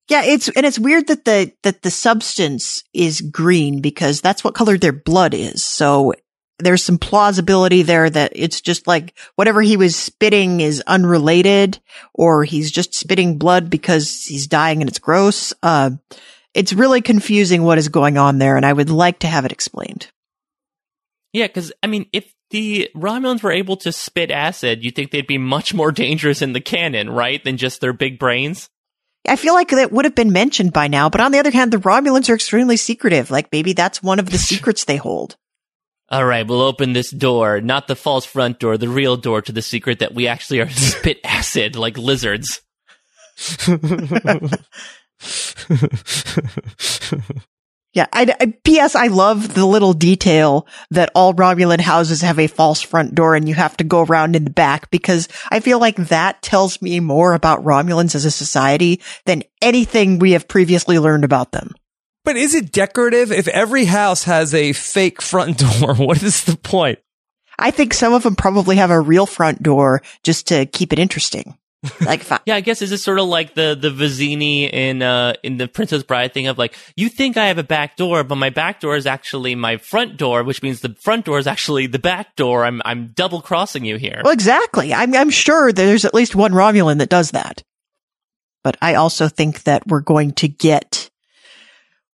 Yeah, 0.09 0.23
it's 0.25 0.49
and 0.49 0.65
it's 0.65 0.77
weird 0.77 1.07
that 1.07 1.23
the 1.23 1.53
that 1.63 1.81
the 1.81 1.91
substance 1.91 2.83
is 2.93 3.21
green 3.21 3.79
because 3.79 4.19
that's 4.19 4.43
what 4.43 4.53
color 4.53 4.77
their 4.77 4.91
blood 4.91 5.33
is. 5.33 5.63
So 5.63 6.13
there's 6.59 6.83
some 6.83 6.97
plausibility 6.97 7.83
there 7.83 8.09
that 8.09 8.33
it's 8.35 8.59
just 8.59 8.85
like 8.85 9.17
whatever 9.35 9.61
he 9.61 9.77
was 9.77 9.95
spitting 9.95 10.59
is 10.59 10.83
unrelated, 10.85 11.79
or 12.13 12.43
he's 12.43 12.69
just 12.69 12.93
spitting 12.93 13.37
blood 13.37 13.69
because 13.69 14.25
he's 14.25 14.47
dying 14.47 14.81
and 14.81 14.89
it's 14.89 14.99
gross. 14.99 15.53
Uh, 15.63 15.91
it's 16.53 16.73
really 16.73 17.01
confusing 17.01 17.63
what 17.63 17.77
is 17.77 17.89
going 17.89 18.17
on 18.17 18.37
there, 18.37 18.55
and 18.57 18.65
I 18.65 18.73
would 18.73 18.89
like 18.89 19.19
to 19.19 19.27
have 19.27 19.45
it 19.45 19.51
explained. 19.51 20.07
Yeah, 21.31 21.47
because, 21.47 21.71
I 21.81 21.87
mean, 21.87 22.05
if 22.13 22.31
the 22.51 22.89
Romulans 22.95 23.41
were 23.41 23.51
able 23.51 23.77
to 23.77 23.91
spit 23.91 24.29
acid, 24.29 24.83
you'd 24.83 24.95
think 24.95 25.11
they'd 25.11 25.25
be 25.25 25.39
much 25.39 25.73
more 25.73 25.91
dangerous 25.91 26.41
in 26.41 26.53
the 26.53 26.61
canon, 26.61 27.09
right? 27.09 27.43
Than 27.43 27.57
just 27.57 27.81
their 27.81 27.93
big 27.93 28.19
brains. 28.19 28.69
I 29.27 29.35
feel 29.35 29.53
like 29.53 29.69
that 29.69 29.91
would 29.91 30.05
have 30.05 30.15
been 30.15 30.31
mentioned 30.33 30.73
by 30.73 30.87
now, 30.87 31.09
but 31.09 31.21
on 31.21 31.31
the 31.31 31.39
other 31.39 31.51
hand, 31.51 31.71
the 31.71 31.77
Romulans 31.77 32.29
are 32.29 32.35
extremely 32.35 32.77
secretive. 32.77 33.31
Like 33.31 33.51
maybe 33.51 33.73
that's 33.73 34.03
one 34.03 34.19
of 34.19 34.29
the 34.29 34.37
secrets 34.49 34.85
they 34.85 34.97
hold. 34.97 35.35
All 36.09 36.25
right, 36.25 36.45
we'll 36.45 36.61
open 36.61 36.93
this 36.93 37.09
door, 37.09 37.61
not 37.61 37.87
the 37.87 37.95
false 37.95 38.25
front 38.25 38.59
door, 38.59 38.77
the 38.77 38.89
real 38.89 39.17
door 39.17 39.41
to 39.41 39.51
the 39.51 39.61
secret 39.61 39.99
that 39.99 40.13
we 40.13 40.27
actually 40.27 40.59
are 40.59 40.69
spit 40.71 41.19
acid 41.23 41.75
like 41.75 41.97
lizards. 41.97 42.61
Yeah. 47.95 48.07
I, 48.11 48.35
I- 48.39 48.53
P.S. 48.63 48.95
I 48.95 49.05
love 49.05 49.53
the 49.53 49.67
little 49.67 49.93
detail 49.93 50.65
that 50.89 51.11
all 51.13 51.35
Romulan 51.35 51.79
houses 51.79 52.21
have 52.21 52.39
a 52.39 52.47
false 52.47 52.81
front 52.81 53.13
door 53.13 53.35
and 53.35 53.47
you 53.47 53.53
have 53.53 53.77
to 53.77 53.83
go 53.83 54.01
around 54.01 54.35
in 54.35 54.45
the 54.45 54.49
back 54.49 54.89
because 54.89 55.27
I 55.51 55.59
feel 55.59 55.77
like 55.79 55.97
that 55.97 56.41
tells 56.41 56.81
me 56.81 56.99
more 56.99 57.35
about 57.35 57.63
Romulans 57.63 58.15
as 58.15 58.25
a 58.25 58.31
society 58.31 58.99
than 59.25 59.43
anything 59.61 60.17
we 60.17 60.31
have 60.31 60.47
previously 60.47 60.97
learned 60.97 61.23
about 61.23 61.51
them. 61.51 61.75
but 62.25 62.35
is 62.35 62.55
it 62.55 62.71
decorative? 62.71 63.31
If 63.31 63.47
every 63.49 63.85
house 63.85 64.23
has 64.23 64.55
a 64.55 64.73
fake 64.73 65.21
front 65.21 65.57
door, 65.79 65.93
what 65.93 66.23
is 66.23 66.45
the 66.45 66.57
point? 66.57 66.97
I 67.59 67.69
think 67.69 67.93
some 67.93 68.13
of 68.13 68.23
them 68.23 68.35
probably 68.35 68.77
have 68.77 68.89
a 68.89 68.99
real 68.99 69.27
front 69.27 69.61
door 69.61 70.01
just 70.23 70.47
to 70.47 70.65
keep 70.65 70.93
it 70.93 70.97
interesting. 70.99 71.59
Like 72.01 72.29
I, 72.31 72.39
Yeah, 72.45 72.55
I 72.55 72.61
guess 72.61 72.81
is 72.81 72.89
this 72.89 73.03
sort 73.03 73.19
of 73.19 73.27
like 73.27 73.55
the 73.55 73.77
the 73.79 73.89
Vizzini 73.89 74.71
in 74.71 75.01
uh 75.01 75.33
in 75.43 75.57
the 75.57 75.67
Princess 75.67 76.03
Bride 76.03 76.33
thing 76.33 76.47
of 76.47 76.57
like 76.57 76.75
you 76.95 77.09
think 77.09 77.37
I 77.37 77.47
have 77.47 77.57
a 77.57 77.63
back 77.63 77.97
door, 77.97 78.23
but 78.23 78.35
my 78.35 78.49
back 78.49 78.79
door 78.79 78.95
is 78.95 79.05
actually 79.05 79.55
my 79.55 79.77
front 79.77 80.17
door, 80.17 80.43
which 80.43 80.63
means 80.63 80.81
the 80.81 80.95
front 81.01 81.25
door 81.25 81.39
is 81.39 81.47
actually 81.47 81.87
the 81.87 81.99
back 81.99 82.35
door. 82.35 82.65
I'm 82.65 82.81
I'm 82.85 83.11
double 83.13 83.41
crossing 83.41 83.85
you 83.85 83.97
here. 83.97 84.21
Well, 84.23 84.33
exactly. 84.33 84.93
I'm, 84.93 85.13
I'm 85.15 85.29
sure 85.29 85.71
there's 85.71 86.05
at 86.05 86.13
least 86.13 86.35
one 86.35 86.51
Romulan 86.51 86.99
that 86.99 87.09
does 87.09 87.31
that. 87.31 87.63
But 88.63 88.77
I 88.81 88.95
also 88.95 89.27
think 89.27 89.63
that 89.63 89.85
we're 89.87 89.99
going 89.99 90.31
to 90.33 90.47
get, 90.47 91.09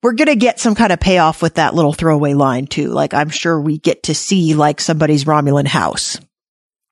we're 0.02 0.14
going 0.14 0.28
to 0.28 0.36
get 0.36 0.60
some 0.60 0.76
kind 0.76 0.92
of 0.92 1.00
payoff 1.00 1.42
with 1.42 1.56
that 1.56 1.76
little 1.76 1.94
throwaway 1.94 2.34
line 2.34 2.66
too. 2.66 2.88
Like 2.88 3.14
I'm 3.14 3.30
sure 3.30 3.60
we 3.60 3.78
get 3.78 4.04
to 4.04 4.16
see 4.16 4.56
like 4.56 4.82
somebody's 4.82 5.26
Romulan 5.26 5.68
house. 5.68 6.20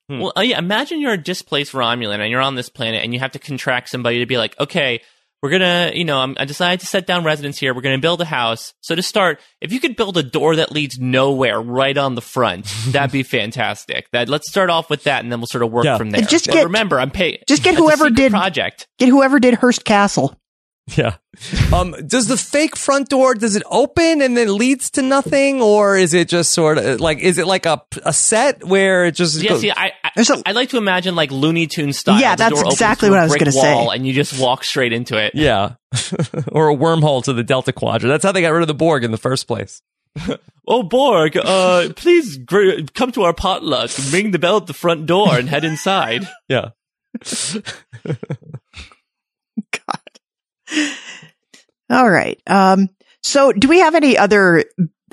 Hmm. 0.10 0.20
Well, 0.20 0.34
uh, 0.38 0.42
yeah, 0.42 0.58
imagine 0.58 1.00
you're 1.02 1.14
a 1.14 1.18
displaced 1.22 1.74
Romulan 1.74 2.20
and 2.20 2.30
you're 2.32 2.42
on 2.42 2.56
this 2.56 2.70
planet 2.70 3.04
and 3.04 3.14
you 3.14 3.20
have 3.20 3.32
to 3.32 3.40
contract 3.40 3.90
somebody 3.90 4.20
to 4.20 4.26
be 4.26 4.38
like, 4.38 4.58
okay, 4.60 5.02
we're 5.44 5.50
gonna, 5.52 5.92
you 5.94 6.04
know, 6.06 6.18
I'm, 6.20 6.36
I 6.40 6.46
decided 6.46 6.80
to 6.80 6.88
set 6.88 7.06
down 7.06 7.24
residence 7.24 7.60
here. 7.60 7.74
We're 7.76 7.82
gonna 7.82 8.00
build 8.00 8.22
a 8.22 8.26
house. 8.26 8.74
So 8.82 8.96
to 8.96 9.04
start, 9.04 9.40
if 9.62 9.72
you 9.72 9.80
could 9.80 9.96
build 9.96 10.18
a 10.18 10.24
door 10.24 10.56
that 10.56 10.72
leads 10.72 10.98
nowhere 10.98 11.62
right 11.62 11.96
on 11.98 12.16
the 12.16 12.22
front, 12.22 12.66
that'd 12.88 13.12
be 13.12 13.22
fantastic. 13.24 14.10
That 14.12 14.30
let's 14.30 14.50
start 14.50 14.70
off 14.70 14.90
with 14.90 15.04
that 15.04 15.24
and 15.24 15.32
then 15.32 15.40
we'll 15.40 15.48
sort 15.48 15.64
of 15.64 15.72
work 15.72 15.86
Yeah. 15.86 15.98
from 15.98 16.10
there. 16.12 16.22
And 16.22 16.30
just 16.30 16.48
But 16.48 16.54
get- 16.54 16.64
remember, 16.66 17.00
I'm 17.00 17.12
paying. 17.12 17.38
just 17.48 17.64
get 17.64 17.76
whoever 17.76 18.10
did- 18.10 18.32
project. 18.32 18.88
Get 18.98 19.10
whoever 19.10 19.40
did 19.40 19.56
Hearst 19.56 19.86
Castle. 19.86 20.36
Yeah. 20.96 21.16
Um, 21.74 21.92
does 22.08 22.28
the 22.28 22.38
fake 22.38 22.78
front 22.78 23.10
door, 23.10 23.36
does 23.36 23.56
it 23.58 23.64
open 23.70 24.22
and 24.22 24.38
then 24.38 24.56
leads 24.58 24.90
to 24.92 25.02
nothing? 25.02 25.62
Or 25.62 25.98
is 25.98 26.14
it 26.14 26.30
just 26.30 26.54
sort 26.54 26.78
of 26.78 27.02
like, 27.02 27.20
is 27.20 27.38
it 27.38 27.46
like 27.46 27.66
a, 27.66 27.82
a 28.06 28.14
set 28.14 28.64
where 28.64 29.06
it 29.06 29.12
just 29.12 29.42
Yeah, 29.42 29.50
goes- 29.50 29.62
see, 29.62 29.72
I, 29.72 29.92
I 30.04 30.12
There's 30.16 30.30
a- 30.30 30.42
I 30.46 30.54
like 30.54 30.70
to 30.70 30.78
imagine 30.78 31.14
like 31.16 31.30
Looney 31.32 31.68
Tune 31.68 31.92
style. 31.92 32.22
Yeah, 32.22 32.36
that's 32.38 32.62
exactly 32.62 33.10
what 33.10 33.20
I 33.20 33.24
was 33.24 33.32
brick 33.34 33.40
gonna 33.42 33.52
say. 33.52 33.88
And 33.94 34.08
you 34.08 34.14
just 34.14 34.40
walk 34.40 34.64
straight 34.64 34.94
into 34.94 35.18
it. 35.18 35.34
yeah. 35.36 35.74
or 36.54 36.70
a 36.70 36.76
wormhole 36.76 37.24
to 37.26 37.34
the 37.34 37.44
Delta 37.44 37.74
Quadrant. 37.74 38.10
That's 38.12 38.24
how 38.24 38.32
they 38.32 38.42
got 38.42 38.50
rid 38.54 38.62
of 38.62 38.68
the 38.70 38.74
Borg 38.74 39.04
in 39.04 39.12
the 39.12 39.18
first 39.18 39.48
place. 39.48 39.82
Oh, 40.70 40.84
Borg, 40.84 41.38
uh, 41.38 41.94
please 41.96 42.38
gr- 42.40 42.82
come 42.94 43.14
to 43.14 43.22
our 43.24 43.32
potluck, 43.34 43.90
ring 44.12 44.32
the 44.32 44.38
bell 44.40 44.58
at 44.58 44.68
the 44.68 44.74
front 44.74 45.06
door, 45.06 45.38
and 45.38 45.48
head 45.48 45.64
inside. 45.64 46.28
Yeah. 46.50 46.72
All 51.90 52.10
right. 52.10 52.42
Um, 52.48 52.90
so 53.24 53.52
do 53.52 53.68
we 53.68 53.80
have 53.80 53.96
any 53.96 54.18
other 54.18 54.66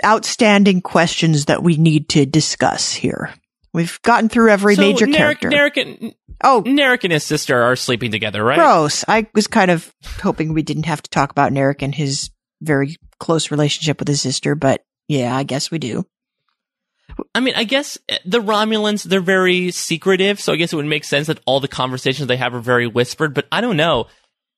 outstanding 0.05 0.81
questions 0.81 1.47
that 1.47 1.63
we 1.63 1.77
need 1.77 2.09
to 2.11 2.27
discuss 2.27 2.93
here? 2.93 3.33
We've 3.73 4.01
gotten 4.03 4.29
through 4.29 4.51
every 4.51 4.77
so 4.77 4.83
major 4.83 5.07
Narek, 5.07 5.17
character. 5.17 5.51
Narek 5.51 5.77
and, 5.77 6.15
oh, 6.43 6.63
Narek 6.65 7.05
and 7.05 7.13
his 7.13 7.25
sister 7.25 7.61
are 7.61 7.75
sleeping 7.75 8.13
together, 8.13 8.45
right? 8.45 8.57
Gross. 8.57 9.05
I 9.09 9.27
was 9.35 9.49
kind 9.49 9.71
of 9.71 9.93
hoping 10.23 10.55
we 10.55 10.63
didn't 10.63 10.87
have 10.87 11.03
to 11.03 11.11
talk 11.11 11.31
about 11.31 11.53
Narek 11.53 11.83
and 11.83 11.95
his 11.95 12.31
very 12.63 12.97
close 13.19 13.51
relationship 13.51 13.99
with 13.99 14.09
his 14.09 14.21
sister, 14.21 14.55
but 14.55 14.85
yeah, 15.09 15.37
I 15.37 15.43
guess 15.43 15.71
we 15.71 15.79
do. 15.79 16.07
I 17.35 17.41
mean, 17.41 17.55
I 17.57 17.65
guess 17.65 17.99
uh, 18.09 18.17
the 18.25 18.41
Romulans, 18.41 19.03
they're 19.05 19.21
very 19.21 19.71
secretive, 19.71 20.41
so 20.41 20.53
I 20.53 20.57
guess 20.57 20.73
it 20.73 20.77
would 20.77 20.87
make 20.87 21.05
sense 21.05 21.27
that 21.27 21.41
all 21.45 21.61
the 21.61 21.69
conversations 21.69 22.29
they 22.29 22.37
have 22.37 22.55
are 22.55 22.61
very 22.61 22.87
whispered, 22.87 23.35
but 23.35 23.47
I 23.53 23.61
don't 23.61 23.77
know. 23.77 24.07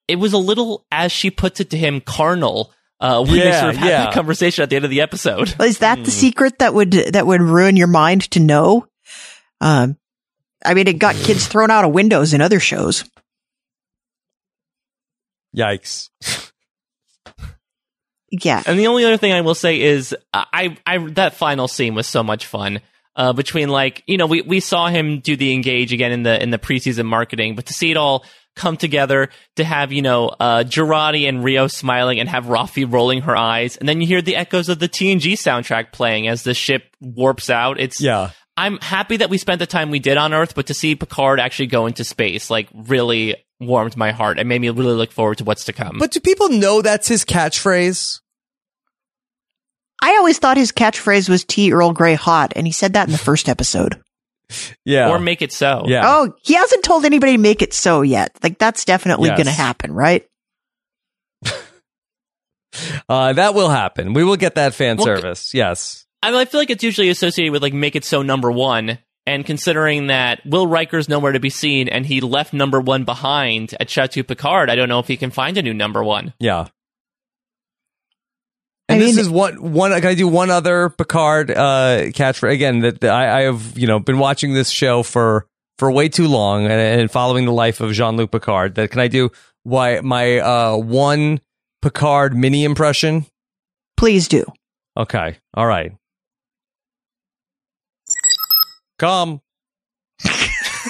It 0.08 0.16
was 0.16 0.32
a 0.32 0.38
little, 0.38 0.84
as 0.90 1.10
she 1.12 1.30
puts 1.30 1.60
it 1.60 1.70
to 1.70 1.76
him, 1.76 2.00
carnal. 2.00 2.72
Uh, 2.98 3.22
when 3.22 3.38
they 3.38 3.48
Yeah, 3.48 3.60
sort 3.60 3.74
of 3.74 3.76
had 3.76 3.88
yeah. 3.90 4.04
that 4.04 4.14
conversation 4.14 4.62
at 4.62 4.70
the 4.70 4.76
end 4.76 4.84
of 4.86 4.90
the 4.90 5.02
episode. 5.02 5.54
Is 5.60 5.78
that 5.80 6.02
the 6.02 6.10
secret 6.10 6.60
that 6.60 6.72
would 6.72 6.92
that 6.92 7.26
would 7.26 7.42
ruin 7.42 7.76
your 7.76 7.88
mind 7.88 8.22
to 8.30 8.40
know? 8.40 8.86
Um, 9.60 9.98
I 10.64 10.72
mean, 10.72 10.88
it 10.88 10.98
got 10.98 11.14
kids 11.14 11.46
thrown 11.46 11.70
out 11.70 11.84
of 11.84 11.92
windows 11.92 12.32
in 12.32 12.40
other 12.40 12.58
shows. 12.58 13.04
Yikes. 15.54 16.08
Yeah, 18.30 18.62
And 18.66 18.78
the 18.78 18.88
only 18.88 19.04
other 19.04 19.16
thing 19.16 19.32
I 19.32 19.40
will 19.42 19.54
say 19.54 19.80
is, 19.80 20.14
I, 20.34 20.76
I 20.84 20.98
that 21.10 21.34
final 21.34 21.68
scene 21.68 21.94
was 21.94 22.06
so 22.06 22.22
much 22.22 22.46
fun. 22.46 22.80
Uh, 23.14 23.32
between 23.32 23.68
like, 23.70 24.02
you 24.06 24.18
know, 24.18 24.26
we, 24.26 24.42
we 24.42 24.60
saw 24.60 24.88
him 24.88 25.20
do 25.20 25.36
the 25.36 25.52
engage 25.54 25.92
again 25.92 26.12
in 26.12 26.22
the 26.22 26.42
in 26.42 26.50
the 26.50 26.58
preseason 26.58 27.06
marketing, 27.06 27.54
but 27.54 27.66
to 27.66 27.72
see 27.72 27.90
it 27.90 27.96
all 27.96 28.24
come 28.56 28.76
together, 28.76 29.28
to 29.56 29.64
have 29.64 29.92
you 29.92 30.02
know, 30.02 30.28
uh, 30.40 30.64
Jurati 30.66 31.28
and 31.28 31.44
Rio 31.44 31.68
smiling, 31.68 32.18
and 32.18 32.28
have 32.28 32.46
Raffi 32.46 32.90
rolling 32.90 33.22
her 33.22 33.36
eyes, 33.36 33.76
and 33.76 33.88
then 33.88 34.00
you 34.00 34.06
hear 34.06 34.22
the 34.22 34.36
echoes 34.36 34.68
of 34.68 34.78
the 34.78 34.88
TNG 34.88 35.34
soundtrack 35.34 35.92
playing 35.92 36.26
as 36.26 36.42
the 36.42 36.54
ship 36.54 36.84
warps 37.00 37.50
out. 37.50 37.78
It's 37.78 38.00
Yeah. 38.00 38.30
I'm 38.58 38.78
happy 38.78 39.18
that 39.18 39.28
we 39.28 39.36
spent 39.36 39.58
the 39.58 39.66
time 39.66 39.90
we 39.90 39.98
did 39.98 40.16
on 40.16 40.32
Earth, 40.32 40.54
but 40.54 40.66
to 40.68 40.74
see 40.74 40.94
Picard 40.94 41.38
actually 41.38 41.66
go 41.66 41.86
into 41.86 42.04
space, 42.04 42.48
like, 42.48 42.68
really 42.74 43.36
warmed 43.60 43.96
my 43.98 44.12
heart 44.12 44.38
and 44.38 44.48
made 44.48 44.60
me 44.62 44.70
really 44.70 44.94
look 44.94 45.12
forward 45.12 45.38
to 45.38 45.44
what's 45.44 45.64
to 45.64 45.74
come. 45.74 45.98
But 45.98 46.10
do 46.10 46.20
people 46.20 46.48
know 46.48 46.80
that's 46.80 47.06
his 47.06 47.24
catchphrase? 47.24 48.20
I 50.02 50.16
always 50.16 50.38
thought 50.38 50.56
his 50.56 50.72
catchphrase 50.72 51.28
was 51.28 51.44
tea 51.44 51.72
Earl 51.72 51.92
Grey 51.92 52.14
hot, 52.14 52.52
and 52.56 52.66
he 52.66 52.72
said 52.72 52.94
that 52.94 53.08
in 53.08 53.12
the 53.12 53.18
first 53.18 53.48
episode. 53.48 54.00
Yeah. 54.84 55.10
Or 55.10 55.18
make 55.18 55.42
it 55.42 55.52
so. 55.52 55.84
Yeah. 55.86 56.02
Oh, 56.04 56.32
he 56.42 56.54
hasn't 56.54 56.84
told 56.84 57.04
anybody 57.04 57.32
to 57.32 57.38
make 57.38 57.62
it 57.62 57.72
so 57.74 58.02
yet. 58.02 58.30
Like 58.42 58.58
that's 58.58 58.84
definitely 58.84 59.28
Yes. 59.28 59.36
going 59.38 59.46
to 59.46 59.52
happen, 59.52 59.92
right? 59.92 60.26
Uh, 63.08 63.32
that 63.32 63.54
will 63.54 63.70
happen. 63.70 64.12
We 64.12 64.22
will 64.22 64.36
get 64.36 64.56
that 64.56 64.74
fan 64.74 64.96
Well, 64.98 65.06
service. 65.06 65.54
Yes. 65.54 66.04
I, 66.22 66.30
mean, 66.30 66.40
I 66.40 66.44
feel 66.44 66.60
like 66.60 66.68
it's 66.70 66.84
usually 66.84 67.08
associated 67.08 67.52
with 67.52 67.62
like 67.62 67.72
make 67.72 67.96
it 67.96 68.04
so 68.04 68.20
number 68.22 68.50
one. 68.50 68.98
And 69.28 69.44
considering 69.46 70.08
that 70.08 70.44
Will 70.44 70.66
Riker's 70.66 71.08
nowhere 71.08 71.32
to 71.32 71.40
be 71.40 71.48
seen 71.50 71.88
and 71.88 72.04
he 72.04 72.20
left 72.20 72.52
number 72.52 72.80
one 72.80 73.04
behind 73.04 73.74
at 73.80 73.88
Chateau 73.90 74.22
Picard, 74.22 74.68
I 74.70 74.76
don't 74.76 74.88
know 74.88 74.98
if 75.00 75.08
he 75.08 75.16
can 75.16 75.30
find 75.30 75.56
a 75.56 75.62
new 75.62 75.74
number 75.74 76.04
one. 76.04 76.34
Yeah. 76.38 76.68
I 78.88 78.94
And 78.94 79.02
this 79.02 79.16
mean- 79.16 79.20
is 79.20 79.28
one 79.28 79.72
one. 79.72 79.90
Can 79.92 80.06
I 80.06 80.14
do 80.14 80.28
one 80.28 80.50
other 80.50 80.90
Picard 80.90 81.50
uh, 81.50 82.10
catch 82.14 82.38
for 82.38 82.48
again? 82.48 82.80
That 82.80 83.00
that 83.00 83.12
I, 83.12 83.38
I 83.38 83.42
have 83.42 83.76
you 83.76 83.86
know 83.86 83.98
been 83.98 84.18
watching 84.18 84.54
this 84.54 84.70
show 84.70 85.02
for 85.02 85.46
for 85.78 85.90
way 85.90 86.08
too 86.08 86.28
long 86.28 86.64
and, 86.64 86.72
and 87.00 87.10
following 87.10 87.44
the 87.46 87.52
life 87.52 87.80
of 87.80 87.92
Jean 87.92 88.16
Luc 88.16 88.30
Picard. 88.30 88.76
That 88.76 88.90
can 88.90 89.00
I 89.00 89.08
do 89.08 89.30
why 89.64 90.00
my 90.02 90.38
uh, 90.38 90.76
one 90.76 91.40
Picard 91.82 92.36
mini 92.36 92.62
impression? 92.64 93.26
Please 93.96 94.28
do. 94.28 94.44
Okay, 94.96 95.36
all 95.54 95.66
right. 95.66 95.92
Come. 98.98 99.40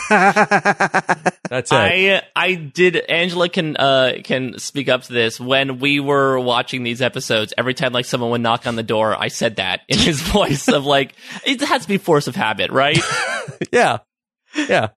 That's 0.09 1.73
it. 1.73 1.75
I 1.75 2.23
I 2.35 2.55
did 2.55 2.97
Angela 2.97 3.49
can 3.49 3.77
uh 3.77 4.15
can 4.25 4.59
speak 4.59 4.89
up 4.89 5.03
to 5.05 5.13
this 5.13 5.41
when 5.41 5.79
we 5.79 6.01
were 6.01 6.39
watching 6.39 6.83
these 6.83 7.03
episodes 7.03 7.53
every 7.57 7.75
time 7.75 7.93
like 7.93 8.05
someone 8.05 8.31
would 8.31 8.41
knock 8.41 8.67
on 8.67 8.77
the 8.77 8.83
door 8.83 9.17
I 9.19 9.29
said 9.29 9.57
that 9.57 9.83
in 9.89 9.99
his 9.99 10.21
voice 10.33 10.69
of 10.69 10.85
like 10.85 11.15
it 11.45 11.61
has 11.63 11.83
to 11.83 11.89
be 11.89 11.99
force 11.99 12.27
of 12.27 12.35
habit 12.37 12.71
right 12.71 12.99
yeah, 13.73 13.99
yeah. 14.69 14.89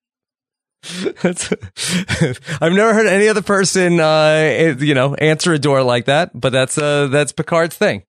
That's- 1.22 1.54
I've 2.62 2.72
never 2.74 2.94
heard 2.94 3.08
any 3.08 3.28
other 3.28 3.42
person, 3.42 4.00
uh, 4.00 4.76
you 4.80 4.94
know, 4.94 5.14
answer 5.16 5.52
a 5.54 5.60
door 5.60 5.84
like 5.84 6.06
that. 6.06 6.32
But 6.34 6.52
that's 6.52 6.78
uh, 6.78 7.08
that's 7.08 7.34
Picard's 7.34 7.76
thing. 7.76 8.04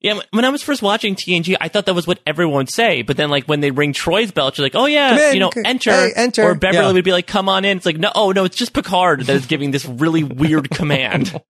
Yeah 0.00 0.20
when 0.30 0.44
I 0.44 0.50
was 0.50 0.62
first 0.62 0.80
watching 0.82 1.14
TNG 1.16 1.56
I 1.60 1.68
thought 1.68 1.86
that 1.86 1.94
was 1.94 2.06
what 2.06 2.20
everyone 2.26 2.56
would 2.58 2.70
say 2.70 3.02
but 3.02 3.16
then 3.16 3.30
like 3.30 3.44
when 3.46 3.60
they 3.60 3.70
ring 3.70 3.92
Troi's 3.92 4.30
bell 4.30 4.52
you're 4.56 4.64
like 4.64 4.74
oh 4.74 4.86
yeah 4.86 5.28
in, 5.30 5.34
you 5.34 5.40
know 5.40 5.50
c- 5.52 5.62
enter 5.64 5.90
hey, 5.90 6.12
enter. 6.16 6.42
or 6.44 6.54
Beverly 6.54 6.86
Yeah. 6.86 6.92
would 6.92 7.04
be 7.04 7.12
like 7.12 7.26
come 7.26 7.48
on 7.48 7.64
in 7.64 7.76
it's 7.78 7.86
like 7.86 7.98
no 7.98 8.10
oh 8.14 8.32
no 8.32 8.44
it's 8.44 8.56
just 8.56 8.72
Picard 8.72 9.22
that 9.26 9.34
is 9.36 9.46
giving 9.46 9.70
this 9.72 9.84
really 9.86 10.22
weird 10.24 10.70
command 10.78 11.40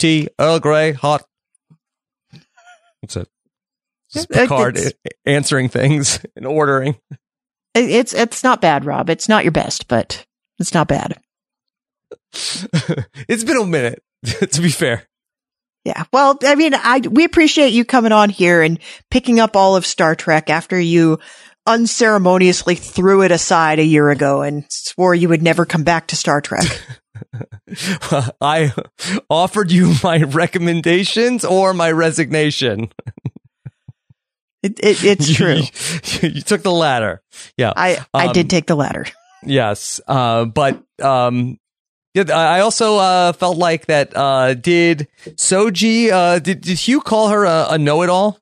Tea, 0.00 0.26
Earl 0.40 0.58
Grey, 0.58 0.92
hot. 0.92 1.22
That's 3.00 3.16
it. 3.16 3.28
Just 4.12 4.26
Yeah, 4.28 4.40
Picard 4.42 4.76
it's- 4.76 4.92
a- 5.06 5.28
answering 5.28 5.68
things 5.68 6.18
and 6.36 6.46
ordering. 6.46 6.96
It's 7.74 8.12
it's 8.12 8.42
not 8.44 8.60
bad, 8.60 8.84
Rob. 8.84 9.08
It's 9.08 9.28
not 9.28 9.44
your 9.44 9.52
best, 9.52 9.86
but 9.88 10.26
it's 10.58 10.74
not 10.74 10.88
bad. 10.88 11.16
it's 12.32 13.44
been 13.44 13.56
a 13.56 13.64
minute, 13.64 14.02
to 14.50 14.60
be 14.60 14.68
fair. 14.68 15.04
Yeah. 15.84 16.04
Well, 16.12 16.38
I 16.42 16.54
mean, 16.54 16.74
I 16.74 17.00
we 17.10 17.24
appreciate 17.24 17.72
you 17.72 17.84
coming 17.84 18.12
on 18.12 18.30
here 18.30 18.62
and 18.62 18.78
picking 19.10 19.38
up 19.40 19.54
all 19.56 19.76
of 19.76 19.84
Star 19.84 20.14
Trek 20.14 20.48
after 20.50 20.78
you 20.80 21.18
unceremoniously 21.66 22.74
threw 22.74 23.22
it 23.22 23.30
aside 23.30 23.78
a 23.78 23.84
year 23.84 24.10
ago 24.10 24.42
and 24.42 24.64
swore 24.70 25.14
you 25.14 25.28
would 25.28 25.42
never 25.42 25.64
come 25.66 25.82
back 25.84 26.08
to 26.08 26.16
Star 26.16 26.40
Trek. 26.40 26.64
I 28.40 28.72
offered 29.30 29.70
you 29.70 29.94
my 30.02 30.22
recommendations 30.22 31.44
or 31.44 31.74
my 31.74 31.90
resignation. 31.92 32.90
It, 34.62 34.80
it, 34.82 35.04
it's 35.04 35.34
true. 35.34 35.60
You, 36.22 36.28
you 36.36 36.40
took 36.42 36.62
the 36.62 36.72
latter. 36.72 37.22
Yeah. 37.58 37.72
I 37.76 37.98
I 38.14 38.28
Um, 38.28 38.32
did 38.32 38.48
take 38.48 38.66
the 38.66 38.76
latter. 38.76 39.04
Yes. 39.42 40.00
Uh, 40.08 40.46
but 40.46 40.82
um, 41.02 41.58
yeah, 42.14 42.24
I 42.30 42.58
I 42.58 42.60
also 42.60 42.96
uh, 42.96 43.32
felt 43.32 43.58
like 43.58 43.86
that. 43.86 44.16
Uh, 44.16 44.54
did 44.54 45.08
Soji? 45.30 46.10
Uh, 46.10 46.38
did 46.38 46.60
did 46.60 46.78
Hugh 46.78 47.00
call 47.00 47.28
her 47.28 47.44
a, 47.44 47.66
a 47.70 47.78
know-it-all? 47.78 48.38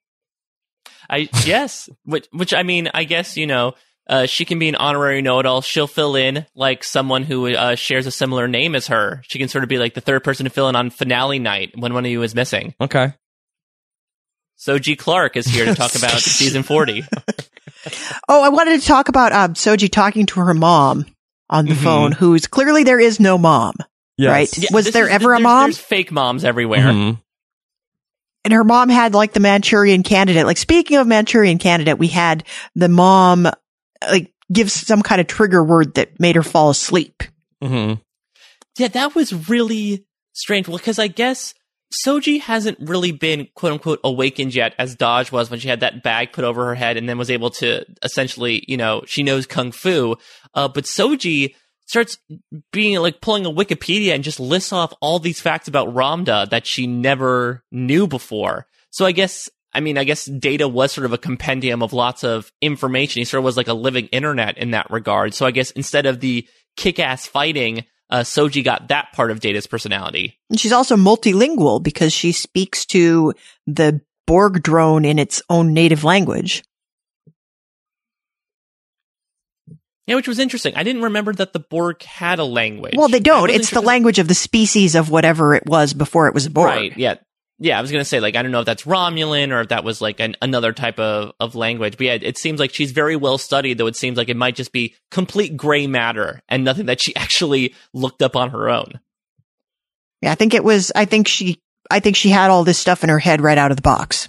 I 1.09 1.28
yes, 1.44 1.89
which 2.05 2.28
which 2.32 2.55
I 2.55 2.62
mean, 2.62 2.90
I 2.93 3.05
guess 3.05 3.36
you 3.36 3.47
know, 3.47 3.74
uh, 4.07 4.27
she 4.27 4.44
can 4.44 4.59
be 4.59 4.69
an 4.69 4.77
honorary 4.77 5.23
know-it-all. 5.23 5.62
She'll 5.62 5.86
fill 5.86 6.16
in 6.16 6.47
like 6.55 6.85
someone 6.85 7.23
who 7.23 7.55
uh, 7.55 7.74
shares 7.74 8.07
a 8.07 8.11
similar 8.11 8.47
name 8.47 8.74
as 8.74 8.89
her. 8.89 9.23
She 9.27 9.39
can 9.39 9.49
sort 9.49 9.65
of 9.65 9.69
be 9.69 9.78
like 9.78 9.94
the 9.94 10.01
third 10.03 10.23
person 10.23 10.44
to 10.44 10.51
fill 10.51 10.69
in 10.69 10.77
on 10.77 10.90
finale 10.90 11.39
night 11.39 11.73
when 11.74 11.94
one 11.94 12.05
of 12.05 12.11
you 12.11 12.23
is 12.23 12.35
missing. 12.35 12.74
Okay. 12.81 13.15
So 14.57 14.78
G 14.78 14.97
Clark 14.97 15.36
is 15.36 15.47
here 15.47 15.65
to 15.65 15.74
talk 15.74 15.94
about 15.94 16.12
season 16.20 16.62
forty. 16.62 17.05
Oh, 18.28 18.44
I 18.44 18.49
wanted 18.49 18.81
to 18.81 18.86
talk 18.86 19.09
about 19.09 19.32
um, 19.32 19.55
Soji 19.55 19.90
talking 19.90 20.27
to 20.27 20.40
her 20.40 20.55
mom 20.55 21.05
on 21.53 21.66
the 21.66 21.74
Mhm. 21.74 21.85
phone, 21.85 22.12
who's 22.12 22.47
clearly 22.49 22.83
there 22.83 22.99
is 22.99 23.20
no 23.20 23.39
mom, 23.39 23.74
Yes. 24.19 24.31
right? 24.59 24.73
Was 24.73 24.87
this 24.87 24.95
there 24.95 25.07
is- 25.07 25.12
ever 25.12 25.35
a 25.35 25.39
mom? 25.41 25.66
There's 25.66 25.79
fake 25.79 26.11
moms 26.11 26.45
everywhere. 26.45 26.81
Mhm. 26.93 27.19
and 28.45 28.53
her 28.53 28.65
mom 28.65 28.89
had 28.89 29.15
like 29.15 29.33
the 29.35 29.39
Manchurian 29.39 30.03
candidate. 30.03 30.47
Like 30.47 30.57
speaking 30.57 30.97
of 30.97 31.07
Manchurian 31.07 31.59
candidate, 31.59 31.97
we 31.97 32.09
had 32.09 32.43
the 32.74 32.89
mom 32.89 33.47
like 34.11 34.33
give 34.53 34.69
some 34.73 35.01
kind 35.01 35.20
of 35.20 35.29
trigger 35.29 35.62
word 35.62 35.95
that 35.95 36.19
made 36.19 36.35
her 36.35 36.43
fall 36.43 36.69
asleep. 36.70 37.23
Mhm. 37.62 38.01
Yeah, 38.79 38.89
that 38.89 39.15
was 39.15 39.49
really 39.49 40.05
strange. 40.33 40.66
Well, 40.66 40.79
because 40.79 40.99
I 40.99 41.07
guess 41.07 41.55
Soji 41.93 42.40
hasn't 42.40 42.78
really 42.81 43.12
been 43.12 43.48
quote 43.55 43.73
unquote 43.73 44.01
awakened 44.02 44.55
yet, 44.55 44.74
as 44.78 44.97
Dahj 44.97 45.31
was 45.31 45.51
when 45.51 45.60
she 45.60 45.69
had 45.69 45.81
that 45.81 46.02
bag 46.02 46.32
put 46.32 46.44
over 46.44 46.66
her 46.66 46.74
head 46.74 46.97
and 46.97 47.09
then 47.09 47.19
was 47.19 47.31
able 47.31 47.51
to 47.51 47.85
essentially, 48.02 48.64
you 48.66 48.77
know, 48.77 49.02
she 49.06 49.23
knows 49.23 49.47
kung 49.47 49.73
fu. 49.73 50.16
Uh, 50.55 50.69
but 50.69 50.85
Soji 50.85 51.55
starts 51.86 52.16
being 52.73 52.98
like 53.01 53.20
pulling 53.20 53.44
a 53.44 53.51
Wikipedia 53.51 54.14
and 54.14 54.24
just 54.24 54.40
lists 54.40 54.73
off 54.73 54.94
all 55.01 55.19
these 55.19 55.40
facts 55.40 55.69
about 55.69 55.94
Ramdha 55.94 56.48
that 56.51 56.66
she 56.66 56.86
never 56.86 57.62
knew 57.70 58.06
before. 58.06 58.66
So 58.90 59.05
I 59.05 59.12
guess, 59.12 59.48
I 59.74 59.81
mean, 59.81 59.98
I 59.98 60.05
guess 60.05 60.24
Data 60.24 60.69
was 60.69 60.93
sort 60.93 61.05
of 61.05 61.12
a 61.12 61.19
compendium 61.19 61.82
of 61.82 61.93
lots 61.93 62.24
of 62.24 62.51
information. 62.60 63.20
He 63.20 63.24
sort 63.24 63.40
of 63.40 63.44
was 63.44 63.56
like 63.56 63.69
a 63.69 63.74
living 63.74 64.06
internet 64.06 64.56
in 64.59 64.70
that 64.70 64.90
regard. 64.90 65.35
So 65.35 65.44
I 65.44 65.51
guess 65.51 65.70
instead 65.73 66.06
of 66.06 66.20
the 66.20 66.47
kick-ass 66.77 67.27
fighting, 67.27 67.85
uh, 68.12 68.20
Soji 68.20 68.62
got 68.62 68.89
that 68.89 69.10
part 69.14 69.30
of 69.30 69.40
Data's 69.40 69.66
personality. 69.66 70.39
And 70.51 70.60
she's 70.60 70.72
also 70.72 70.97
multilingual 70.97 71.82
because 71.82 72.12
she 72.12 72.32
speaks 72.32 72.84
to 72.86 73.32
the 73.66 74.02
Borg 74.26 74.62
drone 74.62 75.06
in 75.06 75.18
its 75.18 75.43
own 75.48 75.72
native 75.72 76.05
language. 76.05 76.62
Yeah, 80.06 80.16
which 80.16 80.28
was 80.28 80.39
interesting. 80.39 80.74
I 80.76 80.82
didn't 80.82 81.02
remember 81.02 81.32
that 81.32 81.55
the 81.55 81.60
Borg 81.60 82.02
had 82.02 82.39
a 82.39 82.44
language. 82.44 82.94
Well, 82.97 83.09
they 83.09 83.20
don't. 83.20 83.48
It's 83.48 83.70
sure 83.70 83.80
the 83.80 83.86
language 83.86 84.18
of 84.18 84.28
the 84.28 84.34
species 84.34 84.94
of 84.94 85.09
whatever 85.10 85.55
it 85.55 85.64
was 85.64 85.94
before 85.94 86.28
it 86.28 86.34
was 86.34 86.44
a 86.44 86.51
Borg. 86.51 86.66
Right. 86.66 86.97
Yeah. 86.97 87.14
Yeah, 87.62 87.78
I 87.78 87.80
was 87.80 87.93
gonna 87.93 88.05
say 88.05 88.18
like 88.18 88.34
I 88.34 88.43
don't 88.43 88.51
know 88.51 88.59
if 88.59 88.66
that's 88.66 88.82
Romulan 88.82 89.52
or 89.52 89.60
if 89.60 89.68
that 89.68 89.84
was 89.84 90.01
like 90.01 90.18
an, 90.18 90.34
another 90.43 90.72
type 90.72 90.98
of, 90.98 91.30
of 91.39 91.55
language, 91.55 91.97
but 91.97 92.06
yeah, 92.06 92.18
it 92.20 92.36
seems 92.36 92.59
like 92.59 92.74
she's 92.74 92.90
very 92.90 93.14
well 93.14 93.39
studied. 93.39 93.78
Though 93.78 93.86
it 93.86 93.94
seems 93.94 94.18
like 94.18 94.28
it 94.28 94.36
might 94.36 94.56
just 94.56 94.72
be 94.72 94.97
complete 95.12 95.56
gray 95.56 95.86
matter 95.86 96.43
and 96.48 96.64
nothing 96.64 96.86
that 96.86 97.01
she 97.01 97.14
actually 97.16 97.76
looked 97.94 98.20
up 98.20 98.34
on 98.34 98.51
her 98.51 98.68
own. 98.68 98.98
Yeah, 100.22 100.32
I 100.32 100.34
think 100.34 100.55
it 100.55 100.64
was. 100.64 100.90
I 100.97 101.05
think 101.05 101.28
she. 101.28 101.60
I 101.89 102.01
think 102.01 102.16
she 102.16 102.30
had 102.30 102.51
all 102.51 102.64
this 102.64 102.78
stuff 102.78 103.05
in 103.05 103.10
her 103.10 103.20
head 103.20 103.40
right 103.40 103.59
out 103.59 103.70
of 103.70 103.76
the 103.76 103.82
box. 103.82 104.28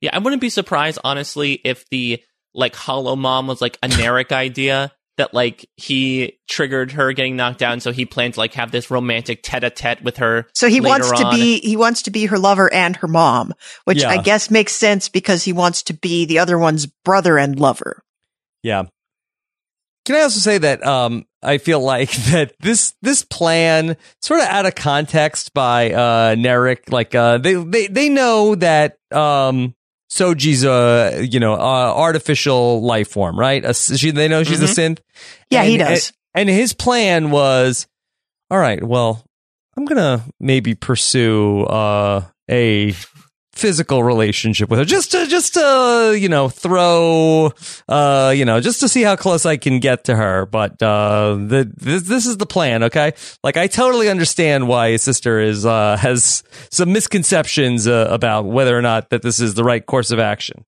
Yeah, 0.00 0.10
I 0.12 0.20
wouldn't 0.20 0.40
be 0.40 0.50
surprised 0.50 1.00
honestly 1.02 1.54
if 1.64 1.84
the 1.90 2.22
like 2.54 2.76
Hollow 2.76 3.16
Mom 3.16 3.48
was 3.48 3.60
like 3.60 3.76
a 3.82 3.88
Narek 3.88 4.30
idea 4.30 4.92
that 5.16 5.32
like 5.32 5.68
he 5.76 6.38
triggered 6.48 6.92
her 6.92 7.12
getting 7.12 7.36
knocked 7.36 7.58
down, 7.58 7.80
so 7.80 7.92
he 7.92 8.04
planned 8.04 8.34
to 8.34 8.40
like 8.40 8.54
have 8.54 8.70
this 8.70 8.90
romantic 8.90 9.42
tete-a-tete 9.42 10.02
with 10.02 10.16
her. 10.18 10.46
So 10.54 10.68
he 10.68 10.80
later 10.80 10.88
wants 11.04 11.20
to 11.20 11.26
on. 11.26 11.34
be. 11.34 11.60
He 11.60 11.76
wants 11.76 12.02
to 12.02 12.10
be 12.10 12.26
her 12.26 12.38
lover 12.38 12.72
and 12.72 12.96
her 12.96 13.08
mom, 13.08 13.52
which 13.84 14.02
Yeah. 14.02 14.10
I 14.10 14.18
guess 14.18 14.50
makes 14.50 14.74
sense 14.74 15.08
because 15.08 15.44
he 15.44 15.52
wants 15.52 15.82
to 15.84 15.94
be 15.94 16.24
the 16.24 16.38
other 16.38 16.58
one's 16.58 16.86
brother 16.86 17.38
and 17.38 17.58
lover. 17.58 18.02
Yeah. 18.62 18.84
Can 20.04 20.16
I 20.16 20.20
also 20.20 20.40
say 20.40 20.58
that 20.58 20.84
um, 20.86 21.24
I 21.42 21.58
feel 21.58 21.80
like 21.80 22.10
that 22.30 22.54
this 22.60 22.94
this 23.02 23.24
plan 23.24 23.96
sort 24.20 24.40
of 24.40 24.46
out 24.46 24.66
of 24.66 24.74
context 24.74 25.54
by 25.54 25.92
uh, 25.92 26.34
Narek. 26.34 26.90
Like 26.90 27.14
uh, 27.14 27.38
they 27.38 27.54
they 27.54 27.86
they 27.86 28.08
know 28.08 28.54
that 28.56 28.98
um, 29.12 29.74
Soji's 30.10 30.64
a 30.64 31.26
you 31.28 31.40
know 31.40 31.54
uh, 31.54 31.92
artificial 31.96 32.82
life 32.82 33.08
form, 33.08 33.38
right? 33.38 33.64
A, 33.64 33.74
she, 33.74 34.10
they 34.10 34.28
know 34.28 34.44
she's 34.44 34.62
a 34.62 34.66
synth. 34.66 34.98
Yeah, 35.50 35.64
he 35.64 35.76
does. 35.76 36.12
And, 36.34 36.48
and 36.48 36.58
his 36.58 36.72
plan 36.72 37.30
was, 37.30 37.86
all 38.50 38.58
right. 38.58 38.82
Well, 38.82 39.24
I'm 39.76 39.84
gonna 39.84 40.24
maybe 40.40 40.74
pursue 40.74 41.64
uh, 41.64 42.24
a 42.50 42.94
physical 43.54 44.02
relationship 44.02 44.68
with 44.68 44.78
her, 44.78 44.84
just 44.84 45.12
to 45.12 45.26
just 45.26 45.54
to 45.54 46.16
you 46.18 46.28
know 46.28 46.48
throw 46.48 47.52
uh 47.88 48.32
you 48.34 48.44
know 48.44 48.60
just 48.60 48.80
to 48.80 48.88
see 48.88 49.02
how 49.02 49.16
close 49.16 49.46
I 49.46 49.56
can 49.56 49.78
get 49.80 50.04
to 50.04 50.16
her. 50.16 50.46
But 50.46 50.82
uh, 50.82 51.36
the 51.38 51.70
this 51.76 52.02
this 52.02 52.26
is 52.26 52.36
the 52.36 52.46
plan, 52.46 52.82
okay? 52.84 53.12
Like 53.42 53.56
I 53.56 53.66
totally 53.66 54.08
understand 54.08 54.68
why 54.68 54.90
his 54.90 55.02
sister 55.02 55.40
is 55.40 55.64
uh 55.64 55.96
has 55.96 56.42
some 56.70 56.92
misconceptions 56.92 57.86
uh, 57.86 58.08
about 58.10 58.44
whether 58.44 58.76
or 58.76 58.82
not 58.82 59.10
that 59.10 59.22
this 59.22 59.40
is 59.40 59.54
the 59.54 59.64
right 59.64 59.84
course 59.84 60.10
of 60.10 60.18
action. 60.18 60.64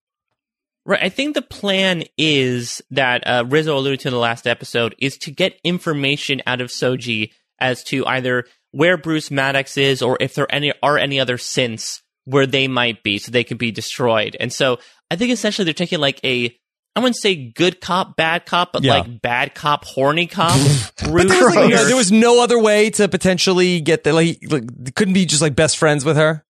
Right. 0.85 1.03
I 1.03 1.09
think 1.09 1.35
the 1.35 1.41
plan 1.41 2.03
is 2.17 2.81
that 2.91 3.27
uh, 3.27 3.43
Rizzo 3.45 3.77
alluded 3.77 3.99
to 4.01 4.07
in 4.07 4.13
the 4.13 4.19
last 4.19 4.47
episode 4.47 4.95
is 4.99 5.17
to 5.17 5.31
get 5.31 5.59
information 5.65 6.41
out 6.47 6.61
of 6.61 6.69
Soji 6.69 7.31
as 7.59 7.83
to 7.85 8.05
either 8.05 8.45
where 8.71 8.95
Bruce 8.95 9.29
Maddox 9.29 9.77
is 9.77 10.01
or 10.01 10.17
if 10.21 10.33
there 10.33 10.47
any 10.49 10.71
are 10.81 10.97
any 10.97 11.19
other 11.19 11.35
synths 11.35 12.01
where 12.27 12.45
they 12.45 12.67
might 12.67 13.01
be, 13.03 13.17
so 13.17 13.31
they 13.31 13.43
could 13.43 13.57
be 13.57 13.71
destroyed. 13.71 14.35
And 14.39 14.51
so 14.51 14.79
I 15.09 15.15
think 15.15 15.31
essentially 15.31 15.63
they're 15.65 15.73
taking 15.73 15.99
like 15.99 16.19
a 16.23 16.55
I 16.95 16.99
wouldn't 16.99 17.15
say 17.17 17.51
good 17.55 17.79
cop, 17.79 18.15
bad 18.17 18.45
cop, 18.47 18.73
but 18.73 18.83
Yeah. 18.83 18.95
like 18.95 19.21
bad 19.21 19.53
cop, 19.55 19.85
horny 19.85 20.25
cop. 20.27 20.51
But 20.99 21.27
there 21.27 21.45
was, 21.45 21.55
like, 21.55 21.69
where- 21.71 21.85
there 21.85 21.95
was 21.95 22.11
no 22.11 22.41
other 22.43 22.59
way 22.59 22.89
to 22.91 23.07
potentially 23.07 23.81
get 23.81 24.03
the 24.03 24.13
like, 24.13 24.39
like 24.49 24.95
couldn't 24.95 25.13
be 25.13 25.25
just 25.25 25.41
like 25.41 25.55
best 25.55 25.77
friends 25.77 26.03
with 26.03 26.17
her. 26.17 26.43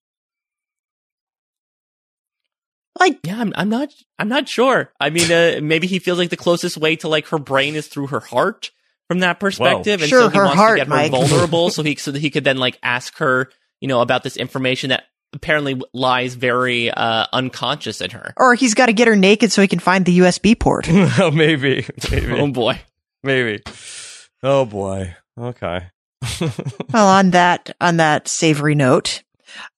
Like, 2.99 3.19
Yeah, 3.25 3.41
I'm, 3.41 3.53
I'm 3.57 3.69
not. 3.69 3.91
I'm 4.19 4.29
not 4.29 4.49
sure. 4.49 4.93
I 4.99 5.11
mean, 5.11 5.31
uh, 5.31 5.59
maybe 5.63 5.87
he 5.87 5.99
feels 5.99 6.19
like 6.19 6.31
the 6.31 6.37
closest 6.37 6.77
way 6.79 6.97
to 6.97 7.09
like 7.09 7.27
her 7.29 7.39
brain 7.39 7.75
is 7.75 7.89
through 7.89 8.07
her 8.09 8.21
heart 8.21 8.71
from 9.09 9.19
that 9.21 9.39
perspective, 9.39 10.01
and 10.01 10.09
Sure, 10.09 10.23
so 10.23 10.29
he 10.31 10.39
her 10.39 10.45
wants 10.45 10.57
heart, 10.57 10.79
to 10.79 10.85
get 10.85 10.89
her 10.89 10.95
Mike. 10.95 11.11
vulnerable, 11.11 11.71
so 11.71 11.83
he 11.83 11.95
so 11.97 12.11
that 12.11 12.21
he 12.21 12.31
could 12.31 12.45
then 12.45 12.57
like 12.57 12.79
ask 12.83 13.19
her, 13.19 13.51
you 13.81 13.89
know, 13.89 14.01
about 14.01 14.23
this 14.23 14.37
information 14.37 14.91
that 14.91 15.05
apparently 15.37 15.81
lies 15.93 16.35
very 16.35 16.91
uh, 16.91 17.27
unconscious 17.33 18.01
in 18.01 18.11
her. 18.11 18.35
or 18.37 18.55
he's 18.55 18.75
got 18.75 18.87
to 18.87 18.93
get 18.93 19.07
her 19.07 19.15
naked 19.17 19.53
so 19.53 19.63
he 19.63 19.69
can 19.69 19.79
find 19.79 20.05
the 20.05 20.19
USB 20.19 20.59
port. 20.59 20.87
oh, 20.91 21.31
maybe, 21.31 21.87
Oh 22.13 22.51
boy. 22.51 22.81
maybe. 23.23 23.63
Oh 24.43 24.65
boy. 24.65 25.15
Okay. 25.39 25.87
well, 26.93 27.09
on 27.09 27.31
that 27.31 27.77
on 27.81 27.99
that 27.99 28.27
savory 28.27 28.75
note, 28.75 29.23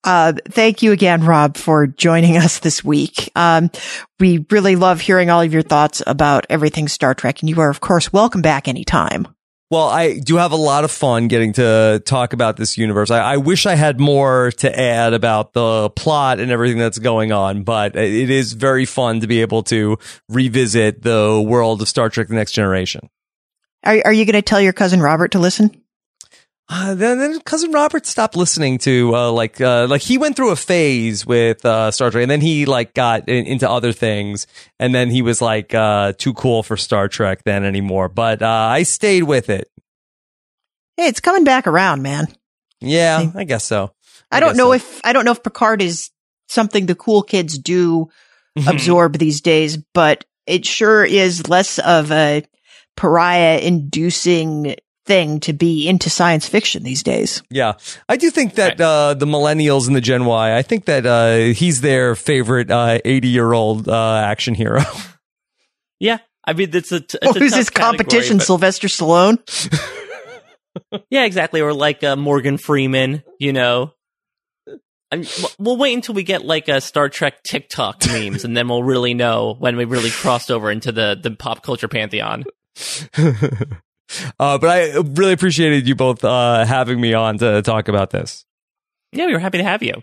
uh, 0.04 0.32
thank 0.48 0.82
you 0.82 0.92
again, 0.92 1.24
Rob, 1.24 1.56
for 1.56 1.86
joining 1.86 2.36
us 2.36 2.60
this 2.60 2.82
week. 2.84 3.30
Um, 3.36 3.70
we 4.18 4.46
really 4.50 4.76
love 4.76 5.00
hearing 5.00 5.30
all 5.30 5.40
of 5.42 5.52
your 5.52 5.62
thoughts 5.62 6.02
about 6.06 6.46
everything 6.48 6.88
Star 6.88 7.14
Trek, 7.14 7.40
and 7.40 7.50
you 7.50 7.60
are, 7.60 7.70
of 7.70 7.80
course, 7.80 8.12
welcome 8.12 8.40
back 8.42 8.66
anytime. 8.68 9.28
Well, 9.70 9.88
I 9.88 10.18
do 10.18 10.36
have 10.36 10.52
a 10.52 10.56
lot 10.56 10.84
of 10.84 10.90
fun 10.90 11.28
getting 11.28 11.52
to 11.54 12.00
talk 12.06 12.32
about 12.32 12.56
this 12.56 12.78
universe. 12.78 13.10
I, 13.10 13.18
I 13.18 13.36
wish 13.36 13.66
I 13.66 13.74
had 13.74 14.00
more 14.00 14.50
to 14.52 14.78
add 14.78 15.12
about 15.12 15.52
the 15.52 15.90
plot 15.90 16.40
and 16.40 16.50
everything 16.50 16.78
that's 16.78 16.98
going 16.98 17.32
on, 17.32 17.64
but 17.64 17.94
it 17.94 18.30
is 18.30 18.54
very 18.54 18.86
fun 18.86 19.20
to 19.20 19.26
be 19.26 19.42
able 19.42 19.62
to 19.64 19.98
revisit 20.30 21.02
the 21.02 21.44
world 21.46 21.82
of 21.82 21.88
Star 21.88 22.08
Trek: 22.08 22.28
The 22.28 22.34
Next 22.34 22.52
Generation. 22.52 23.10
Are, 23.84 24.00
are 24.06 24.12
you 24.12 24.24
going 24.24 24.34
to 24.34 24.42
tell 24.42 24.60
your 24.60 24.72
cousin 24.72 25.00
Robert 25.00 25.32
to 25.32 25.38
listen? 25.38 25.82
Uh, 26.70 26.94
then, 26.94 27.18
then 27.18 27.40
cousin 27.40 27.72
Robert 27.72 28.04
stopped 28.04 28.36
listening 28.36 28.76
to 28.76 29.14
uh, 29.16 29.32
like 29.32 29.58
uh, 29.58 29.86
like 29.88 30.02
he 30.02 30.18
went 30.18 30.36
through 30.36 30.50
a 30.50 30.56
phase 30.56 31.24
with 31.24 31.64
uh, 31.64 31.90
Star 31.90 32.10
Trek, 32.10 32.22
and 32.22 32.30
then 32.30 32.42
he 32.42 32.66
like 32.66 32.92
got 32.92 33.26
in, 33.26 33.46
into 33.46 33.68
other 33.68 33.92
things, 33.92 34.46
and 34.78 34.94
then 34.94 35.08
he 35.08 35.22
was 35.22 35.40
like 35.40 35.74
uh, 35.74 36.12
too 36.18 36.34
cool 36.34 36.62
for 36.62 36.76
Star 36.76 37.08
Trek 37.08 37.42
then 37.44 37.64
anymore. 37.64 38.10
But 38.10 38.42
uh, 38.42 38.46
I 38.46 38.82
stayed 38.82 39.22
with 39.22 39.48
it. 39.48 39.70
Hey, 40.98 41.06
it's 41.06 41.20
coming 41.20 41.44
back 41.44 41.66
around, 41.66 42.02
man. 42.02 42.26
Yeah, 42.80 43.30
I 43.34 43.44
guess 43.44 43.64
so. 43.64 43.92
I, 44.30 44.40
don't 44.40 44.56
know 44.56 44.68
so. 44.68 44.72
if 44.74 45.00
I 45.04 45.14
don't 45.14 45.24
know 45.24 45.32
if 45.32 45.42
Picard 45.42 45.80
is 45.80 46.10
something 46.48 46.84
the 46.84 46.94
cool 46.94 47.22
kids 47.22 47.56
do 47.56 48.08
absorb 48.66 49.16
these 49.16 49.40
days, 49.40 49.78
but 49.94 50.26
it 50.46 50.66
sure 50.66 51.02
is 51.02 51.48
less 51.48 51.78
of 51.78 52.12
a 52.12 52.44
pariah 52.94 53.58
inducing 53.58 54.76
thing 55.08 55.40
to 55.40 55.52
be 55.52 55.88
into 55.88 56.10
science 56.10 56.46
fiction 56.46 56.82
these 56.84 57.02
days. 57.02 57.42
Yeah, 57.50 57.72
I 58.08 58.16
do 58.16 58.30
think 58.30 58.54
that 58.54 58.78
uh, 58.80 59.14
the 59.14 59.26
millennials 59.26 59.86
and 59.88 59.96
the 59.96 60.00
Gen 60.00 60.26
Y. 60.26 60.56
I 60.56 60.62
think 60.62 60.84
that 60.84 61.06
uh, 61.06 61.52
he's 61.54 61.80
their 61.80 62.14
favorite 62.14 62.70
eighty-year-old 62.70 63.88
uh, 63.88 64.16
action 64.24 64.54
hero. 64.54 64.82
Yeah, 66.00 66.18
I 66.46 66.52
mean, 66.52 66.70
it's 66.74 66.92
a. 66.92 67.00
T- 67.00 67.18
Oh, 67.22 67.30
it's 67.30 67.36
a 67.36 67.40
who's 67.40 67.50
tough 67.50 67.58
his 67.58 67.70
competition? 67.70 68.38
category, 68.38 68.44
Sylvester 68.46 68.86
Stallone? 68.86 69.38
yeah, 71.10 71.24
exactly. 71.24 71.60
Or 71.60 71.72
like 71.74 72.04
uh, 72.04 72.14
Morgan 72.14 72.56
Freeman. 72.56 73.24
You 73.40 73.52
know. 73.52 73.94
I'm, 75.10 75.24
we'll 75.58 75.76
wait 75.76 75.94
until 75.94 76.14
we 76.14 76.22
get 76.22 76.44
like 76.44 76.68
a 76.68 76.80
Star 76.80 77.08
Trek 77.08 77.42
TikTok 77.42 78.06
memes, 78.12 78.44
and 78.44 78.56
then 78.56 78.68
we'll 78.68 78.84
really 78.84 79.12
know 79.14 79.56
when 79.58 79.76
we 79.76 79.86
really 79.86 80.10
crossed 80.10 80.52
over 80.52 80.70
into 80.70 80.92
the 80.92 81.18
the 81.20 81.32
pop 81.32 81.64
culture 81.64 81.88
pantheon. 81.88 82.44
Uh, 84.38 84.58
but 84.58 84.68
I 84.68 84.98
really 84.98 85.32
appreciated 85.32 85.88
you 85.88 85.94
both 85.94 86.24
uh, 86.24 86.64
having 86.64 87.00
me 87.00 87.14
on 87.14 87.38
to 87.38 87.62
talk 87.62 87.88
about 87.88 88.10
this. 88.10 88.44
Yeah, 89.12 89.26
we 89.26 89.32
were 89.32 89.38
happy 89.38 89.58
to 89.58 89.64
have 89.64 89.82
you. 89.82 90.02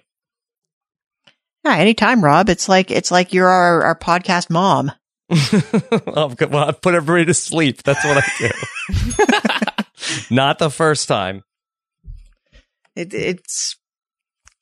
Yeah, 1.63 1.75
anytime, 1.77 2.23
Rob. 2.23 2.49
It's 2.49 2.69
like 2.69 2.91
it's 2.91 3.11
like 3.11 3.33
you're 3.33 3.47
our, 3.47 3.83
our 3.83 3.97
podcast 3.97 4.49
mom. 4.49 4.91
I'll, 5.31 6.35
well, 6.49 6.65
I'll 6.65 6.73
put 6.73 6.93
everybody 6.93 7.25
to 7.25 7.33
sleep. 7.33 7.81
That's 7.83 8.03
what 8.05 8.23
I 8.23 8.31
do. 8.37 9.85
Not 10.29 10.59
the 10.59 10.69
first 10.69 11.07
time. 11.07 11.43
It, 12.95 13.13
it's 13.13 13.77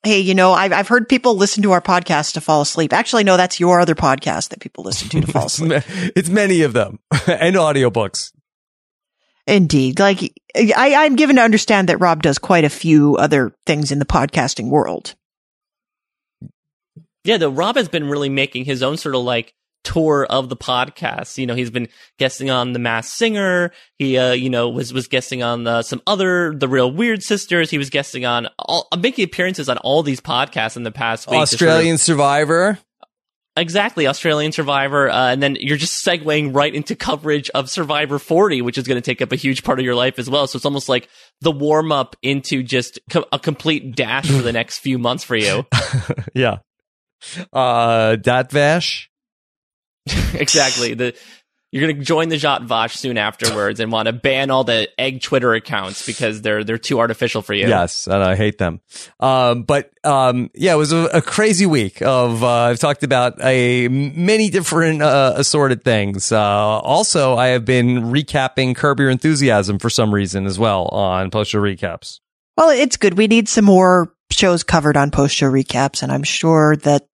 hey, 0.04 0.20
you 0.20 0.36
know, 0.36 0.54
I've 0.54 0.74
I've 0.74 0.88
heard 0.88 1.08
people 1.10 1.36
listen 1.36 1.64
to 1.64 1.72
our 1.72 1.82
podcast 1.82 2.34
to 2.34 2.42
fall 2.42 2.62
asleep. 2.62 2.94
Actually, 2.94 3.24
no, 3.24 3.38
that's 3.38 3.60
your 3.60 3.80
other 3.80 3.96
podcast 3.96 4.50
that 4.50 4.60
people 4.60 4.84
listen 4.84 5.10
to 5.10 5.22
to 5.22 5.28
fall 5.32 5.46
asleep. 5.46 5.84
it's 6.16 6.30
many 6.30 6.62
of 6.62 6.74
them 6.74 7.00
and 7.28 7.56
audiobooks. 7.56 8.32
Indeed, 9.46 10.00
like 10.00 10.34
I, 10.56 10.96
I'm 11.06 11.16
given 11.16 11.36
to 11.36 11.42
understand 11.42 11.90
that 11.90 12.00
Rob 12.00 12.24
does 12.24 12.38
quite 12.38 12.64
a 12.64 12.70
few 12.70 13.16
other 13.18 13.54
things 13.66 13.92
in 13.92 14.00
the 14.00 14.06
podcasting 14.06 14.70
world. 14.70 15.16
Yeah, 17.26 17.38
though 17.38 17.50
Rob 17.50 17.76
has 17.76 17.90
been 17.90 18.10
really 18.10 18.30
making 18.30 18.66
his 18.66 18.84
own 18.84 18.98
sort 18.98 19.16
of 19.16 19.24
like 19.24 19.54
tour 19.84 20.26
of 20.30 20.50
the 20.50 20.56
podcast. 20.56 21.38
You 21.38 21.46
know, 21.46 21.56
he's 21.56 21.70
been 21.70 21.88
guesting 22.18 22.50
on 22.50 22.74
The 22.74 22.80
Masked 22.80 23.16
Singer. 23.18 23.72
He, 23.98 24.18
uh, 24.18 24.32
you 24.32 24.50
know, 24.50 24.70
was 24.70 24.94
was 24.94 25.08
guesting 25.08 25.44
on 25.44 25.68
uh, 25.68 25.82
some 25.82 26.02
other 26.08 26.54
The 26.56 26.68
Real 26.68 26.92
Weird 26.92 27.22
Sisters. 27.22 27.70
He 27.70 27.78
was 27.78 27.90
guesting 27.90 28.26
on 28.26 28.48
all, 28.60 28.88
uh, 28.92 28.98
making 28.98 29.26
appearances 29.26 29.70
on 29.70 29.78
all 29.80 30.04
these 30.04 30.22
podcasts 30.22 30.78
in 30.78 30.84
the 30.84 30.92
past 30.92 31.30
week. 31.30 31.40
to 31.42 31.48
sort 31.48 31.62
of- 31.62 31.68
Australian 31.68 31.98
Survivor. 31.98 32.80
Exactly, 33.56 34.08
Australian 34.08 34.52
Survivor, 34.52 35.10
uh, 35.10 35.32
and 35.32 35.42
then 35.42 35.58
you're 35.60 35.78
just 35.78 36.06
segueing 36.06 36.56
right 36.56 36.74
into 36.74 36.96
coverage 36.96 37.50
of 37.52 37.70
Survivor 37.70 38.20
40, 38.20 38.62
which 38.62 38.78
is 38.78 38.88
going 38.88 38.98
to 38.98 39.02
take 39.02 39.22
up 39.22 39.32
a 39.32 39.36
huge 39.36 39.64
part 39.64 39.80
of 39.80 39.86
your 39.86 39.96
life 39.96 40.20
as 40.20 40.30
well. 40.30 40.48
So 40.48 40.58
it's 40.58 40.66
almost 40.66 40.90
like 40.90 41.10
the 41.42 41.52
warm 41.52 41.92
up 41.92 42.16
into 42.22 42.64
just 42.64 43.00
co- 43.10 43.26
a 43.32 43.40
complete 43.40 43.96
dash 43.96 44.28
for 44.30 44.42
the 44.42 44.52
next 44.54 44.80
few 44.80 44.98
months 44.98 45.24
for 45.24 45.36
you. 45.36 45.66
yeah. 46.34 46.58
Uh, 47.52 48.18
Datvash. 48.18 49.08
exactly. 50.34 50.94
The 50.94 51.16
you're 51.74 51.88
going 51.88 51.98
to 51.98 52.06
join 52.06 52.30
the 52.30 52.36
Zhat 52.36 52.68
Vash 52.68 52.98
soon 52.98 53.18
afterwards 53.18 53.80
and 53.80 53.92
want 53.92 54.06
to 54.06 54.14
ban 54.14 54.52
all 54.52 54.64
the 54.64 54.88
egg 55.00 55.24
Twitter 55.24 55.56
accounts 55.56 56.06
because 56.06 56.44
they're 56.44 56.64
they're 56.64 56.78
too 56.78 57.00
artificial 57.00 57.42
for 57.42 57.56
you. 57.56 57.68
Yes, 57.68 58.06
and 58.06 58.24
I 58.24 58.36
hate 58.36 58.60
them. 58.60 58.80
Um, 59.20 59.64
but 59.64 59.90
um, 60.04 60.52
yeah, 60.54 60.76
it 60.76 60.78
was 60.78 60.92
a, 60.94 61.06
a 61.06 61.22
crazy 61.24 61.66
week 61.66 62.04
of. 62.04 62.44
Uh, 62.44 62.48
I've 62.48 62.78
talked 62.78 63.02
about 63.02 63.44
a 63.44 63.88
many 63.88 64.52
different 64.52 65.02
uh, 65.02 65.34
assorted 65.36 65.84
things. 65.84 66.32
Uh, 66.32 66.40
also, 66.40 67.36
I 67.38 67.48
have 67.48 67.66
been 67.66 68.04
recapping 68.04 68.76
Curb 68.76 69.00
Your 69.00 69.10
Enthusiasm 69.10 69.80
for 69.80 69.90
some 69.90 70.14
reason 70.14 70.46
as 70.46 70.60
well 70.60 70.86
on 70.90 71.32
post 71.32 71.50
show 71.50 71.60
recaps. 71.60 72.20
Well, 72.56 72.70
it's 72.70 72.98
good. 72.98 73.18
We 73.18 73.26
need 73.26 73.50
some 73.50 73.66
more 73.66 74.14
shows 74.30 74.62
covered 74.62 74.96
on 74.96 75.10
post 75.10 75.34
show 75.34 75.50
recaps, 75.50 76.04
and 76.04 76.12
I'm 76.12 76.24
sure 76.24 76.76
that 76.76 77.08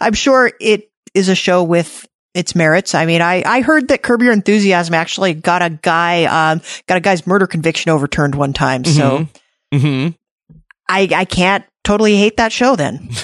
I'm 0.00 0.14
sure 0.14 0.52
it 0.58 0.90
is 1.12 1.28
a 1.28 1.34
show 1.34 1.62
with 1.62 2.06
its 2.36 2.54
merits. 2.54 2.94
I 2.94 3.06
mean, 3.06 3.22
I, 3.22 3.42
I 3.46 3.60
heard 3.62 3.88
that 3.88 4.02
Curb 4.02 4.22
Your 4.22 4.32
Enthusiasm 4.32 4.94
actually 4.94 5.34
got 5.34 5.62
a 5.62 5.70
guy 5.70 6.24
um 6.24 6.60
got 6.86 6.98
a 6.98 7.00
guy's 7.00 7.26
murder 7.26 7.46
conviction 7.46 7.90
overturned 7.90 8.34
one 8.34 8.52
time. 8.52 8.84
So 8.84 9.26
hmm 9.72 10.08
I 10.88 11.08
I 11.14 11.24
can't 11.24 11.64
totally 11.84 12.16
hate 12.16 12.36
that 12.36 12.52
show 12.52 12.76
then. 12.76 13.08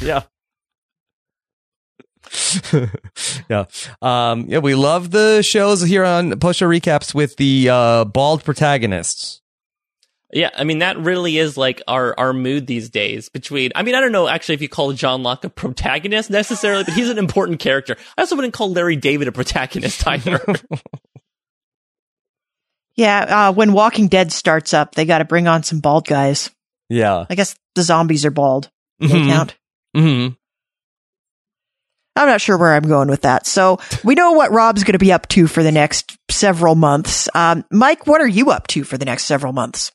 Yeah. 0.00 0.22
yeah. 3.50 3.64
Um, 4.00 4.46
yeah, 4.48 4.58
we 4.58 4.74
love 4.74 5.10
the 5.10 5.42
shows 5.42 5.82
here 5.82 6.04
on 6.04 6.38
post 6.38 6.60
show 6.60 6.68
recaps 6.68 7.14
with 7.14 7.36
the 7.36 7.68
uh, 7.70 8.04
bald 8.04 8.44
protagonists. 8.44 9.39
Yeah, 10.32 10.50
I 10.56 10.62
mean 10.64 10.78
that 10.78 10.96
really 10.98 11.38
is 11.38 11.56
like 11.56 11.82
our 11.88 12.14
our 12.18 12.32
mood 12.32 12.66
these 12.68 12.88
days. 12.88 13.28
Between, 13.28 13.72
I 13.74 13.82
mean, 13.82 13.94
I 13.96 14.00
don't 14.00 14.12
know 14.12 14.28
actually 14.28 14.54
if 14.54 14.62
you 14.62 14.68
call 14.68 14.92
John 14.92 15.22
Locke 15.24 15.44
a 15.44 15.48
protagonist 15.50 16.30
necessarily, 16.30 16.84
but 16.84 16.94
he's 16.94 17.08
an 17.10 17.18
important 17.18 17.58
character. 17.58 17.96
I 18.16 18.20
also 18.22 18.36
wouldn't 18.36 18.54
call 18.54 18.70
Larry 18.70 18.94
David 18.96 19.26
a 19.28 19.32
protagonist 19.32 20.06
either. 20.06 20.40
Yeah, 22.96 23.48
uh, 23.48 23.52
when 23.52 23.72
Walking 23.72 24.08
Dead 24.08 24.30
starts 24.30 24.74
up, 24.74 24.94
they 24.94 25.06
got 25.06 25.18
to 25.18 25.24
bring 25.24 25.46
on 25.48 25.62
some 25.62 25.80
bald 25.80 26.06
guys. 26.06 26.50
Yeah. 26.90 27.24
I 27.30 27.34
guess 27.34 27.54
the 27.74 27.82
zombies 27.82 28.26
are 28.26 28.30
bald. 28.30 28.68
They 28.98 29.06
Mhm. 29.06 29.28
count. 29.28 29.56
Mm-hmm. 29.96 30.34
I'm 32.16 32.28
not 32.28 32.40
sure 32.42 32.58
where 32.58 32.74
I'm 32.74 32.86
going 32.86 33.08
with 33.08 33.22
that. 33.22 33.46
So 33.46 33.78
we 34.04 34.14
know 34.16 34.32
what 34.32 34.50
Rob's 34.52 34.84
going 34.84 34.92
to 34.94 34.98
be 34.98 35.12
up 35.12 35.28
to 35.28 35.46
for 35.46 35.62
the 35.62 35.72
next 35.72 36.18
several 36.30 36.74
months. 36.74 37.28
Um, 37.34 37.64
Mike, 37.70 38.06
what 38.06 38.20
are 38.20 38.28
you 38.28 38.50
up 38.50 38.66
to 38.68 38.84
for 38.84 38.98
the 38.98 39.06
next 39.06 39.24
several 39.24 39.52
months? 39.54 39.92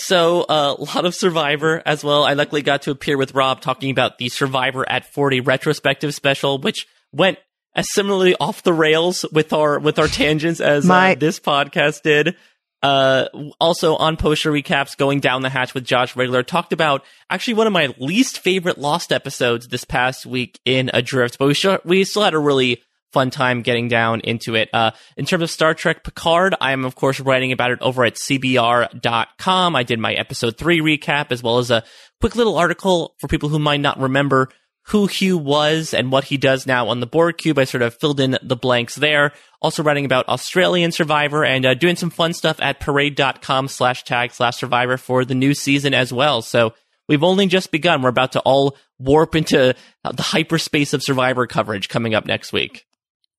So 0.00 0.42
uh, 0.42 0.76
a 0.78 0.82
lot 0.82 1.04
of 1.04 1.14
Survivor 1.14 1.82
as 1.84 2.02
well. 2.04 2.24
I 2.24 2.34
luckily 2.34 2.62
got 2.62 2.82
to 2.82 2.90
appear 2.90 3.16
with 3.16 3.34
Rob 3.34 3.60
talking 3.60 3.90
about 3.90 4.18
the 4.18 4.28
Survivor 4.28 4.88
at 4.88 5.12
40 5.12 5.40
retrospective 5.40 6.14
special, 6.14 6.58
which 6.58 6.86
went 7.12 7.38
as 7.74 7.92
similarly 7.92 8.34
off 8.40 8.62
the 8.62 8.72
rails 8.72 9.24
with 9.32 9.52
our 9.52 9.78
with 9.78 9.98
our 9.98 10.08
tangents 10.08 10.60
as 10.60 10.84
My- 10.84 11.12
uh, 11.12 11.14
this 11.16 11.38
podcast 11.40 12.02
did. 12.02 12.36
Uh, 12.82 13.26
also 13.58 13.96
on 13.96 14.16
post 14.16 14.42
show 14.42 14.52
recaps, 14.52 14.96
going 14.96 15.18
down 15.18 15.42
the 15.42 15.48
hatch 15.48 15.74
with 15.74 15.82
Josh 15.84 16.14
Wigler 16.14 16.46
talked 16.46 16.72
about 16.72 17.04
actually 17.30 17.54
one 17.54 17.66
of 17.66 17.72
my 17.72 17.92
least 17.98 18.38
favorite 18.38 18.78
Lost 18.78 19.12
episodes 19.12 19.68
this 19.68 19.82
past 19.84 20.26
week 20.26 20.60
in 20.64 20.90
Adrift, 20.92 21.38
but 21.38 21.48
we 21.48 21.54
sh- 21.54 21.66
we 21.84 22.04
still 22.04 22.22
had 22.22 22.34
a 22.34 22.38
really 22.38 22.82
fun 23.12 23.30
time 23.30 23.62
getting 23.62 23.88
down 23.88 24.20
into 24.20 24.54
it. 24.54 24.68
Uh, 24.72 24.90
in 25.16 25.24
terms 25.24 25.42
of 25.42 25.50
Star 25.50 25.74
Trek 25.74 26.04
Picard, 26.04 26.54
I 26.60 26.72
am 26.72 26.84
of 26.84 26.94
course 26.94 27.20
writing 27.20 27.52
about 27.52 27.70
it 27.70 27.80
over 27.80 28.04
at 28.04 28.14
cbr.com. 28.14 29.76
I 29.76 29.82
did 29.82 29.98
my 29.98 30.12
episode 30.12 30.58
three 30.58 30.80
recap 30.80 31.26
as 31.30 31.42
well 31.42 31.58
as 31.58 31.70
a 31.70 31.84
quick 32.20 32.36
little 32.36 32.58
article 32.58 33.14
for 33.18 33.28
people 33.28 33.48
who 33.48 33.58
might 33.58 33.80
not 33.80 33.98
remember 33.98 34.48
who 34.88 35.06
Hugh 35.06 35.36
was 35.36 35.92
and 35.92 36.12
what 36.12 36.24
he 36.24 36.36
does 36.36 36.66
now 36.66 36.88
on 36.88 37.00
the 37.00 37.06
Borg 37.06 37.38
Cube. 37.38 37.58
I 37.58 37.64
sort 37.64 37.82
of 37.82 37.94
filled 37.94 38.20
in 38.20 38.38
the 38.42 38.56
blanks 38.56 38.94
there. 38.94 39.32
Also 39.60 39.82
writing 39.82 40.04
about 40.04 40.28
Australian 40.28 40.92
Survivor 40.92 41.44
and 41.44 41.66
uh, 41.66 41.74
doing 41.74 41.96
some 41.96 42.10
fun 42.10 42.32
stuff 42.32 42.60
at 42.60 42.78
parade.com 42.78 43.66
slash 43.66 44.04
tag 44.04 44.32
slash 44.32 44.56
survivor 44.56 44.96
for 44.96 45.24
the 45.24 45.34
new 45.34 45.54
season 45.54 45.92
as 45.92 46.12
well. 46.12 46.40
So 46.40 46.72
we've 47.08 47.24
only 47.24 47.46
just 47.46 47.72
begun. 47.72 48.00
We're 48.00 48.10
about 48.10 48.32
to 48.32 48.40
all 48.40 48.76
warp 48.98 49.34
into 49.34 49.74
the 50.04 50.22
hyperspace 50.22 50.94
of 50.94 51.02
Survivor 51.02 51.48
coverage 51.48 51.88
coming 51.88 52.14
up 52.14 52.24
next 52.24 52.52
week. 52.52 52.84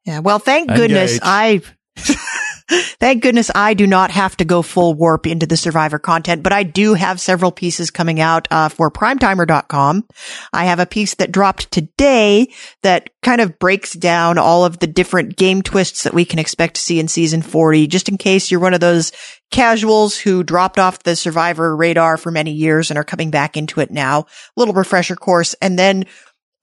Yeah. 0.08 0.20
Well, 0.20 0.40
thank 0.40 0.70
goodness 0.70 1.20
I, 1.22 1.62
thank 3.00 3.24
goodness 3.24 3.52
I 3.54 3.74
do 3.74 3.86
not 3.86 4.10
have 4.12 4.38
to 4.38 4.46
go 4.46 4.62
full 4.62 4.94
warp 4.94 5.28
into 5.28 5.46
the 5.46 5.58
survivor 5.58 6.00
content, 6.00 6.44
but 6.44 6.54
I 6.54 6.64
do 6.64 6.94
have 6.94 7.20
several 7.20 7.52
pieces 7.52 7.92
coming 7.92 8.22
out, 8.22 8.48
uh, 8.50 8.70
for 8.70 8.90
primetimer.com. 8.90 10.06
I 10.54 10.64
have 10.64 10.80
a 10.80 10.86
piece 10.86 11.16
that 11.16 11.34
dropped 11.34 11.72
today 11.72 12.48
that 12.84 13.10
kind 13.22 13.42
of 13.42 13.60
breaks 13.60 13.92
down 13.92 14.38
all 14.38 14.64
of 14.64 14.80
the 14.80 14.88
different 14.88 15.36
game 15.36 15.62
twists 15.62 16.04
that 16.04 16.14
we 16.14 16.24
can 16.24 16.40
expect 16.40 16.76
to 16.76 16.82
see 16.82 17.02
in 17.02 17.10
season 17.10 17.42
40, 17.42 17.88
just 17.88 18.08
in 18.08 18.18
case 18.18 18.50
you're 18.50 18.62
one 18.62 18.74
of 18.74 18.80
those 18.80 19.12
casuals 19.52 20.18
who 20.18 20.44
dropped 20.44 20.80
off 20.80 21.04
the 21.04 21.18
survivor 21.18 21.76
radar 21.76 22.16
for 22.16 22.32
many 22.32 22.52
years 22.52 22.90
and 22.90 22.98
are 22.98 23.04
coming 23.04 23.30
back 23.30 23.58
into 23.58 23.82
it 23.82 23.92
now. 23.92 24.26
Little 24.56 24.74
refresher 24.74 25.18
course. 25.18 25.54
And 25.62 25.78
then 25.78 26.06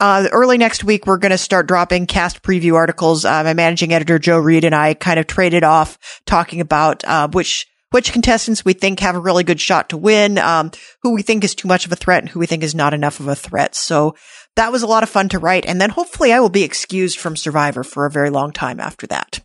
uh, 0.00 0.28
early 0.32 0.58
next 0.58 0.84
week, 0.84 1.06
we're 1.06 1.18
going 1.18 1.30
to 1.30 1.38
start 1.38 1.68
dropping 1.68 2.06
cast 2.06 2.42
preview 2.42 2.74
articles. 2.74 3.24
Uh, 3.24 3.44
my 3.44 3.54
managing 3.54 3.92
editor, 3.92 4.18
Joe 4.18 4.38
Reed, 4.38 4.64
and 4.64 4.74
I 4.74 4.94
kind 4.94 5.18
of 5.20 5.26
traded 5.26 5.64
off 5.64 5.98
talking 6.26 6.60
about, 6.60 7.04
uh, 7.04 7.28
which, 7.28 7.66
which 7.90 8.12
contestants 8.12 8.64
we 8.64 8.72
think 8.72 9.00
have 9.00 9.14
a 9.14 9.20
really 9.20 9.44
good 9.44 9.60
shot 9.60 9.90
to 9.90 9.96
win, 9.96 10.38
um, 10.38 10.72
who 11.02 11.14
we 11.14 11.22
think 11.22 11.44
is 11.44 11.54
too 11.54 11.68
much 11.68 11.86
of 11.86 11.92
a 11.92 11.96
threat 11.96 12.22
and 12.22 12.28
who 12.28 12.40
we 12.40 12.46
think 12.46 12.62
is 12.62 12.74
not 12.74 12.92
enough 12.92 13.20
of 13.20 13.28
a 13.28 13.36
threat. 13.36 13.74
So 13.74 14.16
that 14.56 14.72
was 14.72 14.82
a 14.82 14.86
lot 14.86 15.02
of 15.02 15.08
fun 15.08 15.28
to 15.30 15.38
write. 15.38 15.64
And 15.66 15.80
then 15.80 15.90
hopefully 15.90 16.32
I 16.32 16.40
will 16.40 16.48
be 16.48 16.64
excused 16.64 17.18
from 17.18 17.36
Survivor 17.36 17.84
for 17.84 18.04
a 18.04 18.10
very 18.10 18.30
long 18.30 18.52
time 18.52 18.80
after 18.80 19.06
that. 19.06 19.40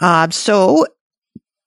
Uh, 0.00 0.28
so 0.30 0.86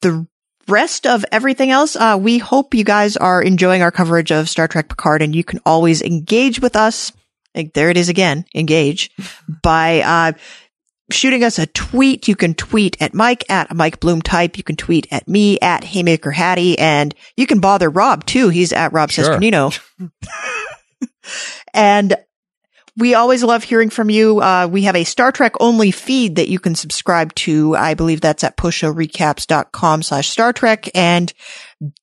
the 0.02 0.28
rest 0.74 1.06
of 1.06 1.24
everything 1.32 1.70
else, 1.70 1.96
uh, 1.96 2.18
we 2.20 2.40
hope 2.40 2.74
you 2.74 2.84
guys 2.84 3.16
are 3.16 3.42
enjoying 3.42 3.82
our 3.84 3.92
coverage 3.92 4.32
of 4.32 4.50
Star 4.50 4.68
Trek 4.68 4.90
Picard 4.90 5.22
and 5.22 5.36
you 5.36 5.44
can 5.44 5.60
always 5.66 6.02
engage 6.02 6.60
with 6.60 6.76
us. 6.76 7.12
Like, 7.54 7.74
there 7.74 7.92
it 7.92 7.98
is 7.98 8.10
again, 8.10 8.46
engage 8.56 9.12
by, 9.62 10.02
uh, 10.02 10.32
shooting 11.12 11.44
us 11.44 11.60
a 11.60 11.68
tweet. 11.68 12.28
You 12.28 12.36
can 12.36 12.56
tweet 12.56 13.00
at 13.00 13.14
Mike 13.14 13.44
at 13.50 13.76
Mike 13.76 14.00
Bloom 14.00 14.22
type. 14.22 14.58
You 14.58 14.64
can 14.64 14.76
tweet 14.76 15.06
at 15.12 15.28
me 15.28 15.60
at 15.60 15.84
Haymaker 15.84 16.32
Hattie 16.32 16.80
and 16.80 17.14
you 17.38 17.46
can 17.46 17.60
bother 17.60 17.90
Rob 17.90 18.26
too. 18.26 18.50
He's 18.50 18.74
at 18.74 18.94
Rob 18.94 19.12
Sure. 19.12 19.26
Cesternino. 19.26 19.80
and 21.74 22.16
we 22.98 23.16
always 23.16 23.44
love 23.44 23.64
hearing 23.64 23.90
from 23.90 24.10
you. 24.10 24.40
Uh, 24.40 24.68
we 24.70 24.84
have 24.84 24.96
a 24.96 25.04
Star 25.04 25.32
Trek 25.32 25.54
only 25.60 25.92
feed 25.92 26.36
that 26.36 26.50
you 26.50 26.60
can 26.60 26.76
subscribe 26.76 27.34
to. 27.36 27.76
I 27.76 27.96
believe 27.96 28.22
that's 28.22 28.44
at 28.44 28.58
postshowrecaps.com 28.58 30.04
slash 30.04 30.30
Star 30.30 30.54
Trek. 30.54 30.90
And 30.94 31.34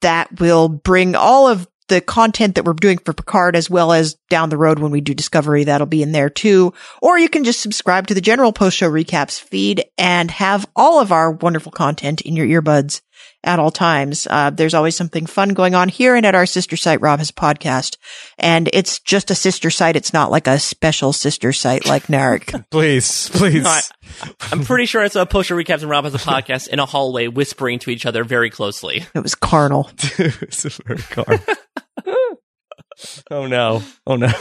that 0.01 0.41
will 0.41 0.69
bring 0.69 1.15
all 1.15 1.49
of 1.49 1.69
the 1.91 2.01
content 2.01 2.55
that 2.55 2.65
we're 2.65 2.73
doing 2.73 2.99
for 2.99 3.13
Picard 3.13 3.57
as 3.57 3.69
well 3.69 3.93
as 3.93 4.15
down 4.29 4.49
the 4.49 4.57
road 4.57 4.79
when 4.79 4.93
we 4.93 5.01
do 5.01 5.13
Discovery. 5.13 5.65
That'll 5.65 5.87
be 5.87 6.03
in 6.03 6.13
there 6.13 6.31
too. 6.31 6.73
Or 7.03 7.19
you 7.19 7.29
can 7.29 7.45
just 7.45 7.61
subscribe 7.61 8.07
to 8.07 8.15
the 8.15 8.21
general 8.21 8.53
post 8.53 8.77
show 8.77 8.91
recaps 8.91 9.41
feed 9.41 9.85
and 9.99 10.31
have 10.31 10.67
all 10.77 11.01
of 11.01 11.13
our 11.13 11.31
wonderful 11.33 11.73
content 11.73 12.21
in 12.21 12.37
your 12.37 12.47
earbuds 12.47 13.01
at 13.43 13.59
all 13.59 13.71
times. 13.71 14.27
Uh, 14.29 14.51
there's 14.51 14.75
always 14.75 14.97
something 14.97 15.27
fun 15.27 15.51
going 15.51 15.75
on 15.75 15.89
here 15.89 16.15
and 16.15 16.27
at 16.27 16.35
our 16.35 16.47
sister 16.47 16.77
site, 16.77 17.01
Rob 17.01 17.19
has 17.19 17.31
a 17.31 17.35
podcast. 17.35 17.97
And 18.39 18.69
it's 18.73 19.01
just 19.01 19.31
a 19.31 19.35
sister 19.35 19.71
site. 19.71 19.97
It's 19.97 20.13
not 20.13 20.31
like 20.31 20.47
a 20.47 20.59
special 20.59 21.13
sister 21.13 21.53
site 21.53 21.87
like 21.87 22.07
Narek. 22.07 22.65
Please, 22.71 23.29
please. 23.31 23.67
I, 23.67 23.81
I'm 24.53 24.65
pretty 24.65 24.87
sure 24.87 25.03
it's 25.03 25.17
a 25.17 25.27
post 25.27 25.49
show 25.49 25.57
recaps 25.57 25.81
and 25.81 25.91
Rob 25.91 26.05
has 26.05 26.15
a 26.15 26.19
podcast 26.19 26.69
in 26.69 26.79
a 26.79 26.87
hallway 26.87 27.27
whispering 27.27 27.79
to 27.81 27.91
each 27.91 28.07
other 28.07 28.23
very 28.25 28.51
closely. 28.51 29.05
it 29.15 29.23
was 29.23 29.35
carnal. 29.35 29.91
it's 30.19 30.65
a 30.65 30.71
very 30.85 31.03
carnal. 31.03 31.41
oh 33.31 33.47
no! 33.47 33.83
Oh 34.07 34.17
no! 34.17 34.33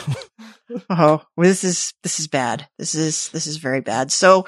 Oh, 0.89 1.23
well, 1.35 1.47
this 1.47 1.63
is, 1.63 1.93
this 2.03 2.19
is 2.19 2.27
bad. 2.27 2.67
This 2.77 2.93
is, 2.93 3.29
this 3.29 3.47
is 3.47 3.57
very 3.57 3.81
bad. 3.81 4.11
So, 4.11 4.45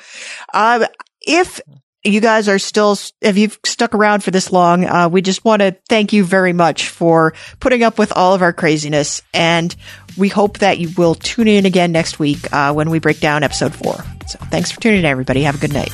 uh, 0.54 0.86
if 1.22 1.60
you 2.04 2.20
guys 2.20 2.48
are 2.48 2.60
still, 2.60 2.98
if 3.22 3.38
you've 3.38 3.60
stuck 3.64 3.94
around 3.94 4.24
for 4.24 4.32
this 4.32 4.52
long, 4.52 4.86
uh, 4.86 5.10
we 5.10 5.22
just 5.22 5.46
want 5.46 5.62
to 5.62 5.76
thank 5.88 6.14
you 6.14 6.24
very 6.24 6.54
much 6.54 6.90
for 6.90 7.34
putting 7.60 7.84
up 7.84 8.00
with 8.00 8.12
all 8.16 8.34
of 8.34 8.42
our 8.42 8.54
craziness. 8.54 9.22
And 9.34 9.76
we 10.18 10.28
hope 10.28 10.60
that 10.60 10.80
you 10.80 10.90
will 10.98 11.16
tune 11.16 11.48
in 11.48 11.66
again 11.66 11.92
next 11.92 12.20
week, 12.20 12.52
uh, 12.52 12.74
when 12.74 12.90
we 12.90 13.00
break 13.00 13.20
down 13.20 13.44
episode 13.44 13.76
four. 13.76 13.96
So 14.28 14.40
thanks 14.50 14.72
for 14.72 14.82
tuning 14.82 15.00
in, 15.00 15.06
everybody. 15.06 15.44
Have 15.44 15.56
a 15.56 15.60
good 15.60 15.74
night. 15.74 15.92